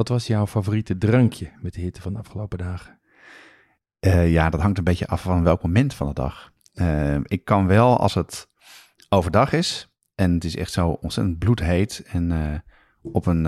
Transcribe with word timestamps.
wat 0.00 0.08
was 0.08 0.26
jouw 0.26 0.46
favoriete 0.46 0.98
drankje 0.98 1.50
met 1.60 1.74
de 1.74 1.80
hitte 1.80 2.00
van 2.00 2.12
de 2.12 2.18
afgelopen 2.18 2.58
dagen? 2.58 2.98
Eh, 3.98 4.32
ja, 4.32 4.50
dat 4.50 4.60
hangt 4.60 4.78
een 4.78 4.84
beetje 4.84 5.06
af 5.06 5.22
van 5.22 5.42
welk 5.42 5.62
moment 5.62 5.94
van 5.94 6.06
de 6.06 6.14
dag. 6.14 6.52
Eh, 6.74 7.16
ik 7.22 7.44
kan 7.44 7.66
wel 7.66 7.98
als 7.98 8.14
het 8.14 8.48
overdag 9.08 9.52
is 9.52 9.88
en 10.14 10.34
het 10.34 10.44
is 10.44 10.56
echt 10.56 10.72
zo 10.72 10.88
ontzettend 10.88 11.38
bloedheet 11.38 12.02
en 12.06 12.32
eh, 12.32 12.58
op 13.12 13.26
een 13.26 13.42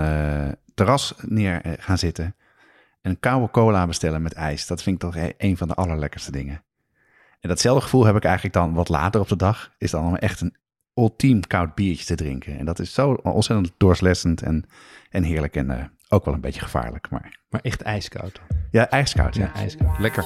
terras 0.73 1.13
neer 1.21 1.61
gaan 1.79 1.97
zitten 1.97 2.35
en 3.01 3.11
een 3.11 3.19
koude 3.19 3.51
cola 3.51 3.87
bestellen 3.87 4.21
met 4.21 4.33
ijs. 4.33 4.67
Dat 4.67 4.83
vind 4.83 4.95
ik 4.95 5.01
toch 5.01 5.15
e-, 5.15 5.33
een 5.37 5.57
van 5.57 5.67
de 5.67 5.73
allerlekkerste 5.73 6.31
dingen. 6.31 6.63
En 7.39 7.49
datzelfde 7.49 7.81
gevoel 7.81 8.05
heb 8.05 8.15
ik 8.15 8.23
eigenlijk 8.23 8.55
dan 8.55 8.73
wat 8.73 8.89
later 8.89 9.21
op 9.21 9.27
de 9.27 9.35
dag. 9.35 9.71
Is 9.77 9.91
dan 9.91 10.05
om 10.05 10.15
echt 10.15 10.41
een 10.41 10.55
ultiem 10.95 11.47
koud 11.47 11.75
biertje 11.75 12.05
te 12.05 12.15
drinken. 12.15 12.57
En 12.57 12.65
dat 12.65 12.79
is 12.79 12.93
zo 12.93 13.11
ontzettend 13.11 13.73
doorslessend 13.77 14.41
en, 14.41 14.65
en 15.09 15.23
heerlijk. 15.23 15.55
En 15.55 15.91
ook 16.13 16.25
wel 16.25 16.33
een 16.33 16.41
beetje 16.41 16.61
gevaarlijk. 16.61 17.09
Maar, 17.09 17.39
maar 17.49 17.61
echt 17.61 17.81
ijskoud? 17.81 18.41
Ja, 18.71 18.89
ijskoud. 18.89 19.35
Ja, 19.35 19.41
ja 19.41 19.53
ijskoud. 19.53 19.99
Lekker. 19.99 20.25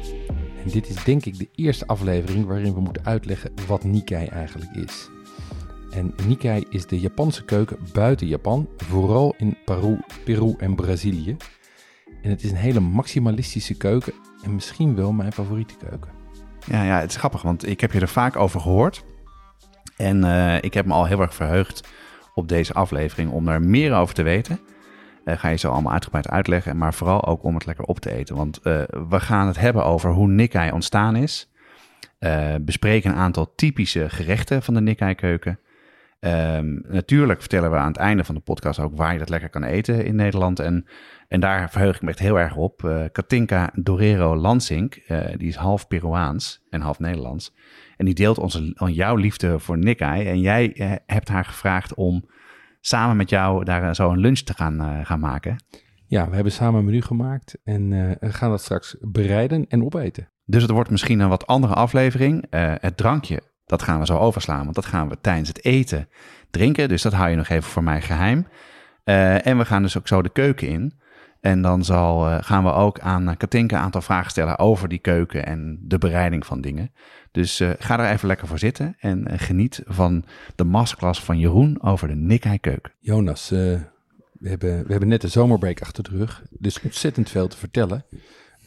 En 0.63 0.69
dit 0.69 0.89
is 0.89 1.03
denk 1.03 1.25
ik 1.25 1.37
de 1.37 1.49
eerste 1.55 1.87
aflevering 1.87 2.45
waarin 2.45 2.73
we 2.73 2.79
moeten 2.79 3.05
uitleggen 3.05 3.51
wat 3.67 3.83
Nikkei 3.83 4.27
eigenlijk 4.27 4.71
is. 4.71 5.09
En 5.91 6.13
Nikkei 6.27 6.65
is 6.69 6.85
de 6.85 6.99
Japanse 6.99 7.45
keuken 7.45 7.77
buiten 7.93 8.27
Japan, 8.27 8.69
vooral 8.77 9.33
in 9.37 9.57
Peru, 9.65 9.99
Peru 10.23 10.53
en 10.57 10.75
Brazilië. 10.75 11.37
En 12.21 12.29
het 12.29 12.43
is 12.43 12.51
een 12.51 12.57
hele 12.57 12.79
maximalistische 12.79 13.77
keuken 13.77 14.13
en 14.43 14.55
misschien 14.55 14.95
wel 14.95 15.11
mijn 15.11 15.33
favoriete 15.33 15.75
keuken. 15.77 16.11
Ja, 16.67 16.83
ja, 16.83 16.99
het 16.99 17.09
is 17.09 17.15
grappig, 17.15 17.41
want 17.41 17.67
ik 17.67 17.81
heb 17.81 17.91
je 17.91 17.99
er 17.99 18.07
vaak 18.07 18.35
over 18.35 18.59
gehoord. 18.59 19.03
En 19.97 20.17
uh, 20.23 20.61
ik 20.61 20.73
heb 20.73 20.85
me 20.85 20.93
al 20.93 21.05
heel 21.05 21.21
erg 21.21 21.33
verheugd 21.33 21.87
op 22.33 22.47
deze 22.47 22.73
aflevering 22.73 23.31
om 23.31 23.47
er 23.47 23.61
meer 23.61 23.93
over 23.93 24.15
te 24.15 24.23
weten. 24.23 24.59
Uh, 25.25 25.37
ga 25.37 25.49
je 25.49 25.57
zo 25.57 25.71
allemaal 25.71 25.93
uitgebreid 25.93 26.29
uitleggen, 26.29 26.77
maar 26.77 26.93
vooral 26.93 27.25
ook 27.25 27.43
om 27.43 27.55
het 27.55 27.65
lekker 27.65 27.85
op 27.85 27.99
te 27.99 28.11
eten. 28.11 28.35
Want 28.35 28.59
uh, 28.63 28.81
we 29.09 29.19
gaan 29.19 29.47
het 29.47 29.59
hebben 29.59 29.85
over 29.85 30.11
hoe 30.11 30.27
Nikkei 30.27 30.71
ontstaan 30.71 31.15
is. 31.15 31.51
Uh, 32.19 32.55
bespreken 32.61 33.11
een 33.11 33.17
aantal 33.17 33.53
typische 33.55 34.09
gerechten 34.09 34.63
van 34.63 34.73
de 34.73 34.81
Nikkei-keuken. 34.81 35.59
Um, 36.19 36.83
natuurlijk 36.87 37.39
vertellen 37.39 37.71
we 37.71 37.77
aan 37.77 37.87
het 37.87 37.97
einde 37.97 38.23
van 38.23 38.35
de 38.35 38.41
podcast 38.41 38.79
ook 38.79 38.95
waar 38.95 39.13
je 39.13 39.19
dat 39.19 39.29
lekker 39.29 39.49
kan 39.49 39.63
eten 39.63 40.05
in 40.05 40.15
Nederland. 40.15 40.59
En, 40.59 40.85
en 41.27 41.39
daar 41.39 41.69
verheug 41.69 41.95
ik 41.95 42.01
me 42.01 42.09
echt 42.09 42.19
heel 42.19 42.39
erg 42.39 42.55
op. 42.55 43.07
Katinka 43.11 43.69
Dorero 43.73 44.35
Lansink, 44.35 45.01
die 45.37 45.47
is 45.47 45.55
half 45.55 45.87
Peruaans 45.87 46.65
en 46.69 46.81
half 46.81 46.99
Nederlands. 46.99 47.53
En 47.97 48.05
die 48.05 48.13
deelt 48.13 48.37
onze, 48.37 48.73
jouw 48.91 49.15
liefde 49.15 49.59
voor 49.59 49.77
Nikkei. 49.77 50.27
En 50.27 50.39
jij 50.39 50.99
hebt 51.05 51.29
haar 51.29 51.45
gevraagd 51.45 51.93
om 51.93 52.25
samen 52.81 53.17
met 53.17 53.29
jou 53.29 53.63
daar 53.63 53.95
zo 53.95 54.09
een 54.09 54.19
lunch 54.19 54.39
te 54.39 54.53
gaan, 54.53 54.81
uh, 54.81 55.05
gaan 55.05 55.19
maken. 55.19 55.63
Ja, 56.07 56.29
we 56.29 56.35
hebben 56.35 56.53
samen 56.53 56.79
een 56.79 56.85
menu 56.85 57.01
gemaakt 57.01 57.57
en 57.63 57.91
uh, 57.91 58.11
gaan 58.19 58.49
dat 58.49 58.61
straks 58.61 58.95
bereiden 59.01 59.65
en 59.67 59.83
opeten. 59.83 60.29
Dus 60.45 60.61
het 60.61 60.71
wordt 60.71 60.89
misschien 60.89 61.19
een 61.19 61.29
wat 61.29 61.47
andere 61.47 61.73
aflevering. 61.73 62.45
Uh, 62.49 62.73
het 62.77 62.97
drankje, 62.97 63.41
dat 63.65 63.81
gaan 63.81 63.99
we 63.99 64.05
zo 64.05 64.17
overslaan, 64.17 64.63
want 64.63 64.75
dat 64.75 64.85
gaan 64.85 65.09
we 65.09 65.17
tijdens 65.21 65.47
het 65.47 65.65
eten 65.65 66.09
drinken. 66.49 66.89
Dus 66.89 67.01
dat 67.01 67.13
hou 67.13 67.29
je 67.29 67.35
nog 67.35 67.49
even 67.49 67.69
voor 67.69 67.83
mij 67.83 68.01
geheim. 68.01 68.47
en 69.03 69.57
we 69.57 69.65
gaan 69.65 69.81
dus 69.81 69.97
ook 69.97 70.07
zo 70.07 70.21
de 70.21 70.29
keuken 70.29 70.67
in. 70.67 70.99
En 71.41 71.61
dan 71.61 71.83
zal, 71.83 72.29
uh, 72.29 72.37
gaan 72.41 72.63
we 72.63 72.71
ook 72.71 72.99
aan 72.99 73.37
Katinka 73.37 73.77
een 73.77 73.83
aantal 73.83 74.01
vragen 74.01 74.31
stellen 74.31 74.59
over 74.59 74.89
die 74.89 74.99
keuken 74.99 75.45
en 75.45 75.79
de 75.81 75.97
bereiding 75.97 76.45
van 76.45 76.61
dingen. 76.61 76.91
Dus 77.31 77.61
uh, 77.61 77.69
ga 77.79 77.99
er 77.99 78.13
even 78.13 78.27
lekker 78.27 78.47
voor 78.47 78.59
zitten 78.59 78.95
en 78.99 79.39
geniet 79.39 79.81
van 79.85 80.23
de 80.55 80.63
masterclass 80.63 81.23
van 81.23 81.39
Jeroen 81.39 81.83
over 81.83 82.07
de 82.07 82.15
Nikkei 82.15 82.59
keuken. 82.59 82.91
Jonas, 82.99 83.49
we, 83.49 83.79
hebben, 84.43 84.83
we 84.85 84.91
hebben 84.91 85.09
net 85.09 85.21
de 85.21 85.27
zomerbreak 85.27 85.81
achter 85.81 86.03
de 86.03 86.09
rug, 86.09 86.43
dus 86.49 86.81
ontzettend 86.81 87.29
veel 87.29 87.47
te 87.47 87.57
vertellen. 87.57 88.05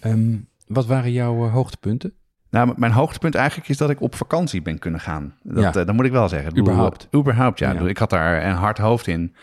Um, 0.05 0.49
wat 0.67 0.87
waren 0.87 1.13
jouw 1.13 1.49
hoogtepunten? 1.49 2.15
Nou, 2.51 2.75
mijn 2.77 2.93
hoogtepunt 2.93 3.35
eigenlijk 3.35 3.69
is 3.69 3.77
dat 3.77 3.91
ik 3.91 4.01
op 4.01 4.15
vakantie 4.15 4.63
ben 4.63 4.79
kunnen 4.79 5.01
gaan. 5.01 5.35
Dat, 5.43 5.75
ja. 5.75 5.85
dat 5.85 5.93
moet 5.93 6.05
ik 6.05 6.13
wel 6.13 6.29
zeggen. 6.29 6.59
Überhaupt. 6.59 7.09
Überhaupt, 7.15 7.59
ja. 7.59 7.73
ja. 7.73 7.81
Ik 7.81 7.99
had 7.99 8.11
daar 8.11 8.45
een 8.45 8.55
hard 8.55 8.79
hoofd 8.79 9.07
in 9.07 9.35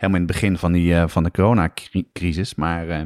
helemaal 0.00 0.20
in 0.20 0.26
het 0.26 0.32
begin 0.32 0.58
van, 0.58 0.72
die, 0.72 0.92
uh, 0.92 1.04
van 1.06 1.22
de 1.22 1.30
coronacrisis. 1.30 2.54
Maar, 2.54 2.86
uh, 2.88 3.00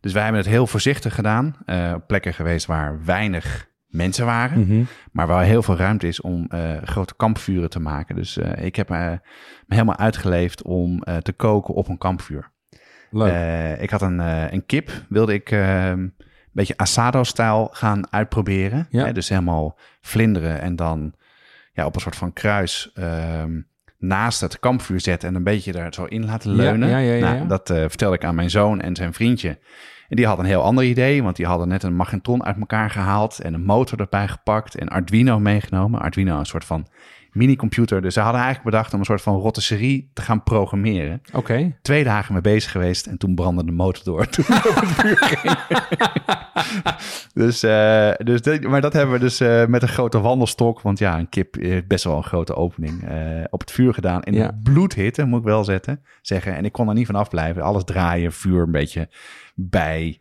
dus 0.00 0.12
wij 0.12 0.22
hebben 0.22 0.40
het 0.40 0.50
heel 0.50 0.66
voorzichtig 0.66 1.14
gedaan. 1.14 1.56
Uh, 1.66 1.94
plekken 2.06 2.34
geweest 2.34 2.66
waar 2.66 3.04
weinig 3.04 3.68
mensen 3.86 4.26
waren. 4.26 4.58
Mm 4.58 4.66
-hmm. 4.66 4.86
Maar 5.12 5.26
waar 5.26 5.44
heel 5.44 5.62
veel 5.62 5.76
ruimte 5.76 6.06
is 6.06 6.20
om 6.20 6.50
grote 6.82 7.14
kampvuren 7.16 7.70
te 7.70 7.80
maken. 7.80 8.16
Dus 8.16 8.36
ik 8.56 8.76
heb 8.76 8.88
me 8.88 9.20
helemaal 9.66 9.96
uitgeleefd 9.96 10.62
om 10.62 11.02
te 11.22 11.32
koken 11.32 11.74
op 11.74 11.88
een 11.88 11.98
kampvuur. 11.98 12.50
Leuk. 13.10 13.78
ik 13.80 13.90
had 13.90 14.02
een, 14.02 14.18
een 14.52 14.66
kip, 14.66 14.90
wilde 15.08 15.34
ik 15.34 15.50
een 15.50 16.14
beetje 16.52 16.76
asado-stijl 16.76 17.68
gaan 17.72 18.12
uitproberen. 18.12 18.86
Ja. 18.90 19.04
Hè, 19.04 19.12
dus 19.12 19.28
helemaal 19.28 19.78
vlinderen 20.00 20.60
en 20.60 20.76
dan 20.76 21.14
ja, 21.72 21.86
op 21.86 21.94
een 21.94 22.00
soort 22.00 22.16
van 22.16 22.32
kruis 22.32 22.90
ehm, 22.94 23.60
naast 23.98 24.40
het 24.40 24.58
kampvuur 24.58 25.00
zetten 25.00 25.28
en 25.28 25.34
een 25.34 25.44
beetje 25.44 25.72
daar 25.72 25.94
zo 25.94 26.04
in 26.04 26.24
laten 26.24 26.50
leunen. 26.50 26.88
Ja, 26.88 26.98
ja, 26.98 27.14
ja, 27.14 27.32
nou, 27.32 27.48
dat 27.48 27.70
uh, 27.70 27.76
vertelde 27.76 28.16
ik 28.16 28.24
aan 28.24 28.34
mijn 28.34 28.50
zoon 28.50 28.80
en 28.80 28.96
zijn 28.96 29.12
vriendje. 29.12 29.58
En 30.08 30.16
die 30.16 30.26
hadden 30.26 30.44
een 30.44 30.50
heel 30.50 30.62
ander 30.62 30.84
idee, 30.84 31.22
want 31.22 31.36
die 31.36 31.46
hadden 31.46 31.68
net 31.68 31.82
een 31.82 31.96
magnetron 31.96 32.44
uit 32.44 32.56
elkaar 32.58 32.90
gehaald 32.90 33.38
en 33.38 33.54
een 33.54 33.64
motor 33.64 34.00
erbij 34.00 34.28
gepakt 34.28 34.74
en 34.74 34.88
Arduino 34.88 35.38
meegenomen. 35.38 36.00
Arduino 36.00 36.38
een 36.38 36.46
soort 36.46 36.64
van 36.64 36.86
minicomputer. 37.32 38.02
Dus 38.02 38.14
ze 38.14 38.20
hadden 38.20 38.40
eigenlijk 38.40 38.70
bedacht 38.70 38.92
om 38.92 38.98
een 38.98 39.04
soort 39.04 39.22
van 39.22 39.36
rotisserie 39.36 40.10
te 40.12 40.22
gaan 40.22 40.42
programmeren. 40.42 41.20
Oké. 41.26 41.36
Okay. 41.36 41.76
Twee 41.82 42.04
dagen 42.04 42.32
mee 42.32 42.42
bezig 42.42 42.70
geweest 42.70 43.06
en 43.06 43.18
toen 43.18 43.34
brandde 43.34 43.64
de 43.64 43.72
motor 43.72 44.04
door 44.04 44.28
toen 44.36 44.44
op 44.44 44.74
het 44.74 44.88
vuur 44.88 45.16
ging. 45.16 45.56
dus, 47.34 47.64
uh, 47.64 48.10
dus 48.24 48.58
maar 48.60 48.80
dat 48.80 48.92
hebben 48.92 49.14
we 49.14 49.20
dus 49.20 49.40
uh, 49.40 49.66
met 49.66 49.82
een 49.82 49.88
grote 49.88 50.20
wandelstok, 50.20 50.80
want 50.80 50.98
ja, 50.98 51.18
een 51.18 51.28
kip 51.28 51.54
heeft 51.54 51.86
best 51.86 52.04
wel 52.04 52.16
een 52.16 52.22
grote 52.24 52.54
opening, 52.54 53.10
uh, 53.10 53.44
op 53.50 53.60
het 53.60 53.70
vuur 53.70 53.94
gedaan. 53.94 54.22
In 54.22 54.34
Ja. 54.34 54.58
bloedhitte, 54.62 55.24
moet 55.24 55.38
ik 55.38 55.44
wel 55.44 55.64
zetten, 55.64 56.02
zeggen. 56.22 56.54
En 56.56 56.64
ik 56.64 56.72
kon 56.72 56.88
er 56.88 56.94
niet 56.94 57.06
van 57.06 57.14
afblijven. 57.14 57.62
Alles 57.62 57.84
draaien, 57.84 58.32
vuur 58.32 58.62
een 58.62 58.70
beetje 58.70 59.08
bij, 59.54 60.20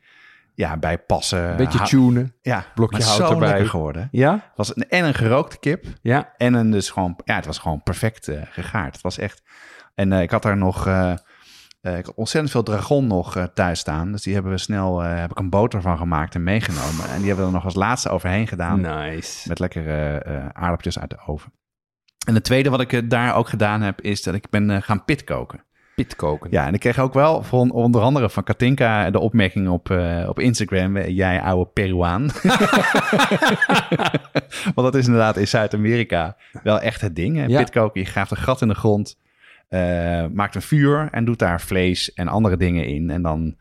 ja, 0.53 0.77
bij 0.77 0.97
passen. 0.97 1.55
Beetje 1.57 1.81
tunen. 1.81 2.33
ja, 2.41 2.65
blokje 2.75 3.03
hout 3.03 3.15
zo 3.17 3.31
erbij. 3.31 3.65
geworden. 3.65 4.07
Ja? 4.11 4.51
Was 4.55 4.75
een, 4.75 4.89
en 4.89 5.05
een 5.05 5.13
gerookte 5.13 5.59
kip. 5.59 5.85
Ja. 6.01 6.33
En 6.37 6.53
een 6.53 6.71
dus 6.71 6.89
gewoon, 6.89 7.19
ja, 7.25 7.35
het 7.35 7.45
was 7.45 7.57
gewoon 7.57 7.83
perfect 7.83 8.27
eh, 8.27 8.41
gegaard. 8.49 8.93
Het 8.93 9.01
was 9.01 9.17
echt. 9.17 9.41
En 9.95 10.11
eh, 10.13 10.21
ik 10.21 10.31
had 10.31 10.41
daar 10.43 10.57
nog, 10.57 10.87
eh, 10.87 11.11
eh, 11.11 11.17
ik 11.97 12.05
had 12.05 12.15
ontzettend 12.15 12.51
veel 12.51 12.63
dragon 12.63 13.07
nog 13.07 13.35
eh, 13.35 13.43
thuis 13.43 13.79
staan. 13.79 14.11
Dus 14.11 14.21
die 14.21 14.33
hebben 14.33 14.51
we 14.51 14.57
snel, 14.57 15.03
eh, 15.03 15.19
heb 15.19 15.31
ik 15.31 15.39
een 15.39 15.49
boter 15.49 15.81
van 15.81 15.97
gemaakt 15.97 16.35
en 16.35 16.43
meegenomen. 16.43 17.09
En 17.09 17.17
die 17.17 17.27
hebben 17.27 17.45
we 17.45 17.49
er 17.51 17.55
nog 17.55 17.65
als 17.65 17.75
laatste 17.75 18.09
overheen 18.09 18.47
gedaan. 18.47 18.81
Nice. 18.81 19.47
Met 19.47 19.59
lekkere 19.59 20.17
eh 20.17 20.35
aardappeltjes 20.53 20.99
uit 20.99 21.09
de 21.09 21.17
oven. 21.25 21.51
En 22.27 22.33
het 22.33 22.43
tweede 22.43 22.69
wat 22.69 22.81
ik 22.81 22.93
eh, 22.93 23.01
daar 23.05 23.35
ook 23.35 23.49
gedaan 23.49 23.81
heb, 23.81 24.01
is 24.01 24.23
dat 24.23 24.33
ik 24.33 24.49
ben 24.49 24.69
eh, 24.69 24.81
gaan 24.81 25.05
pitkoken. 25.05 25.63
pitkoken. 25.95 26.47
Ja, 26.51 26.65
en 26.65 26.73
ik 26.73 26.79
kreeg 26.79 26.99
ook 26.99 27.13
wel 27.13 27.43
van 27.43 27.71
onder 27.71 28.01
andere 28.01 28.29
van 28.29 28.43
Katinka 28.43 29.09
de 29.11 29.19
opmerking 29.19 29.69
op, 29.69 29.89
eh, 29.89 30.25
op 30.29 30.39
Instagram. 30.39 30.95
eh, 30.97 31.15
Jij 31.15 31.41
oude 31.41 31.69
Peruaan. 31.73 32.29
Want 34.75 34.87
dat 34.91 34.95
is 34.95 35.05
inderdaad 35.05 35.37
in 35.37 35.47
Zuid-Amerika 35.47 36.37
wel 36.63 36.79
echt 36.79 37.01
het 37.01 37.15
ding. 37.15 37.35
Hè? 37.37 37.45
Ja. 37.45 37.57
Pitkoken, 37.59 38.01
je 38.01 38.07
graaft 38.07 38.31
een 38.31 38.37
gat 38.37 38.61
in 38.61 38.67
de 38.67 38.75
grond. 38.75 39.17
Eh, 39.67 40.25
maakt 40.33 40.55
een 40.55 40.61
vuur 40.61 41.07
en 41.11 41.25
doet 41.25 41.39
daar 41.39 41.61
vlees 41.61 42.13
en 42.13 42.27
andere 42.27 42.57
dingen 42.57 42.85
in. 42.87 43.09
En 43.09 43.21
dan 43.21 43.55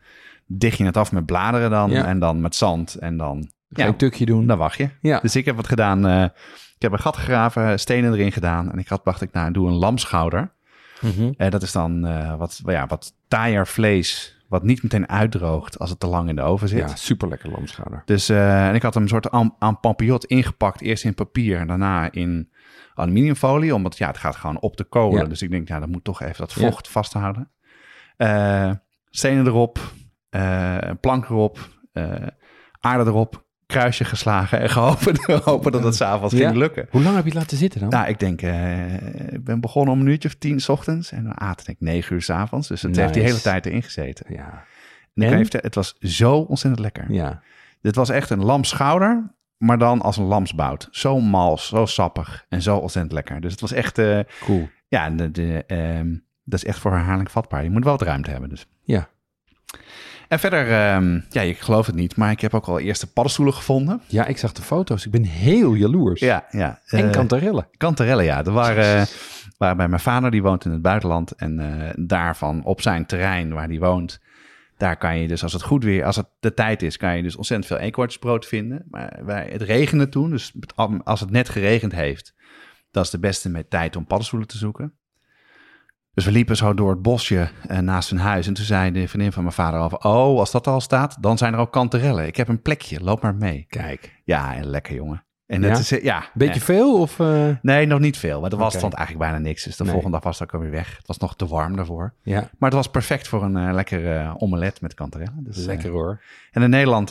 dicht 0.45 0.77
je 0.77 0.85
het 0.85 0.97
af 0.97 1.11
met 1.11 1.25
bladeren 1.25 1.69
dan. 1.69 1.89
Ja. 1.91 2.05
En 2.05 2.19
dan 2.19 2.41
met 2.41 2.55
zand. 2.55 2.95
En 2.95 3.17
dan, 3.17 3.37
Ga 3.41 3.47
je 3.69 3.81
ja, 3.81 3.87
een 3.87 3.95
tukje 3.97 4.25
doen. 4.25 4.47
dan 4.47 4.57
wacht 4.57 4.77
je. 4.77 4.89
Ja. 5.01 5.19
Dus 5.19 5.35
ik 5.35 5.45
heb 5.45 5.55
wat 5.55 5.67
gedaan. 5.67 6.07
eh, 6.07 6.23
ik 6.75 6.81
heb 6.83 6.91
een 6.91 6.99
gat 6.99 7.17
gegraven, 7.17 7.79
stenen 7.79 8.13
erin 8.13 8.31
gedaan. 8.31 8.71
En 8.71 8.79
ik 8.79 8.87
had, 8.87 9.05
dacht 9.05 9.21
ik, 9.21 9.31
nou, 9.31 9.51
doe 9.51 9.67
een 9.67 9.73
lamschouder. 9.73 10.51
Mhm. 11.01 11.31
Eh, 11.37 11.49
dat 11.49 11.61
is 11.61 11.71
dan 11.71 12.01
wat, 12.37 12.61
ja, 12.65 12.87
wat 12.87 13.13
taaier 13.27 13.67
vlees, 13.67 14.37
wat 14.49 14.63
niet 14.63 14.83
meteen 14.83 15.09
uitdroogt 15.09 15.79
als 15.79 15.89
het 15.89 15.99
te 15.99 16.07
lang 16.07 16.29
in 16.29 16.35
de 16.35 16.41
oven 16.41 16.67
zit. 16.67 16.79
Ja, 16.89 16.95
super 16.95 17.27
lekker 17.27 17.51
lamschouder. 17.51 18.01
Dus 18.05 18.29
en 18.29 18.75
ik 18.75 18.81
had 18.81 18.93
hem 18.93 19.03
een 19.03 19.09
soort 19.09 19.31
aan, 19.31 19.55
aan 19.59 19.79
ingepakt. 20.27 20.81
Eerst 20.81 21.03
in 21.03 21.13
papier 21.13 21.59
en 21.59 21.67
daarna 21.67 22.11
in 22.11 22.49
aluminiumfolie. 22.99 23.75
Omdat 23.75 23.97
ja, 23.97 24.07
het 24.07 24.17
gaat 24.17 24.35
gewoon 24.35 24.59
op 24.59 24.77
de 24.77 24.83
kolen. 24.83 25.21
Ja. 25.21 25.27
Dus 25.29 25.41
ik 25.41 25.51
denk, 25.51 25.67
ja, 25.67 25.79
dat 25.79 25.89
moet 25.89 26.03
toch 26.03 26.21
even 26.21 26.37
dat 26.37 26.53
Ja. 26.53 26.69
vocht 26.69 26.87
vasthouden. 26.87 27.51
Eh, 28.17 28.71
stenen 29.09 29.45
erop, 29.47 29.79
een 30.29 30.99
plank 30.99 31.25
erop, 31.29 31.69
eh, 31.93 32.13
aarde 32.79 33.09
erop, 33.09 33.45
kruisje 33.65 34.03
geslagen 34.05 34.59
en 34.59 34.69
gehopen, 34.77 35.41
hopen 35.43 35.71
dat 35.71 35.83
het 35.83 35.95
s'avonds 35.95 36.33
Ja. 36.33 36.47
ging 36.47 36.57
lukken. 36.59 36.87
Hoe 36.91 37.01
lang 37.03 37.15
heb 37.15 37.23
je 37.23 37.29
het 37.29 37.39
laten 37.39 37.57
zitten 37.57 37.79
dan? 37.79 37.89
Nou, 37.89 38.07
ik 38.07 38.19
denk, 38.19 38.41
ik 39.31 39.43
ben 39.43 39.59
begonnen 39.61 39.93
om 39.93 39.99
een 40.01 40.07
uurtje 40.07 40.27
of 40.29 40.35
tien 40.35 40.59
's 40.59 40.69
ochtends 40.69 41.11
en 41.11 41.23
dan 41.23 41.39
aten 41.39 41.67
ik 41.73 41.75
negen 41.79 42.13
uur 42.15 42.21
's 42.21 42.29
avonds. 42.29 42.67
Dus 42.67 42.81
het 42.81 42.95
heeft 42.95 43.13
die 43.13 43.23
hele 43.23 43.41
tijd 43.41 43.65
erin 43.65 43.83
gezeten. 43.83 44.25
Ja. 44.33 44.63
En 45.13 45.29
vertellen, 45.29 45.65
het 45.65 45.75
was 45.75 45.95
zo 45.99 46.37
ontzettend 46.37 46.79
lekker. 46.83 47.11
Ja. 47.11 47.41
Dit 47.81 47.95
was 47.95 48.09
echt 48.09 48.29
een 48.29 48.43
lamschouder, 48.43 49.35
maar 49.57 49.77
dan 49.77 50.01
als 50.01 50.17
een 50.17 50.23
lamsbout. 50.25 50.87
Zo 50.91 51.19
mals, 51.19 51.67
zo 51.67 51.85
sappig 51.85 52.45
en 52.49 52.61
zo 52.61 52.77
ontzettend 52.77 53.13
lekker. 53.13 53.41
Dus 53.41 53.51
het 53.51 53.61
was 53.61 53.71
echt, 53.71 53.97
eh, 53.97 54.19
Cool. 54.43 54.69
ja, 54.87 55.09
de, 55.09 55.31
de, 55.31 55.63
ehm, 55.67 56.15
dat 56.43 56.59
is 56.59 56.65
echt 56.65 56.79
voor 56.79 56.91
herhaling 56.91 57.31
vatbaar. 57.31 57.63
Je 57.63 57.69
moet 57.69 57.83
wel 57.83 57.97
wat 57.97 58.07
ruimte 58.07 58.29
hebben 58.31 58.49
dus. 58.49 58.67
Ja. 58.83 59.07
En 60.27 60.39
verder, 60.39 60.71
ehm, 60.71 61.19
ja, 61.29 61.41
je 61.41 61.53
gelooft 61.53 61.87
het 61.87 61.95
niet, 61.95 62.15
maar 62.15 62.31
ik 62.31 62.41
heb 62.41 62.53
ook 62.53 62.65
al 62.65 62.79
eerste 62.79 63.11
paddenstoelen 63.11 63.53
gevonden. 63.53 64.01
Ja, 64.07 64.25
ik 64.25 64.37
zag 64.37 64.51
de 64.51 64.61
foto's. 64.61 65.05
Ik 65.05 65.11
ben 65.11 65.23
heel 65.23 65.73
jaloers. 65.73 66.19
Ja, 66.19 66.45
ja. 66.49 66.79
En 66.85 67.05
eh, 67.05 67.11
kantarellen. 67.11 67.67
Kanterellen, 67.77 68.25
ja. 68.25 68.45
Er 68.45 68.51
waren, 68.51 68.99
eh, 68.99 69.05
waren 69.57 69.77
bij 69.77 69.87
mijn 69.87 70.01
vader, 70.01 70.31
die 70.31 70.41
woont 70.41 70.65
in 70.65 70.71
het 70.71 70.81
buitenland. 70.81 71.31
En 71.31 71.59
eh, 71.59 71.89
daarvan 71.95 72.63
op 72.63 72.81
zijn 72.81 73.05
terrein 73.05 73.53
waar 73.53 73.67
hij 73.67 73.79
woont, 73.79 74.19
daar 74.77 74.97
kan 74.97 75.19
je 75.19 75.27
dus 75.27 75.43
als 75.43 75.53
het 75.53 75.61
goed 75.61 75.83
weer, 75.83 76.05
als 76.05 76.15
het 76.15 76.27
de 76.39 76.53
tijd 76.53 76.81
is, 76.81 76.97
kan 76.97 77.15
je 77.15 77.23
dus 77.23 77.35
ontzettend 77.35 77.69
veel 77.71 77.85
eekhoornsbrood 77.85 78.45
vinden. 78.45 78.85
Maar 78.89 79.19
wij, 79.25 79.49
het 79.51 79.61
regende 79.61 80.09
toen, 80.09 80.29
dus 80.29 80.53
als 81.03 81.19
het 81.19 81.31
net 81.31 81.49
geregend 81.49 81.91
heeft, 81.91 82.33
dat 82.91 83.05
is 83.05 83.11
de 83.11 83.19
beste 83.19 83.49
met 83.49 83.69
tijd 83.69 83.95
om 83.95 84.05
paddenstoelen 84.05 84.47
te 84.47 84.57
zoeken. 84.57 84.93
Dus 86.13 86.25
we 86.25 86.31
liepen 86.31 86.55
zo 86.55 86.73
door 86.73 86.89
het 86.89 87.01
bosje 87.01 87.49
eh, 87.67 87.79
naast 87.79 88.09
hun 88.09 88.19
huis. 88.19 88.47
En 88.47 88.53
toen 88.53 88.65
zei 88.65 88.91
de 88.91 89.07
vriendin 89.07 89.31
van 89.31 89.43
mijn 89.43 89.55
vader 89.55 89.79
al 89.79 89.89
van, 89.89 90.03
oh, 90.03 90.39
als 90.39 90.51
dat 90.51 90.67
al 90.67 90.81
staat, 90.81 91.17
dan 91.19 91.37
zijn 91.37 91.53
er 91.53 91.59
ook 91.59 91.71
kanterellen. 91.71 92.27
Ik 92.27 92.35
heb 92.35 92.47
een 92.47 92.61
plekje, 92.61 93.03
loop 93.03 93.21
maar 93.21 93.35
mee. 93.35 93.65
Kijk. 93.69 94.21
Ja, 94.23 94.55
en 94.55 94.65
lekker 94.65 94.95
jongen. 94.95 95.26
En 95.47 95.61
Ja? 95.61 95.67
dat 95.69 95.79
is, 95.79 95.91
eh, 95.91 96.03
ja. 96.03 96.23
Beetje 96.33 96.61
veel 96.61 96.99
of... 97.01 97.19
eh, 97.19 97.49
Nee, 97.61 97.85
nog 97.85 97.99
niet 97.99 98.17
veel. 98.17 98.41
Maar 98.41 98.51
er 98.51 98.57
was 98.57 98.73
stond 98.77 98.93
eigenlijk 98.93 99.29
bijna 99.29 99.43
niks. 99.43 99.63
Dus 99.63 99.75
de 99.77 99.83
Nee. 99.83 99.91
volgende 99.91 100.15
dag 100.15 100.25
was 100.25 100.39
het 100.39 100.47
ook 100.47 100.53
alweer 100.53 100.71
weg. 100.75 100.97
Het 100.97 101.07
was 101.07 101.17
nog 101.17 101.35
te 101.35 101.47
warm 101.47 101.75
daarvoor. 101.75 102.13
Ja, 102.21 102.39
Maar 102.39 102.69
het 102.69 102.73
was 102.73 102.87
perfect 102.89 103.27
voor 103.27 103.43
een 103.43 103.73
lekker 103.73 104.15
eh, 104.17 104.33
omelet 104.37 104.81
met 104.81 104.93
kanterellen. 104.93 105.43
Dus, 105.43 105.65
lekker 105.65 105.89
hoor. 105.91 106.21
en 106.51 106.61
in 106.61 106.69
Nederland 106.69 107.09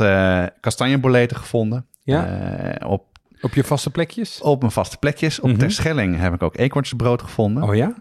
kastanjeboleten 0.60 1.36
gevonden. 1.36 1.86
Ja? 2.02 2.76
Op, 2.86 3.04
Op 3.40 3.54
je 3.54 3.64
vaste 3.64 3.90
plekjes? 3.90 4.40
op 4.40 4.60
mijn 4.60 4.72
vaste 4.72 4.96
plekjes. 4.98 5.40
Op 5.40 5.48
Mhm. 5.50 5.58
Terschelling 5.58 6.18
heb 6.18 6.34
ik 6.34 6.42
ook 6.42 6.56
eekhoornsbrood 6.56 7.22
gevonden. 7.22 7.62
Oh 7.62 7.74
ja? 7.74 7.94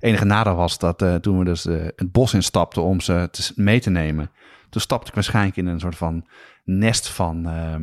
enige 0.00 0.24
nadeel 0.24 0.54
was 0.54 0.78
dat 0.78 1.04
toen 1.20 1.38
we 1.38 1.44
dus 1.44 1.64
het 1.64 2.12
bos 2.12 2.34
instapten 2.34 2.82
om 2.82 3.00
ze 3.00 3.28
te, 3.30 3.52
mee 3.56 3.80
te 3.80 3.90
nemen. 3.90 4.30
Toen 4.70 4.80
stapte 4.80 5.08
ik 5.08 5.14
waarschijnlijk 5.14 5.56
in 5.56 5.66
een 5.66 5.80
soort 5.80 5.96
van 5.96 6.26
nest 6.64 7.08
van, 7.08 7.46
ehm, 7.48 7.82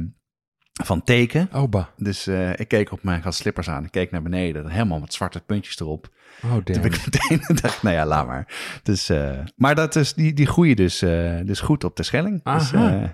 van 0.83 1.03
teken. 1.03 1.49
Bah. 1.69 1.85
Dus 1.97 2.27
eh, 2.27 2.59
ik 2.59 2.67
keek 2.67 2.91
op 2.91 3.03
mijn, 3.03 3.17
ik 3.17 3.23
had 3.23 3.35
slippers 3.35 3.69
aan, 3.69 3.83
ik 3.83 3.91
keek 3.91 4.11
naar 4.11 4.21
beneden, 4.21 4.69
helemaal 4.69 4.99
met 4.99 5.13
zwarte 5.13 5.39
puntjes 5.39 5.79
erop. 5.79 6.09
Oh, 6.43 6.51
Toen 6.51 6.61
damn. 6.63 6.81
ben 6.81 6.91
ik 6.91 7.05
meteen 7.05 7.57
dacht, 7.61 7.83
nou 7.83 7.95
ja, 7.95 8.05
laat 8.05 8.27
maar. 8.27 8.79
Dus, 8.83 9.09
eh, 9.09 9.39
maar 9.55 9.75
dat 9.75 9.95
is, 9.95 10.13
die, 10.13 10.33
die 10.33 10.47
groeien 10.47 10.75
dus, 10.75 11.01
eh, 11.01 11.37
dus 11.43 11.59
goed 11.59 11.83
op 11.83 11.95
de 11.95 12.03
Schelling. 12.03 12.43
Dus 12.43 12.71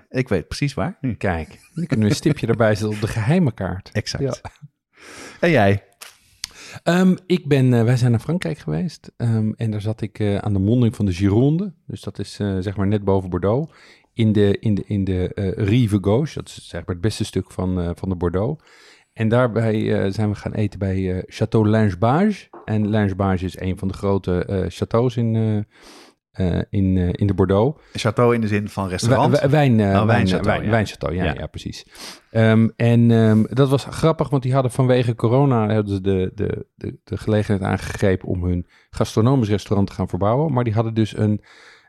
ik 0.09 0.29
weet 0.29 0.47
precies 0.47 0.73
waar 0.73 0.97
nu. 1.01 1.13
Kijk, 1.13 1.47
dan 1.73 1.85
kunnen 1.85 2.05
we 2.05 2.11
een 2.11 2.17
stipje 2.17 2.47
erbij 2.47 2.75
zetten 2.75 2.95
op 2.95 3.01
de 3.01 3.07
geheime 3.07 3.53
kaart. 3.53 3.89
Exact. 3.91 4.41
Ja. 4.43 4.51
En 5.39 5.49
jij? 5.49 5.83
Ehm, 6.83 7.15
ik 7.25 7.47
ben, 7.47 7.85
wij 7.85 7.97
zijn 7.97 8.11
naar 8.11 8.19
Frankrijk 8.19 8.57
geweest 8.57 9.11
ehm, 9.17 9.51
en 9.55 9.71
daar 9.71 9.81
zat 9.81 10.01
ik 10.01 10.21
aan 10.21 10.53
de 10.53 10.59
monding 10.59 10.95
van 10.95 11.05
de 11.05 11.13
Gironde. 11.13 11.73
Dus 11.87 12.01
dat 12.01 12.19
is 12.19 12.33
zeg 12.35 12.75
maar 12.75 12.87
net 12.87 13.03
boven 13.03 13.29
Bordeaux. 13.29 13.73
In 14.15 14.31
de, 14.31 14.57
in 14.59 14.75
de, 14.75 14.83
in 14.87 15.03
de 15.03 15.33
eh, 15.33 15.65
Rive 15.67 15.97
Gauche, 16.01 16.33
dat 16.35 16.47
is 16.47 16.67
zeg 16.67 16.85
maar 16.85 16.95
het 16.95 17.01
beste 17.03 17.25
stuk 17.25 17.51
van, 17.51 17.79
eh, 17.81 17.89
van 17.95 18.09
de 18.09 18.15
Bordeaux. 18.15 18.63
En 19.13 19.27
daarbij 19.27 20.03
eh, 20.03 20.11
zijn 20.11 20.29
we 20.29 20.35
gaan 20.35 20.53
eten 20.53 20.79
bij 20.79 21.25
Château 21.29 21.61
Langebage. 21.67 22.47
En 22.65 22.89
Langebage 22.89 23.45
is 23.45 23.59
een 23.59 23.77
van 23.77 23.87
de 23.87 23.93
grote 23.93 24.67
châteaux 24.69 25.17
in, 25.17 25.35
in, 26.69 26.97
in 26.97 27.27
de 27.27 27.33
Bordeaux. 27.33 27.81
Château 27.97 28.33
in 28.33 28.41
de 28.41 28.47
zin 28.47 28.69
van 28.69 28.87
restaurant? 28.87 29.39
Wij- 29.39 29.49
Wijn, 29.49 29.81
Oh, 29.81 30.05
wijn, 30.05 30.27
wijnchâteau, 30.27 30.41
wijn, 30.41 30.63
ja. 30.63 30.69
wijnchâteau, 30.85 31.13
ja, 31.15 31.23
Ja. 31.23 31.33
ja. 31.33 31.47
precies. 31.47 31.85
Ehm, 32.31 32.69
en 32.75 33.11
ehm, 33.11 33.43
dat 33.49 33.69
was 33.69 33.85
grappig, 33.85 34.29
want 34.29 34.43
die 34.43 34.53
hadden 34.53 34.71
vanwege 34.71 35.15
corona 35.15 35.73
hadden 35.73 36.03
de, 36.03 36.31
de, 36.35 36.65
de, 36.75 36.97
de 37.03 37.17
gelegenheid 37.17 37.63
aangegrepen 37.71 38.27
om 38.27 38.43
hun 38.43 38.67
gastronomisch 38.89 39.49
restaurant 39.49 39.87
te 39.87 39.93
gaan 39.93 40.09
verbouwen. 40.09 40.53
Maar 40.53 40.63
die 40.63 40.73
hadden 40.73 40.93
dus 40.93 41.17
een, 41.17 41.41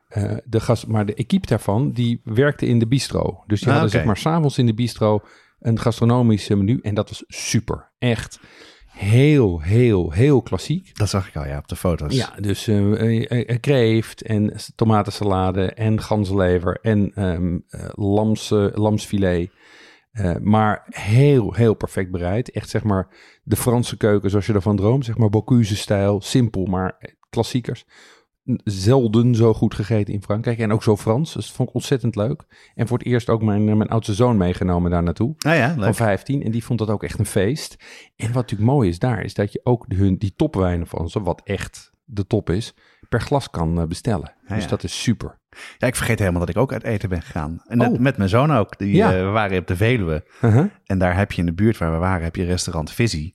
eh, 0.08 0.36
de 0.44 0.60
gast, 0.60 0.86
maar 0.86 1.06
de 1.06 1.14
equipe 1.14 1.46
daarvan, 1.46 1.90
die 1.92 2.20
werkte 2.24 2.66
in 2.66 2.78
de 2.78 2.86
bistro. 2.86 3.42
Dus 3.46 3.58
die 3.58 3.68
Ah, 3.68 3.74
hadden 3.74 3.92
zeg 3.92 4.04
maar 4.04 4.16
s'avonds 4.16 4.58
in 4.58 4.66
de 4.66 4.74
bistro 4.74 5.20
een 5.60 5.78
gastronomisch 5.78 6.48
menu. 6.48 6.78
En 6.82 6.94
dat 6.94 7.08
was 7.08 7.24
super, 7.26 7.92
echt 7.98 8.38
heel, 8.96 9.60
heel, 9.60 10.12
heel 10.12 10.42
klassiek. 10.42 10.96
Dat 10.98 11.08
zag 11.08 11.28
ik 11.28 11.36
al, 11.36 11.46
ja, 11.46 11.58
op 11.58 11.68
de 11.68 11.76
foto's. 11.76 12.14
Ja, 12.14 12.34
dus 12.40 12.68
eh, 12.68 13.30
eh, 13.48 13.60
kreeft 13.60 14.22
en 14.22 14.52
tomatensalade 14.74 15.72
en 15.72 16.00
ganzenlever 16.00 16.78
en 16.82 17.12
ehm, 17.14 17.58
eh, 17.68 17.88
lams, 17.92 18.48
lamsfilet. 18.74 19.50
Maar 20.42 20.86
heel, 20.90 21.54
heel 21.54 21.74
perfect 21.74 22.10
bereid. 22.10 22.50
Echt 22.50 22.68
zeg 22.68 22.84
maar 22.84 23.08
de 23.42 23.56
Franse 23.56 23.96
keuken 23.96 24.30
zoals 24.30 24.46
je 24.46 24.52
ervan 24.52 24.76
droomt. 24.76 25.04
Zeg 25.04 25.16
maar 25.16 25.28
Bocuse-stijl. 25.30 26.20
Simpel, 26.20 26.64
maar 26.64 27.16
klassiekers. 27.30 27.84
Zelden 28.64 29.34
zo 29.34 29.54
goed 29.54 29.74
gegeten 29.74 30.14
in 30.14 30.22
Frankrijk. 30.22 30.58
En 30.58 30.72
ook 30.72 30.82
zo 30.82 30.96
Frans. 30.96 31.32
Dus 31.32 31.46
dat 31.46 31.54
vond 31.54 31.68
ik 31.68 31.74
ontzettend 31.74 32.16
leuk. 32.16 32.42
En 32.74 32.86
voor 32.86 32.98
het 32.98 33.06
eerst 33.06 33.28
ook 33.28 33.42
mijn, 33.42 33.64
mijn 33.64 33.88
oudste 33.88 34.14
zoon 34.14 34.36
meegenomen 34.36 34.90
daar 34.90 35.02
naartoe 35.02 35.34
Nou 35.38 35.56
ja, 35.56 35.70
van 35.70 35.80
leuk. 35.80 35.94
15. 35.94 36.42
En 36.42 36.50
die 36.50 36.64
vond 36.64 36.78
dat 36.78 36.90
ook 36.90 37.02
echt 37.02 37.18
een 37.18 37.26
feest. 37.26 37.76
En 38.16 38.26
wat 38.26 38.34
natuurlijk 38.34 38.70
mooi 38.70 38.88
is 38.88 38.98
daar, 38.98 39.22
is 39.24 39.34
dat 39.34 39.52
je 39.52 39.60
ook 39.64 39.84
hun, 39.88 40.16
die 40.16 40.32
topwijnen 40.36 40.86
van 40.86 41.08
ze, 41.08 41.22
wat 41.22 41.40
echt 41.44 41.90
de 42.04 42.26
top 42.26 42.50
is, 42.50 42.74
per 43.08 43.20
glas 43.20 43.50
kan 43.50 43.80
eh, 43.80 43.86
bestellen. 43.86 44.34
dus 44.48 44.62
ja. 44.62 44.68
dat 44.68 44.84
is 44.84 45.02
super. 45.02 45.38
Ja, 45.78 45.86
ik 45.86 45.96
vergeet 45.96 46.18
helemaal 46.18 46.40
dat 46.40 46.48
ik 46.48 46.56
ook 46.56 46.72
uit 46.72 46.82
eten 46.84 47.08
ben 47.08 47.22
gegaan. 47.22 47.62
En 47.66 47.80
Oh. 47.80 47.98
met 47.98 48.16
mijn 48.16 48.28
zoon 48.28 48.52
ook. 48.52 48.78
Die, 48.78 48.94
Ja. 48.94 49.12
eh, 49.12 49.24
we 49.24 49.30
waren 49.30 49.58
op 49.58 49.66
de 49.66 49.76
Veluwe. 49.76 50.24
Uh-huh. 50.42 50.64
En 50.84 50.98
daar 50.98 51.16
heb 51.16 51.32
je 51.32 51.40
in 51.40 51.46
de 51.46 51.52
buurt 51.54 51.78
waar 51.78 51.92
we 51.92 51.98
waren, 51.98 52.24
heb 52.24 52.36
je 52.36 52.44
restaurant 52.44 52.90
Vizzy. 52.90 53.32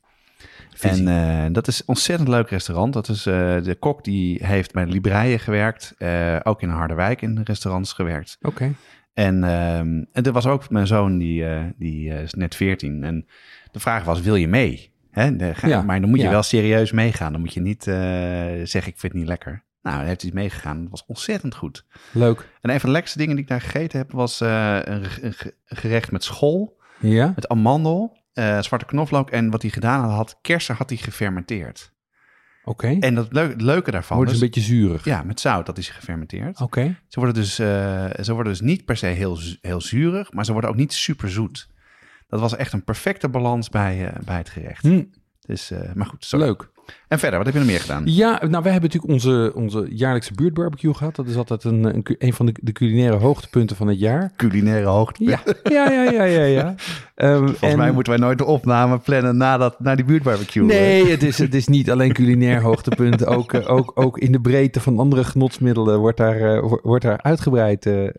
En 0.79 1.07
eh, 1.07 1.45
dat 1.53 1.67
is 1.67 1.79
een 1.79 1.87
ontzettend 1.87 2.29
leuk 2.29 2.49
restaurant. 2.49 2.93
Dat 2.93 3.07
is 3.09 3.25
eh, 3.25 3.61
de 3.63 3.75
kok 3.79 4.03
die 4.03 4.45
heeft 4.45 4.71
bij 4.73 4.85
de 4.85 4.91
Libreien 4.91 5.39
gewerkt. 5.39 5.93
eh, 5.97 6.39
ook 6.43 6.61
in 6.61 6.69
Harderwijk 6.69 7.21
in 7.21 7.41
restaurants 7.43 7.93
gewerkt. 7.93 8.37
Oké. 8.41 8.73
En, 9.13 9.43
ehm, 9.43 10.03
en 10.11 10.23
er 10.23 10.31
was 10.31 10.45
ook 10.45 10.69
mijn 10.69 10.87
zoon, 10.87 11.17
die, 11.17 11.45
die 11.77 12.09
is 12.09 12.33
net 12.33 12.55
14. 12.55 13.03
En 13.03 13.25
de 13.71 13.79
vraag 13.79 14.03
was, 14.03 14.21
wil 14.21 14.35
je 14.35 14.47
mee? 14.47 14.91
Hè? 15.11 15.35
De- 15.35 15.55
ga- 15.55 15.67
Ja, 15.67 15.81
maar 15.81 16.01
dan 16.01 16.09
moet 16.09 16.19
je 16.19 16.25
ja. 16.25 16.31
wel 16.31 16.43
serieus 16.43 16.91
meegaan. 16.91 17.31
Dan 17.31 17.41
moet 17.41 17.53
je 17.53 17.61
niet 17.61 17.83
zeggen, 17.83 18.71
ik 18.73 18.99
vind 18.99 19.01
het 19.01 19.13
niet 19.13 19.27
lekker. 19.27 19.63
Nou, 19.81 19.97
hij 19.97 20.07
heeft 20.07 20.21
hij 20.21 20.31
meegegaan. 20.33 20.79
Het 20.81 20.89
was 20.89 21.05
ontzettend 21.07 21.55
goed. 21.55 21.85
Leuk. 22.11 22.47
En 22.61 22.69
een 22.69 22.79
van 22.79 22.85
de 22.89 22.93
lekkerste 22.95 23.17
dingen 23.17 23.35
die 23.35 23.43
ik 23.43 23.49
daar 23.49 23.61
gegeten 23.61 23.97
heb, 23.99 24.11
was 24.11 24.39
een, 24.39 25.03
een 25.21 25.33
gerecht 25.65 26.11
met 26.11 26.23
school. 26.23 26.79
Ja? 26.99 27.31
Met 27.35 27.47
amandel, 27.47 28.17
eh, 28.33 28.61
zwarte 28.61 28.85
knoflook 28.85 29.29
en 29.29 29.49
wat 29.49 29.61
hij 29.61 29.71
gedaan 29.71 30.01
had, 30.03 30.11
had 30.15 30.37
kersen 30.41 30.75
had 30.75 30.89
hij 30.89 30.97
gefermenteerd. 30.97 31.91
Oké. 32.63 32.87
En 32.99 33.15
dat 33.15 33.29
het 33.35 33.61
leuke 33.61 33.91
daarvan 33.91 34.17
Wordt 34.17 34.31
het 34.31 34.41
is, 34.41 34.45
een 34.47 34.51
beetje 34.53 34.69
zuurig. 34.75 35.05
ja, 35.05 35.23
met 35.23 35.39
zout, 35.39 35.65
dat 35.65 35.77
is 35.77 35.89
gefermenteerd. 35.89 36.61
Oké. 36.61 36.99
Ze, 37.07 37.19
worden 37.19 37.35
dus, 37.41 37.59
eh, 37.59 38.05
ze 38.21 38.33
worden 38.33 38.51
dus 38.51 38.61
niet 38.61 38.85
per 38.85 38.97
se 38.97 39.05
heel, 39.05 39.37
heel 39.61 39.81
zuurig, 39.81 40.31
maar 40.33 40.45
ze 40.45 40.51
worden 40.51 40.69
ook 40.69 40.75
niet 40.75 40.93
super 40.93 41.29
zoet. 41.29 41.69
Dat 42.27 42.39
was 42.39 42.55
echt 42.55 42.73
een 42.73 42.83
perfecte 42.83 43.29
balans 43.29 43.69
bij, 43.69 44.07
eh, 44.07 44.21
bij 44.25 44.37
het 44.37 44.49
gerecht. 44.49 44.83
Hm, 44.83 45.03
Dus, 45.45 45.71
maar 45.93 46.05
goed, 46.05 46.25
sorry. 46.25 46.45
leuk. 46.45 46.70
En 47.07 47.19
verder, 47.19 47.37
wat 47.37 47.45
heb 47.45 47.53
je 47.55 47.61
nog 47.61 47.69
meer 47.71 47.79
gedaan? 47.79 48.01
Ja, 48.05 48.29
nou, 48.49 48.63
wij 48.63 48.71
hebben 48.71 48.89
natuurlijk 48.91 49.13
onze, 49.13 49.51
onze 49.55 49.87
jaarlijkse 49.89 50.33
buurtbarbecue 50.33 50.93
gehad. 50.93 51.15
Dat 51.15 51.27
is 51.27 51.35
altijd 51.35 51.63
een, 51.63 51.83
een, 51.83 52.05
een 52.17 52.33
van 52.33 52.45
de, 52.45 52.53
de 52.61 52.71
culinaire 52.71 53.15
hoogtepunten 53.17 53.75
van 53.75 53.87
het 53.87 53.99
jaar. 53.99 54.31
Culinaire 54.35 54.85
hoogte. 54.87 55.23
Ja, 55.23 55.39
ja, 55.63 55.91
ja, 55.91 56.11
ja, 56.11 56.23
ja. 56.23 56.43
ja. 56.43 56.75
Ehm, 57.15 57.37
Volgens 57.37 57.61
en- 57.61 57.77
mij 57.77 57.91
moeten 57.91 58.13
wij 58.13 58.21
nooit 58.21 58.37
de 58.37 58.45
opname 58.45 58.97
plannen 58.99 59.37
nadat, 59.37 59.79
na 59.79 59.95
die 59.95 60.05
buurtbarbecue. 60.05 60.63
Nee, 60.65 61.05
het 61.09 61.23
is, 61.23 61.37
het 61.37 61.53
is 61.55 61.67
niet 61.67 61.91
alleen 61.91 62.13
culinair 62.13 62.61
hoogtepunt. 62.61 63.25
Ook, 63.35 63.53
eh, 63.53 63.69
ook, 63.71 63.91
ook 63.95 64.17
in 64.17 64.31
de 64.31 64.41
breedte 64.41 64.79
van 64.79 64.99
andere 64.99 65.23
genotsmiddelen 65.23 65.99
wordt 65.99 66.17
daar, 66.17 66.55
eh, 66.55 66.59
wo- 66.61 66.79
wordt 66.83 67.03
daar 67.03 67.21
uitgebreid 67.21 67.85
eh, 67.85 68.03
ehm, 68.03 68.11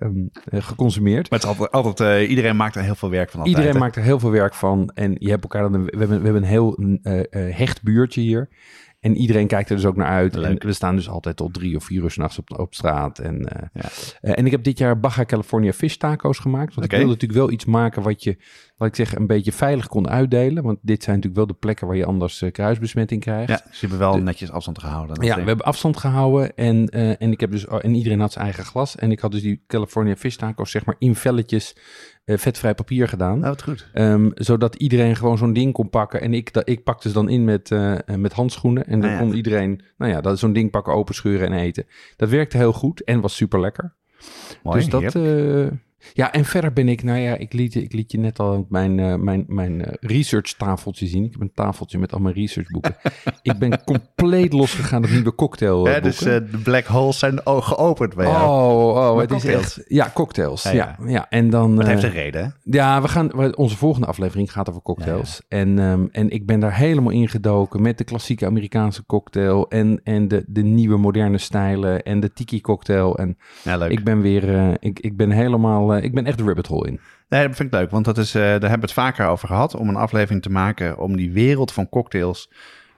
eh, 0.45 0.63
geconsumeerd. 0.63 1.31
Maar 1.31 1.39
het 1.39 1.49
is 1.49 1.55
altijd, 1.55 1.71
altijd 1.99 2.29
iedereen 2.29 2.57
maakt 2.57 2.75
er 2.77 2.83
heel 2.83 2.95
veel 2.95 3.11
werk 3.11 3.31
van 3.31 3.39
altijd. 3.41 3.57
Iedereen 3.57 3.77
hè? 3.77 3.85
maakt 3.85 3.97
er 3.97 4.03
heel 4.03 4.19
veel 4.19 4.31
werk 4.31 4.55
van. 4.55 4.91
En 4.95 5.17
je 5.19 5.31
hebt 5.31 5.43
elkaar 5.43 5.63
dan 5.63 5.75
een, 5.75 5.85
we, 5.85 5.99
hebben, 5.99 6.19
we 6.19 6.25
hebben 6.25 6.43
een 6.43 6.49
heel 6.49 6.79
hecht 7.53 7.83
buurtje 7.83 8.21
hier. 8.21 8.49
En 9.01 9.17
iedereen 9.17 9.47
kijkt 9.47 9.71
er 9.71 9.77
dus 9.77 9.85
ook 9.85 9.97
naar 9.97 10.09
uit. 10.09 10.35
Leuk. 10.35 10.61
En 10.61 10.67
we 10.67 10.73
staan 10.73 10.97
dus 10.97 11.09
altijd 11.09 11.37
tot 11.37 11.55
drie 11.55 11.77
of 11.77 11.85
vier 11.85 12.03
uur 12.03 12.11
s'nachts 12.11 12.39
op, 12.39 12.59
op 12.59 12.75
straat. 12.75 13.19
En, 13.19 13.49
eh, 13.49 13.69
Ja. 13.73 13.89
eh, 14.21 14.39
en 14.39 14.45
ik 14.47 14.51
heb 14.51 14.63
dit 14.63 14.79
jaar 14.79 15.01
Baja 15.01 15.25
California 15.25 15.73
fish 15.73 15.95
taco's 15.97 16.39
gemaakt. 16.39 16.75
Want 16.75 16.85
ik 16.87 16.91
wilde 16.93 17.07
natuurlijk 17.13 17.39
wel 17.41 17.51
iets 17.51 17.65
maken 17.65 18.03
wat 18.03 18.23
je, 18.23 18.37
wat 18.77 18.89
ik 18.89 18.95
zeg, 18.97 19.15
een 19.15 19.27
beetje 19.27 19.53
veilig 19.53 19.89
kon 19.89 20.09
uitdelen. 20.09 20.63
Want 20.63 20.79
dit 20.83 21.03
zijn 21.03 21.17
natuurlijk 21.17 21.45
wel 21.45 21.55
de 21.55 21.61
plekken 21.61 21.87
waar 21.87 21.97
je 21.97 22.05
anders 22.05 22.43
eh, 22.43 22.51
kruisbesmetting 22.53 23.21
krijgt. 23.21 23.49
Ja, 23.49 23.61
ze 23.71 23.81
hebben 23.81 23.99
wel 23.99 24.13
De- 24.13 24.21
netjes 24.21 24.51
afstand 24.51 24.79
gehouden. 24.79 25.25
Ja, 25.25 25.35
we 25.41 25.43
hebben 25.47 25.67
afstand 25.67 25.97
gehouden 25.97 26.57
en, 26.57 26.89
en, 27.19 27.33
ik 27.33 27.41
heb 27.41 27.51
dus, 27.51 27.67
en 27.67 27.95
iedereen 27.95 28.21
had 28.21 28.33
zijn 28.33 28.45
eigen 28.45 28.65
glas. 28.65 28.97
En 28.97 29.11
ik 29.11 29.21
had 29.21 29.31
dus 29.33 29.43
die 29.43 29.65
California 29.67 30.17
fish 30.17 30.37
tacos 30.37 30.71
zeg 30.71 30.85
maar 30.85 30.97
in 30.99 31.15
velletjes 31.15 31.77
eh, 32.25 32.39
vetvrij 32.39 32.75
papier 32.75 33.09
gedaan. 33.09 33.39
Nou, 33.39 33.51
wat 33.51 33.63
goed. 33.63 33.89
Ehm, 33.93 34.31
zodat 34.35 34.75
iedereen 34.75 35.17
gewoon 35.17 35.39
zo'n 35.39 35.53
ding 35.53 35.73
kon 35.73 35.91
pakken. 35.91 36.21
En 36.21 36.35
ik, 36.35 36.53
dat, 36.53 36.69
ik 36.69 36.85
pakte 36.85 37.09
ze 37.09 37.15
dan 37.15 37.29
in 37.29 37.45
met, 37.45 37.71
eh, 37.71 37.95
met 38.17 38.33
handschoenen. 38.33 38.87
En 38.87 39.01
dan 39.01 39.11
Ah, 39.11 39.17
ja. 39.17 39.23
kon 39.23 39.35
iedereen 39.35 39.81
nou 39.97 40.13
ja, 40.13 40.21
dat, 40.21 40.39
zo'n 40.39 40.53
ding 40.53 40.71
pakken, 40.71 40.93
openscheuren 40.93 41.47
en 41.47 41.59
eten. 41.59 41.87
Dat 42.17 42.29
werkte 42.29 42.57
heel 42.57 42.73
goed 42.73 43.05
en 43.05 43.21
was 43.21 43.37
super 43.37 43.61
lekker. 43.61 43.95
Mooi. 44.63 44.77
dus 44.79 44.89
dat... 44.89 45.15
eh, 45.15 45.67
ja, 46.13 46.33
en 46.33 46.45
verder 46.45 46.73
ben 46.73 46.89
ik, 46.89 47.03
nou 47.03 47.19
ja, 47.19 47.37
ik 47.37 47.53
liet, 47.53 47.75
ik 47.75 47.93
liet 47.93 48.13
je 48.13 48.19
net 48.19 48.39
al 48.39 48.67
mijn, 48.69 48.99
eh, 48.99 49.15
mijn, 49.15 49.45
mijn 49.49 49.85
eh, 49.85 49.93
research 50.01 50.53
tafeltje 50.53 51.07
zien. 51.07 51.25
Ik 51.25 51.33
heb 51.33 51.41
een 51.41 51.53
tafeltje 51.55 51.99
met 51.99 52.13
al 52.13 52.21
mijn 52.21 52.35
researchboeken. 52.35 52.97
ik 53.43 53.59
ben 53.59 53.85
compleet 53.85 54.53
losgegaan 54.53 55.05
op 55.05 55.11
nieuwe 55.11 55.35
cocktail 55.35 55.89
Ja, 55.89 56.01
dus 56.01 56.23
eh, 56.23 56.35
de 56.51 56.59
black 56.63 56.85
holes 56.85 57.19
zijn 57.19 57.41
geopend 57.45 58.15
bij 58.15 58.27
jou. 58.27 58.47
Oh, 58.47 59.13
oh, 59.13 59.21
het 59.21 59.31
is 59.31 59.45
echt... 59.45 59.85
Ja, 59.87 60.11
cocktails. 60.15 60.63
Ja, 60.63 60.73
Ja, 60.73 60.97
ja. 61.01 61.11
ja. 61.11 61.27
En 61.29 61.51
dan... 61.51 61.77
Dat 61.77 61.87
heeft 61.87 62.03
een 62.03 62.11
reden, 62.11 62.45
hè? 62.45 62.49
ja, 62.79 63.03
we 63.03 63.09
gaan, 63.09 63.57
onze 63.57 63.77
volgende 63.77 64.07
aflevering 64.07 64.53
gaat 64.53 64.69
over 64.69 64.83
cocktails. 64.83 65.43
En, 65.49 65.79
ehm, 65.79 66.07
en 66.11 66.31
ik 66.31 66.47
ben 66.47 66.61
daar 66.61 66.77
helemaal 66.77 67.13
ingedoken 67.13 67.83
met 67.83 67.99
de 67.99 68.05
klassieke 68.05 68.47
Amerikaanse 68.47 69.07
cocktail 69.07 69.69
en, 69.69 70.01
en 70.05 70.29
de, 70.29 70.45
de 70.47 70.63
nieuwe 70.63 70.97
moderne 70.97 71.39
stijlen 71.39 72.03
en 72.03 72.21
de 72.21 72.33
tiki 72.33 72.61
cocktail. 72.61 73.19
En 73.19 73.37
ik 73.89 74.05
ben 74.05 74.21
weer, 74.21 74.77
ik, 74.81 75.01
ik 75.01 75.17
ben 75.17 75.31
helemaal, 75.31 75.92
eh, 75.97 76.03
ik 76.05 76.15
ben 76.15 76.27
echt 76.27 76.39
de 76.39 76.45
rabbit 76.45 76.67
hole 76.67 76.89
in. 76.89 77.01
Nee, 77.29 77.47
dat 77.47 77.57
vind 77.57 77.73
ik 77.73 77.81
leuk, 77.81 77.91
want 77.91 78.05
dat 78.05 78.19
is, 78.19 78.35
eh, 78.35 78.43
daar 78.43 78.51
hebben 78.51 78.71
we 78.71 78.81
het 78.81 78.93
vaker 78.93 79.27
over 79.27 79.49
gehad. 79.49 79.75
Om 79.75 79.89
een 79.89 79.97
aflevering 79.97 80.43
te 80.43 80.51
maken 80.51 80.99
om 80.99 81.17
die 81.17 81.33
wereld 81.33 81.73
van 81.73 81.89
cocktails 81.89 82.51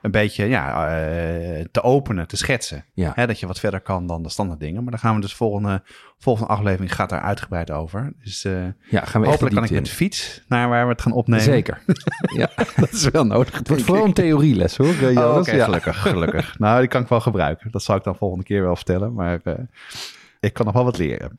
een 0.02 0.10
beetje 0.10 0.44
ja, 0.48 0.88
eh, 0.88 1.64
te 1.70 1.82
openen, 1.82 2.26
te 2.26 2.36
schetsen. 2.36 2.84
Ja. 2.94 3.12
Hè, 3.14 3.26
dat 3.26 3.40
je 3.40 3.46
wat 3.46 3.60
verder 3.60 3.80
kan 3.80 4.06
dan 4.06 4.22
de 4.22 4.28
standaard 4.28 4.60
dingen. 4.60 4.82
Maar 4.82 4.90
daar 4.90 5.00
gaan 5.00 5.14
we 5.14 5.20
dus 5.20 5.34
volgende, 5.34 5.82
volgende 6.18 6.50
aflevering 6.52 6.94
gaat 6.94 7.08
daar 7.08 7.20
uitgebreid 7.20 7.70
over. 7.70 8.12
Dus 8.22 8.42
Ja, 8.42 9.04
gaan 9.04 9.20
we 9.20 9.26
hopelijk 9.26 9.54
kan 9.54 9.64
ik 9.64 9.70
met 9.70 9.84
de 9.84 9.90
fiets 9.90 10.44
naar 10.48 10.68
waar 10.68 10.84
we 10.84 10.92
het 10.92 11.02
gaan 11.02 11.12
opnemen. 11.12 11.44
Zeker. 11.44 11.82
ja. 12.36 12.50
Dat 12.76 12.92
is 12.92 13.08
wel 13.08 13.26
nodig. 13.26 13.58
Het 13.58 13.68
wordt 13.68 13.82
vooral 13.82 14.04
een 14.04 14.12
theorieles 14.12 14.76
hoor. 14.76 14.86
Oh, 14.86 15.12
Ja. 15.12 15.42
gelukkig, 15.42 16.00
gelukkig. 16.02 16.58
nou, 16.58 16.78
die 16.80 16.88
kan 16.88 17.02
ik 17.02 17.08
wel 17.08 17.20
gebruiken. 17.20 17.70
Dat 17.70 17.82
zal 17.82 17.96
ik 17.96 18.04
dan 18.04 18.16
volgende 18.16 18.44
keer 18.44 18.62
wel 18.62 18.76
vertellen. 18.76 19.14
Maar 19.14 19.40
ik 20.40 20.52
kan 20.52 20.64
nog 20.64 20.74
wel 20.74 20.84
wat 20.84 20.98
leren. 20.98 21.38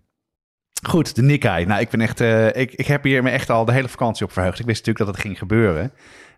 Goed, 0.81 1.15
de 1.15 1.21
Nikkei. 1.21 1.65
Nou, 1.65 1.81
ik 1.81 1.89
ben 1.89 2.01
echt, 2.01 2.21
eh, 2.21 2.47
ik, 2.47 2.73
ik 2.73 2.85
heb 2.87 3.03
hier 3.03 3.23
me 3.23 3.29
echt 3.29 3.49
al 3.49 3.65
de 3.65 3.71
hele 3.71 3.87
vakantie 3.87 4.25
op 4.25 4.31
verheugd. 4.31 4.59
Ik 4.59 4.65
wist 4.65 4.85
natuurlijk 4.85 5.05
dat 5.05 5.15
het 5.15 5.25
ging 5.25 5.37
gebeuren. 5.37 5.91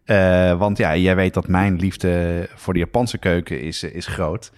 Eh, 0.05 0.57
want 0.57 0.77
ja, 0.77 0.95
jij 0.95 1.15
weet 1.15 1.33
dat 1.33 1.47
mijn 1.47 1.75
liefde 1.75 2.47
voor 2.55 2.73
de 2.73 2.79
Japanse 2.79 3.17
keuken 3.17 3.61
is, 3.61 3.83
eh, 3.83 3.95
is 3.95 4.07
groot. 4.07 4.51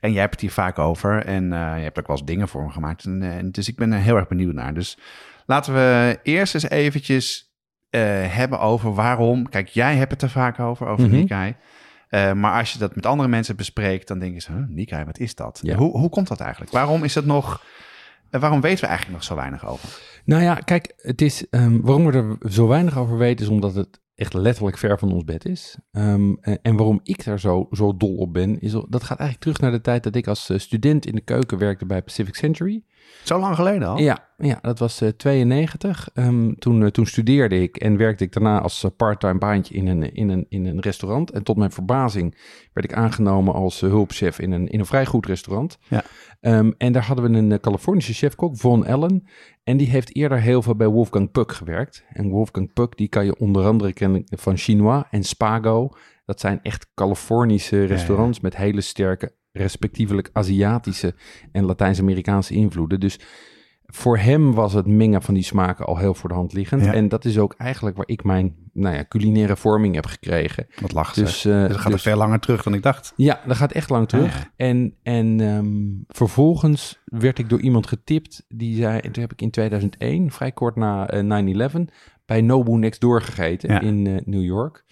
En 0.00 0.12
jij 0.12 0.20
hebt 0.20 0.32
het 0.32 0.40
hier 0.40 0.50
vaak 0.50 0.78
over. 0.78 1.24
En 1.24 1.44
je 1.48 1.82
hebt 1.82 1.98
ook 1.98 2.06
wel 2.06 2.16
eens 2.16 2.26
dingen 2.26 2.48
voor 2.48 2.64
me 2.64 2.70
gemaakt. 2.70 3.04
En, 3.04 3.50
dus 3.52 3.68
ik 3.68 3.76
ben 3.76 3.92
er 3.92 3.98
heel 3.98 4.16
erg 4.16 4.28
benieuwd 4.28 4.54
naar. 4.54 4.74
Dus 4.74 4.98
laten 5.46 5.74
we 5.74 6.18
eerst 6.22 6.54
eens 6.54 6.68
eventjes 6.68 7.54
hebben 8.28 8.60
over 8.60 8.94
waarom... 8.94 9.48
Kijk, 9.48 9.68
jij 9.68 9.96
hebt 9.96 10.10
het 10.10 10.22
er 10.22 10.30
vaak 10.30 10.60
over, 10.60 10.86
over 10.86 11.04
Mhm. 11.06 11.14
Nikkei. 11.14 11.54
Maar 12.10 12.58
als 12.58 12.72
je 12.72 12.78
dat 12.78 12.94
met 12.94 13.06
andere 13.06 13.28
mensen 13.28 13.56
bespreekt, 13.56 14.08
dan 14.08 14.18
denken 14.18 14.42
ze... 14.42 14.52
Huh, 14.52 14.62
Nikkei, 14.68 15.04
wat 15.04 15.18
is 15.18 15.34
dat? 15.34 15.58
Ja. 15.62 15.76
Hoe, 15.76 15.98
hoe 15.98 16.08
komt 16.08 16.28
dat 16.28 16.40
eigenlijk? 16.40 16.72
Waarom 16.72 17.04
is 17.04 17.14
het 17.14 17.26
nog... 17.26 17.62
eh, 18.30 18.40
waarom 18.40 18.60
weten 18.60 18.80
we 18.80 18.86
eigenlijk 18.86 19.18
nog 19.18 19.26
zo 19.26 19.34
weinig 19.34 19.66
over? 19.66 19.88
Nou 20.24 20.42
ja, 20.42 20.54
kijk, 20.54 20.92
het 20.96 21.22
is, 21.22 21.48
ehm, 21.48 21.80
waarom 21.80 22.06
we 22.06 22.12
er 22.12 22.52
zo 22.52 22.66
weinig 22.66 22.98
over 22.98 23.18
weten, 23.18 23.44
is 23.44 23.50
omdat 23.50 23.74
het 23.74 24.00
echt 24.16 24.34
letterlijk 24.34 24.78
ver 24.78 24.98
van 24.98 25.12
ons 25.12 25.24
bed 25.24 25.44
is. 25.44 25.78
Ehm, 25.92 26.32
en, 26.40 26.76
waarom 26.76 27.00
ik 27.02 27.24
daar 27.24 27.40
zo, 27.40 27.68
zo 27.70 27.96
dol 27.96 28.16
op 28.16 28.32
ben, 28.32 28.60
is 28.60 28.72
dat 28.72 29.02
gaat 29.02 29.18
eigenlijk 29.18 29.40
terug 29.40 29.60
naar 29.60 29.70
de 29.70 29.80
tijd 29.80 30.02
dat 30.02 30.14
ik 30.14 30.26
als 30.26 30.50
eh, 30.50 30.58
student 30.58 31.06
in 31.06 31.14
de 31.14 31.20
keuken 31.20 31.58
werkte 31.58 31.86
bij 31.86 32.02
Pacific 32.02 32.34
Century. 32.34 32.82
Zo 33.22 33.38
lang 33.38 33.54
geleden 33.54 33.88
al? 33.88 33.98
Ja, 33.98 34.28
ja, 34.36 34.58
dat 34.62 34.78
was 34.78 35.00
eh 35.00 35.08
92. 35.08 36.08
Ehm, 36.14 36.52
toen, 36.52 36.82
eh, 36.82 36.88
toen 36.88 37.06
studeerde 37.06 37.62
ik 37.62 37.76
en 37.76 37.96
werkte 37.96 38.24
ik 38.24 38.32
daarna 38.32 38.60
als 38.60 38.84
eh, 38.84 38.90
part-time 38.96 39.38
baantje 39.38 39.74
in 39.74 39.86
een, 39.86 40.14
in, 40.14 40.28
een, 40.28 40.46
in 40.48 40.66
een 40.66 40.80
restaurant. 40.80 41.30
En 41.30 41.42
tot 41.42 41.56
mijn 41.56 41.70
verbazing 41.70 42.34
werd 42.76 42.90
ik 42.90 42.96
aangenomen 42.96 43.54
als 43.54 43.82
eh, 43.82 43.88
hulpchef 43.88 44.38
in 44.38 44.52
een, 44.52 44.68
in 44.68 44.78
een 44.78 44.86
vrij 44.86 45.06
goed 45.06 45.26
restaurant. 45.26 45.78
Ja. 45.88 46.04
Ehm, 46.40 46.72
en 46.78 46.92
daar 46.92 47.04
hadden 47.04 47.30
we 47.30 47.38
een 47.38 47.52
eh, 47.52 47.58
Californische 47.58 48.12
chefkok, 48.12 48.56
Von 48.56 48.86
Allen. 48.86 49.26
En 49.66 49.76
die 49.76 49.88
heeft 49.88 50.16
eerder 50.16 50.40
heel 50.40 50.62
veel 50.62 50.76
bij 50.76 50.86
Wolfgang 50.86 51.30
Puck 51.30 51.52
gewerkt. 51.52 52.04
En 52.08 52.28
Wolfgang 52.28 52.72
Puck, 52.72 52.96
die 52.96 53.08
kan 53.08 53.24
je 53.24 53.38
onder 53.38 53.64
andere 53.64 53.92
kennen 53.92 54.22
van 54.26 54.56
Chinois 54.56 55.04
en 55.10 55.24
Spago. 55.24 55.90
Dat 56.24 56.40
zijn 56.40 56.62
echt 56.62 56.90
Californische 56.94 57.84
restaurants 57.84 58.40
met 58.40 58.56
hele 58.56 58.80
sterke, 58.80 59.32
respectievelijk 59.52 60.30
Aziatische 60.32 61.14
en 61.52 61.64
Latijns-Amerikaanse 61.64 62.54
invloeden. 62.54 63.00
Dus 63.00 63.18
voor 63.86 64.18
hem 64.18 64.54
was 64.54 64.72
het 64.72 64.86
mengen 64.86 65.22
van 65.22 65.34
die 65.34 65.42
smaken 65.42 65.86
al 65.86 65.96
heel 65.98 66.14
voor 66.14 66.28
de 66.28 66.34
hand 66.34 66.52
liggend. 66.52 66.84
Ja. 66.84 66.92
En 66.92 67.08
dat 67.08 67.24
is 67.24 67.38
ook 67.38 67.54
eigenlijk 67.56 67.96
waar 67.96 68.08
ik 68.08 68.24
mijn 68.24 68.54
nou 68.72 68.94
ja, 68.94 69.04
culinaire 69.08 69.56
vorming 69.56 69.94
heb 69.94 70.06
gekregen. 70.06 70.66
Wat 70.80 70.92
lacht 70.92 71.14
Dus, 71.14 71.42
dus, 71.42 71.44
eh, 71.54 71.60
dat 71.60 71.76
gaat 71.76 71.84
er 71.84 71.90
dus- 71.90 72.02
veel 72.02 72.16
langer 72.16 72.40
terug 72.40 72.62
dan 72.62 72.74
ik 72.74 72.82
dacht. 72.82 73.12
Ja, 73.16 73.40
dat 73.46 73.56
gaat 73.56 73.72
echt 73.72 73.90
lang 73.90 74.08
terug. 74.08 74.38
Ja. 74.38 74.50
En, 74.56 74.94
en 75.02 75.40
ehm, 75.40 75.66
vervolgens 76.08 77.02
werd 77.04 77.38
ik 77.38 77.48
door 77.48 77.60
iemand 77.60 77.86
getipt. 77.86 78.44
Die 78.48 78.76
zei, 78.76 78.98
en 78.98 79.12
toen 79.12 79.22
heb 79.22 79.32
ik 79.32 79.42
in 79.42 79.50
2001, 79.50 80.30
vrij 80.30 80.52
kort 80.52 80.76
na 80.76 81.08
eh, 81.08 81.22
9-11, 81.22 81.88
bij 82.26 82.40
Nobu 82.40 82.72
Next 82.76 83.00
Door 83.00 83.22
gegeten 83.22 83.72
Ja. 83.72 83.80
in 83.80 84.06
eh, 84.06 84.16
New 84.24 84.42
York. 84.44 84.84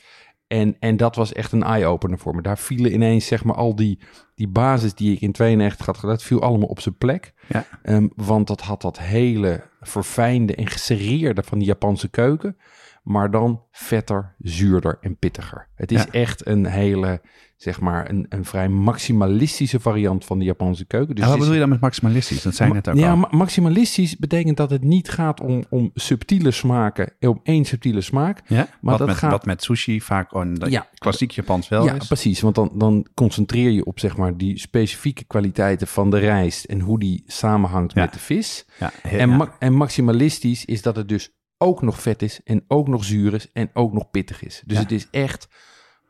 En, 0.47 0.77
en 0.79 0.97
dat 0.97 1.17
was 1.17 1.33
echt 1.33 1.53
een 1.53 1.63
eye-opener 1.63 2.19
voor 2.19 2.35
me. 2.35 2.43
Daar 2.43 2.59
vielen 2.59 2.93
ineens, 2.93 3.27
zeg 3.27 3.45
maar, 3.45 3.55
al 3.55 3.77
die, 3.77 3.99
die 4.35 4.49
basis 4.49 4.95
die 4.95 5.13
ik 5.15 5.21
in 5.21 5.33
92 5.33 5.87
had 5.87 5.97
gedaan, 5.97 6.11
dat 6.15 6.23
viel 6.25 6.43
allemaal 6.43 6.69
op 6.69 6.81
zijn 6.81 6.97
plek. 6.97 7.33
Ja. 7.49 7.65
Ehm, 7.83 8.09
want 8.15 8.47
dat 8.47 8.61
had 8.61 8.83
dat 8.83 8.99
hele 8.99 9.63
verfijnde 9.81 10.55
en 10.55 10.67
geserreerde 10.67 11.43
van 11.43 11.59
die 11.59 11.67
Japanse 11.67 12.09
keuken. 12.09 12.57
maar 13.03 13.31
dan 13.31 13.63
vetter, 13.71 14.35
zuurder 14.39 14.99
en 15.01 15.17
pittiger. 15.19 15.69
Het 15.75 15.93
is 15.93 16.03
Ja. 16.03 16.11
echt 16.11 16.47
een 16.47 16.67
hele, 16.67 17.21
zeg 17.65 17.81
maar, 17.81 18.11
een, 18.11 18.27
een 18.29 18.45
vrij 18.45 18.69
maximalistische 18.69 19.81
variant 19.81 20.25
van 20.25 20.39
de 20.39 20.45
Japanse 20.45 20.85
keuken. 20.85 21.15
Dus 21.15 21.25
en 21.25 21.31
wat 21.31 21.39
bedoel 21.39 21.55
je 21.55 21.61
dan 21.61 21.69
met 21.69 21.81
maximalistisch? 21.81 22.43
Dat 22.43 22.55
zei 22.55 22.69
je 22.69 22.75
net 22.75 22.89
ook 22.89 22.97
ja, 22.97 23.11
al. 23.11 23.17
ma- 23.17 23.29
maximalistisch 23.31 24.17
betekent 24.17 24.57
dat 24.57 24.71
het 24.71 24.83
niet 24.85 25.09
gaat 25.09 25.41
om, 25.41 25.65
om 25.71 25.91
subtiele 25.95 26.51
smaken, 26.51 27.13
om 27.21 27.41
één 27.43 27.65
subtiele 27.65 28.01
smaak. 28.01 28.41
Ja? 28.47 28.69
wat, 28.81 28.99
dat 28.99 29.07
met, 29.07 29.17
gaat- 29.17 29.31
wat 29.31 29.45
met 29.47 29.63
sushi 29.63 30.01
vaak 30.01 30.33
dat 30.59 30.71
Ja. 30.71 30.89
klassiek 30.95 31.31
Japans 31.31 31.69
wel 31.69 31.85
ja, 31.85 31.95
is. 31.95 32.07
precies. 32.07 32.41
Want 32.41 32.55
dan, 32.55 32.71
dan 32.75 33.07
concentreer 33.15 33.71
je 33.71 33.85
op 33.85 33.99
zeg 34.01 34.17
maar 34.17 34.37
die 34.37 34.59
specifieke 34.59 35.25
kwaliteiten 35.25 35.87
van 35.87 36.11
de 36.11 36.19
rijst 36.19 36.65
en 36.65 36.81
hoe 36.81 36.99
die 36.99 37.23
samenhangt 37.27 37.95
Ja. 37.95 38.01
met 38.03 38.13
de 38.13 38.19
vis. 38.19 38.67
Ja, 38.79 38.93
En, 39.03 39.37
ma- 39.37 39.55
en 39.59 39.73
maximalistisch 39.73 40.65
is 40.65 40.83
dat 40.83 40.97
het 40.97 41.09
dus 41.09 41.31
ook 41.59 41.83
nog 41.83 42.01
vet 42.03 42.23
is 42.23 42.41
en 42.45 42.65
ook 42.69 42.89
nog 42.89 43.05
zuur 43.05 43.35
is 43.35 43.53
en 43.53 43.71
ook 43.73 43.93
nog 43.93 44.11
pittig 44.11 44.43
is. 44.43 44.63
Dus 44.67 44.79
het 44.79 44.93
is 44.93 45.09
echt, 45.11 45.49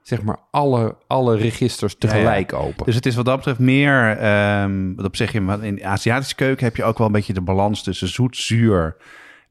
zeg 0.05 0.23
maar, 0.23 0.39
alle, 0.51 0.97
alle 1.07 1.37
registers 1.37 1.95
tegelijk 1.99 2.53
open. 2.53 2.85
Dus 2.85 2.95
het 2.95 3.07
is 3.07 3.15
wat 3.15 3.25
dat 3.25 3.37
betreft 3.37 3.59
meer, 3.59 4.17
ehm, 4.19 4.95
wat 4.95 5.05
op 5.05 5.17
zeg 5.17 5.33
je, 5.33 5.41
maar 5.41 5.65
in 5.65 5.75
de 5.75 5.85
Aziatische 5.85 6.35
keuken 6.35 6.65
heb 6.65 6.77
je 6.77 6.85
ook 6.85 6.99
wel 6.99 7.07
een 7.07 7.13
beetje 7.13 7.33
de 7.33 7.41
balans 7.41 7.83
tussen 7.83 8.09
zoet, 8.09 8.37
zuur, 8.37 8.97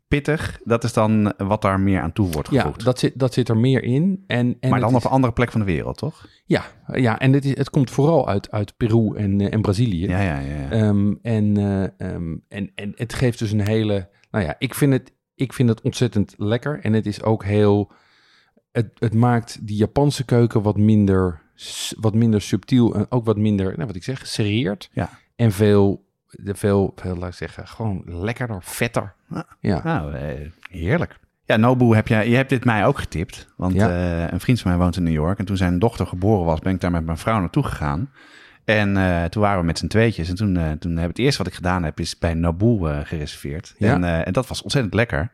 pittig. 0.08 0.60
Dat 0.64 0.84
is 0.84 0.94
dan 0.94 1.34
wat 1.38 1.62
daar 1.62 1.80
meer 1.80 2.02
aan 2.02 2.12
toe 2.12 2.32
wordt 2.32 2.50
ja, 2.52 2.62
gevoegd. 2.62 2.84
dat 2.84 3.00
zit, 3.00 3.20
dat 3.20 3.34
zit 3.34 3.50
er 3.50 3.58
meer 3.58 3.84
in. 3.84 4.24
En, 4.28 4.58
en 4.60 4.70
maar 4.70 4.80
dan 4.80 4.90
is- 4.90 4.96
op 4.96 5.04
een 5.04 5.12
andere 5.12 5.34
plek 5.34 5.52
van 5.52 5.60
de 5.60 5.66
wereld, 5.66 5.98
toch? 5.98 6.26
Ja, 6.46 6.64
ja 6.94 7.20
en 7.20 7.34
het, 7.34 7.46
is, 7.46 7.58
het 7.58 7.70
komt 7.70 7.92
vooral 7.92 8.28
uit, 8.28 8.52
uit 8.52 8.78
Peru 8.78 9.16
en, 9.16 9.42
eh, 9.42 9.54
en 9.54 9.62
Brazilië. 9.62 10.08
Ja, 10.08 10.22
ja, 10.22 10.40
ja. 10.40 10.56
ja. 10.56 10.70
Ehm, 10.70 11.14
en, 11.22 11.58
eh, 11.58 11.84
ehm, 12.10 12.36
en, 12.48 12.72
en 12.76 12.94
het 12.96 13.14
geeft 13.14 13.40
dus 13.40 13.52
een 13.52 13.68
hele. 13.68 14.10
Nou 14.32 14.46
ja, 14.46 14.56
ik 14.58 14.74
vind 14.74 14.94
het, 14.94 15.14
ik 15.36 15.54
vind 15.54 15.70
het 15.70 15.82
ontzettend 15.82 16.34
lekker. 16.38 16.80
En 16.82 16.94
het 16.94 17.06
is 17.06 17.24
ook 17.24 17.44
heel. 17.44 17.92
Het, 18.74 18.88
het 19.00 19.14
maakt 19.14 19.68
die 19.68 19.76
Japanse 19.78 20.26
keuken 20.26 20.62
wat 20.62 20.78
minder, 20.78 21.42
wat 22.00 22.14
minder 22.14 22.42
subtiel 22.42 22.96
en 22.96 23.06
ook 23.10 23.26
wat 23.26 23.38
minder, 23.38 23.74
nou, 23.76 23.86
wat 23.88 23.96
ik 23.96 24.04
zeg, 24.04 24.20
geserreerd. 24.20 24.90
Ja. 24.94 25.10
En 25.36 25.52
veel, 25.52 26.06
veel, 26.46 26.92
veel, 26.96 27.16
laat 27.18 27.30
ik 27.30 27.36
zeggen, 27.36 27.68
gewoon 27.68 28.02
lekkerder, 28.06 28.58
vetter. 28.64 29.14
Ja. 29.30 29.46
Ja. 29.60 29.82
Nou, 29.84 30.14
eh, 30.14 30.50
heerlijk. 30.70 31.20
Ja, 31.46 31.58
Nobu, 31.58 31.96
heb 31.96 32.08
jij, 32.08 32.30
je 32.30 32.36
hebt 32.36 32.50
dit 32.50 32.66
mij 32.66 32.86
ook 32.86 32.98
getipt. 33.00 33.48
Want 33.58 33.74
Ja. 33.74 33.90
eh, 33.90 34.32
een 34.32 34.40
vriend 34.40 34.62
van 34.62 34.72
mij 34.72 34.80
woont 34.80 34.98
in 34.98 35.04
New 35.04 35.14
York. 35.14 35.40
En 35.40 35.46
toen 35.46 35.58
zijn 35.58 35.80
dochter 35.80 36.08
geboren 36.08 36.46
was, 36.46 36.60
ben 36.60 36.74
ik 36.74 36.82
daar 36.82 36.92
met 36.92 37.06
mijn 37.06 37.18
vrouw 37.18 37.40
naartoe 37.40 37.64
gegaan. 37.64 38.12
En 38.66 38.98
eh, 38.98 39.24
toen 39.24 39.42
waren 39.42 39.60
we 39.60 39.66
met 39.66 39.78
z'n 39.78 39.88
tweetjes. 39.88 40.30
En 40.30 40.36
toen, 40.36 40.58
eh, 40.58 40.72
toen 40.72 40.98
heb 40.98 41.10
het 41.10 41.20
eerste 41.20 41.38
wat 41.38 41.48
ik 41.48 41.54
gedaan 41.54 41.84
heb, 41.84 42.00
is 42.00 42.18
bij 42.20 42.34
Nobu 42.34 43.04
gereserveerd. 43.04 43.76
Ja. 43.78 43.94
En, 43.94 44.26
en 44.26 44.34
dat 44.34 44.48
was 44.48 44.62
ontzettend 44.62 44.94
lekker. 44.94 45.30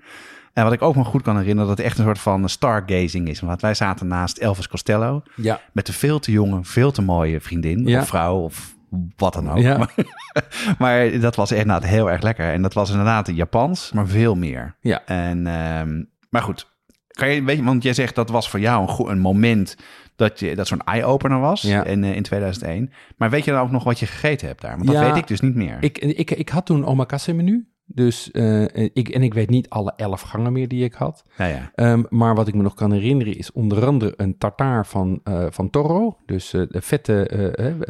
En 0.59 0.65
wat 0.65 0.73
ik 0.73 0.81
ook 0.81 0.95
me 0.95 1.03
goed 1.03 1.21
kan 1.21 1.37
herinneren, 1.37 1.67
dat 1.67 1.77
het 1.77 1.85
echt 1.85 1.97
een 1.97 2.03
soort 2.05 2.19
van 2.19 2.49
stargazing 2.49 3.27
is. 3.27 3.39
Want 3.39 3.61
wij 3.61 3.73
zaten 3.73 4.07
naast 4.07 4.37
Elvis 4.37 4.67
Costello 4.67 5.21
Ja. 5.35 5.59
met 5.73 5.87
een 5.87 5.93
veel 5.93 6.19
te 6.19 6.31
jonge, 6.31 6.59
veel 6.63 6.91
te 6.91 7.01
mooie 7.01 7.39
vriendin 7.41 7.87
Ja. 7.87 7.99
of 8.01 8.07
vrouw 8.07 8.35
of 8.37 8.75
wat 9.15 9.33
dan 9.33 9.49
ook. 9.51 9.57
Ja. 9.57 9.77
Maar, 9.77 9.93
maar 10.79 11.19
dat 11.19 11.35
was 11.35 11.51
inderdaad 11.51 11.85
heel 11.85 12.11
erg 12.11 12.21
lekker. 12.21 12.53
En 12.53 12.61
dat 12.61 12.73
was 12.73 12.89
inderdaad 12.89 13.35
Japans, 13.35 13.91
maar 13.91 14.07
veel 14.07 14.35
meer. 14.35 14.75
Ja. 14.81 15.05
En, 15.05 15.47
ehm, 15.47 16.03
maar 16.29 16.41
goed, 16.41 16.67
kan 17.07 17.29
je, 17.29 17.43
weet 17.43 17.57
je, 17.57 17.63
want 17.63 17.83
jij 17.83 17.93
zegt 17.93 18.15
dat 18.15 18.29
was 18.29 18.49
voor 18.49 18.59
jou 18.59 18.81
een, 18.81 18.87
goed, 18.87 19.07
een 19.07 19.19
moment 19.19 19.75
dat, 20.15 20.39
je, 20.39 20.55
dat 20.55 20.67
zo'n 20.67 20.81
eye-opener 20.85 21.39
was 21.39 21.61
Ja. 21.61 21.83
in, 21.83 22.03
eh, 22.03 22.15
in 22.15 22.23
2001. 22.23 22.91
Maar 23.17 23.29
weet 23.29 23.45
je 23.45 23.51
dan 23.51 23.61
ook 23.61 23.71
nog 23.71 23.83
wat 23.83 23.99
je 23.99 24.05
gegeten 24.05 24.47
hebt 24.47 24.61
daar? 24.61 24.75
Want 24.75 24.85
dat 24.87 24.95
Ja, 24.95 25.05
weet 25.05 25.15
ik 25.15 25.27
dus 25.27 25.39
niet 25.39 25.55
meer. 25.55 25.77
Ik, 25.79 25.97
ik, 25.97 26.31
ik 26.31 26.49
had 26.49 26.65
toen 26.65 26.77
een 26.77 26.85
omakase 26.85 27.33
menu. 27.33 27.67
Dus, 27.91 28.31
eh, 28.31 28.63
ik, 28.73 29.09
en 29.09 29.23
ik 29.23 29.33
weet 29.33 29.49
niet 29.49 29.69
alle 29.69 29.93
elf 29.95 30.21
gangen 30.21 30.53
meer 30.53 30.67
die 30.67 30.83
ik 30.83 30.93
had. 30.93 31.23
ja, 31.37 31.45
ja. 31.45 31.71
Ehm, 31.75 32.03
maar 32.09 32.35
wat 32.35 32.47
ik 32.47 32.53
me 32.53 32.61
nog 32.61 32.73
kan 32.73 32.91
herinneren 32.91 33.37
is 33.37 33.51
onder 33.51 33.85
andere 33.85 34.13
een 34.17 34.37
tartaar 34.37 34.85
van, 34.85 35.19
eh, 35.23 35.45
van 35.49 35.69
toro. 35.69 36.17
Dus 36.25 36.53
eh, 36.53 36.61
de 36.69 36.81
vette 36.81 37.87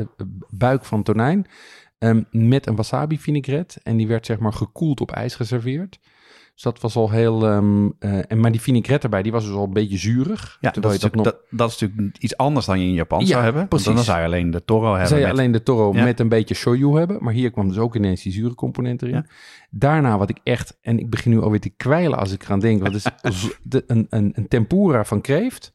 buik 0.50 0.86
van 0.86 1.04
tonijn. 1.04 1.48
ehm, 1.98 2.24
met 2.32 2.68
een 2.68 2.76
wasabi 2.76 3.20
vinaigrette. 3.20 3.80
En 3.84 3.98
die 3.98 4.08
werd 4.08 4.26
zeg 4.26 4.40
maar 4.40 4.54
gekoeld 4.54 5.02
op 5.02 5.12
ijs 5.12 5.36
geserveerd. 5.36 6.00
Dus 6.60 6.68
dat 6.74 6.82
was 6.82 6.96
al 6.96 7.10
heel... 7.10 7.46
ehm, 7.48 7.90
eh, 8.00 8.20
en, 8.32 8.40
maar 8.40 8.52
die 8.52 8.62
vinaigrette 8.62 9.04
erbij, 9.04 9.22
die 9.22 9.32
was 9.32 9.46
dus 9.46 9.54
al 9.54 9.64
een 9.64 9.74
beetje 9.74 9.98
zuurig. 9.98 10.58
Ja, 10.62 10.72
dat 10.72 10.94
is, 10.94 11.00
dat 11.00 11.16
nog... 11.16 11.24
dat, 11.26 11.36
dat 11.50 11.70
is 11.72 11.78
natuurlijk 11.80 12.18
iets 12.18 12.38
anders 12.38 12.66
dan 12.66 12.80
je 12.80 12.86
in 12.86 12.94
Japan 12.94 13.20
Ja, 13.20 13.26
zou 13.26 13.42
hebben. 13.44 13.58
Want 13.60 13.70
precies. 13.70 13.94
dan 13.94 14.04
zou 14.04 14.20
je 14.20 14.26
alleen 14.26 14.52
de 14.52 14.66
toro 14.66 14.90
hebben. 14.90 15.08
Zou 15.08 15.20
je 15.20 15.26
met- 15.26 15.36
alleen 15.36 15.52
de 15.52 15.64
toro 15.64 15.94
Ja. 15.94 16.04
met 16.04 16.20
een 16.20 16.30
beetje 16.30 16.56
shoyu 16.56 16.98
hebben. 16.98 17.18
Maar 17.24 17.34
hier 17.34 17.52
kwam 17.52 17.68
dus 17.68 17.78
ook 17.78 17.96
ineens 17.96 18.22
die 18.24 18.32
zure 18.34 18.56
component 18.56 19.02
erin. 19.02 19.14
Ja. 19.16 19.26
Daarna 19.70 20.18
wat 20.18 20.30
ik 20.30 20.38
echt... 20.44 20.78
En 20.82 21.00
ik 21.00 21.10
begin 21.10 21.32
nu 21.32 21.42
alweer 21.42 21.60
te 21.60 21.70
kwijlen 21.70 22.18
als 22.20 22.32
ik 22.32 22.44
eraan 22.44 22.60
denk. 22.60 22.84
Het 22.86 22.94
is 22.96 23.06
de- 23.64 23.84
een, 23.88 24.08
een, 24.10 24.32
een 24.36 24.48
tempura 24.48 25.04
van 25.06 25.22
kreeft 25.22 25.74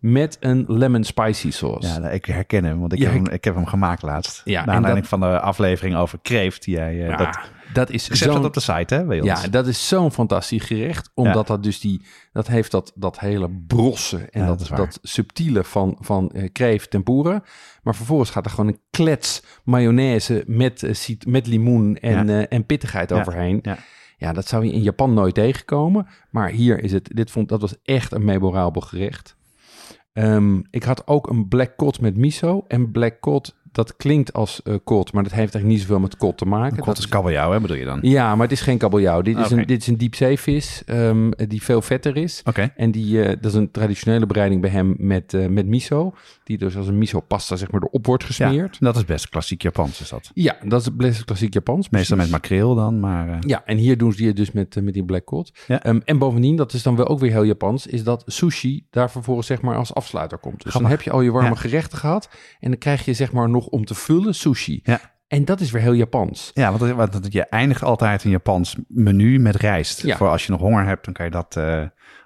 met 0.00 0.36
een 0.40 0.64
lemon 0.68 1.04
spicy 1.04 1.50
sauce. 1.50 2.00
Ja, 2.00 2.08
ik 2.08 2.24
herken 2.24 2.64
hem, 2.64 2.80
want 2.80 2.92
ik, 2.92 2.98
Ja, 2.98 3.04
heb, 3.10 3.14
hem, 3.24 3.32
ik- 3.34 3.44
heb 3.44 3.54
hem 3.54 3.66
gemaakt 3.66 4.02
laatst. 4.02 4.40
Ja, 4.44 4.64
Naar 4.64 4.74
aanleiding 4.74 5.08
dat- 5.08 5.18
van 5.20 5.30
de 5.30 5.40
aflevering 5.40 5.96
over 5.96 6.18
kreeft. 6.22 6.64
Die 6.64 6.74
jij, 6.74 7.00
eh, 7.02 7.06
Ja, 7.08 7.16
dat 7.16 7.38
dat 7.72 7.90
is 7.90 8.04
staat 8.04 8.16
zo'n... 8.18 8.44
op 8.44 8.54
de 8.54 8.60
site, 8.60 8.94
hè, 8.94 9.04
bij 9.04 9.20
ons. 9.20 9.42
Ja, 9.42 9.48
dat 9.48 9.66
is 9.66 9.88
zo'n 9.88 10.12
fantastisch 10.12 10.62
gerecht. 10.64 11.10
Omdat 11.14 11.46
dat 11.46 11.62
dus 11.62 11.80
die... 11.80 12.02
Dat 12.32 12.46
heeft 12.46 12.70
dat, 12.70 12.92
dat 12.94 13.18
hele 13.18 13.50
brosse 13.66 14.16
en 14.30 14.40
Ja, 14.40 14.46
dat 14.46 14.58
dat, 14.58 14.76
dat 14.76 14.98
subtiele 15.02 15.64
van, 15.64 15.96
van 16.00 16.30
eh, 16.30 16.48
kreeft 16.52 16.90
tempura. 16.90 17.42
Maar 17.82 17.94
vervolgens 17.94 18.30
gaat 18.30 18.44
er 18.44 18.50
gewoon 18.50 18.68
een 18.68 18.80
klets 18.90 19.42
mayonaise 19.64 20.44
met, 20.46 20.82
eh, 20.82 21.16
met 21.26 21.46
limoen 21.46 21.96
en, 21.96 22.26
Ja. 22.26 22.40
eh, 22.40 22.46
en 22.48 22.66
pittigheid 22.66 23.12
overheen. 23.12 23.58
ja. 23.62 23.78
Ja, 24.16 24.32
dat 24.32 24.48
zou 24.48 24.64
je 24.64 24.72
in 24.72 24.82
Japan 24.82 25.14
nooit 25.14 25.34
tegenkomen. 25.34 26.06
Maar 26.30 26.48
hier 26.48 26.82
is 26.84 26.92
het, 26.92 27.10
dit 27.14 27.30
vond, 27.30 27.48
dat 27.48 27.60
was 27.60 27.74
echt 27.82 28.12
een 28.12 28.24
memorabel 28.24 28.80
gerecht. 28.80 29.36
Ehm, 30.12 30.60
ik 30.70 30.82
had 30.82 31.06
ook 31.06 31.28
een 31.30 31.48
black 31.48 31.76
cod 31.76 32.00
met 32.00 32.16
miso. 32.16 32.64
En 32.68 32.90
black 32.90 33.20
cod, 33.20 33.56
dat 33.72 33.96
klinkt 33.96 34.32
als 34.32 34.62
eh 34.62 34.74
cod, 34.84 35.12
maar 35.12 35.22
dat 35.22 35.32
heeft 35.32 35.54
eigenlijk 35.54 35.72
niet 35.74 35.80
zoveel 35.80 36.00
met 36.00 36.16
cod 36.16 36.38
te 36.38 36.44
maken. 36.44 36.76
Kot 36.76 36.86
Dat 36.86 36.98
is 36.98 37.08
kabeljauw, 37.08 37.52
hè, 37.52 37.60
bedoel 37.60 37.76
je 37.76 37.84
dan? 37.84 37.98
ja, 38.02 38.34
maar 38.34 38.42
het 38.48 38.52
is 38.56 38.60
geen 38.60 38.78
kabeljauw. 38.78 39.22
Dit 39.22 39.38
is, 39.38 39.50
een, 39.50 39.66
dit 39.66 39.80
is 39.80 39.86
een 39.86 39.96
diepzeevis 39.96 40.82
ehm, 40.86 41.30
die 41.48 41.62
veel 41.62 41.82
vetter 41.82 42.16
is. 42.16 42.42
Oké. 42.44 42.72
En 42.76 42.90
die, 42.90 43.22
eh, 43.22 43.28
dat 43.40 43.44
is 43.52 43.54
een 43.58 43.70
traditionele 43.70 44.26
bereiding 44.26 44.60
bij 44.60 44.70
hem 44.70 44.94
met, 44.98 45.34
eh, 45.34 45.46
met 45.46 45.66
miso. 45.66 46.14
Die 46.44 46.58
dus 46.58 46.76
als 46.76 46.86
een 46.86 46.98
miso 46.98 47.20
pasta 47.20 47.56
zeg 47.56 47.70
maar 47.70 47.82
erop 47.82 48.06
wordt 48.06 48.22
Ja, 48.22 48.28
gesmeerd. 48.28 48.76
dat 48.80 48.96
is 48.96 49.04
best 49.04 49.28
klassiek 49.28 49.62
Japans, 49.62 50.00
is 50.00 50.08
dat. 50.08 50.30
Ja, 50.34 50.56
dat 50.64 50.80
is 50.80 50.96
best 50.96 51.24
klassiek 51.24 51.54
Japans. 51.54 51.88
Meestal 51.90 52.16
met 52.16 52.30
makreel 52.30 52.74
dan, 52.74 53.00
maar... 53.00 53.38
Ja, 53.40 53.62
en 53.64 53.76
hier 53.76 53.98
doen 53.98 54.12
ze 54.12 54.22
die 54.22 54.32
dus 54.32 54.52
met, 54.52 54.82
met 54.82 54.94
die 54.94 55.04
black 55.04 55.24
cod. 55.24 55.52
Ja. 55.66 55.82
Ehm, 55.82 56.00
en 56.04 56.18
bovendien, 56.18 56.56
dat 56.56 56.72
is 56.72 56.82
dan 56.82 56.96
wel 56.96 57.06
ook 57.08 57.18
weer 57.20 57.30
heel 57.30 57.42
Japans, 57.44 57.86
is 57.86 58.04
dat 58.04 58.22
sushi 58.26 58.86
daar 58.90 59.10
vervolgens 59.10 59.46
zeg 59.46 59.60
maar 59.62 59.76
als 59.76 59.94
afsluiter 59.94 60.38
komt. 60.38 60.62
Dus 60.62 60.72
dan 60.72 60.86
heb 60.86 61.02
je 61.02 61.10
al 61.10 61.20
je 61.20 61.30
warme 61.30 61.48
Ja. 61.48 61.54
gerechten 61.54 61.98
gehad 61.98 62.28
en 62.60 62.70
dan 62.70 62.78
krijg 62.78 63.04
je 63.04 63.14
zeg 63.14 63.32
maar 63.32 63.48
nog 63.48 63.61
om 63.66 63.84
te 63.84 63.94
vullen 63.94 64.34
sushi. 64.34 64.80
Ja. 64.82 65.00
En 65.28 65.44
dat 65.44 65.60
is 65.60 65.70
weer 65.70 65.82
heel 65.82 65.92
Japans. 65.92 66.50
Ja, 66.54 66.72
want, 66.72 66.92
want, 66.92 67.12
want 67.12 67.32
je 67.32 67.44
eindigt 67.44 67.82
altijd 67.82 68.24
een 68.24 68.30
Japans 68.30 68.76
menu 68.88 69.38
met 69.38 69.56
rijst. 69.56 70.02
Ja. 70.02 70.16
Voor 70.16 70.28
als 70.28 70.46
je 70.46 70.52
nog 70.52 70.60
honger 70.60 70.84
hebt, 70.86 71.04
dan 71.04 71.14
kan 71.14 71.24
je 71.24 71.30
dat 71.30 71.56
eh, 71.56 71.82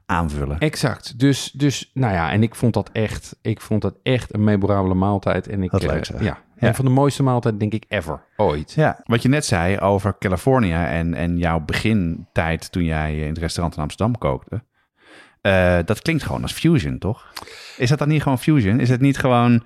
aanvullen. 0.06 0.58
Exact. 0.58 1.18
Dus, 1.18 1.50
dus, 1.50 1.90
nou 1.94 2.12
ja, 2.12 2.30
en 2.32 2.42
ik 2.42 2.54
vond 2.54 2.74
dat 2.74 2.90
echt, 2.92 3.36
ik 3.42 3.60
vond 3.60 3.82
dat 3.82 3.94
echt 4.02 4.34
een 4.34 4.44
memorabele 4.44 4.94
maaltijd. 4.94 5.48
En 5.48 5.62
ik, 5.62 5.70
Wat 5.70 5.82
eh, 5.82 5.88
leuk, 5.88 6.04
zeg. 6.04 6.20
ja, 6.22 6.38
Ja. 6.56 6.68
een 6.68 6.74
van 6.74 6.84
de 6.84 6.90
mooiste 6.90 7.22
maaltijden 7.22 7.60
denk 7.60 7.72
ik 7.72 7.84
ever, 7.88 8.24
ooit. 8.36 8.72
Ja, 8.72 9.00
wat 9.04 9.22
je 9.22 9.28
net 9.28 9.44
zei 9.44 9.78
over 9.78 10.18
California 10.18 10.88
en, 10.88 11.14
en 11.14 11.38
jouw 11.38 11.60
begintijd 11.60 12.72
toen 12.72 12.84
jij 12.84 13.18
in 13.18 13.28
het 13.28 13.38
restaurant 13.38 13.76
in 13.76 13.82
Amsterdam 13.82 14.18
kookte. 14.18 14.62
eh, 15.40 15.78
dat 15.84 16.02
klinkt 16.02 16.22
gewoon 16.22 16.42
als 16.42 16.52
fusion, 16.52 16.98
toch? 16.98 17.32
Is 17.76 17.88
dat 17.88 17.98
dan 17.98 18.08
niet 18.08 18.22
gewoon 18.22 18.38
fusion? 18.38 18.80
Is 18.80 18.88
het 18.88 19.00
niet 19.00 19.18
gewoon 19.18 19.62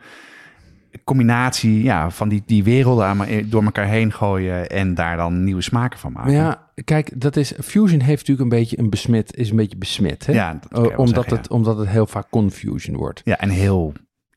combinatie 1.05 1.83
ja, 1.83 2.11
van 2.11 2.29
die, 2.29 2.43
die 2.47 2.65
werelden 2.65 3.07
aan, 3.07 3.17
me- 3.17 3.49
door 3.49 3.63
elkaar 3.65 3.87
heen 3.87 4.13
gooien 4.13 4.69
en 4.69 4.95
daar 4.95 5.17
dan 5.17 5.45
nieuwe 5.45 5.63
smaken 5.63 5.99
van 5.99 6.13
maken? 6.13 6.33
Ja, 6.33 6.71
kijk, 6.85 7.21
dat 7.21 7.37
is, 7.37 7.53
fusion 7.63 8.01
heeft 8.01 8.29
natuurlijk 8.29 8.41
een 8.53 8.59
beetje 8.59 8.79
een 8.79 8.91
besmet, 8.91 9.37
is 9.37 9.51
een 9.51 9.57
beetje 9.57 9.77
besmet, 9.77 10.27
hè? 10.27 10.33
Ja, 10.33 10.61
dat 10.69 10.91
Eh, 10.91 10.99
omdat, 10.99 11.15
zeggen, 11.15 11.37
het, 11.37 11.51
omdat 11.51 11.77
het 11.79 11.89
heel 11.89 12.07
vaak 12.07 12.31
confusion 12.31 12.97
wordt. 12.97 13.21
Ja, 13.25 13.39
en 13.39 13.49
heel 13.49 13.93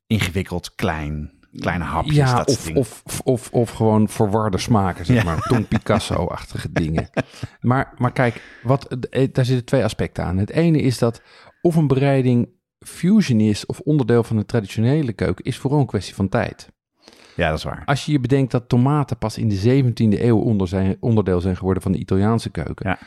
ingewikkeld, 0.08 0.76
klein, 0.76 1.32
kleine 1.56 1.84
hapjes. 1.84 2.16
ja, 2.16 2.36
dat 2.36 2.50
of, 2.50 2.70
of, 2.74 3.04
of, 3.24 3.50
of 3.52 3.70
gewoon 3.72 4.10
verwarde 4.10 4.58
smaken, 4.58 5.06
zeg 5.06 5.18
Ja. 5.18 5.24
maar. 5.24 5.40
Tom 5.42 5.68
Picasso-achtige 5.68 6.72
dingen. 6.82 7.10
Maar, 7.62 7.94
maar 7.98 8.12
kijk, 8.12 8.42
wat, 8.64 8.88
eh, 9.10 9.28
daar 9.32 9.46
zitten 9.46 9.66
twee 9.66 9.84
aspecten 9.84 10.24
aan. 10.24 10.38
Het 10.38 10.50
ene 10.50 10.78
is 10.82 10.98
dat 10.98 11.22
of 11.62 11.76
een 11.76 11.88
bereiding 11.88 12.50
fusion 12.86 13.40
is 13.40 13.66
of 13.66 13.80
onderdeel 13.80 14.24
van 14.24 14.38
de 14.38 14.46
traditionele 14.46 15.14
keuken, 15.14 15.46
is 15.46 15.58
vooral 15.58 15.80
een 15.80 15.86
kwestie 15.86 16.16
van 16.16 16.30
tijd. 16.30 16.72
Ja, 17.36 17.50
dat 17.50 17.58
is 17.58 17.64
waar. 17.64 17.82
Als 17.86 18.06
je 18.06 18.12
je 18.12 18.20
bedenkt 18.20 18.52
dat 18.52 18.70
tomaten 18.70 19.18
pas 19.18 19.38
in 19.38 19.50
de 19.50 19.84
17e 19.84 20.22
eeuw 20.22 20.40
onder 20.40 20.68
zijn, 20.68 20.98
onderdeel 21.00 21.42
zijn 21.42 21.58
geworden 21.58 21.84
van 21.84 21.92
de 21.92 21.98
Italiaanse 21.98 22.50
keuken. 22.50 22.90
Ja. 22.90 23.00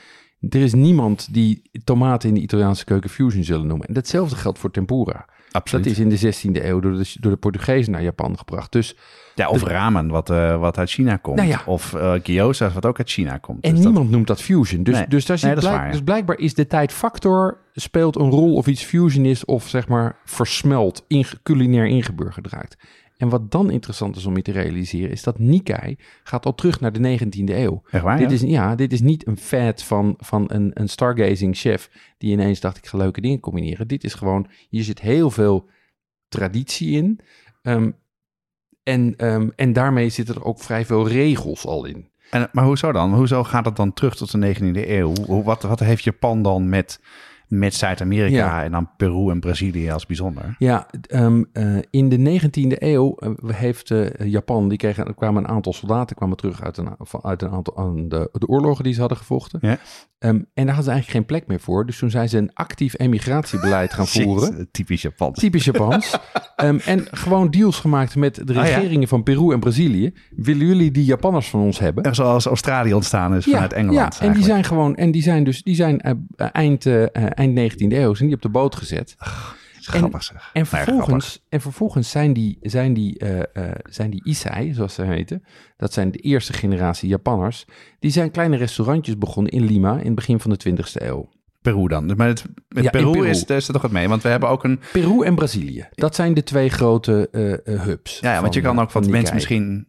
Er 0.48 0.60
is 0.60 0.74
niemand 0.74 1.34
die 1.34 1.70
tomaten 1.84 2.28
in 2.28 2.34
de 2.34 2.40
Italiaanse 2.40 2.84
keuken 2.84 3.10
fusion 3.10 3.44
zullen 3.44 3.66
noemen. 3.66 3.86
En 3.86 3.94
datzelfde 3.94 4.36
geldt 4.36 4.58
voor 4.58 4.70
tempura. 4.70 5.28
Absoluut. 5.56 5.84
Dat 5.84 5.92
is 5.92 5.98
in 5.98 6.08
de 6.08 6.58
16e 6.60 6.64
eeuw 6.64 6.80
door 6.80 6.92
de, 6.92 7.12
door 7.20 7.30
de 7.32 7.36
Portugezen 7.38 7.92
naar 7.92 8.02
Japan 8.02 8.38
gebracht. 8.38 8.72
Dus, 8.72 8.96
Ja, 9.34 9.48
of 9.48 9.62
ramen, 9.62 10.08
wat, 10.08 10.30
eh, 10.30 10.58
wat 10.60 10.78
uit 10.78 10.90
China 10.90 11.16
komt. 11.16 11.36
Nou 11.36 11.48
ja. 11.48 11.62
Of 11.66 11.94
eh 11.94 12.12
gyoza's, 12.22 12.72
wat 12.72 12.86
ook 12.86 12.98
uit 12.98 13.10
China 13.10 13.36
komt. 13.38 13.64
en 13.64 13.70
Dus 13.70 13.78
dat- 13.80 13.88
niemand 13.90 14.10
noemt 14.10 14.26
dat 14.26 14.42
fusion. 14.42 14.82
Dus, 14.82 14.94
Nee. 14.94 15.06
dus, 15.08 15.26
daar 15.26 15.38
Nee, 15.42 15.52
is 15.54 15.58
blijk- 15.60 15.74
waar, 15.76 15.84
ja. 15.86 15.90
dus 15.92 16.02
blijkbaar 16.02 16.38
is 16.38 16.54
de 16.54 16.66
tijdfactor 16.66 17.58
speelt 17.74 18.16
een 18.16 18.30
rol 18.30 18.54
of 18.54 18.66
iets 18.66 18.82
fusion 18.84 19.24
is 19.24 19.44
of 19.44 19.68
zeg 19.68 19.88
maar 19.88 20.16
versmelt, 20.24 21.04
inge- 21.08 21.38
culinair 21.42 21.86
ingeburgerd 21.86 22.46
raakt. 22.52 22.76
En 23.16 23.28
wat 23.28 23.50
dan 23.50 23.70
interessant 23.70 24.16
is 24.16 24.26
om 24.26 24.36
je 24.36 24.42
te 24.42 24.52
realiseren, 24.52 25.10
is 25.10 25.22
dat 25.22 25.38
Nikkei 25.38 25.96
gaat 26.22 26.46
al 26.46 26.54
terug 26.54 26.80
naar 26.80 26.92
de 26.92 27.18
19e 27.18 27.54
eeuw. 27.54 27.82
Echt 27.90 28.04
waar, 28.04 28.18
dit, 28.18 28.28
ja? 28.28 28.34
is, 28.34 28.42
ja, 28.42 28.74
dit 28.74 28.92
is 28.92 29.00
niet 29.00 29.26
een 29.26 29.36
fad 29.36 29.82
van, 29.82 30.14
van 30.18 30.44
een, 30.48 30.70
een 30.74 30.88
stargazing 30.88 31.56
chef 31.56 31.90
die 32.18 32.32
ineens 32.32 32.60
dacht 32.60 32.76
ik 32.76 32.86
ga 32.86 32.98
leuke 32.98 33.20
dingen 33.20 33.40
combineren. 33.40 33.88
Dit 33.88 34.04
is 34.04 34.14
gewoon, 34.14 34.46
hier 34.68 34.82
zit 34.82 35.00
heel 35.00 35.30
veel 35.30 35.68
traditie 36.28 36.90
in. 36.90 37.20
Ehm, 37.62 37.90
en, 38.82 39.14
ehm, 39.16 39.48
en 39.56 39.72
daarmee 39.72 40.08
zitten 40.08 40.34
er 40.34 40.44
ook 40.44 40.60
vrij 40.60 40.84
veel 40.84 41.08
regels 41.08 41.66
al 41.66 41.84
in. 41.84 42.08
En, 42.30 42.48
maar 42.52 42.64
hoezo 42.64 42.92
dan? 42.92 43.14
Hoezo 43.14 43.44
gaat 43.44 43.64
het 43.64 43.76
dan 43.76 43.92
terug 43.92 44.16
tot 44.16 44.30
de 44.30 44.38
19e 44.38 44.90
eeuw? 44.90 45.12
Hoe, 45.26 45.44
wat, 45.44 45.62
wat 45.62 45.80
heeft 45.80 46.04
Japan 46.04 46.42
dan 46.42 46.68
met, 46.68 47.00
met 47.48 47.74
Zuid-Amerika 47.74 48.36
Ja. 48.36 48.64
en 48.64 48.70
dan 48.70 48.90
Peru 48.96 49.30
en 49.30 49.40
Brazilië 49.40 49.90
als 49.90 50.06
bijzonder? 50.06 50.54
Ja, 50.58 50.86
ehm, 51.06 51.42
eh, 51.52 51.76
in 51.90 52.08
de 52.08 52.16
19e 52.18 52.76
eeuw 52.78 53.14
eh, 53.16 53.30
heeft 53.46 53.90
eh, 53.90 54.26
Japan, 54.30 54.68
die 54.68 54.78
kregen, 54.78 55.14
kwamen 55.14 55.44
een 55.44 55.50
aantal 55.50 55.72
soldaten 55.72 56.16
kwamen 56.16 56.36
terug 56.36 56.62
uit 56.62 56.76
een, 56.76 56.88
uit 57.22 57.42
een 57.42 57.50
aantal 57.50 57.76
aan 57.76 58.08
de, 58.08 58.28
de 58.32 58.46
oorlogen 58.48 58.84
die 58.84 58.92
ze 58.92 59.00
hadden 59.00 59.18
gevochten. 59.18 59.58
Ja. 59.62 59.78
Ehm, 60.18 60.34
en 60.34 60.44
daar 60.54 60.66
hadden 60.66 60.84
ze 60.84 60.90
eigenlijk 60.90 61.10
geen 61.10 61.24
plek 61.26 61.46
meer 61.46 61.60
voor. 61.60 61.86
Dus 61.86 61.98
toen 61.98 62.10
zijn 62.10 62.28
ze 62.28 62.38
een 62.38 62.50
actief 62.54 62.98
emigratiebeleid 62.98 63.92
gaan 63.92 64.06
voeren. 64.16 64.68
Typisch 64.70 65.02
Japan. 65.02 65.32
Typisch 65.32 65.64
Japans. 65.64 66.16
Ehm, 66.56 66.78
en 66.84 67.06
gewoon 67.10 67.50
deals 67.50 67.80
gemaakt 67.80 68.16
met 68.16 68.34
de 68.34 68.58
Ah, 68.58 68.68
ja. 68.68 68.74
regeringen 68.78 69.08
van 69.08 69.22
Peru 69.22 69.52
en 69.52 69.60
Brazilië. 69.60 70.12
Willen 70.36 70.66
jullie 70.66 70.90
die 70.90 71.04
Japanners 71.04 71.48
van 71.48 71.60
ons 71.60 71.78
hebben? 71.78 72.04
Echt 72.04 72.16
Zoals 72.16 72.46
Australië 72.46 72.94
ontstaan 72.94 73.34
is 73.34 73.44
vanuit 73.44 73.72
Engeland. 73.72 74.14
Ja, 74.20 74.26
en 74.26 74.32
die 74.32 74.44
zijn 74.44 74.64
gewoon, 74.64 74.96
en 74.96 75.10
die 75.10 75.22
zijn 75.22 75.44
dus, 75.44 75.62
die 75.62 75.74
zijn 75.74 76.00
eh, 76.00 76.12
eind, 76.52 76.86
eh, 76.86 77.02
eh, 77.02 77.08
eind 77.14 77.54
19e 77.54 77.96
eeuw, 77.96 78.14
zijn 78.14 78.28
die 78.28 78.36
op 78.36 78.42
de 78.42 78.48
boot 78.48 78.76
gezet. 78.76 79.16
Grappig 79.80 80.22
zeg. 80.22 80.50
En 80.52 80.66
Nou 80.70 80.76
ja, 80.76 80.84
vervolgens, 80.84 81.44
en 81.48 81.60
vervolgens 81.60 82.10
zijn 82.10 82.32
die, 82.32 82.58
zijn, 82.60 82.94
die, 82.94 83.18
eh, 83.18 83.38
eh, 83.38 83.72
zijn 83.90 84.10
die 84.10 84.24
Isai, 84.24 84.72
zoals 84.74 84.94
ze 84.94 85.02
heten, 85.02 85.44
dat 85.76 85.92
zijn 85.92 86.10
de 86.10 86.18
eerste 86.18 86.52
generatie 86.52 87.08
Japanners, 87.08 87.64
die 87.98 88.10
zijn 88.10 88.30
kleine 88.30 88.56
restaurantjes 88.56 89.18
begonnen 89.18 89.52
in 89.52 89.64
Lima 89.64 89.98
in 89.98 90.06
het 90.06 90.14
begin 90.14 90.40
van 90.40 90.50
de 90.50 90.56
20e 90.56 91.06
eeuw. 91.06 91.28
Peru 91.72 91.88
dan. 91.88 92.16
Maar 92.16 92.28
het, 92.28 92.44
met 92.68 92.84
Ja, 92.84 92.90
Peru, 92.90 93.10
Peru. 93.10 93.28
Is, 93.28 93.46
daar 93.46 93.56
er 93.56 93.72
toch 93.72 93.82
wat 93.82 93.90
mee. 93.90 94.08
Want 94.08 94.22
we 94.22 94.28
hebben 94.28 94.48
ook 94.48 94.64
een... 94.64 94.80
Peru 94.92 95.24
en 95.24 95.34
Brazilië, 95.34 95.88
dat 95.94 96.14
zijn 96.14 96.34
de 96.34 96.42
twee 96.42 96.68
grote 96.68 97.28
eh, 97.32 97.52
eh, 97.52 97.82
hubs. 97.82 98.18
Ja, 98.20 98.32
ja, 98.32 98.40
want 98.40 98.54
je 98.54 98.60
kan 98.60 98.76
eh, 98.76 98.82
ook, 98.82 98.90
van 98.90 99.02
wat 99.02 99.10
mensen 99.10 99.34
misschien 99.34 99.88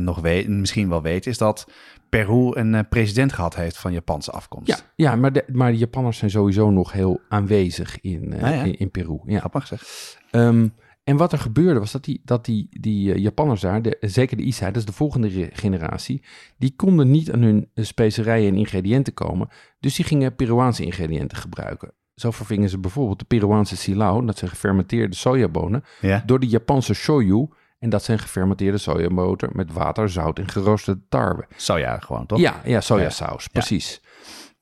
nog 0.00 0.20
weten, 0.20 0.60
misschien 0.60 0.88
wel 0.88 1.02
weten, 1.02 1.30
is 1.30 1.38
dat 1.38 1.66
Peru 2.08 2.50
een 2.54 2.88
president 2.88 3.32
gehad 3.32 3.56
heeft 3.56 3.78
van 3.78 3.92
Japanse 3.92 4.30
afkomst. 4.30 4.68
Ja, 4.68 4.76
ja 4.94 5.16
maar, 5.16 5.32
de, 5.32 5.44
maar 5.52 5.72
de 5.72 5.78
Japanners 5.78 6.18
zijn 6.18 6.30
sowieso 6.30 6.70
nog 6.70 6.92
heel 6.92 7.20
aanwezig 7.28 8.00
in, 8.00 8.34
Ja, 8.40 8.48
ja. 8.48 8.62
in, 8.62 8.78
in 8.78 8.90
Peru. 8.90 9.18
Ja. 9.24 9.38
Grappig 9.38 9.66
zeg. 9.66 9.82
Ehm, 10.30 10.68
en 11.08 11.16
wat 11.16 11.32
er 11.32 11.38
gebeurde 11.38 11.80
was 11.80 11.92
dat 11.92 12.04
die, 12.04 12.20
dat 12.24 12.44
die, 12.44 12.66
die 12.70 13.12
eh, 13.12 13.22
Japanners 13.22 13.60
daar, 13.60 13.82
de, 13.82 13.96
zeker 14.00 14.36
de 14.36 14.42
Isai, 14.42 14.72
dat 14.72 14.80
is 14.80 14.86
de 14.86 14.92
volgende 14.92 15.50
generatie, 15.52 16.22
die 16.58 16.72
konden 16.76 17.10
niet 17.10 17.32
aan 17.32 17.42
hun 17.42 17.70
eh, 17.74 17.84
specerijen 17.84 18.48
en 18.48 18.58
ingrediënten 18.58 19.14
komen. 19.14 19.48
Dus 19.80 19.94
die 19.96 20.04
gingen 20.04 20.34
Peruaanse 20.34 20.84
ingrediënten 20.84 21.38
gebruiken. 21.38 21.92
Zo 22.14 22.30
vervingen 22.30 22.68
ze 22.68 22.78
bijvoorbeeld 22.78 23.18
de 23.18 23.24
Peruaanse 23.24 23.76
silao, 23.76 24.24
dat 24.24 24.38
zijn 24.38 24.50
gefermenteerde 24.50 25.14
sojabonen, 25.16 25.84
Ja. 26.00 26.22
door 26.26 26.40
de 26.40 26.48
Japanse 26.48 26.94
shoyu. 26.94 27.48
En 27.78 27.90
dat 27.90 28.02
zijn 28.04 28.18
gefermenteerde 28.18 28.78
sojaboter 28.78 29.48
met 29.52 29.72
water, 29.72 30.10
zout 30.10 30.38
en 30.38 30.48
geroosterde 30.48 31.00
tarwe. 31.08 31.46
Soja 31.56 31.98
gewoon, 31.98 32.26
toch? 32.26 32.38
Ja, 32.38 32.60
ja 32.64 32.80
sojasaus, 32.80 33.46
precies. 33.48 34.00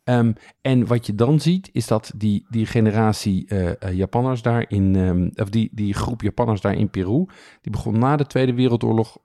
Ehm, 0.07 0.33
en 0.61 0.87
wat 0.87 1.07
je 1.07 1.15
dan 1.15 1.41
ziet, 1.41 1.69
is 1.73 1.87
dat 1.87 2.13
die, 2.17 2.47
die 2.51 2.67
generatie 2.67 3.47
eh, 3.49 3.83
eh, 3.83 3.93
Japanners 3.93 4.43
daar 4.43 4.65
in, 4.69 4.97
ehm, 4.97 5.43
of 5.43 5.51
die, 5.51 5.71
die 5.73 5.95
groep 5.95 6.23
Japanners 6.23 6.61
daar 6.61 6.75
in 6.75 6.91
Peru, 6.91 7.27
die 7.61 7.73
begon 7.73 7.99
na 7.99 8.17
de 8.17 8.27
Tweede 8.27 8.55
Wereldoorlog, 8.55 9.19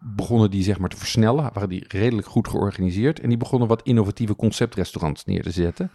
begonnen 0.00 0.50
die 0.50 0.62
zeg 0.62 0.78
maar 0.78 0.88
te 0.88 0.96
versnellen, 0.96 1.50
waren 1.52 1.68
die 1.68 1.84
redelijk 1.88 2.26
goed 2.26 2.48
georganiseerd 2.48 3.20
en 3.20 3.28
die 3.28 3.38
begonnen 3.38 3.68
wat 3.68 3.82
innovatieve 3.82 4.36
conceptrestaurants 4.36 5.24
neer 5.24 5.42
te 5.42 5.50
zetten. 5.50 5.90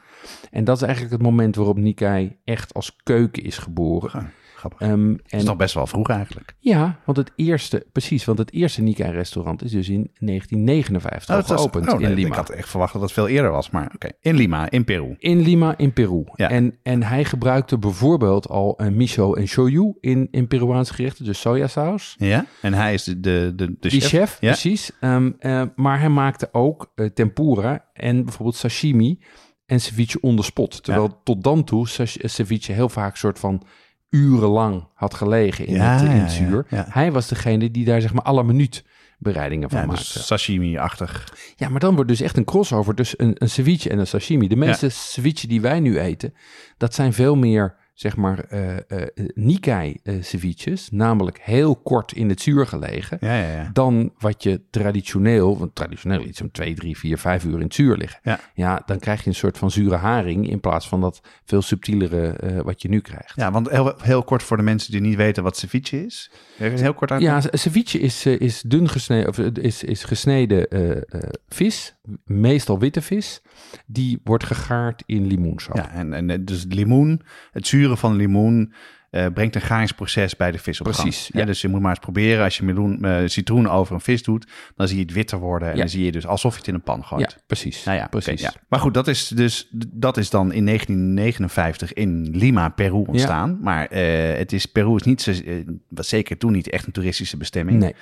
En 0.52 0.64
dat 0.64 0.76
is 0.76 0.82
eigenlijk 0.82 1.14
het 1.14 1.22
moment 1.22 1.56
waarop 1.56 1.78
Nikkei 1.78 2.38
echt 2.44 2.74
als 2.74 2.96
keuken 3.04 3.44
is 3.44 3.58
geboren. 3.58 4.34
Grappig. 4.58 4.80
Ehm, 4.80 5.08
Dat 5.12 5.20
is 5.26 5.40
en 5.40 5.46
nog 5.46 5.56
best 5.56 5.74
wel 5.74 5.88
vroeg 5.88 6.10
eigenlijk. 6.10 6.56
ja, 6.60 7.00
want 7.06 7.18
het 7.18 7.32
eerste, 7.36 7.86
precies, 7.92 8.26
want 8.26 8.38
het 8.38 8.54
eerste 8.54 8.82
Nikkei-restaurant 8.82 9.64
is 9.64 9.72
dus 9.72 9.90
in 9.90 10.12
1959 10.20 11.30
al 11.30 11.36
dat 11.42 11.48
was- 11.50 11.60
geopend 11.62 11.88
oh, 11.94 12.00
nee, 12.00 12.10
in 12.10 12.16
Lima. 12.16 12.28
Ik 12.28 12.34
had 12.34 12.50
echt 12.50 12.70
verwacht 12.70 12.94
dat 12.94 13.02
het 13.02 13.12
veel 13.12 13.28
eerder 13.28 13.52
was, 13.52 13.70
maar 13.70 13.92
oké. 13.96 14.08
In 14.22 14.36
Lima, 14.36 14.70
in 14.70 14.84
Peru. 14.84 15.16
In 15.18 15.40
Lima, 15.42 15.74
in 15.78 15.94
Peru. 15.94 16.24
Ja. 16.36 16.50
En, 16.50 16.78
en 16.84 17.04
hij 17.04 17.26
gebruikte 17.26 17.78
bijvoorbeeld 17.78 18.50
al 18.50 18.74
een 18.78 18.96
miso 18.96 19.34
en 19.34 19.48
shoyu 19.48 19.94
in, 20.00 20.28
in 20.32 20.48
Peruaanse 20.48 20.94
gerechten, 20.94 21.26
dus 21.26 21.40
sojasaus. 21.40 22.16
Ja? 22.18 22.46
En 22.62 22.74
hij 22.74 22.94
is 22.94 23.04
de, 23.04 23.20
de, 23.20 23.54
de, 23.56 23.76
de 23.80 23.90
Die 23.90 24.02
chef. 24.02 24.10
chef, 24.10 24.38
Ja? 24.42 24.52
precies. 24.52 24.92
Ehm, 25.00 25.32
eh, 25.40 25.64
maar 25.76 26.00
hij 26.00 26.10
maakte 26.10 26.50
ook 26.52 26.92
eh, 26.96 27.06
tempura 27.06 27.86
en 27.94 28.24
bijvoorbeeld 28.24 28.56
sashimi 28.58 29.20
en 29.66 29.82
ceviche 29.82 30.18
on 30.22 30.36
the 30.36 30.44
spot. 30.44 30.84
Terwijl 30.84 31.22
tot 31.24 31.44
dan 31.44 31.64
toe 31.64 31.88
ceviche 31.88 32.72
heel 32.72 32.90
vaak 32.90 33.16
soort 33.16 33.40
van 33.40 33.64
urenlang 34.10 34.88
had 34.94 35.14
gelegen 35.14 35.66
in, 35.66 35.76
Ja, 35.76 35.92
het, 35.98 36.02
in 36.02 36.10
het 36.18 36.32
zuur. 36.32 36.66
ja. 36.70 36.86
Hij 36.90 37.12
was 37.12 37.28
degene 37.28 37.72
die 37.72 37.86
daar 37.86 38.02
zeg 38.02 38.14
maar 38.14 38.24
alle 38.24 38.44
minuut 38.44 38.84
bereidingen 39.20 39.70
van 39.70 39.80
Ja, 39.80 39.86
maakte. 39.86 40.14
dus 40.14 40.26
sashimi-achtig. 40.26 41.34
Ja, 41.56 41.70
maar 41.70 41.80
dan 41.80 41.96
wordt 41.96 42.10
dus 42.10 42.22
echt 42.22 42.38
een 42.38 42.44
crossover 42.46 42.96
tussen 42.96 43.24
een, 43.24 43.36
een 43.38 43.50
ceviche 43.50 43.90
en 43.90 44.00
een 44.00 44.08
sashimi. 44.08 44.48
De 44.48 44.56
meeste 44.56 44.90
ceviche 44.90 45.48
die 45.48 45.62
wij 45.62 45.80
nu 45.80 46.00
eten, 46.00 46.34
dat 46.78 46.94
zijn 46.94 47.14
veel 47.14 47.36
meer, 47.36 47.76
zeg 47.98 48.16
maar, 48.16 48.40
eh 48.40 48.76
eh 48.78 49.08
Nikkei 49.34 49.98
eh, 50.04 50.16
ceviches. 50.22 50.90
Namelijk 50.92 51.40
heel 51.42 51.76
kort 51.76 52.12
in 52.12 52.30
het 52.30 52.42
zuur 52.42 52.68
gelegen. 52.68 53.18
Ja, 53.22 53.38
ja, 53.40 53.52
ja. 53.52 53.70
Dan 53.74 54.14
wat 54.18 54.44
je 54.44 54.62
traditioneel, 54.70 55.58
want 55.58 55.76
traditioneel 55.76 56.22
iets 56.24 56.42
om 56.42 56.52
2, 56.52 56.74
3, 56.74 56.98
4, 56.98 57.18
5 57.18 57.44
uur 57.44 57.54
in 57.54 57.62
het 57.62 57.74
zuur 57.74 57.98
liggen. 57.98 58.40
Ja. 58.54 58.82
dan 58.86 59.00
krijg 59.00 59.22
je 59.24 59.30
een 59.30 59.36
soort 59.36 59.58
van 59.58 59.72
zure 59.72 59.96
haring 59.96 60.50
in 60.50 60.60
plaats 60.60 60.88
van 60.88 61.02
dat 61.02 61.22
veel 61.46 61.62
subtielere 61.62 62.28
eh, 62.28 62.60
wat 62.62 62.82
je 62.82 62.90
nu 62.90 63.00
krijgt. 63.00 63.34
Ja, 63.36 63.52
want 63.52 63.70
heel, 63.70 63.94
heel 64.02 64.24
kort 64.24 64.44
voor 64.44 64.58
de 64.58 64.64
mensen 64.64 64.92
die 64.92 65.02
niet 65.02 65.16
weten 65.16 65.44
wat 65.44 65.58
ceviche 65.58 66.06
is. 66.06 66.32
Even 66.60 66.80
heel 66.80 66.94
kort 66.94 67.12
uit. 67.12 67.22
Ja, 67.22 67.42
ce- 67.42 67.50
ceviche 67.58 68.00
is, 68.00 68.26
eh, 68.26 68.40
is 68.40 68.62
dun 68.62 68.90
gesneden, 68.90 69.28
of 69.30 69.38
eh, 69.38 69.46
is, 69.54 69.84
is 69.84 70.04
gesneden 70.04 70.68
eh, 70.68 70.92
eh, 70.92 71.02
vis, 71.50 71.96
meestal 72.26 72.80
witte 72.80 73.02
vis. 73.02 73.42
Die 73.86 74.20
wordt 74.24 74.44
gegaard 74.44 75.04
in 75.06 75.28
limoensap. 75.28 75.76
Ja, 75.76 75.92
en, 75.92 76.14
en 76.14 76.30
eh, 76.30 76.38
dus 76.42 76.66
limoen, 76.70 77.22
het 77.52 77.68
zuren 77.68 77.98
van 77.98 78.16
limoen 78.16 78.74
eh, 79.10 79.26
brengt 79.34 79.56
een 79.56 79.62
garingsproces 79.62 80.36
bij 80.36 80.52
de 80.52 80.58
vis 80.58 80.80
op 80.80 80.86
Precies, 80.86 81.18
gang. 81.22 81.34
Ja, 81.34 81.40
ja. 81.40 81.46
dus 81.46 81.62
je 81.62 81.68
moet 81.68 81.82
maar 81.82 81.90
eens 81.90 82.00
proberen, 82.00 82.44
als 82.44 82.58
je 82.58 82.64
meloen, 82.64 83.06
eh, 83.06 83.22
citroen 83.26 83.70
over 83.70 83.94
een 83.94 84.02
vis 84.02 84.24
doet, 84.24 84.48
dan 84.76 84.88
zie 84.88 84.98
je 84.98 85.04
het 85.04 85.14
witter 85.14 85.40
worden. 85.40 85.68
En 85.68 85.74
Ja. 85.74 85.80
dan 85.80 85.90
zie 85.90 86.06
je 86.06 86.12
dus 86.12 86.28
alsof 86.28 86.52
je 86.54 86.60
het 86.60 86.68
in 86.68 86.74
een 86.74 86.82
pan 86.82 87.06
gooit. 87.06 87.32
Ja, 87.32 87.42
precies. 87.48 87.84
Nou 87.84 87.98
ja, 87.98 88.08
precies. 88.08 88.42
ja. 88.42 88.54
Maar 88.68 88.80
goed, 88.80 88.94
dat 88.94 89.08
is 89.08 89.28
dus 89.28 89.68
dat 89.94 90.18
is 90.18 90.30
dan 90.30 90.52
in 90.52 90.66
1959 90.66 91.94
in 91.94 92.38
Lima, 92.38 92.70
Peru 92.70 93.04
ontstaan. 93.08 93.58
Maar 93.62 93.90
het 94.38 94.54
is, 94.54 94.66
Peru 94.66 94.96
is 94.96 95.04
niet 95.04 95.44
was 95.90 96.10
zeker 96.10 96.38
toen 96.38 96.52
niet 96.52 96.70
echt 96.70 96.86
een 96.86 96.92
toeristische 96.92 97.38
bestemming. 97.38 97.80
Nee. 97.80 97.96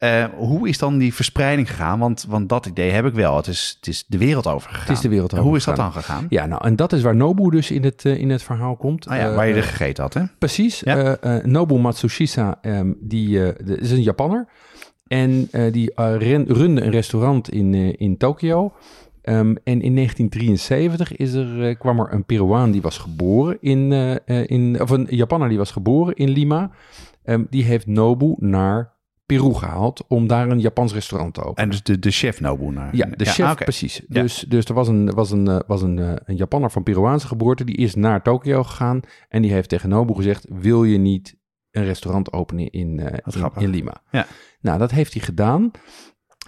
Eh, 0.00 0.24
hoe 0.36 0.68
is 0.68 0.78
dan 0.78 0.98
die 0.98 1.14
verspreiding 1.14 1.68
gegaan? 1.70 1.98
Want, 1.98 2.26
want 2.28 2.48
dat 2.48 2.66
idee 2.66 2.90
heb 2.90 3.04
ik 3.06 3.14
wel. 3.14 3.36
Het 3.36 3.46
is, 3.46 3.74
het 3.78 3.88
is 3.88 4.04
de 4.08 4.18
wereld 4.18 4.46
over 4.46 4.68
gegaan. 4.68 4.86
Het 4.86 4.96
is 4.96 5.00
de 5.00 5.08
wereld 5.08 5.32
over 5.32 5.44
Hoe 5.44 5.56
is 5.56 5.64
dat 5.64 5.76
dan 5.76 5.92
gegaan? 5.92 6.26
Ja, 6.28 6.46
nou, 6.46 6.64
en 6.64 6.76
dat 6.76 6.92
is 6.92 7.02
waar 7.02 7.16
Nobu 7.16 7.50
dus 7.50 7.70
in 7.70 7.84
het, 7.84 8.04
eh, 8.04 8.16
in 8.18 8.30
het 8.30 8.42
verhaal 8.42 8.76
komt. 8.76 9.08
Ah 9.08 9.16
ja, 9.16 9.28
Eh, 9.28 9.34
waar 9.34 9.48
je 9.48 9.54
er 9.54 9.62
gegeten 9.62 10.02
had, 10.02 10.14
hè? 10.14 10.22
Precies. 10.38 10.80
Ja. 10.80 11.16
Nobu 11.42 11.74
Matsushisa, 11.78 12.58
ehm, 12.62 12.92
die 13.00 13.28
de- 13.38 13.76
is 13.80 13.90
een 13.90 14.02
Japanner. 14.02 14.48
En 15.06 15.48
die 15.72 15.92
ren- 15.94 16.46
runde 16.48 16.82
een 16.82 16.90
restaurant 16.90 17.50
in, 17.50 17.74
in 17.98 18.16
Tokio. 18.16 18.72
Ehm, 19.22 19.54
en 19.64 19.80
in 19.82 19.94
1973 19.94 21.16
is 21.16 21.32
er, 21.32 21.76
kwam 21.76 22.00
er 22.00 22.12
een 22.12 22.24
Peruaan 22.24 22.70
die 22.70 22.82
was 22.82 22.98
geboren 22.98 23.56
in, 23.60 23.92
in... 24.46 24.80
Of 24.82 24.90
een 24.90 25.06
Japanner 25.10 25.48
die 25.48 25.58
was 25.58 25.70
geboren 25.70 26.14
in 26.14 26.28
Lima. 26.28 26.70
Ehm, 27.24 27.42
die 27.50 27.64
heeft 27.64 27.86
Nobu 27.86 28.34
naar 28.38 28.98
Peru 29.36 29.54
gehaald 29.54 30.04
om 30.08 30.26
daar 30.26 30.48
een 30.48 30.60
Japans 30.60 30.92
restaurant 30.92 31.34
te 31.34 31.40
openen. 31.40 31.64
En 31.64 31.70
dus 31.70 31.82
de, 31.82 31.98
de 31.98 32.10
chef 32.10 32.40
Nobu 32.40 32.70
naar. 32.70 32.96
Ja, 32.96 33.06
de 33.16 33.24
chef, 33.24 33.54
precies. 33.54 34.02
Ja. 34.08 34.22
Dus, 34.22 34.44
dus 34.48 34.64
er 34.64 34.74
was, 34.74 34.88
een, 34.88 35.10
was, 35.10 35.30
een, 35.30 35.48
eh, 35.48 35.58
was 35.66 35.82
een, 35.82 35.98
eh, 35.98 36.12
een 36.24 36.36
Japanner 36.36 36.70
van 36.70 36.82
Peruaanse 36.82 37.26
geboorte, 37.26 37.64
die 37.64 37.76
is 37.76 37.94
naar 37.94 38.22
Tokio 38.22 38.62
gegaan 38.62 39.00
en 39.28 39.42
die 39.42 39.52
heeft 39.52 39.68
tegen 39.68 39.88
Nobu 39.88 40.14
gezegd, 40.14 40.46
wil 40.48 40.84
je 40.84 40.98
niet 40.98 41.36
een 41.70 41.84
restaurant 41.84 42.32
openen 42.32 42.70
in, 42.70 43.00
eh, 43.00 43.32
in, 43.56 43.70
Lima? 43.70 44.02
Ja. 44.10 44.26
Nou, 44.60 44.78
dat 44.78 44.90
heeft 44.90 45.12
hij 45.12 45.22
gedaan. 45.22 45.70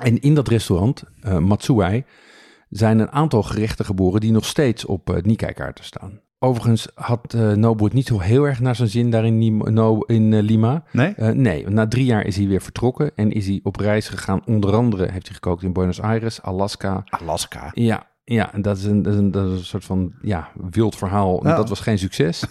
En 0.01 0.21
in 0.21 0.35
dat 0.35 0.49
restaurant, 0.49 1.05
eh 1.21 1.38
Matsuai, 1.38 2.05
zijn 2.68 2.99
een 2.99 3.11
aantal 3.11 3.42
gerechten 3.42 3.85
geboren 3.85 4.21
die 4.21 4.33
nog 4.33 4.45
steeds 4.45 4.85
op 4.85 5.11
uh, 5.11 5.16
Nikkei-kaarten 5.16 5.85
staan. 5.85 6.21
Overigens 6.44 6.88
had 6.94 7.35
uh, 7.37 7.52
Nobu 7.52 7.85
het 7.85 7.92
niet 7.92 8.07
zo 8.07 8.18
heel 8.20 8.44
erg 8.44 8.61
naar 8.61 8.76
zijn 8.76 8.88
zin 8.88 9.11
daar 9.11 9.24
in, 9.24 9.57
no, 9.57 9.98
in 10.00 10.33
uh, 10.33 10.42
Lima. 10.42 10.83
Nee? 10.92 11.14
Uh, 11.16 11.28
nee, 11.28 11.68
na 11.68 11.88
drie 11.88 12.05
jaar 12.05 12.24
is 12.26 12.37
hij 12.37 12.46
weer 12.46 12.61
vertrokken 12.62 13.11
en 13.14 13.31
is 13.33 13.46
hij 13.46 13.61
op 13.62 13.76
reis 13.76 14.09
gegaan. 14.09 14.42
Onder 14.46 14.74
andere 14.74 15.11
heeft 15.11 15.26
hij 15.26 15.35
gekookt 15.35 15.62
in 15.62 15.72
Buenos 15.72 16.00
Aires, 16.00 16.42
Alaska. 16.42 17.05
Alaska? 17.09 17.70
Ja, 17.74 18.07
ja 18.24 18.52
en 18.52 18.62
dat 18.62 18.76
is 18.76 18.85
een, 18.85 19.02
dat 19.02 19.12
is 19.12 19.18
een, 19.18 19.31
dat 19.31 19.50
is 19.50 19.59
een 19.59 19.64
soort 19.64 19.85
van 19.85 20.12
ja, 20.22 20.48
wild 20.70 20.96
verhaal. 20.96 21.46
Ja. 21.46 21.57
Dat 21.57 21.68
was 21.68 21.81
geen 21.81 21.98
succes. 21.98 22.44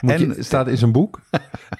En- 0.00 0.18
je, 0.20 0.42
staat 0.42 0.68
in 0.68 0.76
zijn 0.78 0.92
boek. 0.92 1.20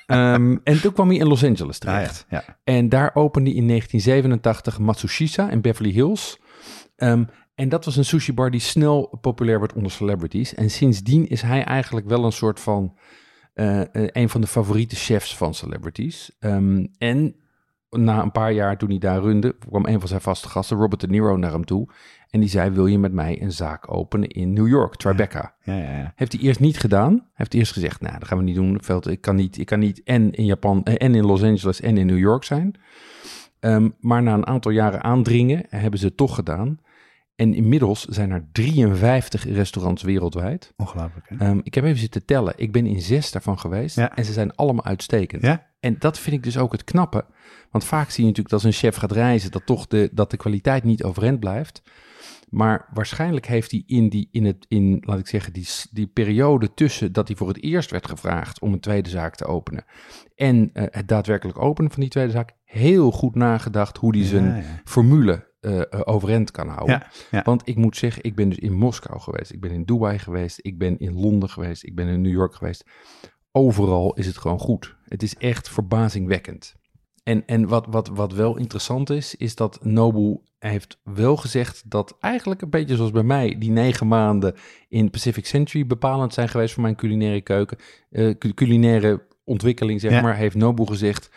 Ehm, 0.06 0.56
en 0.64 0.80
toen 0.80 0.92
kwam 0.92 1.08
hij 1.08 1.16
in 1.16 1.26
Los 1.26 1.44
Angeles 1.44 1.80
Ah, 1.80 1.86
ja. 1.86 1.92
terecht. 1.98 2.26
ja. 2.28 2.44
En 2.64 2.88
daar 2.88 3.10
opende 3.14 3.50
hij 3.50 3.58
in 3.58 3.66
1987 3.68 4.78
Matsushisa 4.78 5.50
in 5.50 5.60
Beverly 5.60 5.90
Hills. 5.90 6.38
Ehm, 6.96 7.24
en 7.54 7.68
dat 7.68 7.84
was 7.84 7.96
een 7.96 8.04
sushi 8.04 8.32
bar 8.34 8.50
die 8.50 8.60
snel 8.60 9.18
populair 9.20 9.60
werd 9.60 9.72
onder 9.72 9.90
celebrities. 9.90 10.54
En 10.54 10.70
sindsdien 10.70 11.28
is 11.28 11.42
hij 11.42 11.64
eigenlijk 11.64 12.06
wel 12.08 12.24
een 12.24 12.32
soort 12.32 12.60
van 12.60 12.96
eh, 13.54 13.80
eh, 13.80 13.86
een 13.92 14.28
van 14.28 14.40
de 14.40 14.46
favoriete 14.46 14.96
chefs 14.96 15.36
van 15.36 15.54
celebrities. 15.54 16.36
Ehm, 16.38 16.86
en 16.98 17.34
na 17.90 18.22
een 18.22 18.32
paar 18.32 18.52
jaar 18.52 18.78
toen 18.78 18.88
hij 18.88 18.98
daar 18.98 19.20
runde, 19.20 19.56
kwam 19.68 19.86
een 19.86 19.98
van 20.00 20.08
zijn 20.08 20.20
vaste 20.20 20.48
gasten, 20.48 20.76
Robert 20.76 21.00
De 21.00 21.06
Niro, 21.08 21.36
naar 21.36 21.52
hem 21.52 21.64
toe. 21.64 21.88
En 22.30 22.40
die 22.40 22.48
zei, 22.48 22.70
wil 22.70 22.86
je 22.86 22.98
met 22.98 23.12
mij 23.12 23.42
een 23.42 23.52
zaak 23.52 23.92
openen 23.92 24.28
in 24.28 24.52
New 24.52 24.68
York, 24.68 24.96
Tribeca? 24.96 25.54
Ja, 25.62 25.76
ja, 25.76 25.96
ja. 25.98 26.12
Heeft 26.16 26.32
hij 26.32 26.40
eerst 26.42 26.60
niet 26.60 26.78
gedaan. 26.78 27.12
Hij 27.12 27.20
heeft 27.34 27.54
eerst 27.54 27.72
gezegd, 27.72 28.00
nou, 28.00 28.18
dat 28.18 28.28
gaan 28.28 28.38
we 28.38 28.44
niet 28.44 28.54
doen. 28.54 28.78
Veel 28.82 29.00
te- 29.00 29.10
Ik 29.10 29.20
kan 29.20 29.36
niet, 29.36 29.58
ik 29.58 29.66
kan 29.66 29.78
niet 29.78 30.02
en 30.02 30.32
in 30.32 30.44
Japan 30.44 30.84
eh, 30.84 30.94
en 30.98 31.14
in 31.14 31.24
Los 31.24 31.42
Angeles 31.42 31.80
en 31.80 31.96
in 31.96 32.06
New 32.06 32.18
York 32.18 32.44
zijn. 32.44 32.74
Ehm, 33.60 33.88
maar 34.00 34.22
na 34.22 34.34
een 34.34 34.46
aantal 34.46 34.70
jaren 34.72 35.02
aandringen 35.04 35.66
hebben 35.68 35.98
ze 36.00 36.06
het 36.06 36.16
toch 36.16 36.34
gedaan. 36.34 36.78
En 37.36 37.54
inmiddels 37.54 38.04
zijn 38.04 38.30
er 38.30 38.48
53 38.52 39.44
restaurants 39.44 40.02
wereldwijd. 40.02 40.72
Ongelooflijk, 40.76 41.28
hè? 41.28 41.36
Ehm, 41.36 41.60
ik 41.62 41.74
heb 41.74 41.84
even 41.84 41.98
zitten 41.98 42.24
tellen. 42.24 42.54
Ik 42.56 42.72
ben 42.72 42.86
in 42.86 43.00
zes 43.00 43.30
daarvan 43.30 43.58
geweest. 43.58 43.96
Ja. 43.96 44.16
En 44.16 44.24
ze 44.24 44.32
zijn 44.32 44.54
allemaal 44.54 44.84
uitstekend. 44.84 45.42
Ja? 45.42 45.66
En 45.80 45.96
dat 45.98 46.18
vind 46.18 46.36
ik 46.36 46.42
dus 46.42 46.58
ook 46.58 46.72
het 46.72 46.84
knappe. 46.84 47.24
Want 47.70 47.84
vaak 47.84 48.10
zie 48.10 48.24
je 48.24 48.28
natuurlijk 48.28 48.54
dat 48.54 48.64
als 48.64 48.74
een 48.74 48.80
chef 48.80 48.96
gaat 48.96 49.12
reizen, 49.12 49.50
dat 49.50 49.66
toch 49.66 49.86
de, 49.86 50.10
dat 50.12 50.30
de 50.30 50.36
kwaliteit 50.36 50.84
niet 50.84 51.02
overeind 51.02 51.40
blijft. 51.40 51.82
Maar 52.48 52.88
waarschijnlijk 52.92 53.46
heeft 53.46 53.70
hij 53.70 53.82
in, 53.86 54.08
die, 54.08 54.28
in, 54.30 54.44
het, 54.44 54.64
in 54.68 54.98
laat 55.00 55.18
ik 55.18 55.26
zeggen, 55.26 55.52
die, 55.52 55.66
die 55.90 56.06
periode 56.06 56.74
tussen 56.74 57.12
dat 57.12 57.28
hij 57.28 57.36
voor 57.36 57.48
het 57.48 57.62
eerst 57.62 57.90
werd 57.90 58.08
gevraagd 58.08 58.60
om 58.60 58.72
een 58.72 58.80
tweede 58.80 59.08
zaak 59.08 59.34
te 59.34 59.44
openen. 59.44 59.84
En 60.34 60.70
eh, 60.72 60.84
het 60.90 61.08
daadwerkelijk 61.08 61.58
openen 61.58 61.90
van 61.90 62.00
die 62.00 62.10
tweede 62.10 62.32
zaak, 62.32 62.52
heel 62.64 63.10
goed 63.10 63.34
nagedacht 63.34 63.96
hoe 63.96 64.16
hij 64.16 64.26
zijn 64.26 64.44
Ja, 64.44 64.56
ja. 64.56 64.80
formule 64.84 65.52
eh, 65.64 66.00
overeind 66.04 66.50
kan 66.50 66.68
houden. 66.68 66.94
Ja, 66.98 67.06
ja. 67.30 67.42
Want 67.42 67.68
ik 67.68 67.76
moet 67.76 67.96
zeggen, 67.96 68.22
ik 68.24 68.34
ben 68.34 68.48
dus 68.48 68.58
in 68.58 68.72
Moskou 68.72 69.20
geweest, 69.20 69.52
ik 69.52 69.60
ben 69.60 69.70
in 69.70 69.84
Dubai 69.84 70.18
geweest, 70.18 70.58
ik 70.62 70.78
ben 70.78 70.98
in 70.98 71.20
Londen 71.20 71.48
geweest, 71.48 71.84
ik 71.84 71.94
ben 71.94 72.06
in 72.08 72.20
New 72.20 72.32
York 72.32 72.54
geweest. 72.54 72.84
Overal 73.52 74.14
is 74.14 74.26
het 74.26 74.38
gewoon 74.38 74.58
goed. 74.58 74.96
Het 75.08 75.22
is 75.22 75.36
echt 75.36 75.68
verbazingwekkend. 75.68 76.74
En, 77.22 77.46
en 77.46 77.68
wat, 77.68 77.86
wat, 77.90 78.08
wat 78.08 78.32
wel 78.32 78.56
interessant 78.56 79.10
is, 79.10 79.34
is 79.34 79.54
dat 79.54 79.78
Nobu 79.84 80.38
heeft 80.58 80.98
wel 81.02 81.36
gezegd 81.36 81.90
dat 81.90 82.16
eigenlijk 82.20 82.62
een 82.62 82.70
beetje 82.70 82.96
zoals 82.96 83.10
bij 83.10 83.22
mij, 83.22 83.56
die 83.58 83.70
negen 83.70 84.08
maanden 84.08 84.54
in 84.88 85.10
Pacific 85.10 85.46
Century 85.46 85.86
bepalend 85.86 86.34
zijn 86.34 86.48
geweest 86.48 86.74
voor 86.74 86.82
mijn 86.82 86.96
culinaire 86.96 87.40
keuken, 87.40 87.78
eh, 88.10 88.34
cu- 88.38 88.54
culinaire 88.54 89.26
ontwikkeling, 89.44 90.00
zeg 90.00 90.10
Ja. 90.10 90.20
maar, 90.20 90.36
heeft 90.36 90.56
Nobu 90.56 90.86
gezegd 90.86 91.30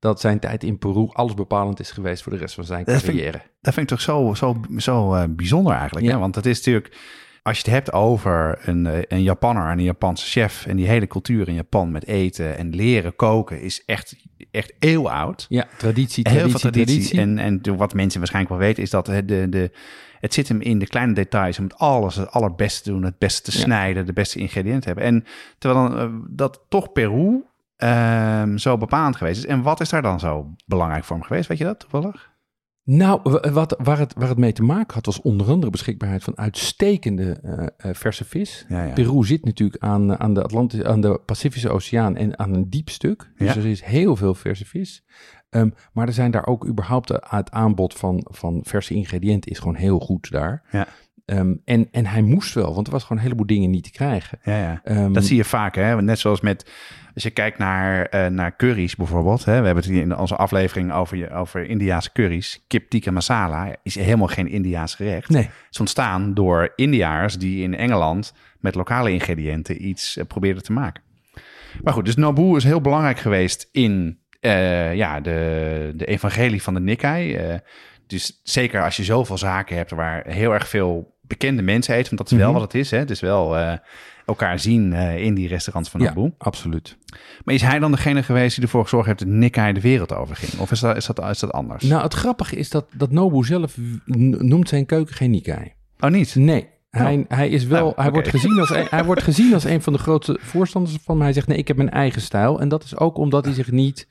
dat 0.00 0.20
zijn 0.20 0.38
tijd 0.38 0.64
in 0.64 0.78
Peru 0.78 1.08
alles 1.12 1.34
bepalend 1.34 1.80
is 1.80 1.90
geweest 1.90 2.22
voor 2.22 2.32
de 2.32 2.38
rest 2.38 2.54
van 2.54 2.64
zijn 2.64 2.84
Dat 2.84 3.02
vind 3.02 3.16
carrière. 3.16 3.42
Dat 3.60 3.74
vind 3.74 3.90
ik 3.90 3.96
toch 3.96 4.04
zo, 4.04 4.34
zo, 4.34 4.60
zo 4.76 5.14
eh, 5.14 5.24
bijzonder 5.28 5.74
eigenlijk. 5.74 6.06
Ja. 6.06 6.12
Hè? 6.12 6.18
Want 6.18 6.34
het 6.34 6.46
is 6.46 6.56
natuurlijk, 6.56 6.96
als 7.42 7.56
je 7.58 7.62
het 7.64 7.72
hebt 7.72 7.92
over 7.92 8.58
een, 8.68 8.86
eh, 8.86 9.02
een 9.08 9.22
Japanner 9.22 9.66
en 9.70 9.78
een 9.78 9.84
Japanse 9.84 10.26
chef... 10.26 10.66
en 10.66 10.76
die 10.76 10.86
hele 10.88 11.06
cultuur 11.06 11.48
in 11.48 11.54
Japan 11.54 11.90
met 11.90 12.06
eten 12.06 12.56
en 12.56 12.74
leren 12.74 13.16
koken... 13.16 13.60
is 13.60 13.84
echt, 13.84 14.16
echt 14.50 14.72
eeuwoud. 14.78 15.46
Ja, 15.48 15.66
traditie, 15.78 16.28
Heel 16.28 16.36
traditie, 16.38 16.60
veel 16.60 16.70
traditie. 16.70 17.14
traditie. 17.14 17.20
En, 17.20 17.62
en 17.64 17.76
wat 17.76 17.94
mensen 17.94 18.18
waarschijnlijk 18.18 18.54
wel 18.54 18.66
weten... 18.66 18.82
is 18.82 18.90
dat 18.90 19.06
het, 19.06 19.28
de, 19.28 19.46
de, 19.48 19.70
het 20.20 20.34
zit 20.34 20.48
hem 20.48 20.60
in 20.60 20.78
de 20.78 20.86
kleine 20.86 21.12
details... 21.12 21.58
om 21.58 21.64
het 21.64 21.76
alles 21.78 22.16
het 22.16 22.30
allerbeste 22.30 22.82
te 22.82 22.90
doen, 22.90 23.02
het 23.02 23.18
beste 23.18 23.50
te 23.50 23.58
Ja. 23.58 23.64
snijden... 23.64 24.06
de 24.06 24.12
beste 24.12 24.38
ingrediënten 24.38 24.84
hebben. 24.84 25.04
En 25.04 25.24
terwijl 25.58 25.88
dan, 25.88 25.98
eh, 25.98 26.08
dat 26.28 26.64
toch 26.68 26.92
Peru 26.92 27.44
ehm, 27.80 28.56
zo 28.56 28.76
bepalend 28.78 29.16
geweest 29.16 29.38
is. 29.38 29.46
En 29.46 29.62
wat 29.62 29.80
is 29.80 29.88
daar 29.88 30.02
dan 30.02 30.20
zo 30.20 30.54
belangrijk 30.66 31.04
voor 31.04 31.16
hem 31.16 31.24
geweest? 31.24 31.48
Weet 31.48 31.58
je 31.58 31.64
dat 31.64 31.78
toevallig? 31.80 32.28
Nou, 32.84 33.20
wat, 33.52 33.76
waar, 33.82 33.98
het, 33.98 34.14
waar 34.16 34.28
het 34.28 34.38
mee 34.38 34.52
te 34.52 34.62
maken 34.62 34.94
had, 34.94 35.06
was 35.06 35.20
onder 35.22 35.48
andere 35.50 35.70
beschikbaarheid 35.70 36.24
van 36.24 36.38
uitstekende 36.38 37.32
eh, 37.42 37.66
eh, 37.90 37.94
verse 37.94 38.24
vis. 38.24 38.64
Ja, 38.68 38.84
ja. 38.84 38.92
Peru 38.92 39.24
zit 39.24 39.44
natuurlijk 39.44 39.82
aan, 39.82 40.18
aan, 40.18 40.34
de 40.34 40.42
Atlantische, 40.42 40.86
aan 40.88 41.00
de 41.00 41.20
Pacifische 41.26 41.68
Oceaan 41.70 42.16
en 42.16 42.38
aan 42.38 42.54
een 42.54 42.70
diep 42.70 42.88
stuk. 42.88 43.32
Dus 43.36 43.54
Ja. 43.54 43.60
er 43.60 43.66
is 43.66 43.82
heel 43.84 44.16
veel 44.16 44.34
verse 44.34 44.66
vis. 44.66 45.04
Ehm, 45.50 45.70
maar 45.92 46.06
er 46.06 46.12
zijn 46.12 46.30
daar 46.30 46.46
ook 46.46 46.66
überhaupt 46.66 47.08
de- 47.08 47.22
het 47.28 47.50
aanbod 47.50 47.94
van, 47.94 48.26
van 48.30 48.60
verse 48.64 48.94
ingrediënten 48.94 49.50
is 49.50 49.58
gewoon 49.58 49.74
heel 49.74 49.98
goed 49.98 50.30
daar. 50.30 50.62
Ja. 50.70 50.86
Ehm, 51.30 51.54
en, 51.64 51.88
en 51.90 52.06
hij 52.06 52.22
moest 52.22 52.54
wel, 52.54 52.74
want 52.74 52.86
er 52.86 52.92
was 52.92 53.02
gewoon 53.02 53.18
een 53.18 53.24
heleboel 53.24 53.46
dingen 53.46 53.70
niet 53.70 53.84
te 53.84 53.90
krijgen. 53.90 54.38
Ja, 54.44 54.56
ja. 54.58 54.80
Ehm, 54.84 55.12
Dat 55.12 55.24
zie 55.24 55.36
je 55.36 55.44
vaak, 55.44 55.74
hè? 55.74 56.02
Net 56.02 56.18
zoals 56.18 56.40
met, 56.40 56.70
als 57.14 57.22
je 57.22 57.30
kijkt 57.30 57.58
naar, 57.58 58.04
eh, 58.06 58.26
naar 58.26 58.56
curry's 58.56 58.96
bijvoorbeeld. 58.96 59.44
Hè? 59.44 59.58
We 59.60 59.64
hebben 59.66 59.84
het 59.84 59.92
hier 59.92 60.02
in 60.02 60.16
onze 60.16 60.36
aflevering 60.36 60.92
over, 60.92 61.16
je- 61.16 61.30
over 61.30 61.64
Indiaanse 61.68 62.12
curry's. 62.12 62.64
Kip 62.66 62.90
tikka 62.90 63.10
masala 63.10 63.76
is 63.82 63.94
helemaal 63.94 64.26
geen 64.26 64.48
Indiaas 64.48 64.94
gerecht. 64.94 65.28
Nee. 65.28 65.42
Het 65.42 65.52
is 65.70 65.80
ontstaan 65.80 66.34
door 66.34 66.72
Indiaars 66.76 67.38
die 67.38 67.62
in 67.62 67.74
Engeland 67.74 68.32
met 68.60 68.74
lokale 68.74 69.12
ingrediënten 69.12 69.86
iets 69.86 70.16
eh, 70.16 70.26
probeerden 70.26 70.62
te 70.62 70.72
maken. 70.72 71.02
Maar 71.82 71.92
goed, 71.92 72.04
dus 72.04 72.16
Nobu 72.16 72.56
is 72.56 72.64
heel 72.64 72.80
belangrijk 72.80 73.18
geweest 73.18 73.68
in 73.72 74.18
eh, 74.40 74.94
ja, 74.94 75.20
de, 75.20 75.92
de 75.96 76.04
evangelie 76.06 76.62
van 76.62 76.74
de 76.74 76.80
Nikkei. 76.80 77.38
Dus 78.06 78.40
zeker 78.42 78.82
als 78.84 78.96
je 78.96 79.04
zoveel 79.04 79.38
zaken 79.38 79.76
hebt 79.76 79.90
waar 79.90 80.26
heel 80.26 80.52
erg 80.52 80.68
veel 80.68 81.18
bekende 81.30 81.62
mensen 81.62 81.94
eten. 81.94 82.16
Want 82.16 82.18
dat 82.18 82.30
is 82.30 82.36
wel 82.44 82.50
Mhm. 82.50 82.58
wat 82.60 82.72
het 82.72 82.80
is. 82.80 82.90
Hè? 82.90 82.98
Het 82.98 83.10
is 83.10 83.20
wel 83.20 83.56
eh, 83.56 83.72
elkaar 84.26 84.58
zien 84.58 84.92
eh, 84.92 85.18
in 85.24 85.34
die 85.34 85.48
restaurants 85.48 85.90
van 85.90 86.00
ja, 86.00 86.12
Nobu. 86.14 86.32
absoluut. 86.38 86.96
Maar 87.44 87.54
is 87.54 87.62
hij 87.62 87.78
dan 87.78 87.90
degene 87.90 88.22
geweest 88.22 88.54
die 88.54 88.64
ervoor 88.64 88.82
gezorgd 88.82 89.06
heeft 89.06 89.18
dat 89.18 89.28
Nikkei 89.28 89.72
de 89.72 89.80
wereld 89.80 90.14
overging? 90.14 90.60
Of 90.60 90.70
is 90.70 90.80
dat, 90.80 90.96
is 90.96 91.06
dat, 91.06 91.28
is 91.30 91.38
dat 91.38 91.52
anders? 91.52 91.84
Nou, 91.84 92.02
het 92.02 92.14
grappige 92.14 92.56
is 92.56 92.70
dat, 92.70 92.86
dat 92.96 93.10
Nobu 93.10 93.44
zelf 93.44 93.76
noemt 94.04 94.68
zijn 94.68 94.86
keuken 94.86 95.14
geen 95.14 95.30
Nikkei. 95.30 95.72
oh, 96.00 96.10
niet? 96.10 96.34
Nee. 96.34 96.68
Hij, 96.90 97.24
hij, 97.28 97.48
is 97.48 97.64
wel, 97.64 97.80
Nou, 97.82 97.92
hij, 97.96 98.10
wordt 98.10 98.28
gezien 98.28 98.58
als, 98.58 98.70
een- 98.70 98.86
hij 98.96 99.04
wordt 99.04 99.22
gezien 99.22 99.54
als 99.54 99.64
een 99.64 99.82
van 99.82 99.92
de 99.92 99.98
grootste 99.98 100.38
voorstanders 100.40 100.96
van. 101.04 101.14
Maar 101.16 101.24
hij 101.24 101.34
zegt: 101.34 101.46
nee, 101.46 101.58
ik 101.58 101.68
heb 101.68 101.76
mijn 101.76 101.90
eigen 101.90 102.20
stijl. 102.20 102.60
En 102.60 102.68
dat 102.68 102.84
is 102.84 102.96
ook 102.96 103.16
omdat 103.18 103.44
hij 103.44 103.54
zich 103.54 103.70
niet. 103.70 104.06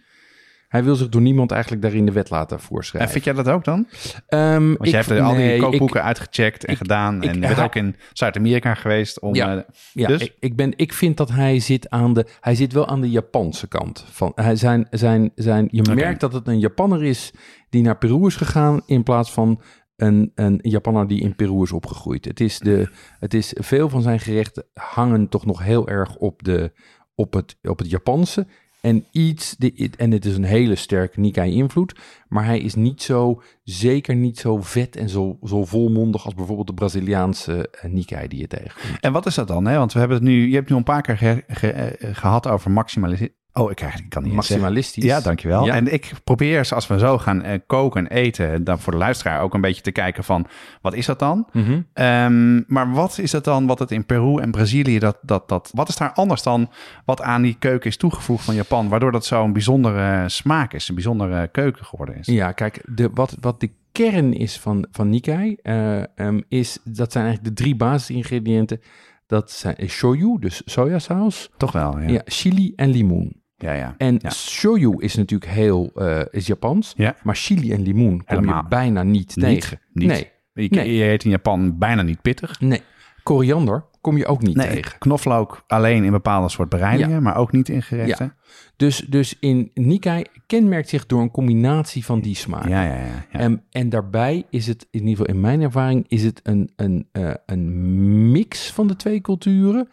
Hij 0.70 0.84
wil 0.84 0.96
zich 0.96 1.10
door 1.10 1.22
niemand 1.22 1.52
eigenlijk 1.52 1.82
daarin 1.82 2.06
de 2.06 2.12
wet 2.12 2.30
laten 2.30 2.58
En 2.58 2.64
voorschrijven. 2.64 3.12
vind 3.12 3.24
jij 3.24 3.34
dat 3.34 3.48
ook 3.50 3.64
dan? 3.64 3.88
Want 4.28 4.76
ik- 4.80 4.86
jij 4.86 5.04
hebt 5.08 5.22
al 5.22 5.36
die 5.36 5.54
ik- 5.54 5.62
kookboeken 5.62 6.04
uitgecheckt 6.04 6.66
en 6.66 6.72
ik- 6.72 6.78
gedaan. 6.78 7.16
ik- 7.24 7.30
en 7.30 7.34
je 7.34 7.40
bent 7.48 7.60
ook 7.60 7.76
in 7.76 7.96
Zuid-Amerika 8.14 8.74
geweest. 8.74 9.20
Om, 9.20 9.36
Ja. 9.36 9.56
eh, 9.58 9.62
Ja, 9.94 10.08
Dus? 10.08 10.22
ik, 10.22 10.36
ik, 10.40 10.56
ben, 10.56 10.74
ik 10.76 10.94
vind 10.94 11.18
dat 11.18 11.32
hij 11.32 11.60
zit 11.60 11.90
aan 11.90 12.14
de. 12.14 12.26
Hij 12.42 12.56
zit 12.56 12.74
wel 12.74 12.88
aan 12.88 13.02
de 13.02 13.10
Japanse 13.10 13.68
kant. 13.68 14.06
Van, 14.12 14.32
hij 14.36 14.56
zijn, 14.56 14.88
zijn, 14.90 15.32
zijn, 15.36 15.68
je 15.72 15.82
merkt 15.96 16.20
dat 16.20 16.34
het 16.34 16.48
een 16.48 16.60
Japanner 16.60 17.04
is 17.04 17.32
die 17.70 17.82
naar 17.82 17.98
Peru 17.98 18.26
is 18.26 18.36
gegaan. 18.36 18.82
In 18.86 19.04
plaats 19.04 19.32
van 19.32 19.62
een, 19.96 20.32
een 20.36 20.60
Japanner 20.62 21.08
die 21.08 21.22
in 21.22 21.36
Peru 21.36 21.62
is 21.62 21.72
opgegroeid. 21.72 22.26
Het 22.26 22.40
is, 22.40 22.60
de, 22.60 22.90
het 23.20 23.34
is 23.34 23.54
veel 23.58 23.90
van 23.90 24.02
zijn 24.02 24.20
gerechten 24.20 24.66
hangen 24.74 25.30
toch 25.30 25.46
nog 25.46 25.64
heel 25.64 25.88
erg 25.88 26.16
op, 26.16 26.44
de, 26.44 26.72
op, 27.16 27.34
het, 27.34 27.58
op 27.62 27.78
het 27.80 27.90
Japanse. 27.90 28.48
En 28.82 29.06
iets, 29.12 29.56
de, 29.58 29.90
en 29.98 30.12
het 30.12 30.26
is 30.26 30.36
een 30.36 30.44
hele 30.44 30.76
sterke 30.76 31.20
Nikkei-invloed. 31.20 31.96
Maar 32.28 32.46
hij 32.46 32.60
is 32.60 32.76
niet 32.76 33.02
zo, 33.02 33.42
zeker 33.64 34.16
niet 34.16 34.40
zo 34.40 34.62
vet 34.62 34.96
en 34.96 35.10
zo, 35.10 35.38
zo 35.44 35.66
volmondig 35.66 36.26
als 36.26 36.34
bijvoorbeeld 36.34 36.68
de 36.68 36.74
Braziliaanse 36.74 37.70
eh, 37.70 37.92
Nikkei 37.92 38.28
die 38.28 38.40
je 38.40 38.48
tegenkomt. 38.48 39.00
En 39.00 39.12
wat 39.12 39.26
is 39.26 39.36
dat 39.36 39.48
dan? 39.48 39.66
Hè? 39.66 39.78
Want 39.78 39.94
we 39.94 40.00
hebben 40.00 40.18
het 40.18 40.26
nu, 40.26 40.50
je 40.50 40.56
hebt 40.56 40.70
nu 40.70 40.76
een 40.76 40.84
paar 40.84 41.02
keer 41.02 41.44
eh, 41.48 42.16
gehad 42.16 42.48
over 42.48 42.72
maximaliseren. 42.72 43.34
Oh, 43.54 43.70
ik, 43.70 43.76
krijg, 43.76 44.00
ik 44.00 44.10
kan 44.10 44.24
niet 44.24 44.32
zeggen. 44.34 44.36
Maximalistisch. 44.36 45.04
Ja, 45.04 45.22
dankjewel. 45.22 45.66
Ja. 45.66 45.74
En 45.74 45.94
ik 45.94 46.12
probeer, 46.24 46.66
zoals 46.66 46.88
we 46.88 47.00
zo 47.00 47.18
gaan 47.18 47.44
eh, 47.44 47.60
koken 47.68 48.08
en 48.08 48.18
eten, 48.18 48.64
dan 48.64 48.80
voor 48.80 48.92
de 48.92 49.00
luisteraar 49.00 49.42
ook 49.42 49.54
een 49.54 49.62
beetje 49.62 49.82
te 49.82 49.92
kijken 49.92 50.24
van, 50.24 50.48
wat 50.82 50.94
is 50.94 51.06
dat 51.06 51.20
dan? 51.20 51.48
Mhm. 51.52 51.82
Ehm, 51.94 52.62
maar 52.68 52.92
wat 52.92 53.18
is 53.18 53.32
het 53.32 53.44
dan 53.44 53.68
wat 53.68 53.80
het 53.80 53.92
in 53.92 54.06
Peru 54.06 54.42
en 54.42 54.52
Brazilië, 54.52 55.00
dat, 55.00 55.18
dat, 55.22 55.50
dat, 55.50 55.72
wat 55.74 55.90
is 55.90 55.96
daar 55.96 56.14
anders 56.14 56.44
dan 56.44 56.70
wat 57.06 57.22
aan 57.22 57.42
die 57.42 57.56
keuken 57.60 57.90
is 57.90 57.98
toegevoegd 57.98 58.46
van 58.46 58.56
Japan, 58.56 58.90
waardoor 58.90 59.12
dat 59.12 59.26
zo'n 59.26 59.54
bijzondere 59.54 60.30
smaak 60.30 60.74
is, 60.74 60.88
een 60.90 60.96
bijzondere 60.96 61.48
keuken 61.48 61.86
geworden 61.86 62.18
is? 62.18 62.26
Ja, 62.26 62.52
kijk, 62.52 62.82
de, 62.86 63.10
wat, 63.14 63.36
wat 63.40 63.60
de 63.60 63.72
kern 63.92 64.34
is 64.34 64.60
van, 64.60 64.88
van 64.92 65.10
Nikkei, 65.10 65.58
eh, 65.62 66.18
ehm, 66.18 66.42
is, 66.48 66.80
dat 66.84 67.12
zijn 67.12 67.26
eigenlijk 67.26 67.56
de 67.56 67.64
drie 67.64 67.76
basisingrediënten. 67.76 68.82
Dat 69.28 69.52
zijn 69.52 69.76
shoyu, 69.88 70.38
dus 70.40 70.62
sojasaus, 70.66 71.50
Toch 71.58 71.72
wel, 71.72 72.00
ja. 72.00 72.08
ja. 72.08 72.22
chili 72.26 72.74
en 72.76 72.90
limoen. 72.90 73.39
Ja, 73.62 73.74
ja. 73.74 73.96
En 73.98 74.20
Ja. 74.22 74.30
shoyu 74.30 74.96
is 74.98 75.16
natuurlijk 75.16 75.52
heel 75.52 75.92
eh, 75.96 76.22
is 76.32 76.48
Japans, 76.48 76.94
Ja. 76.98 77.16
maar 77.24 77.36
chili 77.36 77.72
en 77.72 77.82
limoen 77.82 78.18
kom 78.26 78.38
Helemaal. 78.38 78.62
je 78.62 78.68
bijna 78.70 79.04
niet, 79.04 79.36
Niet? 79.36 79.46
tegen. 79.46 79.80
Niet? 79.94 80.08
Nee. 80.08 80.28
Je, 80.54 80.68
Nee. 80.70 80.96
je 80.96 81.04
eet 81.04 81.24
in 81.24 81.30
Japan 81.30 81.78
bijna 81.78 82.02
niet 82.02 82.22
pittig. 82.22 82.60
Nee. 82.60 82.82
Koriander 83.24 83.86
kom 84.02 84.18
je 84.18 84.26
ook 84.26 84.42
niet 84.42 84.56
Nee, 84.56 84.68
tegen. 84.70 85.00
knoflook 85.00 85.64
alleen 85.68 86.04
in 86.04 86.12
bepaalde 86.12 86.50
soort 86.50 86.70
bereidingen, 86.70 87.24
maar 87.24 87.36
ook 87.38 87.52
niet 87.52 87.70
in 87.70 87.82
gerechten. 87.82 88.34
Dus, 88.76 88.98
dus 89.10 89.36
in 89.40 89.72
Nikkei 89.74 90.24
kenmerkt 90.48 90.90
zich 90.90 91.06
door 91.06 91.22
een 91.22 91.32
combinatie 91.32 92.06
van 92.06 92.20
die 92.22 92.36
smaken. 92.36 92.70
Ja, 92.70 92.84
ja, 92.84 92.94
ja. 92.96 93.26
ja. 93.32 93.40
En, 93.40 93.64
en 93.70 93.90
daarbij 93.90 94.44
is 94.50 94.68
het, 94.68 94.88
in 94.92 95.00
ieder 95.00 95.18
geval 95.18 95.34
in 95.36 95.42
mijn 95.42 95.62
ervaring, 95.62 96.06
is 96.08 96.24
het 96.24 96.40
een, 96.44 96.70
een, 96.76 97.08
eh, 97.12 97.34
een 97.46 98.32
mix 98.32 98.72
van 98.72 98.88
de 98.88 98.96
twee 98.96 99.22
culturen. 99.22 99.90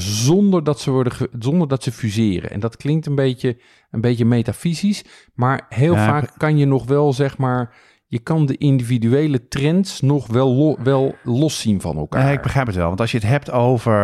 Zonder 0.00 0.64
dat, 0.64 0.80
ze 0.80 0.90
worden 0.90 1.12
zonder 1.38 1.68
dat 1.68 1.82
ze 1.82 1.92
fuseren. 1.92 2.50
En 2.50 2.60
dat 2.60 2.76
klinkt 2.76 3.06
een 3.06 3.14
beetje, 3.14 3.56
een 3.90 4.00
beetje 4.00 4.24
metafysisch. 4.24 5.04
Maar 5.34 5.66
heel 5.68 5.94
Ja, 5.94 6.06
vaak 6.06 6.32
kan 6.36 6.56
je 6.58 6.66
nog 6.66 6.84
wel, 6.86 7.12
zeg 7.12 7.38
maar. 7.38 7.74
Je 8.06 8.18
kan 8.18 8.46
de 8.46 8.56
individuele 8.56 9.48
trends 9.48 10.00
nog 10.00 10.26
wel, 10.26 10.54
lo- 10.54 10.76
wel 10.82 11.14
los 11.24 11.60
zien 11.60 11.80
van 11.80 11.96
elkaar. 11.96 12.24
Ja, 12.26 12.30
ik 12.32 12.42
begrijp 12.42 12.66
het 12.66 12.76
wel. 12.76 12.86
Want 12.88 13.00
als 13.00 13.10
je 13.10 13.18
het 13.18 13.26
hebt 13.26 13.50
over... 13.50 13.94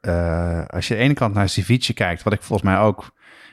eh, 0.00 0.62
als 0.66 0.88
je 0.88 0.94
aan 0.94 1.00
de 1.00 1.04
ene 1.06 1.14
kant 1.14 1.34
naar 1.34 1.48
ceviche 1.48 1.92
kijkt... 1.94 2.22
wat 2.22 2.32
ik 2.32 2.42
volgens 2.42 2.68
mij 2.70 2.78
ook... 2.78 3.10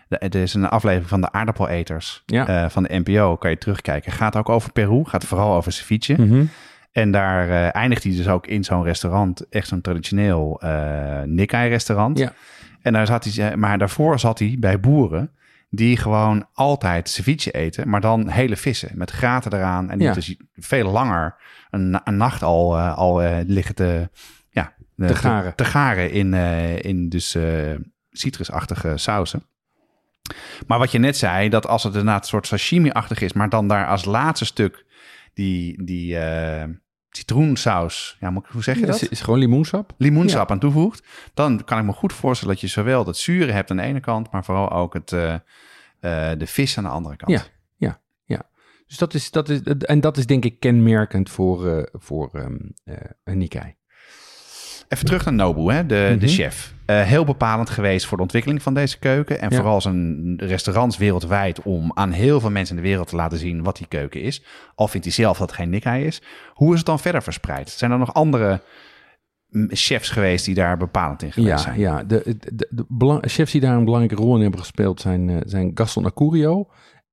Er 0.10 0.36
is 0.36 0.54
een 0.54 0.70
aflevering 0.70 1.10
van 1.10 1.22
de 1.22 1.32
aardappeleters 1.32 2.24
Ja. 2.26 2.48
eh, 2.48 2.70
van 2.70 2.84
de 2.84 3.02
NPO. 3.04 3.36
Kan 3.36 3.50
je 3.50 3.58
terugkijken. 3.58 4.12
Gaat 4.12 4.36
ook 4.36 4.50
over 4.50 4.72
Peru. 4.72 5.04
Gaat 5.06 5.26
vooral 5.26 5.56
over 5.56 5.72
ceviche. 5.72 6.14
Mhm. 6.22 6.46
En 6.92 7.12
daar 7.12 7.50
eh, 7.50 7.76
eindigt 7.76 8.04
hij 8.04 8.16
dus 8.16 8.28
ook 8.28 8.48
in 8.48 8.64
zo'n 8.64 8.84
restaurant. 8.84 9.50
Echt 9.50 9.68
zo'n 9.68 9.82
traditioneel 9.82 10.62
eh 10.62 11.22
Nikkei-restaurant. 11.26 12.18
Ja. 12.18 12.34
En 12.82 12.94
daar 12.94 13.06
zat 13.08 13.24
hij, 13.24 13.58
maar 13.58 13.78
daarvoor 13.78 14.20
zat 14.20 14.40
hij 14.40 14.56
bij 14.60 14.80
boeren 14.80 15.32
die 15.70 15.98
gewoon 15.98 16.48
altijd 16.54 17.10
ceviche 17.10 17.52
eten, 17.52 17.90
maar 17.90 18.02
dan 18.02 18.30
hele 18.30 18.56
vissen 18.56 18.90
met 18.94 19.12
graten 19.12 19.54
eraan 19.54 19.90
en 19.90 19.98
die 19.98 20.08
Ja. 20.08 20.14
dus 20.14 20.36
veel 20.56 20.92
langer 20.92 21.36
een, 21.70 21.90
na- 21.90 22.02
een 22.04 22.18
nacht 22.18 22.44
al, 22.44 22.78
eh, 22.78 22.98
al 22.98 23.22
eh, 23.24 23.38
liggen 23.46 23.76
te, 23.76 24.10
ja, 24.50 24.74
eh, 24.98 25.08
Te 25.08 25.16
garen. 25.16 25.56
te, 25.56 25.66
garen 25.66 26.12
in, 26.12 26.34
eh, 26.34 26.80
in 26.84 27.10
dus 27.10 27.36
eh, 27.36 27.44
citrusachtige 28.12 28.98
sausen. 28.98 29.44
Maar 30.68 30.78
wat 30.80 30.92
je 30.92 31.00
net 31.00 31.18
zei, 31.18 31.50
dat 31.50 31.68
als 31.68 31.84
het 31.84 31.94
inderdaad 31.94 32.22
een 32.22 32.28
soort 32.28 32.48
sashimi-achtig 32.48 33.22
is, 33.22 33.34
maar 33.34 33.50
dan 33.50 33.68
daar 33.68 33.88
als 33.88 34.06
laatste 34.06 34.46
stuk 34.46 34.86
die, 35.40 35.84
die 35.84 36.18
eh, 36.18 36.70
citroensaus, 37.10 38.18
ja, 38.20 38.30
moet 38.30 38.44
ik- 38.46 38.52
hoe 38.52 38.64
zeg 38.64 38.80
je 38.80 38.86
dat? 38.86 39.02
Is, 39.02 39.10
is 39.10 39.22
gewoon 39.22 39.40
limoensap? 39.40 39.94
limoensap 39.98 40.52
aan 40.52 40.60
toevoegt, 40.60 41.08
dan 41.34 41.64
kan 41.64 41.80
ik 41.80 41.86
me 41.86 41.92
goed 41.94 42.14
voorstellen 42.14 42.54
dat 42.54 42.62
je 42.64 42.68
zowel 42.70 43.04
dat 43.04 43.18
zure 43.18 43.52
hebt 43.52 43.72
aan 43.72 43.78
de 43.78 43.84
ene 43.84 44.00
kant, 44.00 44.32
maar 44.32 44.44
vooral 44.46 44.72
ook 44.72 44.94
het, 44.94 45.12
eh, 45.14 45.34
eh, 45.34 46.40
de 46.40 46.48
vis 46.48 46.78
aan 46.78 46.84
de 46.84 46.90
andere 46.90 47.16
kant. 47.16 47.32
Ja. 47.32 47.48
Dus 48.88 48.98
dat 48.98 49.14
is, 49.14 49.32
dat 49.32 49.50
is, 49.50 49.62
en 49.62 50.00
dat 50.00 50.18
is 50.18 50.26
denk 50.26 50.46
ik 50.46 50.60
kenmerkend 50.60 51.30
voor, 51.30 51.90
voor 51.94 52.30
ehm, 52.34 52.58
eh, 52.84 52.96
een 53.24 53.38
Nikkei. 53.38 53.76
Even 54.90 55.06
terug 55.06 55.26
naar 55.26 55.34
Nobu, 55.34 55.74
hè, 55.74 55.86
de, 55.86 56.16
de 56.20 56.26
Mhm. 56.26 56.28
chef. 56.36 56.74
Eh, 56.86 57.02
heel 57.02 57.24
bepalend 57.26 57.70
geweest 57.70 58.06
voor 58.06 58.18
de 58.18 58.24
ontwikkeling 58.24 58.62
van 58.62 58.74
deze 58.74 59.00
keuken. 59.00 59.40
En 59.42 59.50
Ja. 59.50 59.56
vooral 59.56 59.82
zijn 59.82 60.36
restaurants 60.38 60.98
wereldwijd 60.98 61.62
om 61.62 61.92
aan 61.94 62.12
heel 62.12 62.40
veel 62.40 62.50
mensen 62.52 62.76
in 62.76 62.82
de 62.82 62.88
wereld 62.88 63.08
te 63.08 63.16
laten 63.16 63.38
zien 63.38 63.64
wat 63.64 63.78
die 63.78 63.88
keuken 63.88 64.22
is. 64.22 64.44
Al 64.76 64.88
vindt 64.88 65.06
hij 65.06 65.16
zelf 65.16 65.38
dat 65.38 65.48
het 65.48 65.58
geen 65.58 65.70
Nikkei 65.70 66.06
is. 66.06 66.22
Hoe 66.54 66.72
is 66.72 66.78
het 66.78 66.86
dan 66.88 67.00
verder 67.00 67.24
verspreid? 67.24 67.70
Zijn 67.70 67.92
er 67.92 67.98
nog 67.98 68.14
andere 68.14 68.62
mm, 69.50 69.68
chefs 69.72 70.10
geweest 70.10 70.46
die 70.46 70.56
daar 70.56 70.78
bepalend 70.78 71.22
in 71.24 71.32
geweest 71.32 71.52
Ja, 71.52 71.58
zijn? 71.58 71.80
ja 71.80 72.04
de, 72.04 72.22
de, 72.26 72.68
de, 72.70 72.86
de 73.22 73.30
chefs 73.30 73.52
die 73.52 73.62
daar 73.62 73.76
een 73.76 73.86
belangrijke 73.86 74.24
rol 74.24 74.36
in 74.36 74.42
hebben 74.42 74.60
gespeeld 74.60 75.02
zijn, 75.02 75.30
eh, 75.30 75.38
zijn 75.46 75.72
Gaston 75.74 76.06
Acurio. 76.06 76.68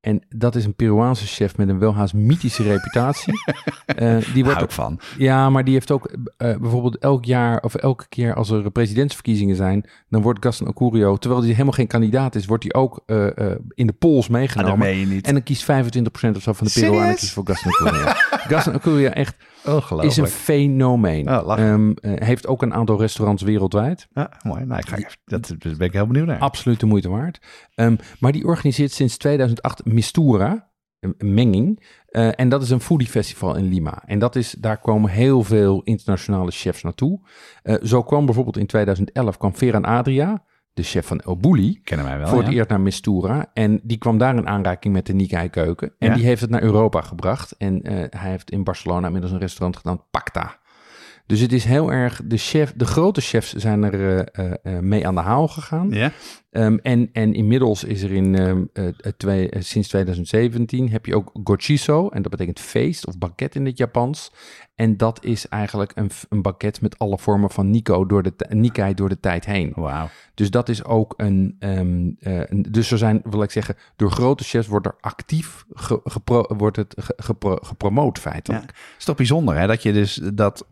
En 0.07 0.23
dat 0.29 0.55
is 0.55 0.65
een 0.65 0.75
Peruaanse 0.75 1.27
chef 1.27 1.57
met 1.57 1.69
een 1.69 1.79
welhaast 1.79 2.15
mythische 2.15 2.63
reputatie. 2.63 3.35
Eh, 3.87 4.17
die 4.35 4.45
wordt 4.45 4.63
ik 4.63 4.71
van. 4.71 5.01
Ja, 5.19 5.51
maar 5.51 5.65
die 5.65 5.75
heeft 5.75 5.91
ook 5.91 6.07
eh, 6.37 6.57
bijvoorbeeld 6.57 6.99
elk 6.99 7.25
jaar 7.25 7.61
of 7.63 7.75
elke 7.75 8.09
keer 8.09 8.35
als 8.35 8.51
er 8.51 8.71
presidentsverkiezingen 8.71 9.57
zijn, 9.57 9.89
dan 10.09 10.23
wordt 10.23 10.45
Gaston 10.45 10.67
Acurio, 10.69 11.17
terwijl 11.17 11.43
hij 11.43 11.51
helemaal 11.51 11.73
geen 11.73 11.87
kandidaat 11.87 12.35
is, 12.35 12.47
wordt 12.47 12.63
hij 12.63 12.83
ook 12.83 13.03
eh, 13.07 13.27
in 13.75 13.87
de 13.87 13.93
polls 13.93 14.17
Ah, 14.27 14.31
dat 14.33 14.41
meegenomen. 14.41 14.79
meen 14.79 14.99
je 14.99 15.07
niet. 15.07 15.27
en 15.27 15.33
dan 15.33 15.43
kiest 15.43 15.63
25% 15.63 16.37
of 16.37 16.43
zo 16.43 16.53
van 16.53 16.67
de 16.67 16.73
Peruanen 16.73 17.19
voor 17.19 17.47
Gaston 17.47 17.73
Acurio. 17.73 18.05
Gaston 18.53 18.75
Acurio 18.75 19.09
echt. 19.09 19.37
Is 20.01 20.17
een 20.17 20.27
fenomeen. 20.27 21.31
Oh, 21.31 21.47
lachen. 21.47 21.67
Ehm, 21.67 22.15
eh, 22.15 22.27
heeft 22.27 22.47
ook 22.47 22.63
een 22.63 22.75
aantal 22.75 22.99
restaurants 22.99 23.43
wereldwijd. 23.43 24.09
Ja, 24.13 24.31
mooi. 24.43 24.65
Nou, 24.65 24.81
ik 24.81 24.89
ga 24.89 24.97
even, 24.97 25.17
dat 25.25 25.55
daar 25.59 25.77
ben 25.77 25.87
ik 25.87 25.93
heel 25.93 26.07
benieuwd 26.07 26.27
naar. 26.27 26.39
Absoluut 26.39 26.81
de 26.81 26.87
moeite 26.87 27.09
waard. 27.09 27.39
Ehm, 27.75 27.97
maar 28.19 28.33
die 28.33 28.45
organiseert 28.45 28.93
sinds 28.93 29.17
2008 29.17 29.85
Mistura, 29.85 30.71
een 31.01 31.15
een 31.19 31.35
menging. 31.35 31.85
Eh, 32.07 32.41
en 32.41 32.49
dat 32.49 32.63
is 32.63 32.71
een 32.71 32.81
foodie 32.81 33.09
festival 33.09 33.57
in 33.57 33.69
Lima. 33.69 34.03
En 34.07 34.19
dat 34.19 34.37
is, 34.37 34.51
daar 34.51 34.79
komen 34.79 35.11
heel 35.11 35.43
veel 35.43 35.81
internationale 35.85 36.51
chefs 36.51 36.83
naartoe. 36.83 37.21
Eh, 37.63 37.75
zo 37.83 38.03
kwam 38.03 38.25
bijvoorbeeld 38.25 38.57
in 38.57 38.67
2011 38.67 39.37
kwam 39.37 39.55
Ferran 39.55 39.85
Adria, 39.85 40.45
de 40.77 40.83
chef 40.83 41.07
van 41.07 41.21
El 41.21 41.37
Bulli, 41.37 41.81
Kennen 41.85 42.07
wij 42.07 42.19
wel, 42.19 42.29
voor 42.29 42.39
ja. 42.41 42.45
het 42.45 42.55
eerst 42.55 42.69
naar 42.69 42.81
Mistura. 42.81 43.51
En 43.55 43.81
die 43.83 43.99
kwam 43.99 44.19
daar 44.19 44.37
in 44.37 44.47
aanraking 44.47 44.95
met 44.95 45.07
de 45.07 45.15
Nikkei-keuken. 45.15 45.93
En 45.99 46.09
Ja. 46.09 46.15
die 46.15 46.25
heeft 46.25 46.41
het 46.41 46.51
naar 46.51 46.63
Europa 46.63 47.01
gebracht. 47.01 47.55
En 47.59 47.83
eh, 47.83 47.95
hij 48.21 48.31
heeft 48.31 48.51
in 48.51 48.65
Barcelona 48.65 49.07
inmiddels 49.07 49.33
een 49.33 49.39
restaurant 49.39 49.77
gedaan, 49.77 50.03
Pacta. 50.11 50.59
Dus 51.27 51.41
het 51.41 51.53
is 51.53 51.65
heel 51.65 51.93
erg, 51.93 52.21
de, 52.25 52.37
chef, 52.37 52.73
de 52.77 52.85
grote 52.85 53.21
chefs 53.21 53.53
zijn 53.53 53.83
er 53.83 54.25
eh, 54.29 54.53
eh, 54.63 54.79
mee 54.83 55.07
aan 55.07 55.15
de 55.15 55.21
haal 55.21 55.49
gegaan. 55.49 55.91
Ja? 55.91 56.13
Ehm, 56.51 56.77
en, 56.83 57.09
en 57.13 57.35
inmiddels 57.35 57.85
is 57.85 58.03
er 58.03 58.13
in, 58.13 58.35
ehm, 58.39 58.65
eh, 58.73 58.87
eh, 58.87 58.93
twee, 59.17 59.51
sinds 59.59 59.89
2017 59.89 60.91
heb 60.91 61.07
je 61.07 61.17
ook 61.17 61.31
gochiso. 61.45 62.09
En 62.09 62.23
dat 62.23 62.31
betekent 62.31 62.61
feest 62.61 63.07
of 63.07 63.19
banket 63.19 63.55
in 63.55 63.67
het 63.67 63.79
Japans. 63.79 64.33
En 64.77 64.97
dat 64.97 65.25
is 65.25 65.49
eigenlijk 65.49 65.93
een, 65.95 66.11
een 66.29 66.43
banket 66.43 66.81
met 66.81 66.99
alle 66.99 67.19
vormen 67.19 67.51
van 67.51 67.71
Nico 67.71 68.07
door 68.07 68.23
de, 68.23 68.33
Nikkei 68.49 68.95
door 68.95 69.09
de 69.09 69.21
tijd 69.21 69.45
heen. 69.45 69.73
Wauw. 69.75 70.09
Dus 70.35 70.51
dat 70.51 70.69
is 70.69 70.85
ook 70.85 71.15
een, 71.17 71.57
ehm, 71.59 72.11
eh, 72.19 72.43
een- 72.51 72.67
Dus 72.71 72.91
er 72.91 72.99
zijn, 72.99 73.21
wil 73.25 73.43
ik 73.43 73.51
zeggen, 73.51 73.77
door 73.97 74.11
grote 74.11 74.45
chefs 74.45 74.69
wordt 74.69 74.87
er 74.87 74.97
actief 75.01 75.65
ge- 75.73 76.01
gepro- 76.05 76.55
wordt 76.57 76.77
het 76.77 76.95
ge- 76.99 77.15
gepro- 77.17 77.59
gepromoot 77.63 78.19
feitelijk. 78.19 78.65
Ja. 78.65 78.71
Het 78.71 78.95
is 78.99 79.05
toch 79.05 79.17
bijzonder 79.17 79.57
hè, 79.59 79.67
dat 79.67 79.83
je 79.83 79.93
dus 79.93 80.15
dat, 80.35 80.67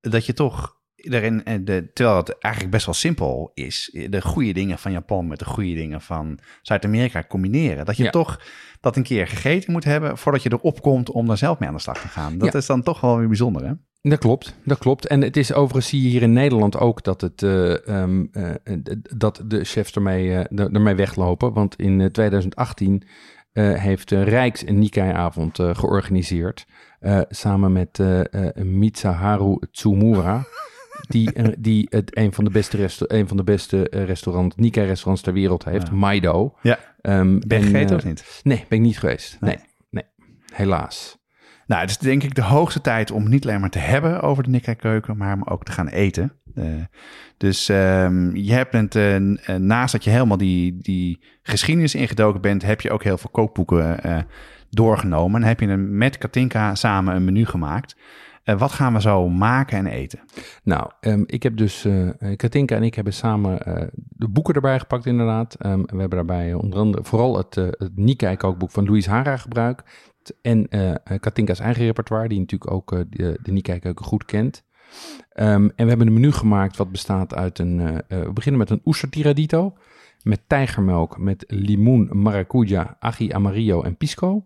dat 0.00 0.26
je 0.26 0.32
toch 0.32 0.75
daarin, 0.96 1.44
eh, 1.44 1.58
de, 1.64 1.90
terwijl 1.92 2.16
het 2.16 2.38
eigenlijk 2.38 2.72
best 2.74 2.86
wel 2.86 2.94
simpel 2.94 3.50
is, 3.54 3.90
de 4.10 4.22
goede 4.22 4.52
dingen 4.52 4.78
van 4.78 4.92
Japan 4.92 5.26
met 5.26 5.38
de 5.38 5.44
goede 5.44 5.74
dingen 5.74 6.00
van 6.00 6.38
Zuid-Amerika 6.62 7.24
combineren. 7.28 7.84
Dat 7.84 7.96
je 7.96 8.02
Ja. 8.04 8.10
toch 8.10 8.40
dat 8.80 8.96
een 8.96 9.02
keer 9.02 9.26
gegeten 9.26 9.72
moet 9.72 9.84
hebben 9.84 10.18
voordat 10.18 10.42
je 10.42 10.52
erop 10.52 10.80
komt 10.82 11.10
om 11.10 11.26
daar 11.26 11.36
zelf 11.38 11.58
mee 11.58 11.68
aan 11.68 11.74
de 11.74 11.80
slag 11.80 12.00
te 12.00 12.08
gaan. 12.08 12.38
Dat 12.38 12.52
Ja. 12.52 12.58
is 12.58 12.66
dan 12.66 12.82
toch 12.82 13.00
wel 13.00 13.18
weer 13.18 13.26
bijzonder 13.28 13.66
hè? 13.66 13.72
Dat 14.00 14.18
klopt, 14.18 14.54
dat 14.64 14.78
klopt. 14.78 15.06
En 15.06 15.20
het 15.22 15.36
is 15.36 15.52
overigens 15.52 15.88
zie 15.88 16.02
je 16.02 16.08
hier 16.08 16.22
in 16.22 16.32
Nederland 16.32 16.78
ook 16.78 17.02
dat, 17.04 17.20
het, 17.20 17.42
eh, 17.42 17.88
ehm, 17.88 18.24
eh, 18.32 18.50
dat 19.16 19.42
de 19.46 19.64
chefs 19.64 19.92
ermee, 19.92 20.28
eh, 20.30 20.38
er- 20.38 20.72
ermee 20.72 20.94
weglopen. 20.94 21.52
Want 21.52 21.76
in 21.76 22.00
eh, 22.00 22.06
2018 22.06 23.02
eh, 23.52 23.74
heeft 23.74 24.10
Rijks 24.10 24.66
een 24.66 24.78
Nikkei-avond 24.78 25.58
eh, 25.58 25.74
georganiseerd. 25.74 26.66
eh, 27.00 27.20
samen 27.28 27.72
met 27.72 27.98
eh 27.98 28.20
eh, 28.46 28.64
Mitsuharu 28.64 29.58
Tsumura. 29.70 30.44
Die, 31.08 31.32
eh, 31.32 31.48
die 31.58 31.86
het 31.90 32.16
een 32.16 32.32
van 32.32 32.44
de 32.44 32.50
beste, 32.50 32.76
resto- 32.76 33.04
een 33.08 33.28
van 33.28 33.36
de 33.36 33.44
beste 33.44 33.88
eh, 33.88 34.04
restaurant, 34.04 34.56
Nikkei-restaurants 34.56 35.22
ter 35.22 35.32
wereld 35.32 35.64
heeft, 35.64 35.86
Ja. 35.86 35.94
Maido. 35.94 36.54
Ja. 36.62 36.78
Ehm, 37.00 37.38
Ben 37.46 37.58
je 37.58 37.64
en, 37.64 37.70
gegeten 37.70 37.90
eh, 37.90 37.96
of 37.96 38.04
niet? 38.04 38.40
Nee, 38.42 38.64
ben 38.68 38.78
ik 38.78 38.84
niet 38.84 38.98
geweest. 38.98 39.36
Nee. 39.40 39.56
Nee, 39.56 39.64
nee, 39.90 40.04
helaas. 40.52 41.18
Nou, 41.66 41.80
het 41.80 41.90
is 41.90 41.98
denk 41.98 42.22
ik 42.22 42.34
de 42.34 42.42
hoogste 42.42 42.80
tijd 42.80 43.10
om 43.10 43.28
niet 43.28 43.46
alleen 43.46 43.60
maar 43.60 43.70
te 43.70 43.78
hebben 43.78 44.20
over 44.20 44.42
de 44.42 44.50
Nikkei-keuken, 44.50 45.16
maar 45.16 45.34
om 45.34 45.42
ook 45.44 45.64
te 45.64 45.72
gaan 45.72 45.88
eten. 45.88 46.32
Dus 47.36 47.68
ehm, 47.68 48.36
je 48.36 48.52
hebt 48.52 48.72
het, 48.72 48.94
naast 49.60 49.92
dat 49.92 50.04
je 50.04 50.10
helemaal 50.10 50.36
die, 50.36 50.76
die 50.80 51.24
geschiedenis 51.42 51.94
ingedoken 51.94 52.40
bent, 52.40 52.62
heb 52.62 52.80
je 52.80 52.90
ook 52.90 53.02
heel 53.04 53.18
veel 53.18 53.30
kookboeken 53.30 53.98
doorgenomen. 54.70 55.42
En 55.42 55.48
heb 55.48 55.60
je 55.60 55.66
met 55.76 56.18
Katinka 56.18 56.74
samen 56.74 57.14
een 57.14 57.24
menu 57.24 57.44
gemaakt. 57.44 57.96
Eh, 58.46 58.58
wat 58.58 58.72
gaan 58.72 58.92
we 58.92 59.00
zo 59.00 59.28
maken 59.28 59.78
en 59.78 59.86
eten? 59.86 60.18
Nou, 60.62 60.90
ehm, 61.00 61.22
ik 61.26 61.42
heb 61.42 61.56
dus, 61.56 61.84
eh 61.84 62.08
Katinka 62.36 62.76
en 62.76 62.82
ik 62.82 62.94
hebben 62.94 63.12
samen 63.12 63.62
eh, 63.62 63.86
de 63.94 64.28
boeken 64.28 64.54
erbij 64.54 64.78
gepakt 64.78 65.06
inderdaad. 65.06 65.54
Ehm, 65.54 65.80
we 65.80 65.98
hebben 65.98 66.08
daarbij 66.26 66.54
onder 66.54 66.78
andere 66.78 67.04
vooral 67.04 67.36
het, 67.36 67.54
het 67.54 67.90
Nikkei 67.94 68.36
kookboek 68.36 68.70
van 68.70 68.84
Louise 68.84 69.10
Hara 69.10 69.36
gebruikt. 69.36 69.82
En 70.42 70.68
Katinka's 71.20 71.58
eigen 71.58 71.84
repertoire, 71.84 72.28
die 72.28 72.38
natuurlijk 72.38 72.70
ook 72.70 72.90
de, 72.90 73.38
de 73.42 73.52
Nikkei 73.52 73.78
keuken 73.78 74.04
goed 74.04 74.24
kent. 74.24 74.64
Ehm, 75.32 75.68
en 75.76 75.84
we 75.84 75.88
hebben 75.88 76.06
een 76.06 76.12
menu 76.12 76.32
gemaakt 76.32 76.76
wat 76.76 76.90
bestaat 76.90 77.34
uit 77.34 77.58
een, 77.58 78.02
we 78.08 78.30
beginnen 78.34 78.60
met 78.60 78.70
een 78.70 78.80
oester 78.84 79.08
tiradito. 79.08 79.74
Met 80.22 80.40
tijgermelk, 80.46 81.18
met 81.18 81.44
limoen, 81.48 82.08
maracuja, 82.12 82.96
ají 83.00 83.32
amarillo 83.32 83.82
en 83.82 83.96
pisco. 83.96 84.44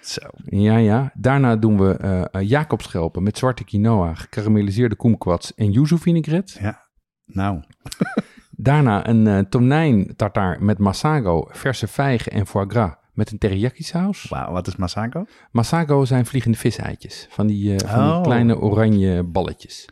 Zo. 0.00 0.20
Ja, 0.44 0.76
ja. 0.76 1.10
Daarna 1.14 1.56
doen 1.56 1.78
we 1.78 1.92
eh 1.96 2.22
eh, 2.30 2.48
Jacobschelpen 2.48 3.22
met 3.22 3.38
zwarte 3.38 3.64
quinoa, 3.64 4.14
gekarameliseerde 4.14 4.96
kumquats 4.96 5.54
en 5.54 5.70
yuzu 5.70 5.98
vinaigrette. 5.98 6.76
Nou, 7.26 7.62
Daarna 8.56 9.08
een 9.08 9.26
eh 9.26 9.38
tonijn 9.38 10.12
tartaar 10.16 10.62
met 10.62 10.78
masago, 10.78 11.46
verse 11.50 11.86
vijgen 11.86 12.32
en 12.32 12.46
foie 12.46 12.68
gras 12.68 12.94
met 13.12 13.30
een 13.30 13.38
teriyaki 13.38 13.82
saus. 13.82 14.26
Wauw, 14.28 14.52
wat 14.52 14.66
is 14.66 14.76
Masako? 14.76 15.24
Masako 15.50 16.04
zijn 16.04 16.26
vliegende 16.26 16.58
viseitjes. 16.58 17.26
Van 17.30 17.46
die, 17.46 17.78
van 17.78 18.04
die 18.04 18.12
Oh. 18.12 18.22
kleine 18.22 18.58
oranje 18.58 19.22
balletjes. 19.24 19.88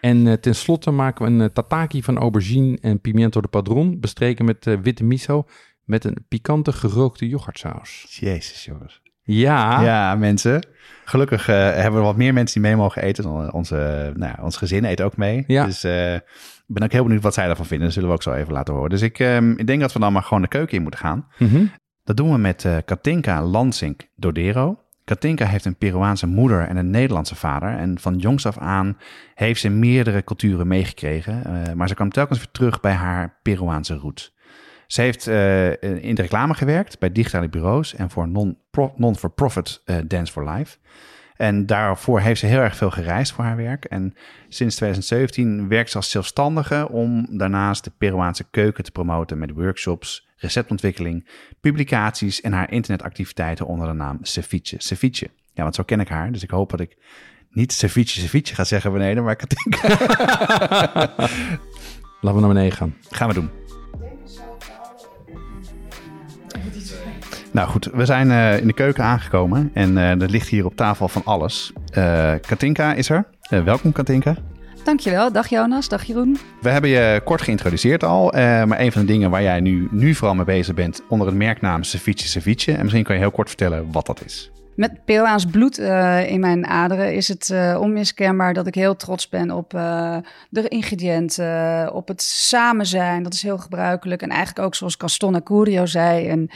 En 0.00 0.40
tenslotte 0.40 0.90
maken 0.90 1.24
we 1.38 1.44
een 1.44 1.52
tataki 1.52 2.02
van 2.02 2.18
aubergine 2.18 2.78
en 2.80 3.00
pimiento 3.00 3.40
de 3.40 3.48
padron. 3.48 4.00
Bestreken 4.00 4.44
met 4.44 4.64
witte 4.82 5.04
miso. 5.04 5.44
Met 5.84 6.04
een 6.04 6.24
pikante 6.28 6.72
gerookte 6.72 7.28
yoghurtsaus. 7.28 8.06
Jezus, 8.20 8.64
jongens. 8.64 9.00
Ja, 9.32 9.82
Ja, 9.82 10.14
mensen. 10.14 10.66
Gelukkig 11.04 11.48
eh, 11.48 11.56
hebben 11.56 12.00
we 12.00 12.06
wat 12.06 12.16
meer 12.16 12.32
mensen 12.32 12.60
die 12.60 12.70
mee 12.70 12.80
mogen 12.80 13.02
eten. 13.02 13.52
Onze, 13.52 14.12
nou 14.14 14.34
ons 14.42 14.56
gezin 14.56 14.84
eet 14.84 15.00
ook 15.00 15.16
mee. 15.16 15.44
Ja. 15.46 15.64
Dus 15.64 15.84
eh, 15.84 16.14
ik 16.14 16.22
ben 16.66 16.82
ook 16.82 16.92
heel 16.92 17.02
benieuwd 17.02 17.22
wat 17.22 17.34
zij 17.34 17.46
daarvan 17.46 17.66
vinden. 17.66 17.86
Dat 17.86 17.94
zullen 17.94 18.08
we 18.08 18.14
ook 18.14 18.22
zo 18.22 18.32
even 18.32 18.52
laten 18.52 18.74
horen. 18.74 18.90
Dus 18.90 19.02
ik, 19.02 19.18
ehm, 19.18 19.50
ik 19.50 19.66
denk 19.66 19.80
dat 19.80 19.92
we 19.92 19.98
dan 19.98 20.12
maar 20.12 20.22
gewoon 20.22 20.42
de 20.42 20.48
keuken 20.48 20.76
in 20.76 20.82
moeten 20.82 21.00
gaan. 21.00 21.26
Mhm. 21.38 21.64
Dat 22.04 22.16
doen 22.16 22.32
we 22.32 22.38
met 22.38 22.64
eh, 22.64 22.76
Katinka 22.84 23.42
Lansink 23.42 24.08
Dodero. 24.16 24.78
Katinka 25.04 25.46
heeft 25.46 25.64
een 25.64 25.76
Peruaanse 25.76 26.26
moeder 26.26 26.68
en 26.68 26.76
een 26.76 26.90
Nederlandse 26.90 27.34
vader. 27.34 27.76
En 27.76 27.98
van 27.98 28.16
jongs 28.16 28.46
af 28.46 28.58
aan 28.58 28.96
heeft 29.34 29.60
ze 29.60 29.68
meerdere 29.68 30.24
culturen 30.24 30.66
meegekregen. 30.66 31.42
maar 31.76 31.88
ze 31.88 31.94
kwam 31.94 32.10
telkens 32.10 32.38
weer 32.38 32.50
terug 32.52 32.80
bij 32.80 32.92
haar 32.92 33.38
Peruaanse 33.42 33.94
roots. 33.94 34.34
Ze 34.90 35.00
heeft 35.00 35.26
eh, 35.26 35.82
in 35.82 36.14
de 36.14 36.22
reclame 36.22 36.54
gewerkt 36.54 36.98
bij 36.98 37.12
digitale 37.12 37.48
bureaus 37.48 37.94
en 37.94 38.10
voor 38.10 38.28
non-for-profit 38.96 39.82
eh, 39.84 39.96
Dance 40.06 40.32
for 40.32 40.50
Life. 40.50 40.76
En 41.36 41.66
daarvoor 41.66 42.20
heeft 42.20 42.40
ze 42.40 42.46
heel 42.46 42.60
erg 42.60 42.76
veel 42.76 42.90
gereisd 42.90 43.32
voor 43.32 43.44
haar 43.44 43.56
werk. 43.56 43.84
En 43.84 44.14
sinds 44.48 44.76
2017 44.76 45.68
werkt 45.68 45.90
ze 45.90 45.96
als 45.96 46.10
zelfstandige 46.10 46.88
om 46.88 47.38
daarnaast 47.38 47.84
de 47.84 47.92
Peruaanse 47.98 48.44
keuken 48.50 48.84
te 48.84 48.90
promoten 48.90 49.38
met 49.38 49.50
workshops, 49.50 50.28
receptontwikkeling, 50.36 51.28
publicaties 51.60 52.40
en 52.40 52.52
haar 52.52 52.72
internetactiviteiten 52.72 53.66
onder 53.66 53.86
de 53.86 53.94
naam 53.94 54.18
Ceviche. 54.22 54.76
Ceviche. 54.78 55.30
Ja, 55.52 55.62
want 55.62 55.74
zo 55.74 55.82
ken 55.82 56.00
ik 56.00 56.08
haar. 56.08 56.32
Dus 56.32 56.42
ik 56.42 56.50
hoop 56.50 56.70
dat 56.70 56.80
ik 56.80 56.96
niet 57.50 57.72
Ceviche 57.72 58.20
Ceviche 58.20 58.54
ga 58.54 58.64
zeggen 58.64 58.92
beneden, 58.92 59.24
maar 59.24 59.36
Katinka 59.36 59.88
Laten 62.20 62.40
we 62.40 62.46
naar 62.46 62.54
beneden 62.54 62.76
gaan. 62.76 62.94
gaan 63.10 63.28
we 63.28 63.34
doen. 63.34 63.59
Nou 67.52 67.68
goed, 67.68 67.88
we 67.92 68.04
zijn 68.04 68.30
eh, 68.30 68.60
in 68.60 68.66
de 68.66 68.72
keuken 68.72 69.04
aangekomen 69.04 69.70
en 69.74 69.98
eh, 69.98 70.10
er 70.10 70.30
ligt 70.30 70.48
hier 70.48 70.64
op 70.64 70.76
tafel 70.76 71.08
van 71.08 71.22
alles. 71.24 71.72
Eh, 71.92 72.32
Katinka 72.46 72.94
is 72.94 73.08
er. 73.08 73.24
Welkom 73.64 73.92
Katinka. 73.92 74.36
Dankjewel. 74.84 75.32
Dag 75.32 75.48
Jonas, 75.48 75.88
dag 75.88 76.04
Jeroen. 76.04 76.38
We 76.60 76.68
hebben 76.68 76.90
je 76.90 77.20
kort 77.24 77.42
geïntroduceerd 77.42 78.04
al, 78.04 78.32
maar 78.66 78.80
een 78.80 78.92
van 78.92 79.00
de 79.00 79.06
dingen 79.06 79.30
waar 79.30 79.42
jij 79.42 79.60
nu, 79.60 79.88
nu 79.90 80.14
vooral 80.14 80.34
mee 80.34 80.44
bezig 80.44 80.74
bent 80.74 81.02
onder 81.08 81.26
het 81.26 81.36
merknaam 81.36 81.82
Ceviche 81.82 82.28
Ceviche. 82.28 82.72
En 82.72 82.82
misschien 82.82 83.04
kan 83.04 83.14
je 83.14 83.20
heel 83.20 83.30
kort 83.30 83.48
vertellen 83.48 83.92
wat 83.92 84.06
dat 84.06 84.24
is. 84.24 84.50
Met 84.80 85.04
Peruaans 85.04 85.44
bloed 85.44 85.78
eh, 85.78 86.30
in 86.30 86.40
mijn 86.40 86.66
aderen 86.66 87.14
is 87.14 87.28
het 87.28 87.50
eh, 87.50 87.78
onmiskenbaar 87.80 88.54
dat 88.54 88.66
ik 88.66 88.74
heel 88.74 88.96
trots 88.96 89.28
ben 89.28 89.50
op 89.50 89.74
eh, 89.74 90.16
de 90.50 90.68
ingrediënten, 90.68 91.92
op 91.94 92.08
het 92.08 92.22
samen 92.22 92.86
zijn. 92.86 93.22
Dat 93.22 93.34
is 93.34 93.42
heel 93.42 93.58
gebruikelijk. 93.58 94.22
En 94.22 94.28
eigenlijk 94.28 94.66
ook 94.66 94.74
zoals 94.74 94.94
Gaston 94.98 95.34
Acurio 95.34 95.86
zei. 95.86 96.48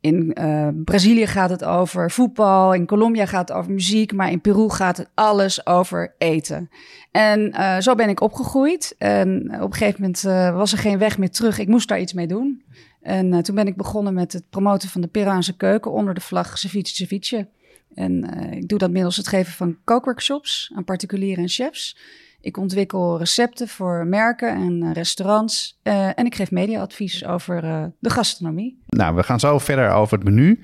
In 0.00 0.36
Brazilië 0.84 1.26
gaat 1.26 1.50
het 1.50 1.64
over 1.64 2.10
voetbal, 2.10 2.74
in 2.74 2.86
Colombia 2.86 3.26
gaat 3.26 3.48
het 3.48 3.58
over 3.58 3.72
muziek, 3.72 4.12
maar 4.12 4.30
in 4.30 4.40
Peru 4.40 4.70
gaat 4.70 4.96
het 4.96 5.10
alles 5.14 5.66
over 5.66 6.14
eten. 6.18 6.70
En 7.10 7.54
zo 7.82 7.94
ben 7.94 8.08
ik 8.08 8.20
opgegroeid. 8.20 8.94
En 8.98 9.54
op 9.54 9.70
een 9.70 9.76
gegeven 9.78 10.00
moment 10.00 10.22
was 10.56 10.72
er 10.72 10.78
geen 10.78 10.98
weg 10.98 11.18
meer 11.18 11.30
terug. 11.30 11.58
Ik 11.58 11.68
moest 11.68 11.88
daar 11.88 12.00
iets 12.00 12.12
mee 12.12 12.26
doen. 12.26 12.62
En 13.02 13.42
toen 13.42 13.54
ben 13.54 13.66
ik 13.66 13.76
begonnen 13.76 14.14
met 14.14 14.32
het 14.32 14.50
promoten 14.50 14.88
van 14.88 15.00
de 15.00 15.06
Peruaanse 15.08 15.56
keuken 15.56 15.92
onder 15.92 16.14
de 16.14 16.20
vlag 16.20 16.58
Ceviche 16.58 16.94
Ceviche. 16.94 17.48
En 17.98 18.24
eh, 18.24 18.56
ik 18.56 18.68
doe 18.68 18.78
dat 18.78 18.90
middels 18.90 19.16
het 19.16 19.28
geven 19.28 19.52
van 19.52 19.78
kookworkshops 19.84 20.72
aan 20.74 20.84
particulieren 20.84 21.42
en 21.42 21.48
chefs. 21.48 21.98
Ik 22.40 22.56
ontwikkel 22.56 23.18
recepten 23.18 23.68
voor 23.68 24.06
merken 24.06 24.54
en 24.54 24.82
eh, 24.82 24.92
restaurants. 24.92 25.78
Eh, 25.82 26.18
en 26.18 26.26
ik 26.26 26.34
geef 26.34 26.50
mediaadvies 26.50 27.24
over 27.24 27.62
de 27.98 28.10
gastronomie. 28.10 28.82
Nou, 28.86 29.14
we 29.14 29.22
gaan 29.22 29.40
zo 29.40 29.58
verder 29.58 29.90
over 29.90 30.18
het 30.18 30.26
menu 30.26 30.60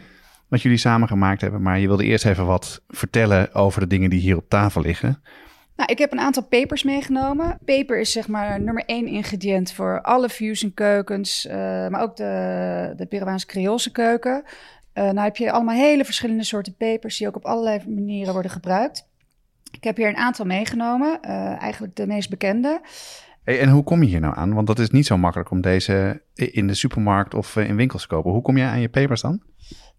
wat 0.49 0.62
jullie 0.62 0.78
samen 0.78 1.09
gemaakt 1.09 1.41
hebben. 1.41 1.62
Maar 1.62 1.78
je 1.78 1.87
wilde 1.87 2.05
eerst 2.05 2.24
even 2.24 2.47
wat 2.47 2.82
vertellen 2.89 3.55
over 3.55 3.80
de 3.80 3.87
dingen 3.87 4.11
die 4.11 4.20
hier 4.20 4.37
op 4.37 4.49
tafel 4.49 4.80
liggen. 4.80 5.22
Nou, 5.76 5.93
ik 5.93 5.99
heb 5.99 6.12
een 6.12 6.20
aantal 6.20 6.47
pepers 6.47 6.82
meegenomen. 6.82 7.59
Peper 7.64 8.01
is 8.01 8.12
zeg 8.12 8.28
maar 8.28 8.61
nummer 8.61 8.85
één 8.87 9.07
ingrediënt 9.07 9.72
voor 9.72 10.01
alle 10.03 10.28
fusion 10.28 10.74
keukens, 10.74 11.47
maar 11.91 12.03
ook 12.03 12.16
de, 12.16 12.93
de 12.97 13.07
Peruaanse 13.07 13.47
Creoolse 13.47 13.93
keuken. 13.93 14.45
Eh 14.95 15.05
nou 15.05 15.20
heb 15.20 15.36
je 15.36 15.53
allemaal 15.53 15.74
hele 15.74 16.05
verschillende 16.05 16.45
soorten 16.45 16.76
pepers 16.76 17.18
die 17.18 17.26
ook 17.26 17.36
op 17.36 17.45
allerlei 17.45 17.88
manieren 17.88 18.32
worden 18.32 18.51
gebruikt. 18.51 19.09
Ik 19.70 19.84
heb 19.84 19.97
hier 19.97 20.09
een 20.09 20.16
aantal 20.16 20.45
meegenomen, 20.45 21.22
eh, 21.22 21.62
eigenlijk 21.62 21.97
de 21.97 22.07
meest 22.07 22.30
bekende. 22.30 22.80
Hey, 23.45 23.61
en 23.61 23.68
hoe 23.68 23.82
kom 23.82 24.03
je 24.03 24.09
hier 24.09 24.20
nou 24.20 24.36
aan? 24.36 24.55
Want 24.55 24.66
dat 24.66 24.78
is 24.78 24.90
niet 24.90 25.07
zo 25.07 25.18
makkelijk 25.18 25.51
om 25.51 25.61
deze 25.61 26.22
in 26.34 26.66
de 26.66 26.74
supermarkt 26.74 27.34
of 27.34 27.57
eh, 27.57 27.68
in 27.68 27.76
winkels 27.76 28.03
te 28.03 28.09
kopen. 28.09 28.32
Hoe 28.32 28.42
kom 28.42 28.57
je 28.57 28.64
aan 28.64 28.80
je 28.80 28.88
pepers 28.88 29.20
dan? 29.20 29.42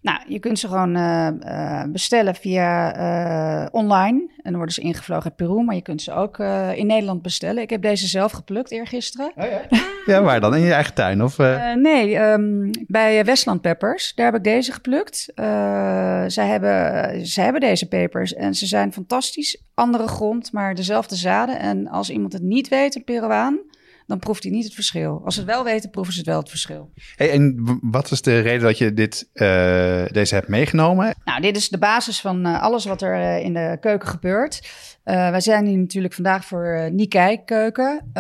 Nou, 0.06 0.20
je 0.28 0.40
kunt 0.40 0.60
ze 0.60 0.68
gewoon 0.68 0.96
eh, 0.96 1.28
eh, 1.28 1.90
bestellen 1.92 2.36
via 2.36 2.96
eh, 2.96 3.68
online. 3.72 4.20
En 4.20 4.44
dan 4.44 4.56
worden 4.56 4.74
ze 4.74 4.82
ingevlogen 4.82 5.24
uit 5.24 5.36
Peru, 5.36 5.64
maar 5.64 5.76
je 5.76 5.82
kunt 5.82 6.02
ze 6.02 6.14
ook 6.14 6.40
eh, 6.40 6.78
in 6.78 6.88
Nederland 6.88 7.22
bestellen. 7.22 7.64
Ik 7.64 7.70
heb 7.70 7.82
deze 7.82 8.08
zelf 8.08 8.32
geplukt 8.32 8.72
eergisteren. 8.72 9.32
Ja, 10.06 10.22
waar 10.22 10.40
dan? 10.40 10.56
In 10.56 10.62
je 10.62 10.74
eigen 10.74 10.94
tuin? 10.94 11.24
Of, 11.24 11.38
nee, 11.76 12.18
ehm, 12.18 12.72
bij 12.88 13.26
Westland 13.26 13.62
Peppers. 13.62 14.14
Daar 14.16 14.26
heb 14.26 14.36
ik 14.36 14.44
deze 14.44 14.72
geplukt. 14.72 15.32
Eh, 15.36 16.24
zij, 16.28 16.48
hebben, 16.48 17.26
zij 17.26 17.44
hebben 17.44 17.62
deze 17.62 17.88
pepers 17.88 18.34
en 18.34 18.54
ze 18.54 18.66
zijn 18.66 18.94
fantastisch. 18.94 19.64
Andere 19.74 20.08
grond, 20.08 20.52
maar 20.52 20.76
dezelfde 20.76 21.16
zaden. 21.16 21.60
En 21.60 21.88
als 21.88 22.10
iemand 22.10 22.34
het 22.34 22.42
niet 22.42 22.68
weet, 22.68 22.96
een 22.96 23.04
Peruaan, 23.04 23.60
dan 24.08 24.20
proeft 24.20 24.44
hij 24.44 24.52
niet 24.52 24.64
het 24.64 24.74
verschil. 24.74 25.22
Als 25.26 25.34
ze 25.34 25.40
het 25.40 25.50
wel 25.50 25.64
weten, 25.64 25.90
proeven 25.90 26.14
ze 26.14 26.20
het 26.20 26.28
wel 26.28 26.40
het 26.40 26.50
verschil. 26.50 26.92
Hey, 27.16 27.32
en 27.32 27.80
wat 27.82 28.12
is 28.12 28.22
de 28.22 28.40
reden 28.40 28.62
dat 28.62 28.78
je 28.78 28.94
dit, 28.94 29.30
eh, 29.34 30.06
deze 30.12 30.36
hebt 30.36 30.48
meegenomen? 30.48 31.16
Nou, 31.26 31.42
dit 31.42 31.56
is 31.56 31.70
de 31.70 31.78
basis 31.78 32.22
van 32.22 32.46
eh, 32.46 32.62
alles 32.62 32.86
wat 32.86 33.02
er 33.02 33.14
eh, 33.14 33.44
in 33.44 33.54
de 33.54 33.78
keuken 33.80 34.08
gebeurt. 34.08 34.70
Wij 35.04 35.42
zijn 35.42 35.66
hier 35.66 35.78
natuurlijk 35.78 36.14
vandaag 36.14 36.46
voor 36.46 36.90
Nikkei 36.92 37.44
keuken. 37.44 38.12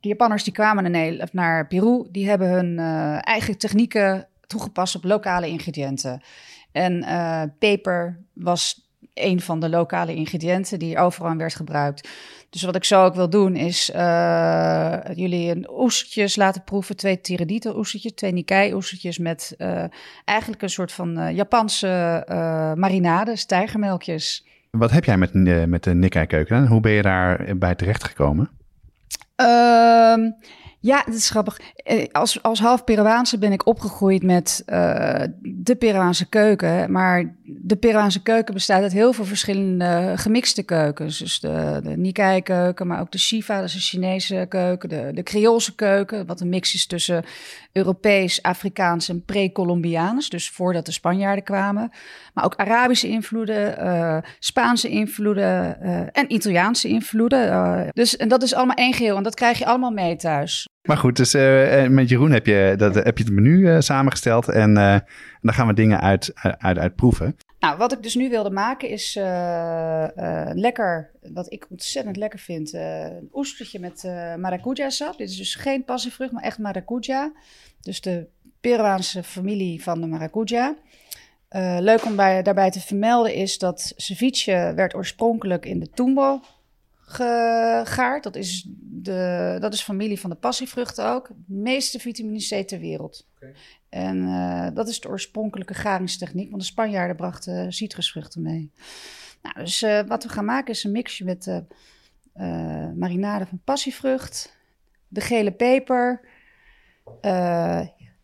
De 0.00 0.08
Japanners 0.08 0.44
die 0.44 0.52
kwamen 0.52 0.90
naar, 0.90 1.28
naar 1.32 1.66
Peru, 1.66 2.08
die 2.10 2.28
hebben 2.28 2.48
hun 2.48 2.78
eigen 3.20 3.58
technieken 3.58 4.28
toegepast 4.46 4.94
op 4.94 5.04
lokale 5.04 5.48
ingrediënten. 5.48 6.22
En 6.72 7.04
peper 7.58 8.20
was 8.32 8.89
een 9.24 9.40
van 9.40 9.60
de 9.60 9.68
lokale 9.68 10.14
ingrediënten 10.14 10.78
die 10.78 10.98
overal 10.98 11.36
werd 11.36 11.54
gebruikt. 11.54 12.08
Dus 12.50 12.62
wat 12.62 12.76
ik 12.76 12.84
zo 12.84 13.04
ook 13.04 13.14
wil 13.14 13.30
doen 13.30 13.56
is 13.56 13.90
eh, 13.90 14.98
jullie 15.14 15.50
een 15.50 15.68
oestertjes 15.70 16.36
laten 16.36 16.64
proeven. 16.64 16.96
Twee 16.96 17.20
tiradito 17.20 17.76
oestertjes, 17.76 18.12
twee 18.12 18.32
Nikkei 18.32 18.74
oestertjes 18.74 19.18
met 19.18 19.54
eh, 19.58 19.84
eigenlijk 20.24 20.62
een 20.62 20.70
soort 20.70 20.92
van 20.92 21.18
eh, 21.18 21.34
Japanse 21.34 22.24
marinades, 22.76 23.44
tijgermelkjes. 23.44 24.46
Wat 24.70 24.90
heb 24.90 25.04
jij 25.04 25.16
met, 25.16 25.34
met 25.68 25.84
de 25.84 25.94
Nikkei 25.94 26.26
keuken? 26.26 26.56
En 26.56 26.66
hoe 26.66 26.80
ben 26.80 26.92
je 26.92 27.02
daar 27.02 27.56
bij 27.58 27.74
terecht 27.74 28.04
gekomen? 28.04 28.50
Ja, 30.82 31.02
dat 31.06 31.14
is 31.14 31.30
grappig. 31.30 31.60
Eh, 31.74 32.06
Als, 32.12 32.42
als 32.42 32.60
half 32.60 32.84
Peruaanse 32.84 33.38
ben 33.38 33.52
ik 33.52 33.66
opgegroeid 33.66 34.22
met 34.22 34.62
eh, 34.66 35.22
de 35.42 35.74
Peruaanse 35.74 36.28
keuken. 36.28 36.92
Maar 36.92 37.34
de 37.44 37.76
Peruaanse 37.76 38.22
keuken 38.22 38.54
bestaat 38.54 38.82
uit 38.82 38.92
heel 38.92 39.12
veel 39.12 39.24
verschillende 39.24 40.12
gemixte 40.16 40.62
keukens. 40.62 41.18
Dus 41.18 41.40
de, 41.40 41.80
de 41.82 41.96
Nikkei-keuken, 41.96 42.86
maar 42.86 43.00
ook 43.00 43.12
de 43.12 43.18
Shiva, 43.18 43.56
dat 43.56 43.64
is 43.64 43.72
de 43.72 43.80
Chinese 43.80 44.46
keuken. 44.48 44.88
De, 44.88 45.10
de 45.14 45.22
Creoolse 45.22 45.74
keuken, 45.74 46.26
wat 46.26 46.40
een 46.40 46.48
mix 46.48 46.74
is 46.74 46.86
tussen 46.86 47.24
Europees, 47.72 48.42
Afrikaans 48.42 49.08
en 49.08 49.24
pre-Colombiaans. 49.24 50.28
Dus 50.28 50.50
voordat 50.50 50.86
de 50.86 50.92
Spanjaarden 50.92 51.44
kwamen. 51.44 51.90
Maar 52.34 52.44
ook 52.44 52.56
Arabische 52.56 53.08
invloeden, 53.08 53.78
eh, 53.78 54.18
Spaanse 54.38 54.88
invloeden 54.88 55.80
en 56.12 56.32
Italiaanse 56.32 56.88
invloeden. 56.88 57.88
Dus 57.92 58.16
en 58.16 58.28
dat 58.28 58.42
is 58.42 58.54
allemaal 58.54 58.76
één 58.76 58.94
geheel 58.94 59.16
en 59.16 59.22
dat 59.22 59.34
krijg 59.34 59.58
je 59.58 59.66
allemaal 59.66 59.90
mee 59.90 60.16
thuis. 60.16 60.68
Maar 60.82 60.96
goed, 60.96 61.16
dus 61.16 61.34
eh, 61.34 61.84
eh, 61.84 61.90
met 61.90 62.08
Jeroen 62.08 62.30
heb 62.30 62.46
je, 62.46 62.74
dat, 62.76 62.94
heb 62.94 63.18
je 63.18 63.24
het 63.24 63.32
menu 63.32 63.68
eh, 63.68 63.80
samengesteld. 63.80 64.48
En 64.48 64.76
eh, 64.76 64.98
dan 65.40 65.54
gaan 65.54 65.66
we 65.66 65.74
dingen 65.74 66.00
uit, 66.00 66.32
uit, 66.58 66.96
proeven. 66.96 67.36
Nou, 67.58 67.76
wat 67.78 67.92
ik 67.92 68.02
dus 68.02 68.14
nu 68.14 68.28
wilde 68.28 68.50
maken 68.50 68.88
is 68.88 69.16
eh, 69.16 70.04
eh, 70.16 70.54
lekker, 70.54 71.10
wat 71.32 71.52
ik 71.52 71.66
ontzettend 71.70 72.16
lekker 72.16 72.38
vind, 72.38 72.74
eh, 72.74 73.04
een 73.04 73.28
oestertje 73.32 73.78
met 73.78 74.04
eh 74.04 74.34
maracuja 74.34 74.90
sap. 74.90 75.18
Dit 75.18 75.30
is 75.30 75.36
dus 75.36 75.54
geen 75.54 75.84
passievrucht, 75.84 76.32
maar 76.32 76.42
echt 76.42 76.58
maracuja. 76.58 77.32
Dus 77.80 78.00
de 78.00 78.26
Peruaanse 78.60 79.22
familie 79.22 79.82
van 79.82 80.00
de 80.00 80.06
maracuja. 80.06 80.76
Eh, 81.48 81.76
leuk 81.80 82.04
om 82.04 82.16
bij, 82.16 82.42
daarbij 82.42 82.70
te 82.70 82.80
vermelden 82.80 83.34
is 83.34 83.58
dat 83.58 83.92
ceviche 83.96 84.72
werd 84.76 84.94
oorspronkelijk 84.94 85.66
in 85.66 85.80
de 85.80 85.90
Tumbo 85.90 86.40
gegaard. 87.10 88.22
Dat 88.22 88.36
is, 88.36 88.66
de, 88.80 89.56
dat 89.60 89.72
is 89.72 89.82
familie 89.82 90.20
van 90.20 90.30
de 90.30 90.36
passievruchten 90.36 91.06
ook. 91.06 91.28
Het 91.28 91.36
meeste 91.46 91.98
vitamine 91.98 92.62
C 92.62 92.68
ter 92.68 92.78
wereld. 92.78 93.28
En 93.88 94.16
uh, 94.16 94.68
dat 94.74 94.88
is 94.88 95.00
de 95.00 95.08
oorspronkelijke 95.08 95.74
garingstechniek, 95.74 96.50
want 96.50 96.62
de 96.62 96.68
Spanjaarden 96.68 97.16
brachten 97.16 97.72
citrusvruchten 97.72 98.42
mee. 98.42 98.72
Nou, 99.42 99.54
dus 99.58 99.82
uh, 99.82 100.00
wat 100.00 100.22
we 100.22 100.28
gaan 100.28 100.44
maken 100.44 100.72
is 100.72 100.84
een 100.84 100.92
mixje 100.92 101.24
met 101.24 101.46
uh, 101.46 102.92
marinade 102.94 103.46
van 103.46 103.60
passievrucht, 103.64 104.56
de 105.08 105.20
gele 105.20 105.52
peper, 105.52 106.28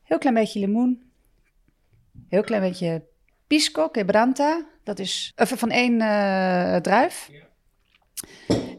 heel 0.03 0.19
klein 0.19 0.35
beetje 0.35 0.61
limoen, 0.61 1.11
heel 2.29 2.43
klein 2.43 2.63
beetje 2.63 3.05
pisco 3.47 3.89
quebranta, 3.89 4.67
dat 4.85 4.99
is 4.99 5.33
even 5.37 5.59
van 5.59 5.71
één 5.71 5.99
druif. 6.83 7.31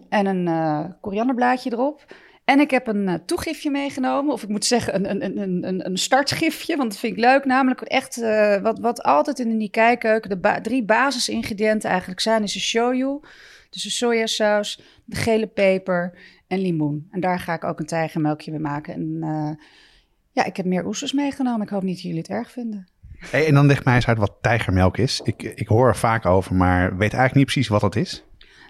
En 0.10 0.26
een 0.26 0.96
korianderblaadje 1.02 1.72
erop. 1.72 2.06
En 2.46 2.60
ik 2.60 2.72
heb 2.72 2.88
een 2.88 3.08
uh, 3.08 3.14
toegifje 3.14 3.72
meegenomen, 3.72 4.34
of 4.34 4.44
ik 4.44 4.50
moet 4.50 4.66
zeggen 4.66 5.10
een, 5.10 5.26
een, 5.26 5.68
een, 5.68 5.86
een 5.86 5.98
startgifje, 5.98 6.78
want 6.78 6.90
dat 6.92 7.00
vind 7.00 7.14
ik 7.14 7.20
leuk. 7.20 7.46
Namelijk 7.46 7.82
echt 7.82 8.18
uh, 8.18 8.58
wat, 8.58 8.80
wat 8.80 9.04
altijd 9.04 9.40
in 9.40 9.50
de 9.50 9.56
Nikkei-keuken 9.56 10.42
de 10.42 10.60
drie 10.62 10.86
basisingrediënten 10.86 11.90
eigenlijk 11.90 12.20
zijn, 12.20 12.44
is 12.44 12.54
de 12.54 12.60
shoyu, 12.60 13.20
dus 13.70 13.84
de 13.84 13.90
sojasaus, 13.90 14.82
de 15.06 15.16
gele 15.16 15.48
peper 15.48 16.18
en 16.48 16.60
limoen. 16.60 17.08
En 17.12 17.20
daar 17.20 17.40
ga 17.40 17.54
ik 17.54 17.64
ook 17.64 17.80
een 17.80 17.86
tijgermelkje 17.86 18.52
mee 18.52 18.60
maken. 18.60 18.94
En 18.94 19.20
ja, 20.32 20.46
ik 20.46 20.58
heb 20.58 20.66
meer 20.66 20.86
oesters 20.86 21.14
meegenomen. 21.14 21.62
Ik 21.62 21.70
hoop 21.70 21.84
niet 21.84 21.94
dat 21.94 22.04
jullie 22.04 22.18
het 22.18 22.30
erg 22.30 22.52
vinden. 22.52 22.88
Hey, 23.18 23.48
en 23.48 23.54
dan 23.54 23.66
leg 23.66 23.86
mij 23.86 23.96
eens 23.96 24.08
uit 24.08 24.18
wat 24.18 24.38
tijgermelk 24.42 24.98
is. 24.98 25.22
Ik, 25.24 25.44
ik 25.44 25.68
hoor 25.68 25.88
er 25.88 25.96
vaak 25.96 26.26
over, 26.26 26.56
maar 26.56 26.90
weet 26.90 27.00
eigenlijk 27.14 27.36
niet 27.36 27.46
precies 27.46 27.68
wat 27.68 27.82
dat 27.82 27.96
is. 27.96 28.24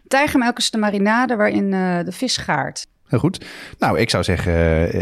Tijgermelk 0.07 0.57
is 0.57 0.71
de 0.71 0.77
marinade 0.77 1.35
waarin 1.35 1.71
de 1.71 2.11
vis 2.11 2.37
gaart. 2.37 2.87
Heel 3.07 3.19
goed. 3.19 3.45
Nou, 3.79 3.99
ik 3.99 4.09
zou 4.09 4.23
zeggen, 4.23 4.53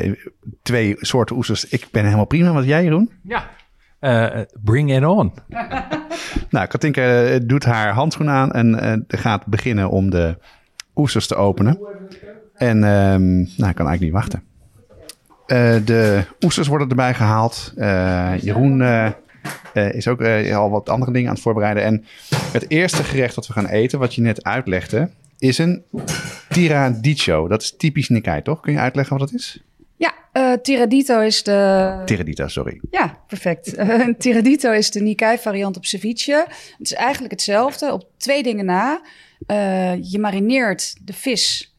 uh, 0.07 0.13
twee 0.61 0.95
soorten 0.99 1.35
oesters. 1.35 1.65
Ik 1.65 1.87
ben 1.91 2.03
helemaal 2.03 2.25
prima. 2.25 2.53
Wat 2.53 2.65
jij, 2.65 2.83
Jeroen? 2.83 3.11
Ja, 3.23 3.49
uh, 4.01 4.41
bring 4.63 4.95
it 4.95 5.05
on. 5.05 5.33
nou, 6.49 6.67
Katinka 6.67 7.37
doet 7.39 7.65
haar 7.65 7.93
handschoen 7.93 8.29
aan 8.29 8.51
en 8.51 9.05
gaat 9.07 9.45
beginnen 9.45 9.89
om 9.89 10.09
de 10.09 10.37
oesters 10.95 11.27
te 11.27 11.35
openen. 11.35 11.79
En 12.53 12.83
um, 12.83 13.49
nou, 13.57 13.69
ik 13.69 13.75
kan 13.75 13.87
eigenlijk 13.87 14.01
niet 14.01 14.11
wachten. 14.11 14.43
de 15.85 16.23
oesters 16.41 16.67
worden 16.67 16.89
erbij 16.89 17.13
gehaald. 17.13 17.73
Jeroen 18.41 18.81
is 19.73 20.07
ook 20.07 20.21
al 20.51 20.69
wat 20.69 20.89
andere 20.89 21.11
dingen 21.11 21.27
aan 21.27 21.33
het 21.33 21.43
voorbereiden. 21.43 21.83
En 21.83 22.05
het 22.51 22.69
eerste 22.69 23.03
gerecht 23.03 23.35
dat 23.35 23.47
we 23.47 23.53
gaan 23.53 23.67
eten, 23.67 23.99
wat 23.99 24.15
je 24.15 24.21
net 24.21 24.43
uitlegde, 24.43 25.09
is 25.39 25.57
een 25.57 25.83
tiradito. 26.49 27.47
Dat 27.47 27.61
is 27.61 27.75
typisch 27.77 28.09
Nikkei, 28.09 28.41
toch? 28.41 28.59
Kun 28.59 28.73
je 28.73 28.79
uitleggen 28.79 29.17
wat 29.17 29.29
dat 29.29 29.39
is? 29.39 29.63
Ja, 29.95 30.13
uh, 30.33 30.53
tiradito 30.53 31.19
is 31.19 31.43
de... 31.43 32.01
Tiradito, 32.05 32.47
sorry. 32.47 32.79
Ja, 32.91 33.17
perfect. 33.27 33.75
Tiradito 34.19 34.71
is 34.71 34.91
de 34.91 35.01
Nikkei 35.01 35.37
variant 35.37 35.77
op 35.77 35.85
ceviche. 35.85 36.45
Het 36.77 36.87
is 36.87 36.93
eigenlijk 36.93 37.31
hetzelfde, 37.31 37.93
op 37.93 38.07
twee 38.17 38.43
dingen 38.43 38.65
na. 38.65 39.01
Je 40.01 40.17
marineert 40.19 40.95
de 41.01 41.13
vis 41.13 41.75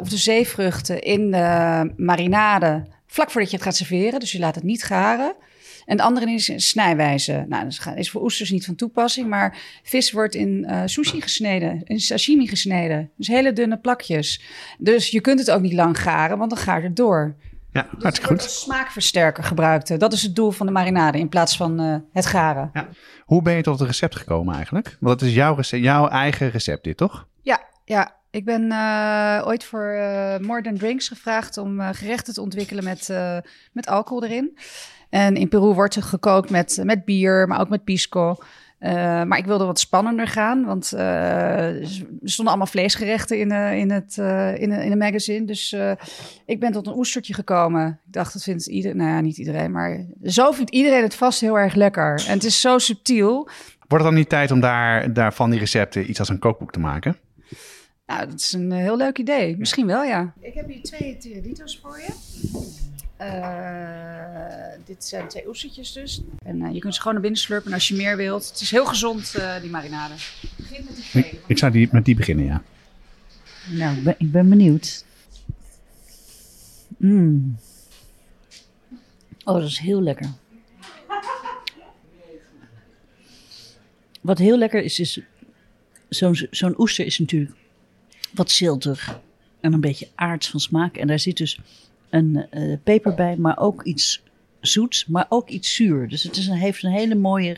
of 0.00 0.08
de 0.08 0.16
zeevruchten 0.16 1.00
in 1.00 1.30
de 1.30 1.92
marinade 1.96 2.84
vlak 3.06 3.30
voordat 3.30 3.50
je 3.50 3.56
het 3.56 3.64
gaat 3.64 3.76
serveren. 3.76 4.20
Dus 4.20 4.32
je 4.32 4.38
laat 4.38 4.54
het 4.54 4.64
niet 4.64 4.84
garen. 4.84 5.34
En 5.86 5.96
de 5.96 6.02
andere 6.02 6.30
is 6.30 6.52
snijwijze. 6.56 7.44
Nou, 7.48 7.64
dat 7.64 7.96
is 7.96 8.10
voor 8.10 8.22
oesters 8.22 8.50
niet 8.50 8.64
van 8.64 8.74
toepassing, 8.74 9.28
maar 9.28 9.58
vis 9.82 10.12
wordt 10.12 10.34
in 10.34 10.66
uh, 10.68 10.82
sushi 10.84 11.20
gesneden, 11.20 11.80
in 11.84 12.00
sashimi 12.00 12.46
gesneden. 12.46 13.10
Dus 13.16 13.26
hele 13.26 13.52
dunne 13.52 13.78
plakjes. 13.78 14.42
Dus 14.78 15.08
je 15.08 15.20
kunt 15.20 15.38
het 15.38 15.50
ook 15.50 15.60
niet 15.60 15.72
lang 15.72 16.00
garen, 16.00 16.38
want 16.38 16.50
dan 16.50 16.58
gaat 16.58 16.82
het 16.82 16.96
door. 16.96 17.36
Ja, 17.72 17.88
dus 17.94 18.02
hartstikke 18.02 18.34
goed. 18.34 18.50
smaakversterker 18.50 19.44
gebruikt. 19.44 20.00
Dat 20.00 20.12
is 20.12 20.22
het 20.22 20.34
doel 20.34 20.50
van 20.50 20.66
de 20.66 20.72
marinade 20.72 21.18
in 21.18 21.28
plaats 21.28 21.56
van 21.56 21.80
uh, 21.80 21.96
het 22.12 22.26
garen. 22.26 22.70
Ja. 22.72 22.88
Hoe 23.24 23.42
ben 23.42 23.54
je 23.54 23.62
tot 23.62 23.78
het 23.78 23.88
recept 23.88 24.16
gekomen 24.16 24.54
eigenlijk? 24.54 24.96
Want 25.00 25.20
het 25.20 25.28
is 25.28 25.34
jouw, 25.34 25.54
recept, 25.54 25.82
jouw 25.82 26.08
eigen 26.08 26.50
recept 26.50 26.84
dit, 26.84 26.96
toch? 26.96 27.26
Ja, 27.42 27.60
ja. 27.84 28.14
Ik 28.30 28.44
ben 28.44 28.62
uh, 28.62 29.42
ooit 29.46 29.64
voor 29.64 29.94
uh, 29.94 30.38
More 30.38 30.62
Than 30.62 30.76
Drinks 30.76 31.08
gevraagd 31.08 31.58
om 31.58 31.80
gerechten 31.80 32.34
te 32.34 32.40
ontwikkelen 32.40 32.84
met, 32.84 33.12
met 33.72 33.86
alcohol 33.86 34.24
erin. 34.24 34.58
En 35.10 35.36
in 35.36 35.48
Peru 35.48 35.72
wordt 35.74 35.94
er 35.94 36.02
gekookt 36.02 36.50
met, 36.50 36.80
met 36.82 37.04
bier, 37.04 37.48
maar 37.48 37.60
ook 37.60 37.68
met 37.68 37.84
pisco. 37.84 38.36
Uh, 38.80 38.92
maar 39.22 39.38
ik 39.38 39.46
wilde 39.46 39.64
wat 39.64 39.78
spannender 39.78 40.26
gaan, 40.26 40.64
want 40.64 40.92
uh, 40.94 41.80
er 41.80 41.88
stonden 42.22 42.46
allemaal 42.46 42.66
vleesgerechten 42.66 43.38
in, 43.38 43.52
uh, 43.52 43.78
in, 43.78 43.90
het, 43.90 44.16
in, 44.60 44.72
in 44.72 44.90
de 44.90 44.96
magazine. 44.96 45.46
Dus 45.46 45.76
ik 46.46 46.60
ben 46.60 46.72
tot 46.72 46.86
een 46.86 46.96
oestertje 46.96 47.34
gekomen. 47.34 48.00
Ik 48.06 48.12
dacht, 48.12 48.32
dat 48.32 48.42
vindt 48.42 48.66
iedereen, 48.66 48.96
nou 48.96 49.10
ja, 49.10 49.20
niet 49.20 49.38
iedereen, 49.38 49.70
maar 49.70 50.06
zo 50.24 50.52
vindt 50.52 50.70
iedereen 50.70 51.02
het 51.02 51.14
vast 51.14 51.40
heel 51.40 51.58
erg 51.58 51.74
lekker. 51.74 52.24
En 52.26 52.32
het 52.32 52.44
is 52.44 52.60
zo 52.60 52.78
subtiel. 52.78 53.48
Wordt 53.88 54.04
het 54.04 54.12
dan 54.12 54.14
niet 54.14 54.28
tijd 54.28 54.50
om 54.50 54.60
daar, 54.60 55.12
daar 55.12 55.34
van 55.34 55.50
die 55.50 55.58
recepten 55.58 56.10
iets 56.10 56.18
als 56.18 56.28
een 56.28 56.38
kookboek 56.38 56.72
te 56.72 56.80
maken? 56.80 57.16
Nou, 58.06 58.26
dat 58.26 58.40
is 58.40 58.52
een 58.52 58.72
heel 58.72 58.96
leuk 58.96 59.18
idee. 59.18 59.56
Misschien 59.56 59.86
wel, 59.86 60.02
ja. 60.02 60.32
Ik 60.40 60.54
heb 60.54 60.68
hier 60.68 60.82
twee 60.82 61.16
tiraditos 61.16 61.78
voor 61.82 61.98
je. 61.98 62.12
Uh, 63.20 64.84
dit 64.84 65.04
zijn 65.04 65.28
twee 65.28 65.48
oestertjes 65.48 65.92
dus. 65.92 66.22
En 66.44 66.60
uh, 66.60 66.72
je 66.72 66.78
kunt 66.78 66.94
ze 66.94 66.98
gewoon 67.00 67.14
naar 67.14 67.22
binnen 67.22 67.40
slurpen 67.40 67.72
als 67.72 67.88
je 67.88 67.94
meer 67.94 68.16
wilt. 68.16 68.48
Het 68.48 68.60
is 68.60 68.70
heel 68.70 68.86
gezond, 68.86 69.34
uh, 69.38 69.60
die 69.60 69.70
marinade. 69.70 70.14
Begin 70.56 70.84
met 70.84 70.94
die 70.96 71.04
twee. 71.04 71.40
Ik, 71.46 71.58
zou 71.58 71.72
die, 71.72 71.88
met 71.92 72.04
die 72.04 72.14
beginnen, 72.14 72.44
ja. 72.44 72.62
Nou, 73.70 73.96
ik 73.96 74.04
ben, 74.04 74.14
ik 74.18 74.32
ben 74.32 74.48
benieuwd. 74.48 75.04
Mm. 76.96 77.56
Oh, 79.44 79.54
dat 79.54 79.68
is 79.68 79.78
heel 79.78 80.02
lekker. 80.02 80.28
Wat 84.20 84.38
heel 84.38 84.58
lekker 84.58 84.82
is, 84.82 85.00
is 85.00 85.20
zo'n 86.08 86.46
zo'n 86.50 86.80
oester 86.80 87.06
is 87.06 87.18
natuurlijk 87.18 87.52
wat 88.34 88.50
ziltig 88.50 89.20
en 89.60 89.72
een 89.72 89.80
beetje 89.80 90.08
aards 90.14 90.48
van 90.48 90.60
smaak. 90.60 90.96
En 90.96 91.06
daar 91.06 91.18
zit 91.18 91.36
dus 91.36 91.58
een 92.16 92.46
uh, 92.52 92.76
peper 92.82 93.14
bij, 93.14 93.36
maar 93.36 93.58
ook 93.58 93.82
iets 93.82 94.22
zoets, 94.60 95.06
maar 95.06 95.26
ook 95.28 95.48
iets 95.48 95.74
zuur. 95.74 96.08
Dus 96.08 96.22
het 96.22 96.36
is 96.36 96.46
een, 96.46 96.56
heeft 96.56 96.82
een 96.82 96.90
hele 96.90 97.14
mooie 97.14 97.56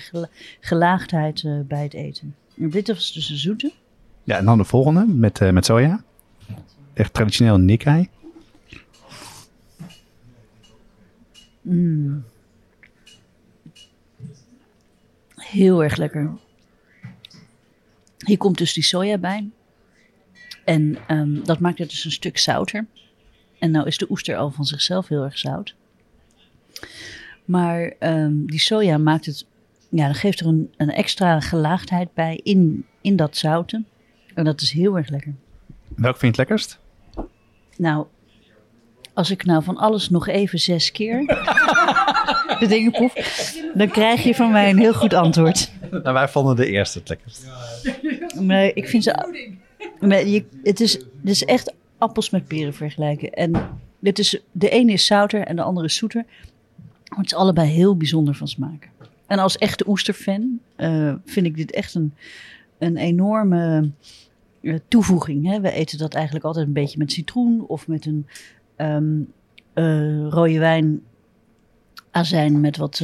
gelaagdheid 0.60 1.42
uh, 1.42 1.60
bij 1.60 1.82
het 1.82 1.94
eten. 1.94 2.34
En 2.56 2.70
dit 2.70 2.88
was 2.88 3.12
dus 3.12 3.26
de 3.26 3.36
zoete. 3.36 3.72
Ja, 4.24 4.36
en 4.36 4.44
dan 4.44 4.58
de 4.58 4.64
volgende 4.64 5.06
met, 5.06 5.40
uh, 5.40 5.50
met 5.50 5.64
soja. 5.64 6.04
Echt 6.94 7.14
traditioneel 7.14 7.58
Nikkei. 7.58 8.08
Mm. 11.62 12.24
Heel 15.34 15.82
erg 15.82 15.96
lekker. 15.96 16.30
Hier 18.18 18.36
komt 18.36 18.58
dus 18.58 18.72
die 18.72 18.82
soja 18.82 19.18
bij. 19.18 19.50
En 20.64 20.98
um, 21.08 21.44
dat 21.44 21.60
maakt 21.60 21.78
het 21.78 21.90
dus 21.90 22.04
een 22.04 22.10
stuk 22.10 22.38
zouter. 22.38 22.86
En 23.58 23.70
nou 23.70 23.86
is 23.86 23.98
de 23.98 24.10
oester 24.10 24.36
al 24.36 24.50
van 24.50 24.64
zichzelf 24.64 25.08
heel 25.08 25.24
erg 25.24 25.38
zout. 25.38 25.74
Maar 27.44 27.92
um, 28.00 28.46
die 28.46 28.60
soja 28.60 28.98
maakt 28.98 29.26
het, 29.26 29.46
ja, 29.88 30.04
dan 30.04 30.14
geeft 30.14 30.40
er 30.40 30.46
een, 30.46 30.72
een 30.76 30.90
extra 30.90 31.40
gelaagdheid 31.40 32.14
bij 32.14 32.40
in, 32.42 32.86
in 33.00 33.16
dat 33.16 33.36
zouten. 33.36 33.86
En 34.34 34.44
dat 34.44 34.60
is 34.60 34.70
heel 34.70 34.96
erg 34.96 35.08
lekker. 35.08 35.34
Welk 35.96 36.16
vind 36.16 36.36
je 36.36 36.42
het 36.42 36.48
lekkerst? 36.48 36.78
Nou, 37.76 38.06
als 39.14 39.30
ik 39.30 39.44
nou 39.44 39.62
van 39.62 39.76
alles 39.76 40.10
nog 40.10 40.28
even 40.28 40.58
zes 40.58 40.92
keer 40.92 41.26
de 42.60 42.66
dingen 42.68 42.90
proef, 42.90 43.14
dan 43.74 43.88
krijg 43.88 44.22
je 44.22 44.34
van 44.34 44.50
mij 44.50 44.70
een 44.70 44.78
heel 44.78 44.94
goed 44.94 45.14
antwoord. 45.14 45.72
Nou, 45.90 46.12
wij 46.12 46.28
vonden 46.28 46.56
de 46.56 46.66
eerste 46.66 46.98
het 46.98 47.08
lekkerst. 47.08 47.46
Nee, 48.34 48.72
ik 48.72 48.88
vind 48.88 49.02
ze. 49.02 49.46
Maar 50.00 50.26
je, 50.26 50.44
het, 50.62 50.80
is, 50.80 50.92
het 50.92 51.08
is 51.22 51.44
echt 51.44 51.74
appels 51.98 52.30
met 52.30 52.46
peren 52.46 52.74
vergelijken. 52.74 53.32
En 53.32 53.52
dit 53.98 54.18
is, 54.18 54.40
de 54.52 54.68
ene 54.68 54.92
is 54.92 55.06
zouter 55.06 55.40
en 55.40 55.56
de 55.56 55.62
andere 55.62 55.86
is 55.86 55.94
zoeter. 55.94 56.24
Maar 57.08 57.18
het 57.18 57.26
is 57.26 57.34
allebei 57.34 57.70
heel 57.70 57.96
bijzonder 57.96 58.34
van 58.34 58.48
smaak. 58.48 58.88
En 59.26 59.38
als 59.38 59.58
echte 59.58 59.88
oesterfan 59.88 60.60
uh, 60.76 61.14
vind 61.24 61.46
ik 61.46 61.56
dit 61.56 61.72
echt 61.72 61.94
een, 61.94 62.14
een 62.78 62.96
enorme 62.96 63.90
uh, 64.60 64.78
toevoeging. 64.88 65.46
Hè? 65.46 65.60
We 65.60 65.72
eten 65.72 65.98
dat 65.98 66.14
eigenlijk 66.14 66.44
altijd 66.44 66.66
een 66.66 66.72
beetje 66.72 66.98
met 66.98 67.12
citroen 67.12 67.66
of 67.66 67.88
met 67.88 68.06
een 68.06 68.26
um, 68.76 69.32
uh, 69.74 70.28
rode 70.28 70.58
wijn 70.58 71.02
azijn 72.10 72.60
met 72.60 72.76
wat. 72.76 73.02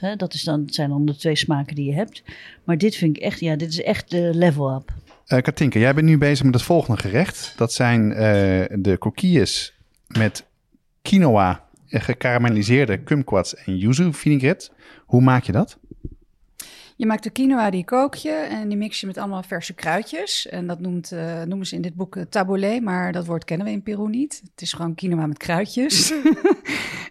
Hè? 0.00 0.16
Dat, 0.16 0.34
is 0.34 0.42
dan, 0.42 0.62
zijn 0.66 0.88
dan 0.88 1.04
de 1.04 1.16
twee 1.16 1.36
smaken 1.36 1.74
die 1.74 1.86
je 1.86 1.94
hebt. 1.94 2.22
Maar 2.64 2.78
dit 2.78 2.96
vind 2.96 3.16
ik 3.16 3.22
echt, 3.22 3.40
ja, 3.40 3.56
dit 3.56 3.68
is 3.68 3.82
echt 3.82 4.10
de 4.10 4.30
level 4.34 4.74
up. 4.74 4.92
Uh, 5.28 5.38
Katinka, 5.40 5.78
jij 5.78 5.94
bent 5.94 6.06
nu 6.06 6.18
bezig 6.18 6.44
met 6.44 6.54
het 6.54 6.62
volgende 6.62 7.00
gerecht. 7.00 7.54
Dat 7.56 7.72
zijn 7.72 8.10
uh, 8.10 8.16
de 8.80 8.96
coquilles 8.98 9.78
met 10.06 10.46
quinoa, 11.02 11.64
gekarameliseerde 11.88 13.02
kumquats 13.02 13.54
en 13.54 13.76
yuzu 13.76 14.12
vinaigrette. 14.12 14.70
Hoe 15.04 15.22
maak 15.22 15.44
je 15.44 15.52
dat? 15.52 15.78
Je 16.96 17.06
maakt 17.06 17.22
de 17.22 17.30
quinoa, 17.30 17.70
die 17.70 17.84
kook 17.84 18.14
je 18.14 18.32
en 18.32 18.68
die 18.68 18.78
mix 18.78 19.00
je 19.00 19.06
met 19.06 19.18
allemaal 19.18 19.42
verse 19.42 19.74
kruidjes. 19.74 20.48
En 20.48 20.66
dat 20.66 20.80
noemt, 20.80 21.12
uh, 21.12 21.42
noemen 21.42 21.66
ze 21.66 21.74
in 21.74 21.82
dit 21.82 21.94
boek 21.94 22.18
taboulet, 22.28 22.82
maar 22.82 23.12
dat 23.12 23.26
woord 23.26 23.44
kennen 23.44 23.66
we 23.66 23.72
in 23.72 23.82
Peru 23.82 24.08
niet. 24.08 24.40
Het 24.50 24.62
is 24.62 24.72
gewoon 24.72 24.94
quinoa 24.94 25.26
met 25.26 25.38
kruidjes. 25.38 26.12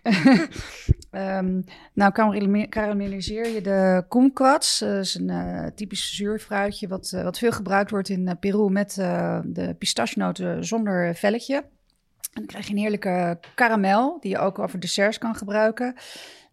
Ehm, 1.14 1.62
nou, 1.94 2.12
karamel- 2.12 2.70
karamelliseer 2.70 3.48
je 3.48 3.62
de 3.62 4.06
kumquats. 4.08 4.80
Dat 4.80 5.06
is 5.06 5.16
een 5.16 5.30
eh, 5.30 5.66
typisch 5.76 6.16
zuurfruitje 6.16 6.88
wat, 6.88 7.12
eh, 7.12 7.24
wat 7.24 7.38
veel 7.38 7.52
gebruikt 7.52 7.92
wordt 7.92 8.10
in 8.10 8.28
eh, 8.28 8.36
Peru 8.40 8.70
met 8.70 8.98
eh, 8.98 9.40
de 9.44 9.74
pistachenoten 9.74 10.66
zonder 10.66 11.16
velletje. 11.16 11.56
En 11.56 11.66
dan 12.42 12.46
krijg 12.46 12.68
je 12.68 12.74
een 12.74 12.80
heerlijke 12.80 13.40
karamel 13.56 14.18
die 14.20 14.32
je 14.32 14.38
ook 14.38 14.60
over 14.60 14.80
desserts 14.80 15.18
kan 15.18 15.36
gebruiken. 15.36 15.96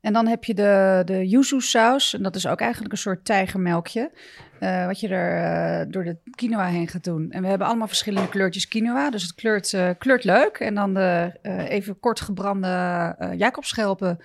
En 0.00 0.12
dan 0.12 0.26
heb 0.26 0.44
je 0.44 0.54
de, 0.54 1.02
de 1.04 1.28
yuzu 1.28 1.60
saus. 1.60 2.14
En 2.14 2.22
dat 2.22 2.36
is 2.36 2.46
ook 2.46 2.60
eigenlijk 2.60 2.92
een 2.92 2.98
soort 2.98 3.24
tijgermelkje. 3.24 4.10
eh, 4.58 4.86
wat 4.86 5.00
je 5.00 5.08
er 5.08 5.42
eh, 5.80 5.86
door 5.90 6.04
de 6.04 6.16
quinoa 6.30 6.66
heen 6.66 6.88
gaat 6.88 7.04
doen. 7.04 7.30
En 7.30 7.42
we 7.42 7.48
hebben 7.48 7.66
allemaal 7.66 7.86
verschillende 7.86 8.28
kleurtjes 8.28 8.68
quinoa. 8.68 9.10
Dus 9.10 9.22
het 9.22 9.34
kleurt, 9.34 9.72
eh, 9.72 9.88
kleurt 9.98 10.24
leuk. 10.24 10.56
En 10.58 10.74
dan 10.74 10.94
de 10.94 11.32
even 11.68 12.00
kort 12.00 12.20
gebrande 12.20 13.14
Jacobsschelpen 13.36 14.18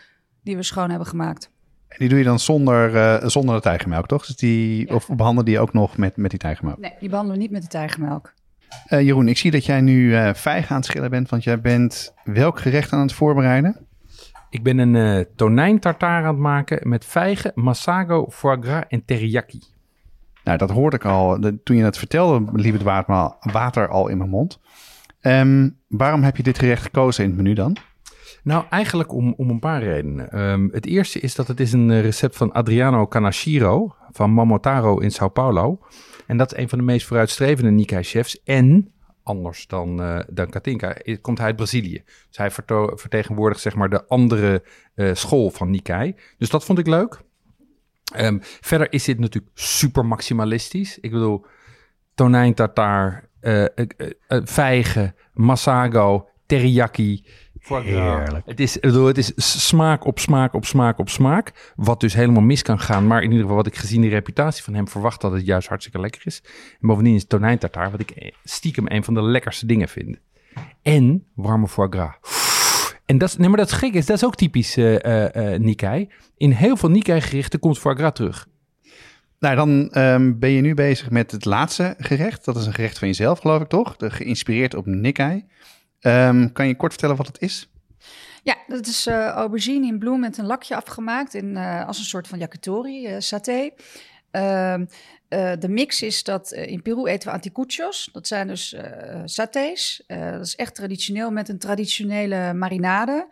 die 0.43 0.55
we 0.55 0.63
schoon 0.63 0.89
hebben 0.89 1.07
gemaakt. 1.07 1.49
En 1.88 1.97
die 1.99 2.09
doe 2.09 2.17
je 2.17 2.23
dan 2.23 2.39
zonder, 2.39 3.32
zonder 3.32 3.55
de 3.55 3.61
tijgermelk, 3.61 4.07
toch? 4.07 4.26
Dus 4.26 4.36
die, 4.36 4.88
Ja. 4.88 4.95
Of 4.95 5.09
behandel 5.15 5.43
die 5.43 5.59
ook 5.59 5.73
nog 5.73 5.97
met, 5.97 6.17
met 6.17 6.30
die 6.30 6.39
tijgermelk? 6.39 6.78
Nee, 6.80 6.93
die 6.99 7.09
behandelen 7.09 7.38
we 7.38 7.43
niet 7.43 7.53
met 7.53 7.61
de 7.61 7.67
tijgermelk. 7.67 8.34
Jeroen, 8.89 9.28
ik 9.28 9.38
zie 9.38 9.51
dat 9.51 9.65
jij 9.65 9.82
nu 9.82 10.15
vijgen 10.34 10.69
aan 10.69 10.76
het 10.78 10.86
schillen 10.86 11.09
bent, 11.09 11.30
want 11.30 11.43
jij 11.43 11.61
bent 11.61 12.13
welk 12.23 12.59
gerecht 12.59 12.93
aan 12.93 13.01
het 13.01 13.13
voorbereiden? 13.13 13.88
Ik 14.55 14.63
ben 14.63 14.77
een 14.77 14.95
eh 14.95 15.25
tonijn 15.35 15.79
tartaar 15.79 16.21
aan 16.21 16.33
het 16.33 16.37
maken 16.37 16.89
met 16.89 17.05
vijgen, 17.05 17.51
massago, 17.55 18.27
foie 18.29 18.61
gras 18.61 18.83
en 18.87 19.05
teriyaki. 19.05 19.59
Nou, 20.43 20.57
dat 20.57 20.69
hoorde 20.69 20.95
ik 20.95 21.05
al. 21.05 21.39
De- 21.39 21.63
toen 21.63 21.75
je 21.75 21.83
het 21.83 21.97
vertelde, 21.97 22.51
liep 22.53 22.73
het 22.73 22.83
water, 22.83 23.35
water 23.51 23.87
al 23.87 24.07
in 24.07 24.17
mijn 24.17 24.29
mond. 24.29 24.59
Ehm, 25.21 25.69
waarom 25.87 26.23
heb 26.23 26.37
je 26.37 26.43
dit 26.43 26.59
gerecht 26.59 26.81
gekozen 26.83 27.23
in 27.23 27.29
het 27.29 27.39
menu 27.39 27.53
dan? 27.53 27.77
Nou, 28.43 28.65
eigenlijk 28.69 29.13
om, 29.13 29.33
om 29.37 29.49
een 29.49 29.59
paar 29.59 29.83
redenen. 29.83 30.31
Ehm, 30.31 30.67
het 30.71 30.85
eerste 30.85 31.19
is 31.19 31.35
dat 31.35 31.47
het 31.47 31.59
is 31.59 31.73
een 31.73 31.91
eh, 31.91 32.01
recept 32.01 32.37
van 32.37 32.51
Adriano 32.51 33.07
Canashiro 33.07 33.95
van 34.11 34.31
Mamotaro 34.31 34.97
in 34.97 35.11
Sao 35.11 35.29
Paulo. 35.29 35.79
En 36.27 36.37
dat 36.37 36.51
is 36.53 36.59
een 36.59 36.69
van 36.69 36.77
de 36.77 36.83
meest 36.83 37.07
vooruitstrevende 37.07 37.71
Nikkei-chefs. 37.71 38.43
En, 38.43 38.91
anders 39.26 39.67
dan, 39.67 40.01
eh, 40.01 40.19
dan 40.30 40.49
Katinka, 40.49 40.95
komt 41.21 41.38
hij 41.38 41.47
uit 41.47 41.55
Brazilië. 41.55 42.03
Dus 42.28 42.38
hij 42.38 42.51
vertegenwoordigt 42.95 43.61
zeg 43.61 43.76
maar 43.76 43.89
de 43.89 44.07
andere 44.07 44.63
eh, 44.95 45.13
school 45.13 45.49
van 45.49 45.69
Nikkei. 45.69 46.15
Dus 46.38 46.49
dat 46.49 46.65
vond 46.65 46.80
ik 46.80 46.88
leuk. 46.88 47.21
Ehm, 48.13 48.38
verder 48.41 48.91
is 48.91 49.03
dit 49.03 49.19
natuurlijk 49.19 49.57
super 49.57 50.05
maximalistisch. 50.05 50.99
Ik 50.99 51.11
bedoel, 51.11 51.45
tonijn 52.13 52.53
tartaar, 52.53 53.30
eh, 53.39 53.65
vijgen, 54.43 55.15
massago, 55.34 56.30
teriyaki. 56.45 57.26
Heerlijk. 57.68 58.45
Het 58.45 58.59
is, 58.59 58.80
bedoel, 58.80 59.05
het 59.05 59.18
is 59.18 59.34
smaak 59.68 60.05
op 60.05 60.20
smaak 60.20 60.53
op 60.53 60.66
smaak 60.66 60.99
op 60.99 61.09
smaak. 61.09 61.74
Wat 61.76 61.99
dus 61.99 62.13
helemaal 62.13 62.41
mis 62.41 62.61
kan 62.61 62.80
gaan. 62.80 63.07
Maar 63.07 63.18
in 63.18 63.30
ieder 63.30 63.41
geval 63.41 63.55
wat 63.55 63.68
ik 63.68 63.76
gezien 63.76 64.01
de 64.01 64.07
reputatie 64.07 64.63
van 64.63 64.74
hem 64.74 64.88
verwacht 64.88 65.22
dat 65.22 65.32
het 65.32 65.45
juist 65.45 65.68
hartstikke 65.68 65.99
lekker 65.99 66.22
is. 66.26 66.41
En 66.82 66.88
bovendien 66.88 67.16
is 67.16 67.26
tonijn 67.26 67.57
tartaar 67.57 67.91
wat 67.91 67.99
ik 67.99 68.11
eh, 68.11 68.32
stiekem 68.43 68.86
een 68.88 69.03
van 69.03 69.13
de 69.13 69.22
lekkerste 69.22 69.66
dingen 69.66 69.88
vind. 69.88 70.18
En 70.82 71.26
warme 71.34 71.68
foie 71.68 71.89
gras. 71.89 72.16
En 73.05 73.18
dat 73.18 73.30
is, 73.30 73.38
nee, 73.38 73.47
maar 73.47 73.57
dat 73.57 73.68
is 73.68 73.74
gek 73.74 73.93
is, 73.93 74.05
dat 74.05 74.16
is 74.16 74.26
ook 74.26 74.36
typisch 74.36 74.78
eh, 74.78 75.57
Nikkei. 75.57 76.09
In 76.38 76.51
heel 76.51 76.78
veel 76.78 76.89
Nikkei 76.89 77.22
gerichten 77.22 77.59
komt 77.59 77.80
foie 77.80 77.95
gras 77.95 78.13
terug. 78.13 78.47
Nou, 79.39 79.55
dan 79.55 79.89
ehm, 79.91 80.34
ben 80.39 80.49
je 80.49 80.61
nu 80.61 80.74
bezig 80.74 81.09
met 81.09 81.32
het 81.32 81.45
laatste 81.45 81.95
gerecht. 81.97 82.45
Dat 82.45 82.57
is 82.57 82.66
een 82.66 82.74
gerecht 82.74 82.99
van 82.99 83.07
jezelf, 83.07 83.39
geloof 83.39 83.61
ik 83.61 83.68
toch? 83.68 83.95
De, 83.95 84.11
geïnspireerd 84.11 84.76
op 84.76 84.86
Nikkei. 84.86 85.45
Ehm, 86.05 86.51
kan 86.51 86.67
je 86.67 86.75
kort 86.75 86.91
vertellen 86.91 87.15
wat 87.15 87.27
het 87.27 87.41
is? 87.41 87.69
Ja, 88.43 88.57
dat 88.67 88.87
is 88.87 89.07
eh, 89.07 89.27
aubergine 89.27 89.87
in 89.87 89.99
bloem 89.99 90.19
met 90.19 90.37
een 90.37 90.45
lakje 90.45 90.75
afgemaakt 90.75 91.33
in, 91.33 91.57
eh, 91.57 91.87
als 91.87 91.97
een 91.97 92.03
soort 92.03 92.27
van 92.27 92.39
yakitori, 92.39 93.05
eh, 93.05 93.15
saté. 93.19 93.69
Ehm, 94.31 94.85
eh, 95.27 95.51
de 95.59 95.69
mix 95.69 96.01
is 96.01 96.23
dat 96.23 96.51
in 96.51 96.81
Peru 96.81 97.05
eten 97.05 97.27
we 97.27 97.33
anticuchos. 97.33 98.09
Dat 98.11 98.27
zijn 98.27 98.47
dus 98.47 98.75
satés. 99.25 100.03
Dat 100.07 100.45
is 100.45 100.55
echt 100.55 100.75
traditioneel 100.75 101.31
met 101.31 101.49
een 101.49 101.59
traditionele 101.59 102.53
marinade. 102.53 103.27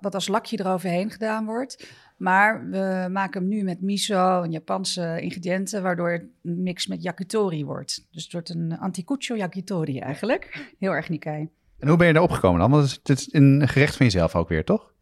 wat 0.00 0.14
als 0.14 0.28
lakje 0.28 0.60
eroverheen 0.60 1.10
gedaan 1.10 1.44
wordt. 1.44 1.88
Maar 2.16 2.68
we 2.70 3.08
maken 3.10 3.40
hem 3.40 3.48
nu 3.48 3.62
met 3.62 3.80
miso 3.80 4.42
en 4.42 4.50
Japanse 4.50 5.20
ingrediënten, 5.20 5.82
waardoor 5.82 6.10
het 6.10 6.24
een 6.42 6.62
mix 6.62 6.86
met 6.86 7.02
yakitori 7.02 7.64
wordt. 7.64 8.06
Dus 8.10 8.22
het 8.22 8.32
wordt 8.32 8.48
een 8.48 8.78
anticucho 8.78 9.36
yakitori 9.36 9.98
eigenlijk. 9.98 10.60
Heel 10.78 10.92
erg 10.92 11.08
Nikkei. 11.08 11.50
En 11.82 11.88
hoe 11.88 11.96
ben 11.96 12.06
je 12.06 12.12
daarop 12.12 12.30
gekomen 12.30 12.60
dan? 12.60 12.70
Want 12.70 12.90
het 12.90 13.18
is, 13.18 13.24
het 13.24 13.34
een 13.34 13.68
gerecht 13.68 13.96
van 13.96 14.06
jezelf 14.06 14.34
ook 14.34 14.48
weer, 14.48 14.64
toch? 14.64 14.92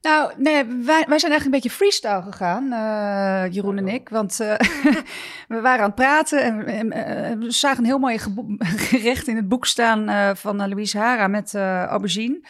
Nou, 0.00 0.32
nee, 0.36 0.64
wij, 0.64 1.04
wij 1.08 1.18
zijn 1.18 1.32
eigenlijk 1.32 1.44
een 1.44 1.50
beetje 1.50 1.70
freestyle 1.70 2.22
gegaan, 2.22 2.72
eh, 2.72 3.52
Jeroen 3.52 3.78
en 3.78 3.88
ik. 3.88 4.08
Want 4.08 4.40
eh, 4.40 4.54
we 5.48 5.60
waren 5.60 5.80
aan 5.80 5.86
het 5.86 5.94
praten 5.94 6.42
en, 6.42 6.66
en, 6.66 6.92
eh, 6.92 7.38
we 7.38 7.50
zagen 7.50 7.78
een 7.78 7.84
heel 7.84 7.98
mooi 7.98 8.18
gerecht 8.90 9.28
in 9.28 9.36
het 9.36 9.48
boek 9.48 9.66
staan 9.66 10.36
van 10.36 10.68
Louise 10.68 10.98
Hara 10.98 11.28
met 11.28 11.54
aubergine. 11.54 12.40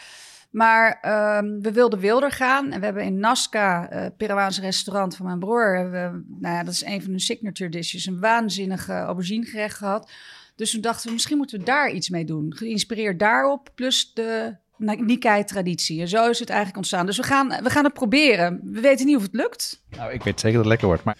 Maar 0.51 0.97
ehm, 1.01 1.59
we 1.61 1.71
wilden 1.71 1.99
wilder 1.99 2.31
gaan 2.31 2.71
en 2.71 2.79
we 2.79 2.85
hebben 2.85 3.03
in 3.03 3.19
Nazca, 3.19 3.89
eh 3.89 4.05
Peruaanse 4.17 4.61
restaurant 4.61 5.15
van 5.15 5.25
mijn 5.25 5.39
broer, 5.39 5.89
we, 5.91 6.23
nou 6.39 6.55
ja, 6.55 6.63
dat 6.63 6.73
is 6.73 6.85
een 6.85 7.01
van 7.01 7.09
hun 7.09 7.19
signature 7.19 7.69
dishes, 7.69 8.05
een 8.05 8.19
waanzinnig 8.19 8.89
eh, 8.89 9.01
auberginegerecht 9.01 9.77
gehad. 9.77 10.11
Dus 10.55 10.71
toen 10.71 10.81
dachten 10.81 11.07
we, 11.07 11.13
misschien 11.13 11.37
moeten 11.37 11.59
we 11.59 11.65
daar 11.65 11.91
iets 11.91 12.09
mee 12.09 12.25
doen. 12.25 12.55
Geïnspireerd 12.55 13.19
daarop, 13.19 13.69
plus 13.75 14.13
de 14.13 14.55
Nikkei-traditie. 14.81 16.01
En 16.01 16.07
zo 16.07 16.29
is 16.29 16.39
het 16.39 16.49
eigenlijk 16.49 16.77
ontstaan. 16.77 17.05
Dus 17.05 17.17
we 17.17 17.23
gaan, 17.23 17.47
we 17.63 17.69
gaan 17.69 17.83
het 17.83 17.93
proberen. 17.93 18.59
We 18.63 18.79
weten 18.79 19.05
niet 19.05 19.15
of 19.15 19.21
het 19.21 19.33
lukt. 19.33 19.83
Nou, 19.89 20.11
ik 20.11 20.23
weet 20.23 20.39
zeker 20.39 20.57
dat 20.57 20.59
het 20.59 20.67
lekker 20.67 20.87
wordt. 20.87 21.03
Maar 21.03 21.17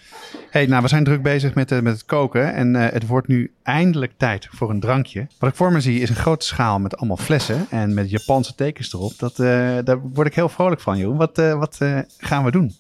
hey, 0.49 0.65
nou, 0.65 0.82
we 0.82 0.88
zijn 0.88 1.03
druk 1.03 1.21
bezig 1.21 1.53
met, 1.53 1.71
eh, 1.71 1.79
met 1.79 1.93
het 1.93 2.05
koken. 2.05 2.53
En 2.53 2.75
eh, 2.75 2.93
het 2.93 3.07
wordt 3.07 3.27
nu 3.27 3.53
eindelijk 3.63 4.13
tijd 4.17 4.47
voor 4.51 4.69
een 4.69 4.79
drankje. 4.79 5.27
Wat 5.39 5.49
ik 5.49 5.55
voor 5.55 5.71
me 5.71 5.82
zie 5.82 5.99
is 5.99 6.09
een 6.09 6.15
grote 6.15 6.45
schaal 6.45 6.79
met 6.79 6.97
allemaal 6.97 7.17
flessen. 7.17 7.65
En 7.69 7.93
met 7.93 8.09
Japanse 8.09 8.55
tekens 8.55 8.93
erop. 8.93 9.13
Dat, 9.17 9.39
eh, 9.39 9.77
daar 9.84 9.99
word 10.01 10.27
ik 10.27 10.36
heel 10.36 10.49
vrolijk 10.49 10.82
van, 10.82 10.97
Jeroen. 10.97 11.17
Wat, 11.17 11.38
eh, 11.38 11.57
wat 11.57 11.77
eh, 11.79 11.99
gaan 12.17 12.43
we 12.43 12.51
doen? 12.51 12.75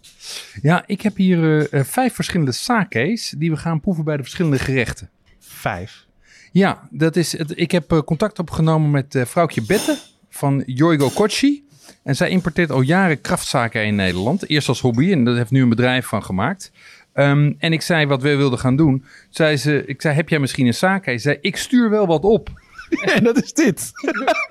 Ja, 0.61 0.83
ik 0.85 1.01
heb 1.01 1.15
hier 1.15 1.67
vijf 1.71 2.13
verschillende 2.13 2.51
sake's 2.51 3.33
die 3.37 3.51
we 3.51 3.57
gaan 3.57 3.79
proeven 3.79 4.03
bij 4.03 4.17
de 4.17 4.23
verschillende 4.23 4.59
gerechten. 4.59 5.09
Vijf. 5.39 6.09
Ja, 6.51 6.87
dat 6.89 7.15
is 7.15 7.37
het. 7.37 7.59
Ik 7.59 7.71
heb 7.71 7.91
eh, 7.91 7.99
contact 7.99 8.39
opgenomen 8.39 8.91
met 8.91 9.15
eh 9.15 9.25
vrouwtje 9.25 9.61
Bette 9.61 9.97
van 10.29 10.63
Yoigo 10.65 11.09
Kochi. 11.09 11.65
En 12.03 12.15
zij 12.15 12.29
importeert 12.29 12.71
al 12.71 12.81
jaren 12.81 13.21
kraftzaken 13.21 13.85
in 13.85 13.95
Nederland. 13.95 14.49
Eerst 14.49 14.67
als 14.67 14.81
hobby 14.81 15.11
en 15.11 15.23
daar 15.23 15.35
heeft 15.35 15.51
nu 15.51 15.61
een 15.61 15.69
bedrijf 15.69 16.05
van 16.05 16.23
gemaakt. 16.23 16.71
Ehm, 17.13 17.53
en 17.57 17.73
ik 17.73 17.81
zei 17.81 18.05
wat 18.05 18.21
we 18.21 18.35
wilden 18.35 18.59
gaan 18.59 18.75
doen. 18.75 19.05
Zei 19.29 19.57
ze, 19.57 19.85
ik 19.85 20.01
zei, 20.01 20.15
heb 20.15 20.29
jij 20.29 20.39
misschien 20.39 20.65
een 20.67 20.73
zaak? 20.73 21.05
Hij 21.05 21.17
zei, 21.17 21.37
ik 21.41 21.57
stuur 21.57 21.89
wel 21.89 22.07
wat 22.07 22.23
op. 22.23 22.49
en 23.15 23.23
dat 23.23 23.43
is 23.43 23.53
dit. 23.53 23.91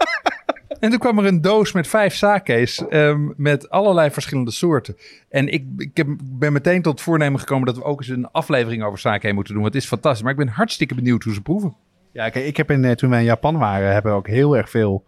En 0.81 0.91
toen 0.91 0.99
kwam 0.99 1.19
er 1.19 1.25
een 1.25 1.41
doos 1.41 1.73
met 1.73 1.87
vijf 1.87 2.15
sake's 2.15 2.87
ehm, 2.89 3.29
met 3.37 3.71
allerlei 3.71 4.11
verschillende 4.11 4.51
soorten. 4.51 4.97
En 5.29 5.49
ik, 5.49 5.65
ik 5.77 5.97
heb, 5.97 6.07
ben 6.23 6.53
meteen 6.53 6.83
tot 6.83 6.93
het 6.93 7.03
voornemen 7.03 7.41
gekomen 7.41 7.67
dat 7.67 7.77
we 7.77 7.85
ook 7.85 7.99
eens 7.99 8.09
een 8.09 8.31
aflevering 8.31 8.83
over 8.83 8.99
sake 8.99 9.33
moeten 9.33 9.53
doen. 9.53 9.63
Want 9.63 9.75
het 9.75 9.83
is 9.83 9.89
fantastisch. 9.89 10.23
Maar 10.23 10.33
ik 10.33 10.39
ben 10.39 10.49
hartstikke 10.49 10.95
benieuwd 10.95 11.23
hoe 11.23 11.35
ze 11.35 11.41
proeven. 11.41 11.75
Ja, 12.13 12.29
kijk, 12.29 12.45
ik 12.45 12.57
heb 12.57 12.71
in, 12.71 12.85
eh, 12.85 12.93
toen 12.93 13.11
wij 13.11 13.19
in 13.19 13.25
Japan 13.25 13.59
waren, 13.59 13.93
hebben 13.93 14.13
we 14.13 14.19
ook 14.19 14.29
heel 14.29 14.57
erg 14.57 14.71
veel 14.71 15.05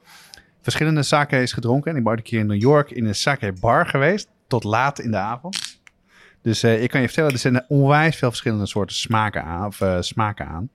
verschillende 0.61 1.03
sake's 1.03 1.53
gedronken. 1.53 1.91
En 1.91 1.97
ik 1.97 2.03
ben 2.03 2.13
ook 2.13 2.19
een 2.19 2.25
keer 2.25 2.41
in 2.41 2.47
New 2.47 2.61
York 2.61 2.91
in 2.91 3.07
een 3.07 3.15
sake 3.15 3.53
bar 3.61 3.87
geweest, 3.87 4.29
tot 4.47 4.65
laat 4.65 4.99
in 4.99 5.11
de 5.11 5.17
avond. 5.17 5.81
Dus 6.43 6.63
eh, 6.63 6.83
ik 6.83 6.91
kan 6.91 7.01
je 7.01 7.07
vertellen, 7.07 7.33
er 7.33 7.39
zijn 7.39 7.65
onwijs 7.69 8.17
veel 8.17 8.29
verschillende 8.29 8.67
soorten 8.67 8.97
smaken 8.97 9.45
aan. 9.45 9.67
Of, 9.67 9.81
eh, 9.81 10.01
smaken 10.01 10.47
aan. 10.47 10.71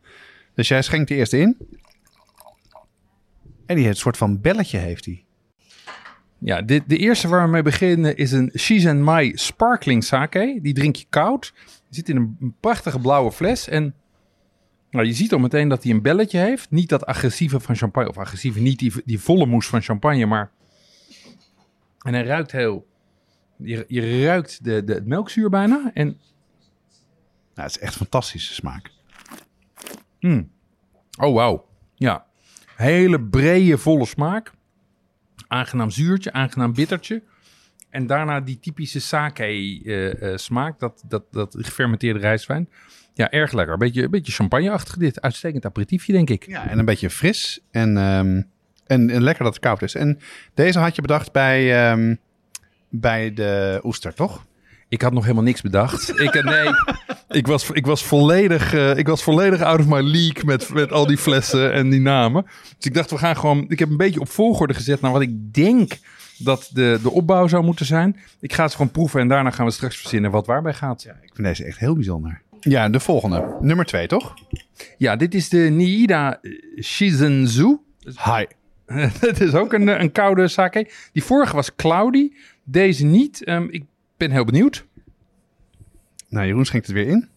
Dus 0.53 0.67
jij 0.67 0.81
schenkt 0.81 1.07
de 1.07 1.15
eerste 1.15 1.37
in. 1.37 1.57
En 3.65 3.75
die 3.75 3.83
heeft 3.83 3.95
een 3.95 4.01
soort 4.01 4.17
van 4.17 4.41
belletje 4.41 4.77
heeft 4.77 5.05
hij. 5.05 5.25
Ja, 6.39 6.61
de, 6.61 6.83
eerste 6.87 7.27
waar 7.27 7.43
we 7.43 7.51
mee 7.51 7.61
beginnen 7.61 8.17
is 8.17 8.31
een 8.31 8.51
Shizenmai 8.57 9.37
Sparkling 9.37 10.03
Sake. 10.03 10.59
Die 10.61 10.73
drink 10.73 10.95
je 10.95 11.05
koud. 11.09 11.53
Die 11.65 11.73
zit 11.89 12.09
in 12.09 12.15
een 12.15 12.55
prachtige 12.59 12.99
blauwe 12.99 13.31
fles. 13.31 13.69
En 13.69 13.93
nou, 14.89 15.05
je 15.05 15.13
ziet 15.13 15.33
al 15.33 15.39
meteen 15.39 15.67
dat 15.67 15.83
hij 15.83 15.91
een 15.91 16.01
belletje 16.01 16.39
heeft. 16.39 16.71
Niet 16.71 16.89
dat 16.89 17.05
agressieve 17.05 17.59
van 17.59 17.75
champagne. 17.75 18.09
Of 18.09 18.17
agressieve, 18.17 18.59
niet 18.59 18.79
die, 18.79 18.93
die 19.05 19.19
volle 19.19 19.45
moes 19.45 19.67
van 19.67 19.81
champagne. 19.81 20.25
Maar... 20.25 20.51
En 22.01 22.13
hij 22.13 22.23
ruikt 22.23 22.51
heel... 22.51 22.87
Je, 23.55 23.85
je 23.87 24.25
ruikt 24.25 24.63
de, 24.63 24.83
de, 24.83 24.93
het 24.93 25.05
melkzuur 25.05 25.49
bijna. 25.49 25.91
En 25.93 26.07
Nou, 26.07 27.67
het 27.67 27.69
is 27.69 27.79
echt 27.79 27.95
fantastische 27.95 28.53
smaak. 28.53 28.91
Mm. 30.19 30.51
Oh, 31.19 31.33
wauw. 31.33 31.67
Ja. 31.95 32.25
Hele 32.75 33.21
brede, 33.21 33.77
volle 33.77 34.05
smaak. 34.05 34.51
Aangenaam 35.47 35.89
zuurtje, 35.89 36.31
aangenaam 36.31 36.73
bittertje. 36.73 37.23
En 37.97 38.07
daarna 38.07 38.41
die 38.41 38.59
typische 38.59 38.99
sake 38.99 39.43
eh, 39.43 40.21
eh, 40.21 40.37
smaak, 40.37 40.79
dat, 40.79 41.03
dat, 41.07 41.23
dat 41.31 41.55
gefermenteerde 41.59 42.19
rijstwijn. 42.19 42.69
Ja, 43.13 43.31
erg 43.31 43.51
lekker. 43.51 43.73
Een 43.73 43.79
beetje, 43.79 44.03
een 44.03 44.11
beetje 44.11 44.31
champagneachtig 44.31 44.97
dit. 44.97 45.21
Uitstekend 45.21 45.65
aperitiefje, 45.65 46.13
denk 46.13 46.29
ik. 46.29 46.47
Ja, 46.47 46.69
en 46.69 46.79
een 46.79 46.85
beetje 46.85 47.09
fris. 47.09 47.59
En, 47.71 47.97
ehm, 47.97 48.41
en, 48.85 49.09
en 49.09 49.23
lekker 49.23 49.43
dat 49.43 49.53
het 49.53 49.63
koud 49.63 49.81
is. 49.81 49.95
En 49.95 50.19
deze 50.53 50.79
had 50.79 50.95
je 50.95 51.01
bedacht 51.01 51.31
bij, 51.31 51.89
ehm, 51.89 52.15
bij 52.89 53.33
de 53.33 53.79
oester, 53.83 54.13
toch? 54.13 54.45
Ik 54.89 55.01
had 55.01 55.13
nog 55.13 55.23
helemaal 55.23 55.43
niks 55.43 55.61
bedacht. 55.61 56.09
Ik, 56.21 56.35
eh, 56.35 56.43
nee, 56.43 56.69
ik 57.27 57.47
was, 57.47 57.69
ik, 57.69 57.85
was 57.85 58.03
volledig, 58.03 58.73
ik 58.73 59.07
was 59.07 59.23
volledig 59.23 59.61
out 59.61 59.79
of 59.79 59.87
my 59.87 60.01
league 60.01 60.45
met, 60.45 60.69
met 60.73 60.91
al 60.91 61.05
die 61.05 61.17
flessen 61.17 61.73
en 61.73 61.89
die 61.89 62.01
namen. 62.01 62.43
Dus 62.77 62.85
ik 62.85 62.93
dacht, 62.93 63.09
we 63.09 63.17
gaan 63.17 63.37
gewoon... 63.37 63.65
Ik 63.67 63.79
heb 63.79 63.89
een 63.89 63.97
beetje 63.97 64.19
op 64.19 64.29
volgorde 64.29 64.73
gezet 64.73 65.01
naar 65.01 65.11
wat 65.11 65.21
ik 65.21 65.53
denk 65.53 65.97
dat 66.37 66.69
de, 66.73 66.99
de 67.01 67.11
opbouw 67.11 67.47
zou 67.47 67.63
moeten 67.63 67.85
zijn. 67.85 68.17
Ik 68.39 68.53
ga 68.53 68.63
het 68.63 68.71
gewoon 68.71 68.91
proeven 68.91 69.19
en 69.19 69.27
daarna 69.27 69.51
gaan 69.51 69.65
we 69.65 69.71
straks 69.71 69.97
verzinnen 69.97 70.31
wat 70.31 70.45
waarbij 70.45 70.73
gaat. 70.73 71.03
Ja, 71.03 71.11
Ik 71.11 71.31
vind 71.33 71.47
deze 71.47 71.63
echt 71.63 71.79
heel 71.79 71.93
bijzonder. 71.93 72.41
Ja, 72.59 72.89
de 72.89 72.99
volgende. 72.99 73.57
Nummer 73.61 73.85
twee, 73.85 74.07
toch? 74.07 74.33
dit 75.15 75.33
is 75.33 75.49
de 75.49 75.57
Niida 75.57 76.39
Shizenzu. 76.81 77.77
Hi. 78.23 78.45
Het 79.19 79.41
is 79.41 79.53
ook 79.53 79.73
een, 79.73 79.89
eh, 79.89 79.99
een 79.99 80.11
koude 80.11 80.47
sake. 80.47 80.91
Die 81.11 81.23
vorige 81.23 81.55
was 81.55 81.75
cloudy, 81.75 82.31
deze 82.63 83.05
niet. 83.05 83.43
Ehm, 83.43 83.67
ik 83.69 83.83
ben 84.17 84.31
heel 84.31 84.45
benieuwd. 84.45 84.85
Nou, 86.29 86.45
Jeroen 86.45 86.65
schenkt 86.65 86.87
het 86.87 86.95
weer 86.95 87.07
in. 87.07 87.29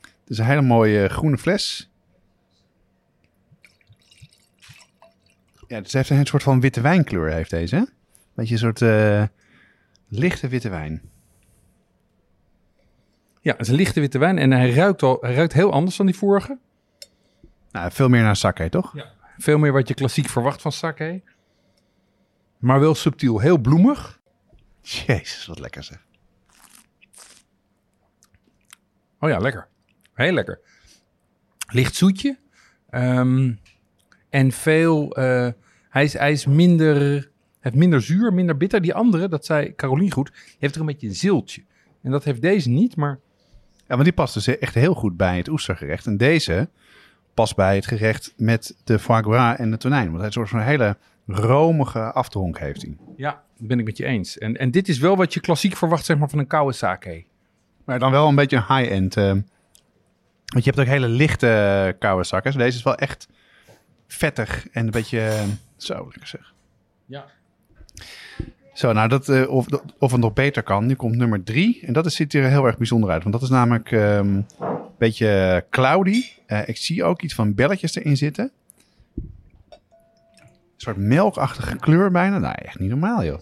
Het 0.00 0.30
is 0.30 0.38
een 0.38 0.44
hele 0.44 0.62
mooie 0.62 1.08
groene 1.08 1.38
fles. 1.38 1.90
Ja, 5.66 5.80
dus 5.80 5.92
heeft 5.92 6.10
een 6.10 6.26
soort 6.26 6.42
van 6.42 6.60
witte 6.60 6.80
wijnkleur, 6.80 7.32
heeft 7.32 7.50
deze. 7.50 7.88
Beetje 8.34 8.52
een 8.52 8.60
soort 8.60 8.82
eh, 8.82 9.24
lichte 10.08 10.48
witte 10.48 10.68
wijn. 10.68 11.02
Ja, 13.40 13.52
het 13.52 13.60
is 13.60 13.68
een 13.68 13.74
lichte 13.74 14.00
witte 14.00 14.18
wijn 14.18 14.38
en 14.38 14.50
hij 14.50 14.70
ruikt, 14.70 15.02
al, 15.02 15.18
hij 15.20 15.34
ruikt 15.34 15.52
heel 15.52 15.72
anders 15.72 15.96
dan 15.96 16.06
die 16.06 16.16
vorige. 16.16 16.58
Nou, 17.70 17.92
veel 17.92 18.08
meer 18.08 18.22
naar 18.22 18.36
sake, 18.36 18.68
toch? 18.68 18.94
Veel 19.38 19.58
meer 19.58 19.72
wat 19.72 19.88
je 19.88 19.94
klassiek 19.94 20.28
verwacht 20.28 20.62
van 20.62 20.72
sake. 20.72 21.22
Maar 22.58 22.80
wel 22.80 22.94
subtiel, 22.94 23.38
heel 23.38 23.58
bloemig. 23.58 24.20
Jezus, 24.80 25.46
wat 25.46 25.58
lekker 25.58 25.82
zeg. 25.82 26.06
Oh 29.18 29.30
ja, 29.30 29.38
lekker. 29.38 29.68
Heel 30.14 30.32
lekker. 30.32 30.60
Licht 31.66 31.94
zoetje. 31.94 32.38
Ehm, 32.90 33.54
en 34.28 34.52
veel... 34.52 35.14
eh, 35.16 35.48
hij, 35.88 36.04
is, 36.04 36.12
hij 36.12 36.32
is 36.32 36.46
minder... 36.46 37.30
heeft 37.62 37.76
minder 37.76 38.02
zuur, 38.02 38.32
minder 38.34 38.56
bitter. 38.56 38.80
Die 38.80 38.94
andere, 38.94 39.28
dat 39.28 39.44
zei 39.44 39.74
Carolien 39.74 40.10
goed, 40.10 40.32
heeft 40.58 40.74
er 40.74 40.80
een 40.80 40.86
beetje 40.86 41.06
een 41.08 41.14
ziltje. 41.14 41.62
En 42.02 42.10
dat 42.10 42.24
heeft 42.24 42.42
deze 42.42 42.68
niet, 42.68 42.96
maar... 42.96 43.18
Ja, 43.88 43.94
maar 43.94 44.04
die 44.04 44.12
past 44.12 44.34
dus 44.34 44.58
echt 44.58 44.74
heel 44.74 44.94
goed 44.94 45.16
bij 45.16 45.36
het 45.36 45.48
oestergerecht. 45.48 46.06
En 46.06 46.16
deze 46.16 46.68
past 47.34 47.56
bij 47.56 47.74
het 47.74 47.86
gerecht 47.86 48.34
met 48.36 48.76
de 48.84 48.98
foie 48.98 49.22
gras 49.22 49.56
en 49.56 49.70
de 49.70 49.76
tonijn. 49.76 50.06
Want 50.06 50.16
hij 50.16 50.26
een 50.26 50.32
soort 50.32 50.48
van 50.48 50.60
hele 50.60 50.96
romige 51.26 52.12
aftronk 52.12 52.58
heeft 52.58 52.82
hij. 52.82 52.96
Ja, 53.16 53.42
dat 53.58 53.68
ben 53.68 53.78
ik 53.78 53.84
met 53.84 53.96
je 53.96 54.04
eens. 54.04 54.38
En, 54.38 54.56
en 54.56 54.70
dit 54.70 54.88
is 54.88 54.98
wel 54.98 55.16
wat 55.16 55.34
je 55.34 55.40
klassiek 55.40 55.76
verwacht 55.76 56.04
zeg 56.04 56.18
maar, 56.18 56.28
van 56.28 56.38
een 56.38 56.46
koude 56.46 56.72
sake. 56.72 57.24
Maar 57.84 57.98
dan 57.98 58.10
wel 58.10 58.28
een 58.28 58.34
beetje 58.34 58.56
een 58.56 58.76
high-end. 58.76 59.16
eh, 59.16 59.30
want 60.46 60.64
je 60.64 60.70
hebt 60.70 60.80
ook 60.80 60.86
hele 60.86 61.08
lichte 61.08 61.96
koude 61.98 62.24
zakken. 62.24 62.58
Deze 62.58 62.76
is 62.76 62.82
wel 62.82 62.94
echt 62.96 63.28
vettig 64.06 64.68
en 64.68 64.84
een 64.84 64.90
beetje... 64.90 65.20
eh, 65.20 65.42
zo, 65.76 65.94
lekker 65.94 66.26
zeg. 66.26 66.54
Ja. 67.06 67.26
Zo, 68.72 68.92
nou, 68.92 69.08
dat, 69.08 69.28
eh, 69.28 69.50
of, 69.50 69.66
of 69.98 70.12
het 70.12 70.20
nog 70.20 70.32
beter 70.32 70.62
kan. 70.62 70.86
Nu 70.86 70.94
komt 70.94 71.16
nummer 71.16 71.44
drie. 71.44 71.80
En 71.86 71.92
dat 71.92 72.06
is, 72.06 72.14
ziet 72.14 72.34
er 72.34 72.44
heel 72.44 72.66
erg 72.66 72.76
bijzonder 72.76 73.10
uit. 73.10 73.22
Want 73.22 73.34
dat 73.34 73.42
is 73.42 73.48
namelijk 73.48 73.92
ehm, 73.92 74.34
een 74.34 74.46
beetje 74.98 75.64
cloudy. 75.70 76.24
Eh, 76.46 76.68
ik 76.68 76.76
zie 76.76 77.04
ook 77.04 77.22
iets 77.22 77.34
van 77.34 77.54
belletjes 77.54 77.94
erin 77.94 78.16
zitten. 78.16 78.50
Een 79.70 79.78
soort 80.76 80.96
melkachtige 80.96 81.76
kleur 81.76 82.10
bijna. 82.10 82.38
Nou, 82.38 82.54
echt 82.58 82.78
niet 82.78 82.90
normaal, 82.90 83.24
joh. 83.24 83.38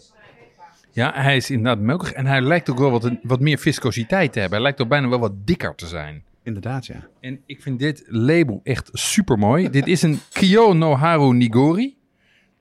Ja, 0.93 1.13
hij 1.15 1.37
is 1.37 1.51
inderdaad 1.51 1.85
melkig. 1.85 2.13
En 2.13 2.27
hij 2.27 2.41
lijkt 2.41 2.71
ook 2.71 2.79
wel 2.79 2.91
wat, 2.91 3.11
wat 3.23 3.41
meer 3.41 3.59
viscositeit 3.59 4.33
te 4.33 4.39
hebben. 4.39 4.57
Hij 4.59 4.67
lijkt 4.67 4.83
ook 4.83 4.89
bijna 4.89 5.09
wel 5.09 5.19
wat 5.19 5.47
dikker 5.47 5.75
te 5.75 5.87
zijn. 5.87 6.23
Inderdaad, 6.43 6.87
ja. 6.87 7.07
En 7.21 7.41
ik 7.47 7.63
vind 7.63 7.79
dit 7.79 8.05
label 8.07 8.61
echt 8.63 8.89
super 8.93 9.39
mooi. 9.39 9.71
dit 9.71 9.87
is 9.87 10.03
een 10.03 10.21
Kyo 10.33 10.73
no 10.73 10.95
Haru 10.97 11.35
Nigori. 11.35 11.97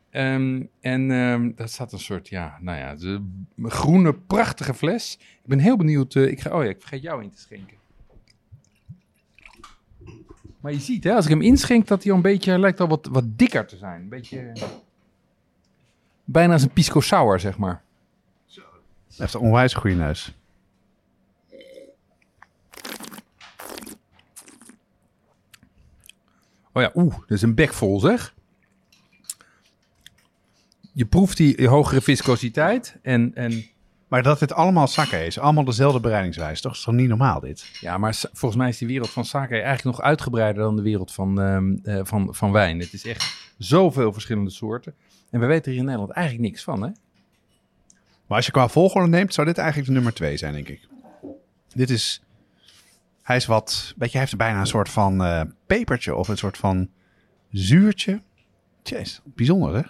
Ehm, 0.10 0.64
en 0.80 1.12
ehm 1.12 1.52
daar 1.56 1.70
staat 1.70 1.94
een 1.94 2.00
soort, 2.00 2.28
ja, 2.28 2.58
nou 2.62 2.78
ja, 2.78 2.96
de 2.96 3.22
groene, 3.64 4.14
prachtige 4.14 4.74
fles. 4.74 5.18
Ik 5.20 5.46
ben 5.50 5.60
heel 5.60 5.78
benieuwd. 5.78 6.16
eh, 6.16 6.28
ik 6.28 6.40
ga, 6.42 6.58
oh 6.58 6.64
ja, 6.64 6.70
ik 6.70 6.80
vergeet 6.80 7.02
jou 7.02 7.24
in 7.24 7.30
te 7.30 7.40
schenken. 7.40 7.78
Maar 10.60 10.72
je 10.72 10.80
ziet, 10.80 11.04
hè, 11.04 11.14
als 11.14 11.26
ik 11.26 11.32
hem 11.32 11.42
inschenk, 11.42 11.88
dat 11.88 12.02
hij 12.04 12.12
al 12.12 12.18
een 12.18 12.24
beetje, 12.24 12.50
hij 12.52 12.60
lijkt 12.60 12.80
al 12.80 12.88
wat, 12.88 13.08
wat 13.12 13.38
dikker 13.38 13.68
te 13.68 13.78
zijn. 13.78 14.02
Een 14.02 14.10
beetje, 14.10 14.52
bijna 16.26 16.54
als 16.54 16.64
een 16.64 16.74
pisco 16.74 17.00
sour, 17.00 17.40
zeg 17.40 17.58
maar. 17.58 17.82
Hij 19.08 19.18
heeft 19.18 19.34
een 19.34 19.40
onwijs 19.40 19.74
goede 19.74 19.96
neus. 19.96 20.38
Oh 26.74 26.82
ja, 26.82 26.92
oeh, 26.96 27.14
dat 27.20 27.30
is 27.32 27.42
een 27.42 27.56
bek 27.56 27.74
vol 27.74 28.00
zeg. 28.00 28.36
Je 30.94 31.06
proeft 31.06 31.38
die 31.38 31.68
hogere 31.68 32.02
viscositeit 32.02 32.98
en, 33.02 33.36
en 33.36 33.66
Maar 34.08 34.24
dat 34.24 34.40
dit 34.40 34.54
allemaal 34.54 34.88
sake 34.88 35.26
is. 35.26 35.40
Allemaal 35.40 35.64
dezelfde 35.64 36.00
bereidingswijze. 36.00 36.62
Toch 36.62 36.74
is 36.74 36.82
toch 36.82 36.94
niet 36.94 37.08
normaal, 37.08 37.40
dit? 37.40 37.70
ja, 37.80 37.98
maar 37.98 38.16
volgens 38.16 38.62
mij 38.62 38.70
is 38.70 38.78
die 38.78 38.88
wereld 38.88 39.10
van 39.10 39.26
sake 39.26 39.54
eigenlijk 39.54 39.98
nog 39.98 40.02
uitgebreider 40.02 40.64
dan 40.64 40.76
de 40.76 40.82
wereld 40.82 41.12
van, 41.12 41.42
ehm, 41.42 41.76
eh, 41.84 42.00
van, 42.04 42.36
van 42.36 42.52
wijn. 42.52 42.80
Het 42.80 42.94
is 42.94 43.06
echt 43.06 43.52
zoveel 43.58 44.14
verschillende 44.14 44.50
soorten. 44.50 44.94
En 45.30 45.40
we 45.40 45.46
weten 45.46 45.72
hier 45.72 45.80
in 45.80 45.86
Nederland 45.86 46.12
eigenlijk 46.12 46.50
niks 46.50 46.64
van, 46.64 46.82
hè? 46.82 46.90
Maar 48.28 48.38
als 48.38 48.46
je 48.46 48.52
qua 48.52 48.68
volgorde 48.68 49.08
neemt, 49.08 49.34
zou 49.34 49.48
dit 49.48 49.58
eigenlijk 49.58 49.88
de 49.88 49.94
nummer 49.94 50.14
twee 50.14 50.38
zijn, 50.38 50.54
denk 50.54 50.68
ik. 50.68 50.88
Dit 51.74 51.90
is... 51.90 52.24
Hij 53.22 53.36
is 53.36 53.46
wat... 53.46 53.94
Weet 53.98 54.12
je, 54.12 54.18
hij 54.18 54.26
heeft 54.26 54.38
bijna 54.38 54.60
een 54.60 54.68
soort 54.68 54.90
van 54.90 55.24
eh, 55.24 55.42
pepertje 55.66 56.16
of 56.16 56.28
een 56.28 56.38
soort 56.38 56.58
van 56.58 56.90
zuurtje. 57.52 58.22
Jeez, 58.84 59.20
bijzonder 59.24 59.76
hè? 59.76 59.82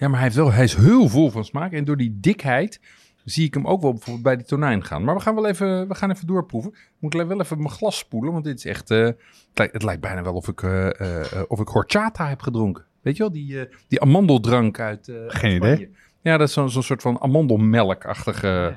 Ja, 0.00 0.08
maar 0.08 0.16
hij, 0.18 0.24
heeft 0.24 0.36
wel, 0.36 0.52
hij 0.52 0.64
is 0.64 0.74
heel 0.74 1.08
vol 1.08 1.30
van 1.30 1.44
smaak. 1.44 1.72
En 1.72 1.84
door 1.84 1.96
die 1.96 2.18
dikheid 2.20 2.80
zie 3.24 3.46
ik 3.46 3.54
hem 3.54 3.66
ook 3.66 3.82
wel 3.82 3.90
bijvoorbeeld 3.90 4.24
bij 4.24 4.36
die 4.36 4.46
tonijn 4.46 4.84
gaan. 4.84 5.04
Maar 5.04 5.14
we 5.14 5.20
gaan 5.20 5.34
wel 5.34 5.46
even, 5.46 5.88
we 5.88 5.94
gaan 5.94 6.10
even 6.10 6.26
doorproeven. 6.26 6.70
Ik 6.72 6.96
moet 6.98 7.14
wel 7.14 7.40
even 7.40 7.58
mijn 7.58 7.70
glas 7.70 7.98
spoelen, 7.98 8.32
want 8.32 8.44
dit 8.44 8.56
is 8.56 8.64
echt... 8.64 8.90
eh, 8.90 9.04
het, 9.04 9.16
lijkt, 9.54 9.72
het 9.72 9.82
lijkt 9.82 10.00
bijna 10.00 10.22
wel 10.22 10.34
of 10.34 10.48
ik, 10.48 10.62
eh, 10.62 11.42
of 11.48 11.60
ik 11.60 11.68
horchata 11.68 12.28
heb 12.28 12.40
gedronken. 12.40 12.84
Weet 13.02 13.16
je 13.16 13.22
wel, 13.22 13.32
die, 13.32 13.68
die 13.88 14.00
amandeldrank 14.00 14.80
uit 14.80 15.12
Geen 15.26 15.56
idee. 15.56 15.90
Ja, 16.20 16.36
dat 16.36 16.48
is 16.48 16.54
zo'n 16.54 16.82
soort 16.82 17.02
van 17.02 17.20
amandelmelkachtige 17.20 18.76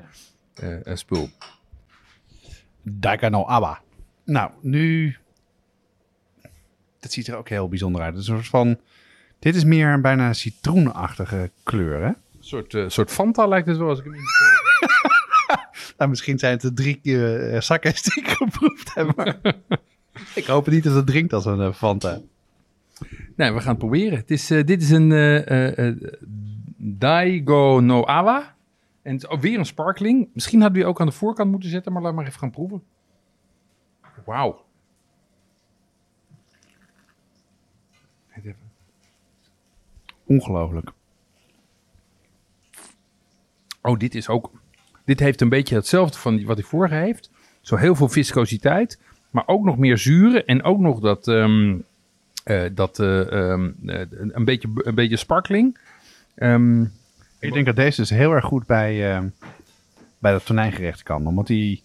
spul. 0.84 1.30
Daikano 2.82 3.44
Awa. 3.44 3.82
Nou, 4.26 4.52
nu... 4.62 5.16
Dat 7.00 7.12
ziet 7.12 7.28
er 7.28 7.36
ook 7.36 7.50
heel 7.50 7.68
bijzonder 7.68 8.02
uit. 8.02 8.14
Het 8.14 8.24
is 8.24 8.28
een 8.28 8.36
soort 8.36 8.48
van... 8.48 8.80
Dit 9.44 9.56
is 9.56 9.64
meer 9.64 9.88
een 9.88 10.02
bijna 10.02 10.34
citroenachtige 10.34 11.52
kleur, 11.64 12.02
hè? 12.02 12.08
Een 12.08 12.18
soort, 12.40 12.74
eh, 12.74 12.84
soort 12.88 13.12
Fanta 13.12 13.48
lijkt 13.48 13.68
het 13.68 13.78
wel 13.78 13.90
als 13.90 14.00
ik 14.00 14.06
hem 14.06 14.14
in... 14.14 14.22
Nou, 15.98 16.10
misschien 16.10 16.40
zijn 16.40 16.52
het 16.52 16.62
de 16.62 16.74
drie 16.74 16.96
keer 16.96 17.54
uh, 17.54 17.60
sakjes 17.60 18.02
die 18.02 18.24
ik 18.24 18.30
geproefd 18.30 18.94
heb. 18.94 19.16
Maar 19.16 19.40
ik 20.36 20.46
hoop 20.46 20.68
niet 20.68 20.84
dat 20.84 20.96
het 20.96 21.08
drinkt 21.08 21.34
als 21.34 21.46
een 21.46 21.62
eh, 21.62 21.74
Fanta. 21.74 22.20
Nee, 23.36 23.52
we 23.52 23.60
gaan 23.60 23.70
het 23.70 23.78
proberen. 23.78 24.18
Het 24.18 24.32
is, 24.32 24.52
eh, 24.52 24.66
dit 24.66 24.82
is 24.82 24.90
een 24.90 25.12
eh, 25.12 25.48
eh, 25.48 25.88
eh, 25.88 25.96
Daigo 26.78 27.80
no 27.80 28.06
Awa. 28.06 28.56
En 29.02 29.14
het 29.14 29.28
is 29.30 29.40
weer 29.40 29.60
een 29.60 29.66
sparkling. 29.66 30.30
Misschien 30.34 30.62
hadden 30.62 30.78
we 30.78 30.84
die 30.84 30.94
ook 30.94 31.02
aan 31.02 31.08
de 31.08 31.14
voorkant 31.14 31.52
moeten 31.52 31.70
zetten, 31.70 31.94
maar 31.94 32.02
laat 32.02 32.14
maar 32.14 32.26
even 32.26 32.40
gaan 32.40 32.52
proeven. 32.52 32.84
Wauw. 34.26 34.66
Wacht 38.28 38.46
even. 38.46 38.72
Ongelooflijk. 40.26 40.92
Oh, 43.82 44.00
dit 44.00 44.16
is 44.16 44.28
ook. 44.28 44.52
Dit 45.06 45.20
heeft 45.20 45.42
een 45.42 45.50
beetje 45.50 45.76
hetzelfde 45.76 46.18
van 46.18 46.46
wat 46.46 46.56
die 46.56 46.66
vorige 46.66 46.96
heeft. 46.96 47.30
Zo 47.62 47.76
heel 47.76 47.96
veel 47.96 48.10
viscositeit, 48.10 49.00
maar 49.30 49.44
ook 49.48 49.64
nog 49.64 49.78
meer 49.78 49.98
zuren 49.98 50.46
en 50.46 50.64
ook 50.64 50.80
nog 50.80 51.00
dat, 51.00 51.28
ehm, 51.28 51.78
eh, 52.44 52.64
dat 52.72 53.00
eh, 53.00 53.32
ehm, 53.32 53.72
eh, 53.86 54.02
een, 54.10 54.46
beetje, 54.46 54.70
een 54.74 54.96
beetje 54.96 55.18
sparkling. 55.18 55.78
Ehm, 56.36 56.82
Ik 57.40 57.54
denk 57.54 57.66
dat 57.66 57.76
deze 57.76 58.02
dus 58.02 58.10
heel 58.10 58.32
erg 58.32 58.46
goed 58.46 58.66
bij, 58.66 59.22
bij 60.20 60.32
dat 60.32 60.46
tonijngerecht 60.46 61.04
kan. 61.04 61.28
Omdat 61.28 61.48
die 61.48 61.84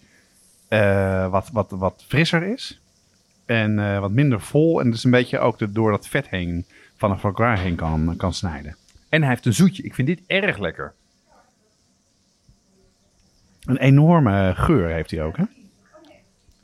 wat, 1.29 1.49
wat, 1.53 1.71
wat 1.71 2.03
frisser 2.07 2.43
is. 2.43 2.81
En 3.45 3.99
wat 4.01 4.11
minder 4.11 4.41
vol. 4.41 4.79
En 4.81 4.91
dus 4.91 5.03
een 5.03 5.11
beetje 5.11 5.39
ook 5.39 5.73
door 5.73 5.91
dat 5.91 6.07
vet 6.07 6.29
heen 6.29 6.65
van 6.99 7.11
een 7.11 7.19
foie 7.19 7.33
gras 7.33 7.59
heen 7.59 7.75
kan, 7.75 8.13
kan 8.17 8.33
snijden. 8.33 8.75
en 9.09 9.21
hij 9.21 9.29
heeft 9.29 9.45
een 9.45 9.53
zoetje. 9.53 9.83
Ik 9.83 9.93
vind 9.93 10.07
dit 10.07 10.21
erg 10.27 10.57
lekker. 10.57 10.93
Een 13.63 13.77
enorme 13.77 14.53
geur 14.55 14.89
heeft 14.89 15.11
hij 15.11 15.23
ook, 15.23 15.37
hè? 15.37 15.43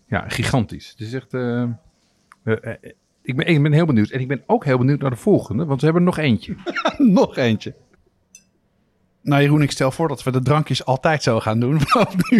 Ja, 0.07 0.29
gigantisch. 0.29 0.89
Het 0.89 0.99
is 0.99 1.13
echt. 1.13 1.33
eh, 1.33 1.61
eh, 1.61 1.69
eh, 2.43 2.73
ik, 3.21 3.35
ben, 3.35 3.47
ik 3.47 3.61
ben 3.63 3.71
heel 3.71 3.85
benieuwd. 3.85 4.09
En 4.09 4.19
ik 4.19 4.27
ben 4.27 4.43
ook 4.45 4.65
heel 4.65 4.77
benieuwd 4.77 5.01
naar 5.01 5.09
de 5.09 5.15
volgende, 5.15 5.65
want 5.65 5.79
we 5.79 5.85
hebben 5.85 6.03
er 6.03 6.09
nog 6.09 6.17
eentje. 6.25 6.55
Nog 6.97 7.37
eentje. 7.37 7.73
Nou 9.21 9.41
Jeroen, 9.41 9.61
ik 9.61 9.71
stel 9.71 9.91
voor 9.91 10.07
dat 10.07 10.23
we 10.23 10.31
de 10.31 10.41
drankjes 10.41 10.85
altijd 10.85 11.23
zo 11.23 11.39
gaan 11.39 11.59
doen. 11.59 11.81
vanaf 11.87 12.15
nu. 12.29 12.39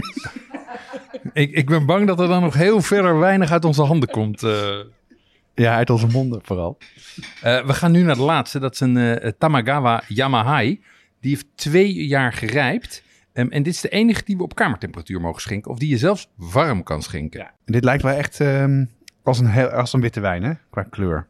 Ik, 1.34 1.52
ik 1.52 1.66
ben 1.66 1.86
bang 1.86 2.08
dat 2.08 2.20
er 2.20 2.28
dan 2.28 2.42
nog 2.42 2.54
heel 2.54 2.82
verder 2.82 3.20
weinig 3.20 3.52
uit 3.52 3.66
onze 3.66 3.82
handen 3.84 4.10
komt. 4.10 4.42
Eh. 5.56 5.66
ja, 5.66 5.76
uit 5.76 5.90
onze 5.90 6.08
monden 6.08 6.40
vooral. 6.44 6.78
Eh, 7.42 7.66
we 7.66 7.74
gaan 7.74 7.92
nu 7.92 8.02
naar 8.02 8.16
de 8.16 8.22
laatste. 8.22 8.60
Dat 8.60 8.74
is 8.74 8.80
een 8.80 8.98
eh, 8.98 9.32
Tamagawa 9.38 10.04
Yamahai. 10.08 10.82
Die 11.20 11.32
heeft 11.32 11.48
twee 11.56 12.06
jaar 12.06 12.34
gerijpt. 12.34 13.04
Ehm, 13.34 13.48
en 13.48 13.64
dit 13.64 13.74
is 13.74 13.82
de 13.82 13.90
enige 13.90 14.22
die 14.26 14.38
we 14.38 14.44
op 14.44 14.56
kamertemperatuur 14.56 15.22
mogen 15.22 15.42
schenken. 15.42 15.72
Of 15.72 15.78
die 15.78 15.90
je 15.90 15.98
zelfs 15.98 16.30
warm 16.36 16.84
kan 16.84 17.02
schenken. 17.04 17.40
Ja, 17.40 17.54
Dit 17.66 17.84
lijkt 17.84 18.04
wel 18.04 18.14
echt 18.14 18.40
ehm, 18.40 18.86
als, 19.24 19.40
een 19.40 19.48
heel, 19.48 19.68
als 19.68 19.94
een 19.94 20.02
witte 20.02 20.20
wijn, 20.20 20.44
hè? 20.44 20.54
Qua 20.70 20.84
kleur. 20.84 21.28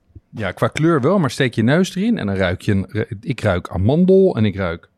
qua 0.54 0.68
kleur 0.68 1.02
wel. 1.02 1.20
Maar 1.20 1.32
steek 1.32 1.54
je 1.54 1.64
neus 1.64 1.96
erin 1.96 2.18
en 2.18 2.26
dan 2.28 2.36
ruik 2.36 2.62
je... 2.62 2.72
Een, 2.72 3.08
ik 3.22 3.42
ruik 3.42 3.70
amandel 3.70 4.36
en 4.36 4.46
ik 4.46 4.56
ruik... 4.56 4.90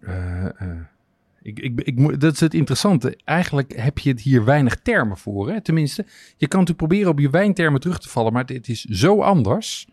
eh, 0.00 0.44
eh, 0.44 0.52
ik, 1.58 1.80
ik, 1.80 2.20
dat 2.20 2.32
is 2.32 2.40
het 2.40 2.54
interessante. 2.54 3.18
Eigenlijk 3.24 3.72
heb 3.76 3.98
je 3.98 4.10
het 4.10 4.20
hier 4.20 4.44
weinig 4.44 4.76
termen 4.76 5.16
voor. 5.16 5.50
Hè? 5.50 5.60
Tenminste, 5.60 6.06
je 6.36 6.48
kan 6.48 6.60
natuurlijk 6.60 6.88
proberen 6.88 7.10
op 7.10 7.18
je 7.18 7.30
wijntermen 7.30 7.80
terug 7.80 7.98
te 7.98 8.08
vallen. 8.08 8.32
Maar 8.32 8.44
het 8.46 8.68
is 8.68 8.84
zo 8.84 9.20
anders. 9.20 9.86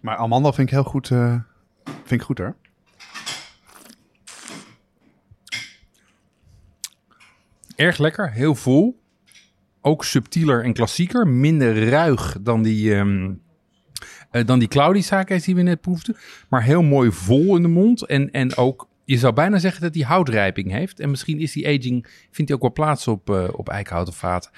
Maar 0.00 0.16
amandel 0.16 0.52
vind 0.52 0.68
ik 0.68 0.74
heel 0.74 0.84
goed. 0.84 1.10
eh, 1.10 1.36
vind 1.84 2.10
ik 2.10 2.22
goed 2.22 2.38
hoor. 2.38 2.56
Erg 7.76 7.98
lekker, 7.98 8.32
heel 8.32 8.54
vol. 8.54 9.02
Ook 9.80 10.04
subtieler 10.04 10.64
en 10.64 10.72
klassieker. 10.72 11.26
Minder 11.26 11.88
ruig 11.88 12.36
dan 12.40 12.62
die, 12.62 12.94
ehm 12.94 13.32
eh, 14.34 14.46
dan 14.46 14.58
die 14.58 14.68
die 15.44 15.54
we 15.54 15.62
net 15.62 15.80
proefden. 15.80 16.16
Maar 16.48 16.62
heel 16.62 16.82
mooi 16.82 17.12
vol 17.12 17.56
in 17.56 17.62
de 17.62 17.68
mond. 17.68 18.06
En, 18.06 18.30
en 18.30 18.56
ook, 18.56 18.88
je 19.04 19.18
zou 19.18 19.32
bijna 19.32 19.58
zeggen 19.58 19.82
dat 19.82 19.94
hij 19.94 20.04
houtrijping 20.04 20.70
heeft. 20.70 21.00
En 21.00 21.10
misschien 21.10 21.40
is 21.40 21.52
die 21.52 21.66
aging, 21.66 22.06
vindt 22.30 22.50
hij 22.50 22.54
ook 22.54 22.60
wel 22.60 22.72
plaats 22.72 23.08
op, 23.08 23.30
eh, 23.30 23.48
op 23.52 23.68
eikenhouten 23.68 24.14
vaten. 24.14 24.50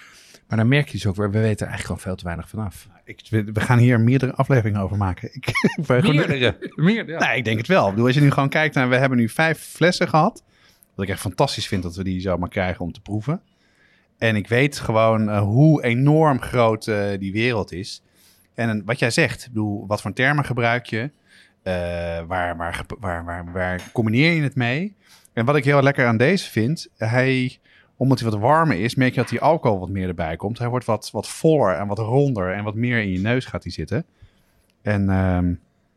Maar 0.48 0.58
dan 0.58 0.68
merk 0.68 0.86
je 0.86 0.92
dus 0.92 1.06
ook 1.06 1.16
weer, 1.16 1.30
we 1.30 1.38
weten 1.38 1.66
er 1.66 1.72
eigenlijk 1.72 1.86
gewoon 1.86 2.00
veel 2.00 2.16
te 2.16 2.24
weinig 2.24 2.48
vanaf. 2.48 2.88
Ik, 3.04 3.20
we 3.30 3.60
gaan 3.60 3.78
hier 3.78 4.00
meerdere 4.00 4.32
afleveringen 4.34 4.80
over 4.80 4.96
maken. 4.96 5.34
Ik, 5.34 5.48
Meerdere. 6.02 6.70
Meer, 6.74 7.08
ja. 7.08 7.26
Nee, 7.26 7.36
ik 7.36 7.44
denk 7.44 7.58
het 7.58 7.66
wel. 7.66 7.84
Ik 7.84 7.90
bedoel, 7.90 8.06
als 8.06 8.14
je 8.14 8.20
nu 8.20 8.30
gewoon 8.30 8.48
kijkt 8.48 8.74
naar... 8.74 8.88
We 8.88 8.96
hebben 8.96 9.18
nu 9.18 9.28
vijf 9.28 9.58
flessen 9.58 10.08
gehad. 10.08 10.44
Wat 10.94 11.04
ik 11.04 11.10
echt 11.10 11.20
fantastisch 11.20 11.66
vind 11.66 11.82
dat 11.82 11.96
we 11.96 12.04
die 12.04 12.20
zomaar 12.20 12.48
krijgen 12.48 12.84
om 12.84 12.92
te 12.92 13.00
proeven. 13.00 13.40
En 14.18 14.36
ik 14.36 14.48
weet 14.48 14.78
gewoon 14.78 15.28
eh, 15.28 15.40
hoe 15.40 15.84
enorm 15.84 16.40
groot 16.40 16.86
eh, 16.86 17.18
die 17.18 17.32
wereld 17.32 17.72
is. 17.72 18.02
En 18.54 18.84
wat 18.84 18.98
jij 18.98 19.10
zegt, 19.10 19.48
bedoel, 19.48 19.86
wat 19.86 20.02
voor 20.02 20.12
termen 20.12 20.44
gebruik 20.44 20.86
je? 20.86 21.10
Eh, 21.66 21.72
waar, 22.26 22.56
waar, 22.56 22.84
waar, 23.00 23.24
waar, 23.24 23.52
waar 23.52 23.90
combineer 23.92 24.32
je 24.32 24.42
het 24.42 24.54
mee? 24.54 24.96
En 25.32 25.44
wat 25.44 25.56
ik 25.56 25.64
heel 25.64 25.82
lekker 25.82 26.06
aan 26.06 26.16
deze 26.16 26.50
vind, 26.50 26.88
hij, 26.96 27.58
omdat 27.96 28.20
hij 28.20 28.30
wat 28.30 28.40
warmer 28.40 28.80
is, 28.80 28.94
merk 28.94 29.14
je 29.14 29.20
dat 29.20 29.28
die 29.28 29.40
alcohol 29.40 29.78
wat 29.78 29.88
meer 29.88 30.08
erbij 30.08 30.36
komt. 30.36 30.58
Hij 30.58 30.68
wordt 30.68 30.84
wat, 30.84 31.10
wat 31.12 31.28
voller 31.28 31.74
en 31.74 31.86
wat 31.86 31.98
ronder 31.98 32.52
en 32.52 32.64
wat 32.64 32.74
meer 32.74 33.00
in 33.00 33.10
je 33.10 33.18
neus 33.18 33.44
gaat 33.44 33.62
hij 33.62 33.72
zitten. 33.72 34.04
En 34.82 35.10
ehm 35.10 35.54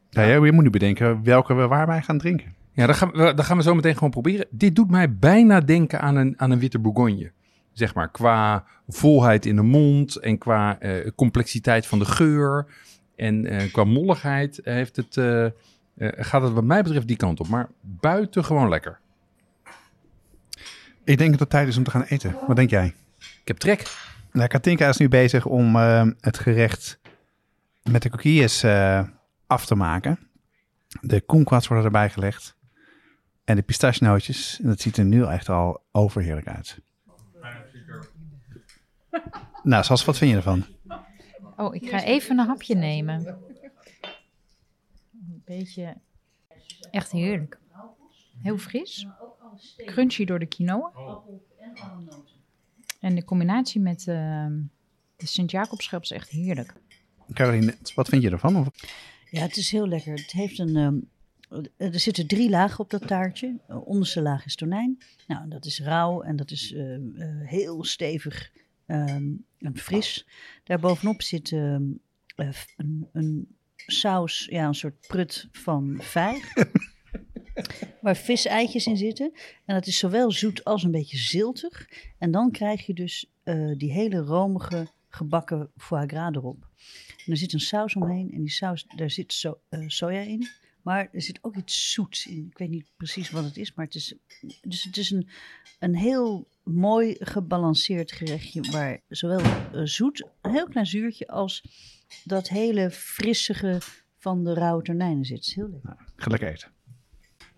ja, 0.10 0.46
je 0.46 0.52
moet 0.52 0.64
nu 0.64 0.70
bedenken 0.70 1.24
welke 1.24 1.54
we 1.54 1.68
waarbij 1.68 2.02
gaan 2.02 2.18
drinken. 2.18 2.56
Ja, 2.74 2.86
dat 2.86 2.96
gaan, 2.96 3.12
we, 3.12 3.44
gaan 3.44 3.58
we 3.58 3.64
zo 3.64 3.76
meteen 3.76 3.94
gewoon 3.94 4.10
proberen. 4.10 4.46
Dit 4.50 4.76
doet 4.76 4.90
mij 4.90 5.16
bijna 5.16 5.60
denken 5.62 6.02
aan 6.02 6.16
een, 6.16 6.34
aan 6.38 6.52
een 6.52 6.60
witte 6.60 6.80
bourgogne. 6.80 7.32
Zeg 7.74 7.94
maar, 7.94 8.12
qua 8.12 8.64
volheid 8.88 9.46
in 9.46 9.56
de 9.56 9.62
mond 9.62 10.16
en 10.16 10.38
qua 10.38 10.80
eh, 10.80 11.12
complexiteit 11.16 11.88
van 11.88 12.00
de 12.00 12.06
geur. 12.06 12.66
En 13.20 13.46
eh, 13.46 13.72
qua 13.72 13.84
molligheid 13.84 14.60
heeft 14.64 14.96
het, 14.96 15.18
eh, 15.18 15.46
eh, 15.46 15.52
gaat 16.00 16.42
het 16.42 16.54
wat 16.54 16.64
mij 16.64 16.84
betreft 16.84 17.08
die 17.08 17.18
kant 17.18 17.40
op. 17.40 17.48
Maar 17.48 17.70
buitengewoon 17.82 18.70
lekker. 18.70 19.00
Ik 21.04 21.18
denk 21.18 21.32
dat 21.32 21.40
het 21.40 21.50
tijd 21.50 21.68
is 21.68 21.78
om 21.78 21.84
te 21.84 21.92
gaan 21.92 22.04
eten. 22.04 22.36
Wat 22.48 22.56
denk 22.56 22.70
jij? 22.70 22.94
Ik 23.18 23.48
heb 23.48 23.58
trek. 23.58 23.92
Nou, 24.32 24.48
Katinka 24.48 24.88
is 24.88 24.98
nu 24.98 25.10
bezig 25.10 25.46
om 25.46 25.76
eh, 25.76 26.08
het 26.20 26.40
gerecht 26.40 27.00
met 27.84 28.02
de 28.02 28.10
coquilles 28.10 28.64
eh, 28.64 29.04
af 29.48 29.66
te 29.66 29.76
maken. 29.76 30.20
De 31.02 31.22
kumquats 31.22 31.68
worden 31.68 31.86
erbij 31.86 32.10
gelegd. 32.10 32.56
En 33.44 33.56
de 33.56 33.62
pistachenootjes. 33.62 34.60
En 34.62 34.68
dat 34.68 34.82
ziet 34.82 34.98
er 34.98 35.06
nu 35.06 35.26
echt 35.26 35.50
al 35.50 35.84
overheerlijk 35.92 36.48
uit. 36.48 36.80
Nou, 39.64 39.84
Sas, 39.84 40.06
wat 40.06 40.18
vind 40.18 40.32
je 40.32 40.38
ervan? 40.38 40.66
Oh, 41.60 41.76
ik 41.76 41.90
ga 41.90 42.04
even 42.04 42.40
een 42.40 42.48
hapje 42.48 42.76
nemen. 42.76 43.26
Een 45.12 45.42
beetje. 45.46 45.96
Echt 46.92 47.12
heerlijk. 47.12 47.60
Heel 48.42 48.58
fris. 48.58 49.08
Crunchy 49.86 50.26
door 50.26 50.40
de 50.40 50.46
quinoa. 50.46 50.92
En 53.00 53.16
de 53.16 53.24
combinatie 53.24 53.82
met 53.82 54.08
ehm, 54.08 54.62
de 55.16 55.26
Sint-Jacobschelp 55.28 56.02
is 56.04 56.12
echt 56.12 56.30
heerlijk. 56.30 56.74
Caroline, 57.34 57.76
wat 57.96 58.08
vind 58.10 58.24
je 58.24 58.30
ervan? 58.30 58.56
Of- 58.56 58.68
Ja, 59.30 59.42
het 59.42 59.58
is 59.58 59.72
heel 59.72 59.88
lekker. 59.88 60.14
Het 60.14 60.32
heeft 60.32 60.60
een, 60.60 60.76
ehm, 60.76 60.98
er 61.78 62.00
zitten 62.00 62.28
drie 62.28 62.50
lagen 62.50 62.80
op 62.80 62.90
dat 62.90 63.08
taartje. 63.08 63.58
De 63.68 63.86
onderste 63.86 64.22
laag 64.22 64.46
is 64.46 64.56
tonijn. 64.56 64.98
Nou, 65.28 65.50
dat 65.50 65.66
is 65.66 65.80
rauw 65.82 66.22
en 66.22 66.36
dat 66.36 66.52
is 66.52 66.74
ehm, 66.74 67.16
eh, 67.16 67.48
heel 67.48 67.84
stevig 67.84 68.52
ehm, 68.90 69.32
en 69.58 69.78
fris. 69.78 70.28
Daarbovenop 70.64 71.22
zit 71.22 71.52
ehm, 71.52 71.84
eh, 72.36 72.50
een, 72.78 73.10
een 73.12 73.56
saus, 73.76 74.48
ja, 74.50 74.68
een 74.68 74.76
soort 74.76 75.08
prut 75.08 75.48
van 75.52 75.98
vijg. 76.02 76.54
waar 78.02 78.18
viseitjes 78.18 78.86
in 78.86 78.98
zitten. 78.98 79.32
En 79.66 79.76
dat 79.76 79.88
is 79.88 79.98
zowel 79.98 80.32
zoet 80.32 80.64
als 80.64 80.84
een 80.84 80.92
beetje 80.92 81.18
ziltig. 81.18 81.90
En 82.18 82.32
dan 82.32 82.52
krijg 82.52 82.86
je 82.86 82.94
dus 82.94 83.32
eh, 83.44 83.72
die 83.78 83.92
hele 83.92 84.18
romige 84.18 84.88
gebakken 85.10 85.72
foie 85.78 86.08
gras 86.08 86.36
erop. 86.36 86.68
En 87.26 87.32
er 87.32 87.38
zit 87.38 87.54
een 87.54 87.60
saus 87.60 87.96
omheen 87.96 88.32
en 88.32 88.40
die 88.40 88.52
saus, 88.52 88.86
daar 88.96 89.10
zit 89.10 89.34
so, 89.34 89.60
eh, 89.70 89.84
soja 89.88 90.20
in. 90.20 90.48
Maar 90.82 91.10
er 91.12 91.22
zit 91.22 91.40
ook 91.42 91.56
iets 91.56 91.92
zoets 91.92 92.28
in. 92.28 92.48
Ik 92.50 92.58
weet 92.58 92.70
niet 92.70 92.92
precies 92.98 93.30
wat 93.30 93.44
het 93.44 93.58
is, 93.58 93.74
maar 93.74 93.86
het 93.86 93.96
is, 93.96 94.14
dus 94.62 94.84
het 94.84 94.98
is 94.98 95.12
een, 95.12 95.30
een 95.80 95.96
heel 95.96 96.48
mooi 96.74 97.16
gebalanceerd 97.20 98.12
gerechtje 98.12 98.72
waar 98.72 99.00
zowel 99.08 99.40
eh, 99.40 99.82
zoet, 99.84 100.28
een 100.42 100.52
heel 100.52 100.68
klein 100.68 100.86
zuurtje, 100.86 101.28
als 101.28 101.64
dat 102.24 102.50
hele 102.50 102.92
frissige 102.92 103.78
van 104.18 104.44
de 104.44 104.54
rauwe 104.54 104.84
tonijnen 104.84 105.26
zit. 105.26 105.38
Het 105.38 105.48
is 105.48 105.56
heel 105.56 105.70
lekker. 105.70 105.98
Ga 106.16 106.30
lekker 106.30 106.50
eten. 106.50 106.72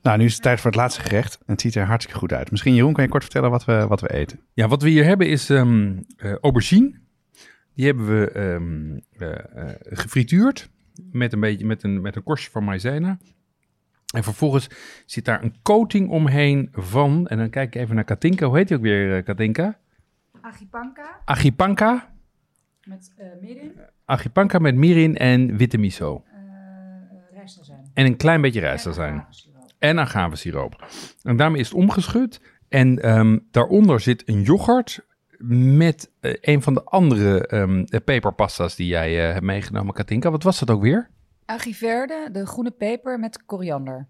Nou, 0.02 0.18
nu 0.18 0.26
is 0.26 0.34
het 0.34 0.42
tijd 0.42 0.60
voor 0.60 0.72
het 0.72 0.80
laatste 0.80 1.02
gerecht. 1.02 1.38
En 1.38 1.54
het 1.54 1.62
ziet 1.62 1.76
er 1.76 1.86
hartstikke 1.86 2.20
goed 2.20 2.34
uit. 2.34 2.52
Misschien, 2.52 2.74
Jeroen, 2.74 2.94
kan 2.94 3.04
je 3.04 3.10
kort 3.10 3.24
vertellen 3.24 3.50
wat 3.50 3.66
we, 3.66 3.88
wat 3.88 4.02
we 4.02 4.14
eten? 4.14 4.40
Ja, 4.54 4.68
wat 4.68 4.82
we 4.82 4.90
hier 4.90 5.06
hebben 5.06 5.28
is 5.28 5.50
ehm, 5.50 6.02
eh, 6.18 6.36
aubergine. 6.36 7.00
Die 7.74 7.86
hebben 7.86 8.20
we 8.20 8.32
ehm, 8.32 9.00
eh, 9.24 9.70
eh, 9.70 9.76
gefrituurd 9.82 10.70
met 11.12 11.34
een, 11.34 11.40
beetje, 11.40 11.66
met, 11.66 11.84
een, 11.84 12.02
met 12.02 12.16
een 12.16 12.24
korstje 12.24 12.52
van 12.52 12.64
maïzena. 12.64 13.20
En 14.12 14.24
vervolgens 14.24 14.70
zit 15.06 15.26
daar 15.26 15.44
een 15.44 15.56
coating 15.62 16.10
omheen 16.10 16.70
van... 16.72 17.28
En 17.28 17.38
dan 17.38 17.50
kijk 17.50 17.76
ik 17.76 17.82
even 17.82 17.96
naar 17.96 18.04
Katinka. 18.04 18.46
Hoe 18.46 18.58
heet 18.58 18.68
die 18.68 18.78
ook 18.78 18.84
weer, 18.84 19.18
eh, 19.18 19.24
Katinka? 19.24 19.78
Agipanka 20.42 21.22
Agipanka. 21.26 22.14
met 22.84 23.14
uh, 23.20 23.26
mirin, 23.42 23.72
Agipanka 24.06 24.60
met 24.60 24.76
mirin 24.76 25.18
en 25.18 25.58
witte 25.58 25.78
miso. 25.78 26.24
uh, 26.26 26.40
rijstazijn. 27.34 27.92
En 27.94 28.06
een 28.06 28.18
klein 28.18 28.42
beetje 28.42 28.60
rijstazijn. 28.60 29.26
En 29.80 30.00
agavesiroop. 30.00 30.86
En 31.24 31.36
daarmee 31.36 31.60
is 31.60 31.68
het 31.68 31.78
omgeschud. 31.78 32.42
En 32.70 33.02
ehm, 33.02 33.38
daaronder 33.52 34.00
zit 34.00 34.24
een 34.30 34.42
yoghurt 34.42 35.06
met 35.78 36.12
eh, 36.20 36.34
een 36.42 36.62
van 36.62 36.74
de 36.74 36.84
andere 36.84 37.48
eh, 37.48 38.00
peperpasta's 38.06 38.76
die 38.76 38.88
jij 38.88 39.28
eh, 39.28 39.34
hebt 39.34 39.46
meegenomen, 39.46 39.94
Katinka. 39.94 40.32
Wat 40.32 40.44
was 40.44 40.60
dat 40.60 40.70
ook 40.70 40.82
weer? 40.82 41.10
Agiverde, 41.46 42.30
de 42.32 42.46
groene 42.46 42.72
peper 42.72 43.20
met 43.20 43.46
koriander. 43.46 44.08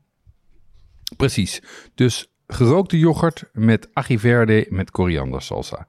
Precies. 1.18 1.62
Dus 1.96 2.34
gerookte 2.48 3.00
yoghurt 3.00 3.50
met 3.54 3.90
agiverde 3.94 4.68
met 4.70 4.92
koriander 4.92 5.42
salsa. 5.42 5.88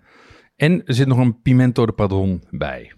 En 0.56 0.86
er 0.86 0.94
zit 0.94 1.06
nog 1.06 1.18
een 1.18 1.42
pimento 1.42 1.86
de 1.86 1.92
padron 1.92 2.44
bij. 2.50 2.92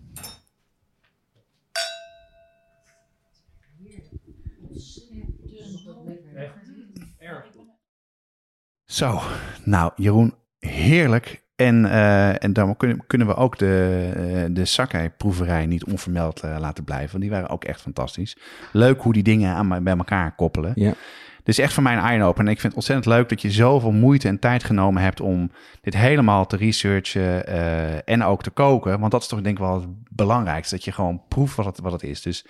Zo, 8.84 9.20
nou 9.64 9.92
Jeroen, 9.96 10.34
heerlijk. 10.58 11.43
En, 11.64 11.84
eh, 11.84 12.42
en 12.42 12.52
dan 12.52 12.76
kunnen, 12.76 13.06
kunnen 13.06 13.26
we 13.26 13.34
ook 13.34 13.58
de, 13.58 14.12
uh, 14.16 14.54
de 14.54 14.64
Sakai-proeverij 14.64 15.66
niet 15.66 15.84
onvermeld 15.84 16.44
uh, 16.44 16.56
laten 16.60 16.84
blijven. 16.84 17.10
Want 17.10 17.22
die 17.22 17.30
waren 17.30 17.48
ook 17.48 17.64
echt 17.64 17.80
fantastisch. 17.80 18.36
Leuk 18.72 19.02
hoe 19.02 19.12
die 19.12 19.22
dingen 19.22 19.54
aan, 19.54 19.84
bij 19.84 19.96
elkaar 19.96 20.34
koppelen. 20.34 20.72
Ja. 20.74 20.94
Dit 21.36 21.58
is 21.58 21.64
echt 21.64 21.72
voor 21.72 21.82
mij 21.82 21.92
een 21.92 22.02
eye-opener. 22.02 22.46
En 22.46 22.52
ik 22.52 22.60
vind 22.60 22.62
het 22.62 22.74
ontzettend 22.74 23.06
leuk 23.06 23.28
dat 23.28 23.42
je 23.42 23.50
zoveel 23.50 23.92
moeite 23.92 24.28
en 24.28 24.38
tijd 24.38 24.64
genomen 24.64 25.02
hebt 25.02 25.20
om 25.20 25.50
dit 25.80 25.96
helemaal 25.96 26.46
te 26.46 26.56
researchen 26.56 27.48
uh, 27.48 28.08
en 28.08 28.22
ook 28.22 28.42
te 28.42 28.50
koken. 28.50 29.00
Want 29.00 29.12
dat 29.12 29.22
is 29.22 29.28
toch 29.28 29.40
denk 29.40 29.58
ik 29.58 29.64
wel 29.64 29.74
het 29.74 29.88
belangrijkste. 30.10 30.74
Dat 30.74 30.84
je 30.84 30.92
gewoon 30.92 31.22
proeft 31.28 31.56
wat 31.56 31.66
het, 31.66 31.80
wat 31.80 31.92
het 31.92 32.02
is. 32.02 32.22
Dus 32.22 32.46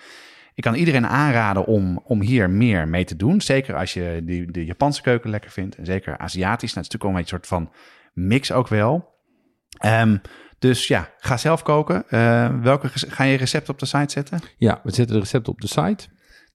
ik 0.53 0.63
kan 0.63 0.73
iedereen 0.73 1.07
aanraden 1.07 1.65
om, 1.65 2.01
om 2.03 2.21
hier 2.21 2.49
meer 2.49 2.87
mee 2.87 3.03
te 3.03 3.15
doen. 3.15 3.41
Zeker 3.41 3.75
als 3.75 3.93
je 3.93 4.21
die, 4.23 4.51
de 4.51 4.65
Japanse 4.65 5.01
keuken 5.01 5.29
lekker 5.29 5.51
vindt. 5.51 5.75
En 5.75 5.85
zeker 5.85 6.17
Aziatisch. 6.17 6.39
Nou, 6.41 6.51
het 6.51 6.63
is 6.63 6.73
natuurlijk 6.75 7.03
wel 7.03 7.17
een 7.17 7.27
soort 7.27 7.47
van 7.47 7.69
mix 8.15 8.51
ook 8.51 8.67
wel. 8.67 9.13
Ehm, 9.77 10.17
dus 10.59 10.87
ja, 10.87 11.09
ga 11.17 11.37
zelf 11.37 11.63
koken. 11.63 12.03
Uh, 12.09 12.49
welke 12.61 12.89
ga 12.93 13.23
je 13.23 13.37
recept 13.37 13.69
op 13.69 13.79
de 13.79 13.85
site 13.85 14.11
zetten? 14.11 14.39
Ja, 14.57 14.79
we 14.83 14.93
zetten 14.93 15.15
de 15.15 15.21
recepten 15.21 15.53
op 15.53 15.61
de 15.61 15.67
site. 15.67 16.07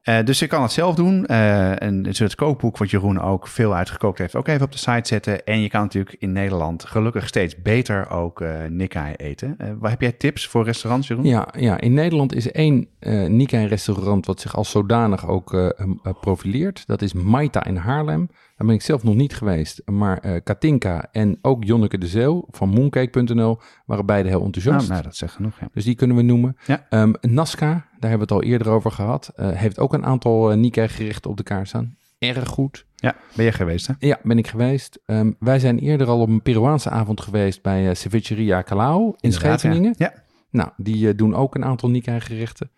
Uh, 0.04 0.24
dus 0.24 0.38
je 0.38 0.46
kan 0.46 0.62
het 0.62 0.72
zelf 0.72 0.94
doen. 0.94 1.24
Uh, 1.30 1.82
en 1.82 2.02
dus 2.02 2.18
het 2.18 2.34
kookboek 2.34 2.76
wat 2.76 2.90
Jeroen 2.90 3.20
ook 3.20 3.46
veel 3.46 3.74
uitgekookt 3.74 4.18
heeft, 4.18 4.34
ook 4.34 4.48
even 4.48 4.64
op 4.64 4.72
de 4.72 4.78
site 4.78 5.08
zetten. 5.08 5.44
En 5.44 5.60
je 5.60 5.68
kan 5.68 5.82
natuurlijk 5.82 6.16
in 6.18 6.32
Nederland 6.32 6.84
gelukkig 6.84 7.28
steeds 7.28 7.62
beter 7.62 8.10
ook 8.10 8.40
uh, 8.40 8.64
Nikkei 8.68 9.14
eten. 9.14 9.56
waar 9.78 9.90
heb 9.90 10.00
jij 10.00 10.12
tips 10.12 10.46
voor 10.46 10.64
restaurants, 10.64 11.08
Jeroen? 11.08 11.24
Ja, 11.24 11.48
ja 11.58 11.80
in 11.80 11.94
Nederland 11.94 12.34
is 12.34 12.50
één 12.50 12.88
Nikkei 13.28 13.66
restaurant 13.66 14.26
wat 14.26 14.40
zich 14.40 14.56
als 14.56 14.70
zodanig 14.70 15.28
ook 15.28 15.74
profileert. 16.20 16.86
Dat 16.86 17.02
is 17.02 17.12
Maita 17.12 17.64
in 17.64 17.76
Haarlem. 17.76 18.28
Daar 18.60 18.68
ben 18.68 18.78
ik 18.78 18.84
zelf 18.84 19.02
nog 19.02 19.14
niet 19.14 19.34
geweest. 19.34 19.82
Maar 19.84 20.26
uh, 20.26 20.36
Katinka 20.44 21.08
en 21.12 21.38
ook 21.42 21.64
Jonneke 21.64 21.98
de 21.98 22.06
Zeeuw 22.06 22.46
van 22.50 22.68
mooncake.nl 22.68 23.58
waren 23.86 24.06
beide 24.06 24.28
heel 24.28 24.44
enthousiast. 24.44 24.78
Nou, 24.78 24.90
nou, 24.90 25.02
dat 25.02 25.16
zegt 25.16 25.34
genoeg. 25.34 25.60
Ja. 25.60 25.68
Dus 25.72 25.84
die 25.84 25.94
kunnen 25.94 26.16
we 26.16 26.22
noemen. 26.22 26.56
Ja. 26.66 26.86
Um, 26.90 27.14
Nasca, 27.20 27.68
daar 27.68 28.10
hebben 28.10 28.28
we 28.28 28.34
het 28.34 28.42
al 28.44 28.50
eerder 28.50 28.68
over 28.68 28.90
gehad. 28.90 29.32
Uh, 29.36 29.50
heeft 29.50 29.78
ook 29.78 29.92
een 29.92 30.04
aantal 30.04 30.52
uh, 30.52 30.56
Nikkei 30.56 30.88
gerechten 30.88 31.30
op 31.30 31.36
de 31.36 31.42
kaart 31.42 31.68
staan. 31.68 31.96
Erg 32.18 32.48
goed. 32.48 32.86
Ja, 32.96 33.16
ben 33.36 33.44
je 33.44 33.52
geweest 33.52 33.86
hè? 33.86 33.94
Ja, 33.98 34.18
ben 34.22 34.38
ik 34.38 34.46
geweest. 34.46 34.98
Um, 35.06 35.36
wij 35.38 35.58
zijn 35.58 35.78
eerder 35.78 36.06
al 36.06 36.20
op 36.20 36.28
een 36.28 36.42
Peruaanse 36.42 36.90
avond 36.90 37.20
geweest 37.20 37.62
bij 37.62 37.88
uh, 37.88 37.94
Cevicheria 37.94 38.62
Calao 38.62 39.14
in 39.20 39.32
Scheveningen. 39.32 39.94
Ja. 39.96 40.12
ja. 40.14 40.22
Nou, 40.50 40.70
die 40.76 41.06
uh, 41.06 41.16
doen 41.16 41.34
ook 41.34 41.54
een 41.54 41.64
aantal 41.64 41.90
Nikkei 41.90 42.20
gerechten. 42.20 42.70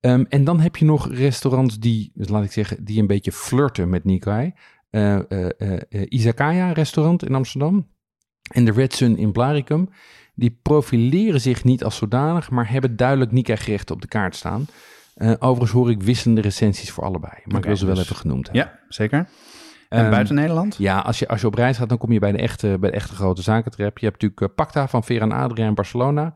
Um, 0.00 0.26
en 0.28 0.44
dan 0.44 0.60
heb 0.60 0.76
je 0.76 0.84
nog 0.84 1.12
restaurants 1.12 1.78
die, 1.78 2.10
dus 2.14 2.28
laat 2.28 2.44
ik 2.44 2.52
zeggen, 2.52 2.84
die 2.84 3.00
een 3.00 3.06
beetje 3.06 3.32
flirten 3.32 3.88
met 3.88 4.04
Nikkei. 4.04 4.52
Uh, 4.96 5.18
Izakaya 6.08 6.72
restaurant 6.72 7.24
in 7.24 7.34
Amsterdam 7.34 7.88
en 8.52 8.64
de 8.64 8.72
Red 8.72 8.94
Sun 8.94 9.16
in 9.16 9.32
Blaricum. 9.32 9.88
Die 10.34 10.58
profileren 10.62 11.40
zich 11.40 11.64
niet 11.64 11.84
als 11.84 11.96
zodanig, 11.96 12.50
maar 12.50 12.70
hebben 12.70 12.96
duidelijk 12.96 13.32
Nikkei 13.32 13.58
gerechten 13.58 13.94
op 13.94 14.00
de 14.00 14.08
kaart 14.08 14.36
staan. 14.36 14.66
overigens 15.38 15.70
hoor 15.70 15.90
ik 15.90 16.02
wisselende 16.02 16.40
recensies 16.40 16.90
voor 16.90 17.04
allebei, 17.04 17.32
maar 17.32 17.44
okay, 17.44 17.58
ik 17.60 17.66
wil 17.66 17.76
ze 17.76 17.86
wel 17.86 17.94
dus, 17.94 18.04
even 18.04 18.16
genoemd 18.16 18.46
hebben. 18.46 18.62
Ja, 18.62 18.78
zeker. 18.88 19.28
En 19.88 20.04
um, 20.04 20.10
buiten 20.10 20.34
Nederland? 20.34 20.76
Ja, 20.78 20.98
als 20.98 21.18
je, 21.18 21.28
als 21.28 21.40
je 21.40 21.46
op 21.46 21.54
reis 21.54 21.76
gaat, 21.76 21.88
dan 21.88 21.98
kom 21.98 22.12
je 22.12 22.18
bij 22.18 22.32
de 22.32 22.38
echte, 22.38 22.76
bij 22.80 22.90
de 22.90 22.96
echte 22.96 23.14
grote 23.14 23.42
zaken 23.42 23.70
terecht. 23.70 24.00
Je 24.00 24.06
hebt 24.06 24.22
natuurlijk 24.22 24.50
uh, 24.50 24.56
Pacta 24.56 24.88
van 24.88 25.04
Vera 25.04 25.24
en 25.24 25.32
Adria 25.32 25.66
in 25.66 25.74
Barcelona. 25.74 26.34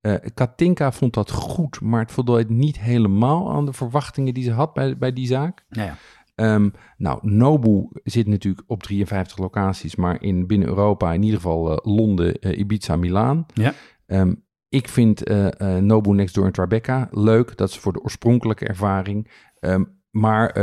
Uh, 0.00 0.14
Katinka 0.34 0.92
vond 0.92 1.14
dat 1.14 1.30
goed, 1.30 1.80
maar 1.80 2.00
het 2.00 2.12
voldeed 2.12 2.48
niet 2.48 2.80
helemaal 2.80 3.52
aan 3.52 3.64
de 3.64 3.72
verwachtingen 3.72 4.34
die 4.34 4.44
ze 4.44 4.52
had 4.52 4.72
bij, 4.72 4.98
bij 4.98 5.12
die 5.12 5.26
zaak. 5.26 5.64
Ja, 5.68 5.82
ja. 5.82 5.96
Um, 6.34 6.72
nou, 6.96 7.18
Nobu 7.22 7.88
zit 8.04 8.26
natuurlijk 8.26 8.64
op 8.66 8.82
53 8.82 9.38
locaties, 9.38 9.96
maar 9.96 10.22
in 10.22 10.46
binnen 10.46 10.68
Europa 10.68 11.12
in 11.12 11.22
ieder 11.22 11.40
geval 11.40 11.70
uh, 11.70 11.94
Londen, 11.94 12.36
uh, 12.40 12.58
Ibiza, 12.58 12.96
Milaan. 12.96 13.46
Ja. 13.54 13.72
Um, 14.06 14.44
ik 14.68 14.88
vind 14.88 15.30
uh, 15.30 15.48
Nobu 15.76 16.12
Next 16.12 16.34
Door 16.34 16.46
in 16.46 16.52
Tribeca 16.52 17.08
leuk. 17.10 17.56
Dat 17.56 17.68
is 17.68 17.78
voor 17.78 17.92
de 17.92 18.02
oorspronkelijke 18.02 18.66
ervaring. 18.66 19.30
Um, 19.60 20.00
maar 20.10 20.54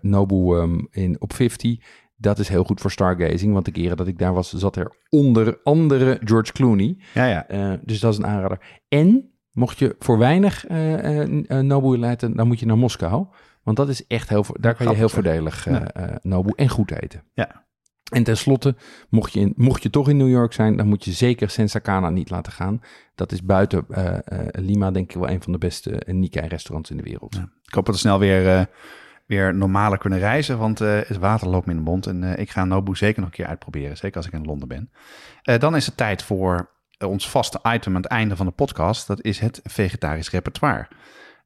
Nobu 0.00 0.56
in, 0.90 1.16
op 1.20 1.32
50, 1.32 1.76
dat 2.16 2.38
is 2.38 2.48
heel 2.48 2.64
goed 2.64 2.80
voor 2.80 2.90
stargazing. 2.90 3.52
Want 3.52 3.64
de 3.64 3.70
keren 3.70 3.96
dat 3.96 4.06
ik 4.06 4.18
daar 4.18 4.34
was, 4.34 4.52
zat 4.52 4.76
er 4.76 4.92
onder 5.08 5.60
andere 5.62 6.20
George 6.24 6.52
Clooney. 6.52 6.96
Ja, 7.14 7.26
ja. 7.26 7.80
dus 7.84 8.00
dat 8.00 8.12
is 8.12 8.18
een 8.18 8.26
aanrader. 8.26 8.82
En 8.88 9.30
mocht 9.52 9.78
je 9.78 9.96
voor 9.98 10.18
weinig 10.18 10.68
Nobu 11.48 11.98
leiden, 11.98 12.36
dan 12.36 12.46
moet 12.46 12.60
je 12.60 12.66
naar 12.66 12.78
Moskou. 12.78 13.26
Want 13.68 13.80
dat 13.80 13.88
is 13.88 14.06
echt 14.06 14.28
heel, 14.28 14.44
daar 14.52 14.74
kan 14.74 14.88
je 14.88 14.94
heel 14.94 15.08
voordelig 15.08 15.66
uh, 15.66 15.74
uh, 15.74 16.04
Nobu 16.22 16.52
en 16.56 16.68
goed 16.68 16.90
eten. 16.90 17.22
Ja. 17.34 17.66
En 18.10 18.22
tenslotte, 18.22 18.76
mocht 19.08 19.32
je, 19.32 19.40
in, 19.40 19.52
mocht 19.56 19.82
je 19.82 19.90
toch 19.90 20.08
in 20.08 20.16
New 20.16 20.28
York 20.28 20.52
zijn, 20.52 20.76
dan 20.76 20.86
moet 20.86 21.04
je 21.04 21.12
zeker 21.12 21.50
Sensacana 21.50 22.10
niet 22.10 22.30
laten 22.30 22.52
gaan. 22.52 22.80
Dat 23.14 23.32
is 23.32 23.42
buiten 23.42 23.86
uh, 23.88 24.16
Lima 24.52 24.90
denk 24.90 25.10
ik 25.10 25.16
wel 25.16 25.28
een 25.28 25.42
van 25.42 25.52
de 25.52 25.58
beste 25.58 26.02
Nikkei-restaurants 26.06 26.90
in 26.90 26.96
de 26.96 27.02
wereld. 27.02 27.34
Ja. 27.34 27.48
Ik 27.62 27.74
hoop 27.74 27.86
dat 27.86 27.94
we 27.94 28.00
snel 28.00 28.18
weer, 28.18 28.68
weer 29.26 29.54
normaler 29.54 29.98
kunnen 29.98 30.18
reizen, 30.18 30.58
want 30.58 30.78
het 30.78 31.18
water 31.18 31.48
loopt 31.48 31.66
me 31.66 31.72
in 31.72 31.78
de 31.78 31.84
mond. 31.84 32.06
En 32.06 32.38
ik 32.38 32.50
ga 32.50 32.64
Nobu 32.64 32.96
zeker 32.96 33.20
nog 33.20 33.28
een 33.28 33.36
keer 33.36 33.46
uitproberen, 33.46 33.96
zeker 33.96 34.16
als 34.16 34.26
ik 34.26 34.32
in 34.32 34.44
Londen 34.44 34.68
ben. 34.68 34.90
dan 35.58 35.76
is 35.76 35.86
het 35.86 35.96
tijd 35.96 36.22
voor 36.22 36.70
ons 36.98 37.30
vaste 37.30 37.60
item 37.62 37.94
aan 37.94 38.02
het 38.02 38.10
einde 38.10 38.36
van 38.36 38.46
de 38.46 38.52
podcast. 38.52 39.06
Dat 39.06 39.22
is 39.22 39.38
het 39.38 39.60
vegetarisch 39.64 40.30
repertoire. 40.30 40.88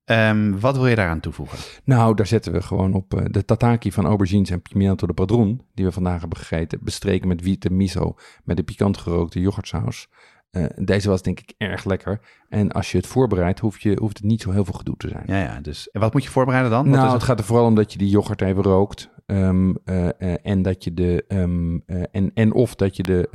Um, 0.05 0.61
wat 0.61 0.77
wil 0.77 0.87
je 0.87 0.95
daaraan 0.95 1.21
toevoegen? 1.21 1.59
Nou, 1.85 2.15
daar 2.15 2.27
zetten 2.27 2.53
we 2.53 2.63
gewoon 2.63 2.95
op 2.95 3.15
uh, 3.15 3.25
de 3.31 3.45
tataki 3.45 3.93
van 3.93 4.07
aubergines 4.07 4.51
en 4.51 4.63
pimiento 4.63 5.07
de 5.07 5.13
padron, 5.13 5.63
die 5.75 5.85
we 5.85 5.93
vandaag 5.93 6.21
hebben 6.21 6.39
gegeten, 6.39 6.79
bestreken 6.83 7.29
met 7.29 7.43
witte 7.43 7.71
miso 7.71 8.15
met 8.45 8.57
de 8.57 8.63
pikant 8.63 8.99
gerookte 8.99 9.41
yoghurtsaus. 9.41 10.09
Uh, 10.51 10.65
deze 10.77 11.09
was 11.09 11.23
denk 11.23 11.41
ik 11.41 11.55
erg 11.59 11.85
lekker. 11.85 12.21
En 12.49 12.73
als 12.73 12.91
je 12.91 12.97
het 12.97 13.07
voorbereidt, 13.07 13.61
hoef 13.61 13.81
je, 13.81 13.97
hoeft 14.01 14.17
het 14.17 14.27
niet 14.27 14.43
zo 14.43 14.51
heel 14.51 14.65
veel 14.65 14.75
gedoe 14.75 14.97
te 14.97 15.09
zijn. 15.09 15.25
Ja, 15.27 15.39
ja. 15.39 15.61
Dus, 15.61 15.91
en 15.91 16.01
wat 16.01 16.13
moet 16.13 16.25
je 16.25 16.31
voorbereiden 16.31 16.71
dan? 16.71 16.89
Nou, 16.89 17.03
het? 17.03 17.13
het 17.13 17.23
gaat 17.23 17.39
er 17.39 17.45
vooral 17.45 17.67
om 17.67 17.75
dat 17.75 17.93
je 17.93 17.99
die 17.99 18.09
yoghurt 18.09 18.43
even 18.43 18.63
rookt. 18.63 19.11
Um, 19.27 19.79
uh, 19.85 20.05
uh, 20.05 20.35
en 20.43 20.63
dat 20.63 20.85
je 20.85 20.95
de 20.95 21.25
um, 21.29 21.83
en, 22.11 22.31
en 22.35 22.53
of 22.53 22.75
dat 22.75 22.97
je 22.97 23.03
de 23.03 23.29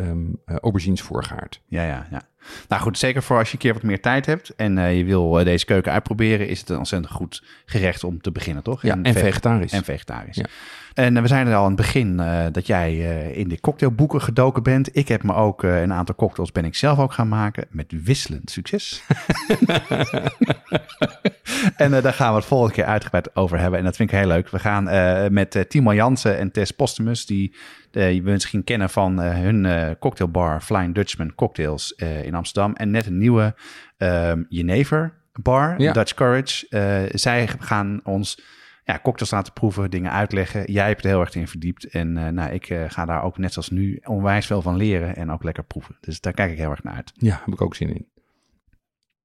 aubergines 0.46 1.02
voorgaart. 1.02 1.62
Ja, 1.68 1.84
ja, 1.84 2.08
ja. 2.12 2.22
Nou 2.68 2.82
goed, 2.82 2.98
zeker 2.98 3.24
voor 3.24 3.38
als 3.38 3.48
je 3.48 3.54
een 3.54 3.60
keer 3.60 3.74
wat 3.74 3.84
meer 3.84 4.02
tijd 4.02 4.26
hebt 4.26 4.56
en 4.56 4.78
uh, 4.78 4.98
je 4.98 5.04
wil 5.04 5.40
uh, 5.40 5.46
deze 5.46 5.66
keuken 5.66 5.92
uitproberen, 5.92 6.48
is 6.48 6.60
het 6.60 6.70
een 6.70 6.78
ontzettend 6.78 7.14
goed 7.14 7.44
gerecht 7.66 8.04
om 8.04 8.22
te 8.22 8.32
beginnen, 8.32 8.64
toch? 8.64 8.82
Ja, 8.82 8.94
en, 8.94 9.04
en 9.04 9.14
vegetarisch. 9.14 9.72
En 9.72 9.84
vegetarisch. 9.84 10.36
Ja. 10.36 10.46
En 10.94 11.16
uh, 11.16 11.22
we 11.22 11.28
zeiden 11.28 11.54
al 11.54 11.64
aan 11.64 11.68
het 11.68 11.76
begin 11.76 12.22
dat 12.52 12.68
jij 12.68 12.98
in 13.34 13.48
de 13.48 13.60
cocktailboeken 13.60 14.22
gedoken 14.22 14.64
bent. 14.64 14.96
Ik 14.96 15.08
heb 15.08 15.24
me 15.24 15.34
ook 15.34 15.64
een 15.64 15.94
aantal 15.94 16.16
cocktails 16.16 16.52
ben 16.52 16.66
ik 16.66 16.76
zelf 16.76 17.00
ook 17.00 17.14
gaan 17.14 17.28
maken 17.28 17.66
met 17.70 17.94
wisselend 18.04 18.52
succes. 18.52 19.04
en 21.76 21.92
daar 21.92 22.14
gaan 22.14 22.30
we 22.30 22.38
het 22.38 22.46
volgende 22.46 22.74
keer 22.74 22.86
uitgebreid 22.86 23.36
over 23.36 23.60
hebben. 23.60 23.80
En 23.80 23.86
dat 23.86 23.96
vind 23.96 24.12
ik 24.12 24.18
heel 24.18 24.28
leuk. 24.28 24.50
We 24.50 24.60
gaan 24.60 24.84
met 25.34 25.66
Timo 25.70 25.94
Jansen 25.94 26.38
en 26.38 26.52
Tess 26.52 26.72
Postumus, 26.72 27.26
die 27.26 27.54
je 28.02 28.22
misschien 28.22 28.64
kennen 28.64 28.90
van 28.90 29.24
uh, 29.24 29.34
hun 29.34 29.64
uh, 29.64 29.90
cocktailbar 30.00 30.62
Flying 30.62 30.96
Dutchman 30.96 31.36
Cocktails 31.36 31.92
in 32.24 32.36
Amsterdam. 32.36 32.74
En 32.74 32.92
net 32.92 33.06
een 33.06 33.18
nieuwe 33.18 33.56
um, 33.98 34.46
Jenever 34.50 35.14
bar, 35.42 35.82
ja. 35.82 35.94
Dutch 35.94 36.14
Courage. 36.14 36.66
zij 37.12 37.48
gaan 37.48 38.00
ons 38.04 38.42
ja, 38.84 39.00
cocktails 39.04 39.32
laten 39.32 39.54
proeven, 39.54 39.90
dingen 39.90 40.12
uitleggen. 40.12 40.72
Jij 40.72 40.88
hebt 40.88 41.04
er 41.04 41.10
heel 41.10 41.20
erg 41.20 41.36
in 41.36 41.48
verdiept. 41.48 41.86
En 41.86 42.34
nou, 42.34 42.52
ik 42.52 42.78
ga 42.88 43.06
daar 43.06 43.24
ook 43.24 43.38
net 43.38 43.54
zoals 43.54 43.70
nu 43.70 44.00
onwijs 44.04 44.46
veel 44.46 44.62
van 44.62 44.76
leren 44.76 45.16
en 45.16 45.32
ook 45.32 45.44
lekker 45.44 45.64
proeven. 45.64 45.98
Dus 46.02 46.22
daar 46.22 46.34
kijk 46.34 46.52
ik 46.52 46.58
heel 46.58 46.72
erg 46.72 46.84
naar 46.84 46.94
uit. 46.94 47.12
Ja, 47.16 47.42
heb 47.46 47.54
ik 47.54 47.62
ook 47.62 47.76
zin 47.76 47.90
in. 47.90 48.08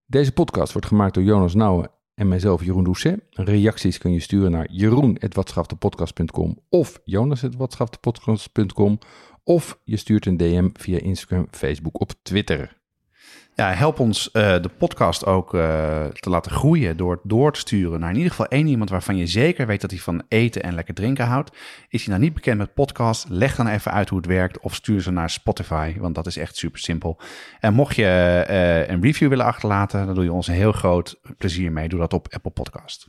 Deze 0.07 0.33
podcast 0.33 0.73
wordt 0.73 0.87
gemaakt 0.87 1.15
door 1.15 1.23
Jonas 1.23 1.55
Nouwen 1.55 1.91
en 2.15 2.29
mijzelf 2.29 2.65
Jeroen 2.65 2.85
Doucet. 2.85 3.21
Reacties 3.31 3.99
kun 3.99 4.13
je 4.13 4.21
sturen 4.21 4.51
naar 4.51 4.71
jeroen.watschaftepodcast.com 4.71 6.59
of 6.69 7.01
jonas.watschaftepodcast.com 7.05 8.99
of 9.45 9.79
je 9.85 9.97
stuurt 9.97 10.27
een 10.27 10.37
DM 10.37 10.69
via 10.73 10.99
Instagram, 10.99 11.47
Facebook 11.51 12.01
of 12.01 12.09
Twitter. 12.23 12.82
Ja, 13.55 13.73
help 13.73 13.99
ons 13.99 14.29
uh, 14.33 14.33
de 14.43 14.71
podcast 14.79 15.27
ook 15.27 15.55
uh, 15.55 16.05
te 16.07 16.31
laten 16.31 16.53
groeien 16.53 16.97
door 16.97 17.13
het 17.13 17.21
door 17.25 17.53
te 17.53 17.59
sturen 17.59 18.01
naar 18.01 18.11
in 18.11 18.17
ieder 18.17 18.31
geval 18.31 18.47
één 18.47 18.67
iemand 18.67 18.91
waarvan 18.91 19.17
je 19.17 19.27
zeker 19.27 19.67
weet 19.67 19.81
dat 19.81 19.91
hij 19.91 20.01
van 20.01 20.23
eten 20.29 20.63
en 20.63 20.75
lekker 20.75 20.95
drinken 20.95 21.27
houdt. 21.27 21.57
Is 21.89 22.01
hij 22.01 22.09
nou 22.09 22.21
niet 22.21 22.35
bekend 22.35 22.59
met 22.59 22.75
podcast? 22.75 23.29
Leg 23.29 23.57
dan 23.57 23.67
even 23.67 23.93
uit 23.93 24.09
hoe 24.09 24.19
het 24.19 24.27
werkt 24.27 24.61
of 24.61 24.75
stuur 24.75 25.01
ze 25.01 25.11
naar 25.11 25.31
Spotify, 25.31 25.99
want 25.99 26.15
dat 26.15 26.27
is 26.27 26.37
echt 26.37 26.57
super 26.57 26.81
simpel. 26.81 27.21
En 27.61 27.75
mocht 27.75 27.97
je 27.97 28.45
uh, 28.51 28.89
een 28.89 29.03
review 29.03 29.29
willen 29.29 29.47
achterlaten, 29.47 30.07
dan 30.07 30.15
doe 30.15 30.25
je 30.25 30.33
ons 30.33 30.47
een 30.47 30.55
heel 30.55 30.73
groot 30.73 31.21
plezier 31.39 31.73
mee. 31.73 31.89
Doe 31.89 31.99
dat 31.99 32.13
op 32.13 32.27
Apple 32.31 32.51
Podcast. 32.51 33.09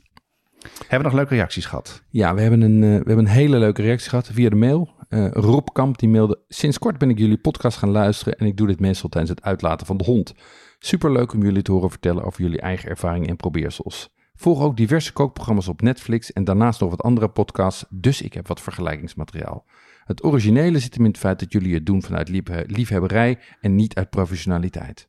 Hebben 0.78 0.98
we 0.98 1.04
nog 1.04 1.12
leuke 1.12 1.34
reacties 1.34 1.66
gehad? 1.66 2.02
Ja, 2.08 2.34
we 2.34 2.40
hebben 2.40 2.60
een, 2.60 2.80
we 2.80 2.86
hebben 2.86 3.18
een 3.18 3.26
hele 3.26 3.58
leuke 3.58 3.82
reactie 3.82 4.08
gehad 4.08 4.30
via 4.32 4.48
de 4.48 4.56
mail. 4.56 4.88
Uh, 5.08 5.30
Rob 5.30 5.68
Kamp 5.72 5.98
die 5.98 6.08
mailde: 6.08 6.40
Sinds 6.48 6.78
kort 6.78 6.98
ben 6.98 7.10
ik 7.10 7.18
jullie 7.18 7.38
podcast 7.38 7.76
gaan 7.76 7.90
luisteren 7.90 8.38
en 8.38 8.46
ik 8.46 8.56
doe 8.56 8.66
dit 8.66 8.80
meestal 8.80 9.08
tijdens 9.08 9.32
het 9.34 9.42
uitlaten 9.42 9.86
van 9.86 9.96
de 9.96 10.04
hond. 10.04 10.34
Superleuk 10.78 11.32
om 11.32 11.42
jullie 11.42 11.62
te 11.62 11.72
horen 11.72 11.90
vertellen 11.90 12.24
over 12.24 12.42
jullie 12.42 12.60
eigen 12.60 12.88
ervaringen 12.88 13.28
en 13.28 13.36
probeersels. 13.36 14.12
Volg 14.34 14.62
ook 14.62 14.76
diverse 14.76 15.12
kookprogramma's 15.12 15.68
op 15.68 15.80
Netflix 15.80 16.32
en 16.32 16.44
daarnaast 16.44 16.80
nog 16.80 16.90
wat 16.90 17.02
andere 17.02 17.28
podcasts, 17.28 17.84
dus 17.90 18.22
ik 18.22 18.32
heb 18.32 18.48
wat 18.48 18.60
vergelijkingsmateriaal. 18.60 19.64
Het 20.04 20.24
originele 20.24 20.78
zit 20.78 20.94
hem 20.94 21.04
in 21.04 21.10
het 21.10 21.20
feit 21.20 21.38
dat 21.38 21.52
jullie 21.52 21.74
het 21.74 21.86
doen 21.86 22.02
vanuit 22.02 22.28
liefhebberij 22.66 23.38
en 23.60 23.74
niet 23.74 23.94
uit 23.94 24.10
professionaliteit. 24.10 25.08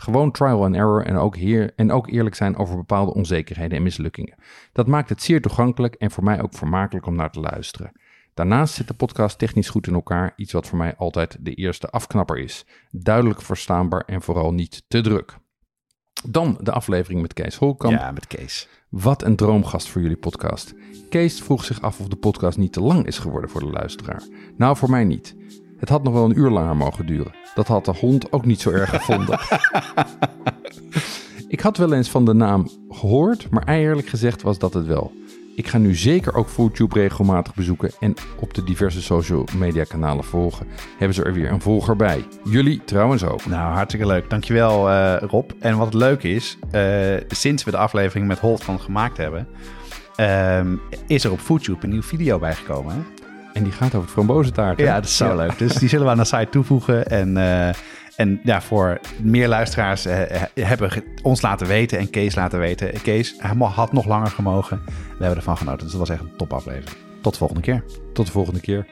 Gewoon 0.00 0.30
trial 0.30 0.64
and 0.64 0.74
error 0.74 1.06
en 1.06 1.16
ook, 1.16 1.36
hier, 1.36 1.72
en 1.76 1.92
ook 1.92 2.08
eerlijk 2.08 2.34
zijn 2.34 2.56
over 2.56 2.76
bepaalde 2.76 3.14
onzekerheden 3.14 3.76
en 3.76 3.82
mislukkingen. 3.82 4.34
Dat 4.72 4.86
maakt 4.86 5.08
het 5.08 5.22
zeer 5.22 5.40
toegankelijk 5.40 5.94
en 5.94 6.10
voor 6.10 6.24
mij 6.24 6.42
ook 6.42 6.54
vermakelijk 6.54 7.06
om 7.06 7.14
naar 7.14 7.30
te 7.30 7.40
luisteren. 7.40 7.92
Daarnaast 8.34 8.74
zit 8.74 8.88
de 8.88 8.94
podcast 8.94 9.38
technisch 9.38 9.68
goed 9.68 9.86
in 9.86 9.94
elkaar, 9.94 10.32
iets 10.36 10.52
wat 10.52 10.66
voor 10.66 10.78
mij 10.78 10.96
altijd 10.96 11.36
de 11.40 11.54
eerste 11.54 11.90
afknapper 11.90 12.38
is. 12.38 12.66
Duidelijk 12.90 13.42
verstaanbaar 13.42 14.00
en 14.00 14.22
vooral 14.22 14.52
niet 14.52 14.84
te 14.88 15.00
druk. 15.00 15.36
Dan 16.28 16.58
de 16.60 16.72
aflevering 16.72 17.20
met 17.20 17.32
Kees 17.32 17.56
Holkamp. 17.56 17.98
Ja, 17.98 18.10
met 18.10 18.26
Kees. 18.26 18.68
Wat 18.88 19.22
een 19.22 19.36
droomgast 19.36 19.88
voor 19.88 20.02
jullie 20.02 20.16
podcast. 20.16 20.74
Kees 21.08 21.42
vroeg 21.42 21.64
zich 21.64 21.80
af 21.80 22.00
of 22.00 22.08
de 22.08 22.16
podcast 22.16 22.58
niet 22.58 22.72
te 22.72 22.80
lang 22.80 23.06
is 23.06 23.18
geworden 23.18 23.50
voor 23.50 23.60
de 23.60 23.70
luisteraar. 23.70 24.22
Nou, 24.56 24.76
voor 24.76 24.90
mij 24.90 25.04
niet. 25.04 25.36
Het 25.80 25.88
had 25.88 26.02
nog 26.02 26.12
wel 26.12 26.24
een 26.24 26.38
uur 26.38 26.50
langer 26.50 26.76
mogen 26.76 27.06
duren. 27.06 27.34
Dat 27.54 27.66
had 27.66 27.84
de 27.84 27.94
hond 28.00 28.32
ook 28.32 28.44
niet 28.44 28.60
zo 28.60 28.70
erg 28.70 28.90
gevonden. 28.90 29.40
Ik 31.48 31.60
had 31.60 31.76
wel 31.76 31.92
eens 31.92 32.08
van 32.08 32.24
de 32.24 32.34
naam 32.34 32.68
gehoord, 32.88 33.50
maar 33.50 33.68
eerlijk 33.68 34.08
gezegd 34.08 34.42
was 34.42 34.58
dat 34.58 34.74
het 34.74 34.86
wel. 34.86 35.12
Ik 35.56 35.66
ga 35.66 35.78
nu 35.78 35.94
zeker 35.94 36.34
ook 36.34 36.48
FoodTube 36.48 37.00
regelmatig 37.00 37.54
bezoeken 37.54 37.90
en 38.00 38.14
op 38.40 38.54
de 38.54 38.64
diverse 38.64 39.02
social 39.02 39.44
media 39.56 39.84
kanalen 39.84 40.24
volgen. 40.24 40.66
Hebben 40.98 41.14
ze 41.14 41.24
er 41.24 41.32
weer 41.32 41.50
een 41.52 41.60
volger 41.60 41.96
bij. 41.96 42.24
Jullie 42.44 42.84
trouwens 42.84 43.24
ook. 43.24 43.46
Nou, 43.46 43.74
hartstikke 43.74 44.06
leuk. 44.06 44.30
Dankjewel 44.30 44.90
uh, 44.90 45.16
Rob. 45.20 45.50
En 45.58 45.76
wat 45.76 45.94
leuk 45.94 46.22
is, 46.22 46.58
uh, 46.74 47.16
sinds 47.28 47.64
we 47.64 47.70
de 47.70 47.76
aflevering 47.76 48.26
met 48.26 48.38
Holtman 48.38 48.80
gemaakt 48.80 49.16
hebben, 49.16 49.48
uh, 50.16 50.60
is 51.06 51.24
er 51.24 51.32
op 51.32 51.38
FoodTube 51.38 51.82
een 51.82 51.88
nieuwe 51.88 52.04
video 52.04 52.38
bijgekomen. 52.38 52.94
Hè? 52.94 53.19
En 53.60 53.66
die 53.66 53.74
gaat 53.74 53.88
over 53.88 54.00
het 54.00 54.10
frambozentaart. 54.10 54.78
Ja, 54.78 54.94
dat 54.94 55.04
is 55.04 55.16
zo 55.16 55.26
ja. 55.26 55.34
leuk. 55.34 55.58
Dus 55.58 55.74
die 55.74 55.88
zullen 55.88 56.04
we 56.04 56.10
aan 56.10 56.18
de 56.18 56.24
site 56.24 56.48
toevoegen. 56.50 57.06
En, 57.06 57.36
uh, 57.36 57.68
en 58.16 58.40
ja, 58.44 58.60
voor 58.60 59.00
meer 59.22 59.48
luisteraars 59.48 60.06
uh, 60.06 60.12
hebben 60.54 60.90
ons 61.22 61.42
laten 61.42 61.66
weten 61.66 61.98
en 61.98 62.10
Kees 62.10 62.34
laten 62.34 62.58
weten. 62.58 63.02
Kees, 63.02 63.34
had 63.58 63.92
nog 63.92 64.06
langer 64.06 64.30
gemogen. 64.30 64.80
We 64.84 64.92
hebben 65.18 65.36
ervan 65.36 65.56
genoten. 65.56 65.80
Dus 65.82 65.90
dat 65.90 66.00
was 66.00 66.10
echt 66.10 66.20
een 66.20 66.36
top 66.36 66.52
aflevering. 66.52 66.96
Tot 67.22 67.32
de 67.32 67.38
volgende 67.38 67.62
keer. 67.62 67.84
Tot 68.12 68.26
de 68.26 68.32
volgende 68.32 68.60
keer. 68.60 68.86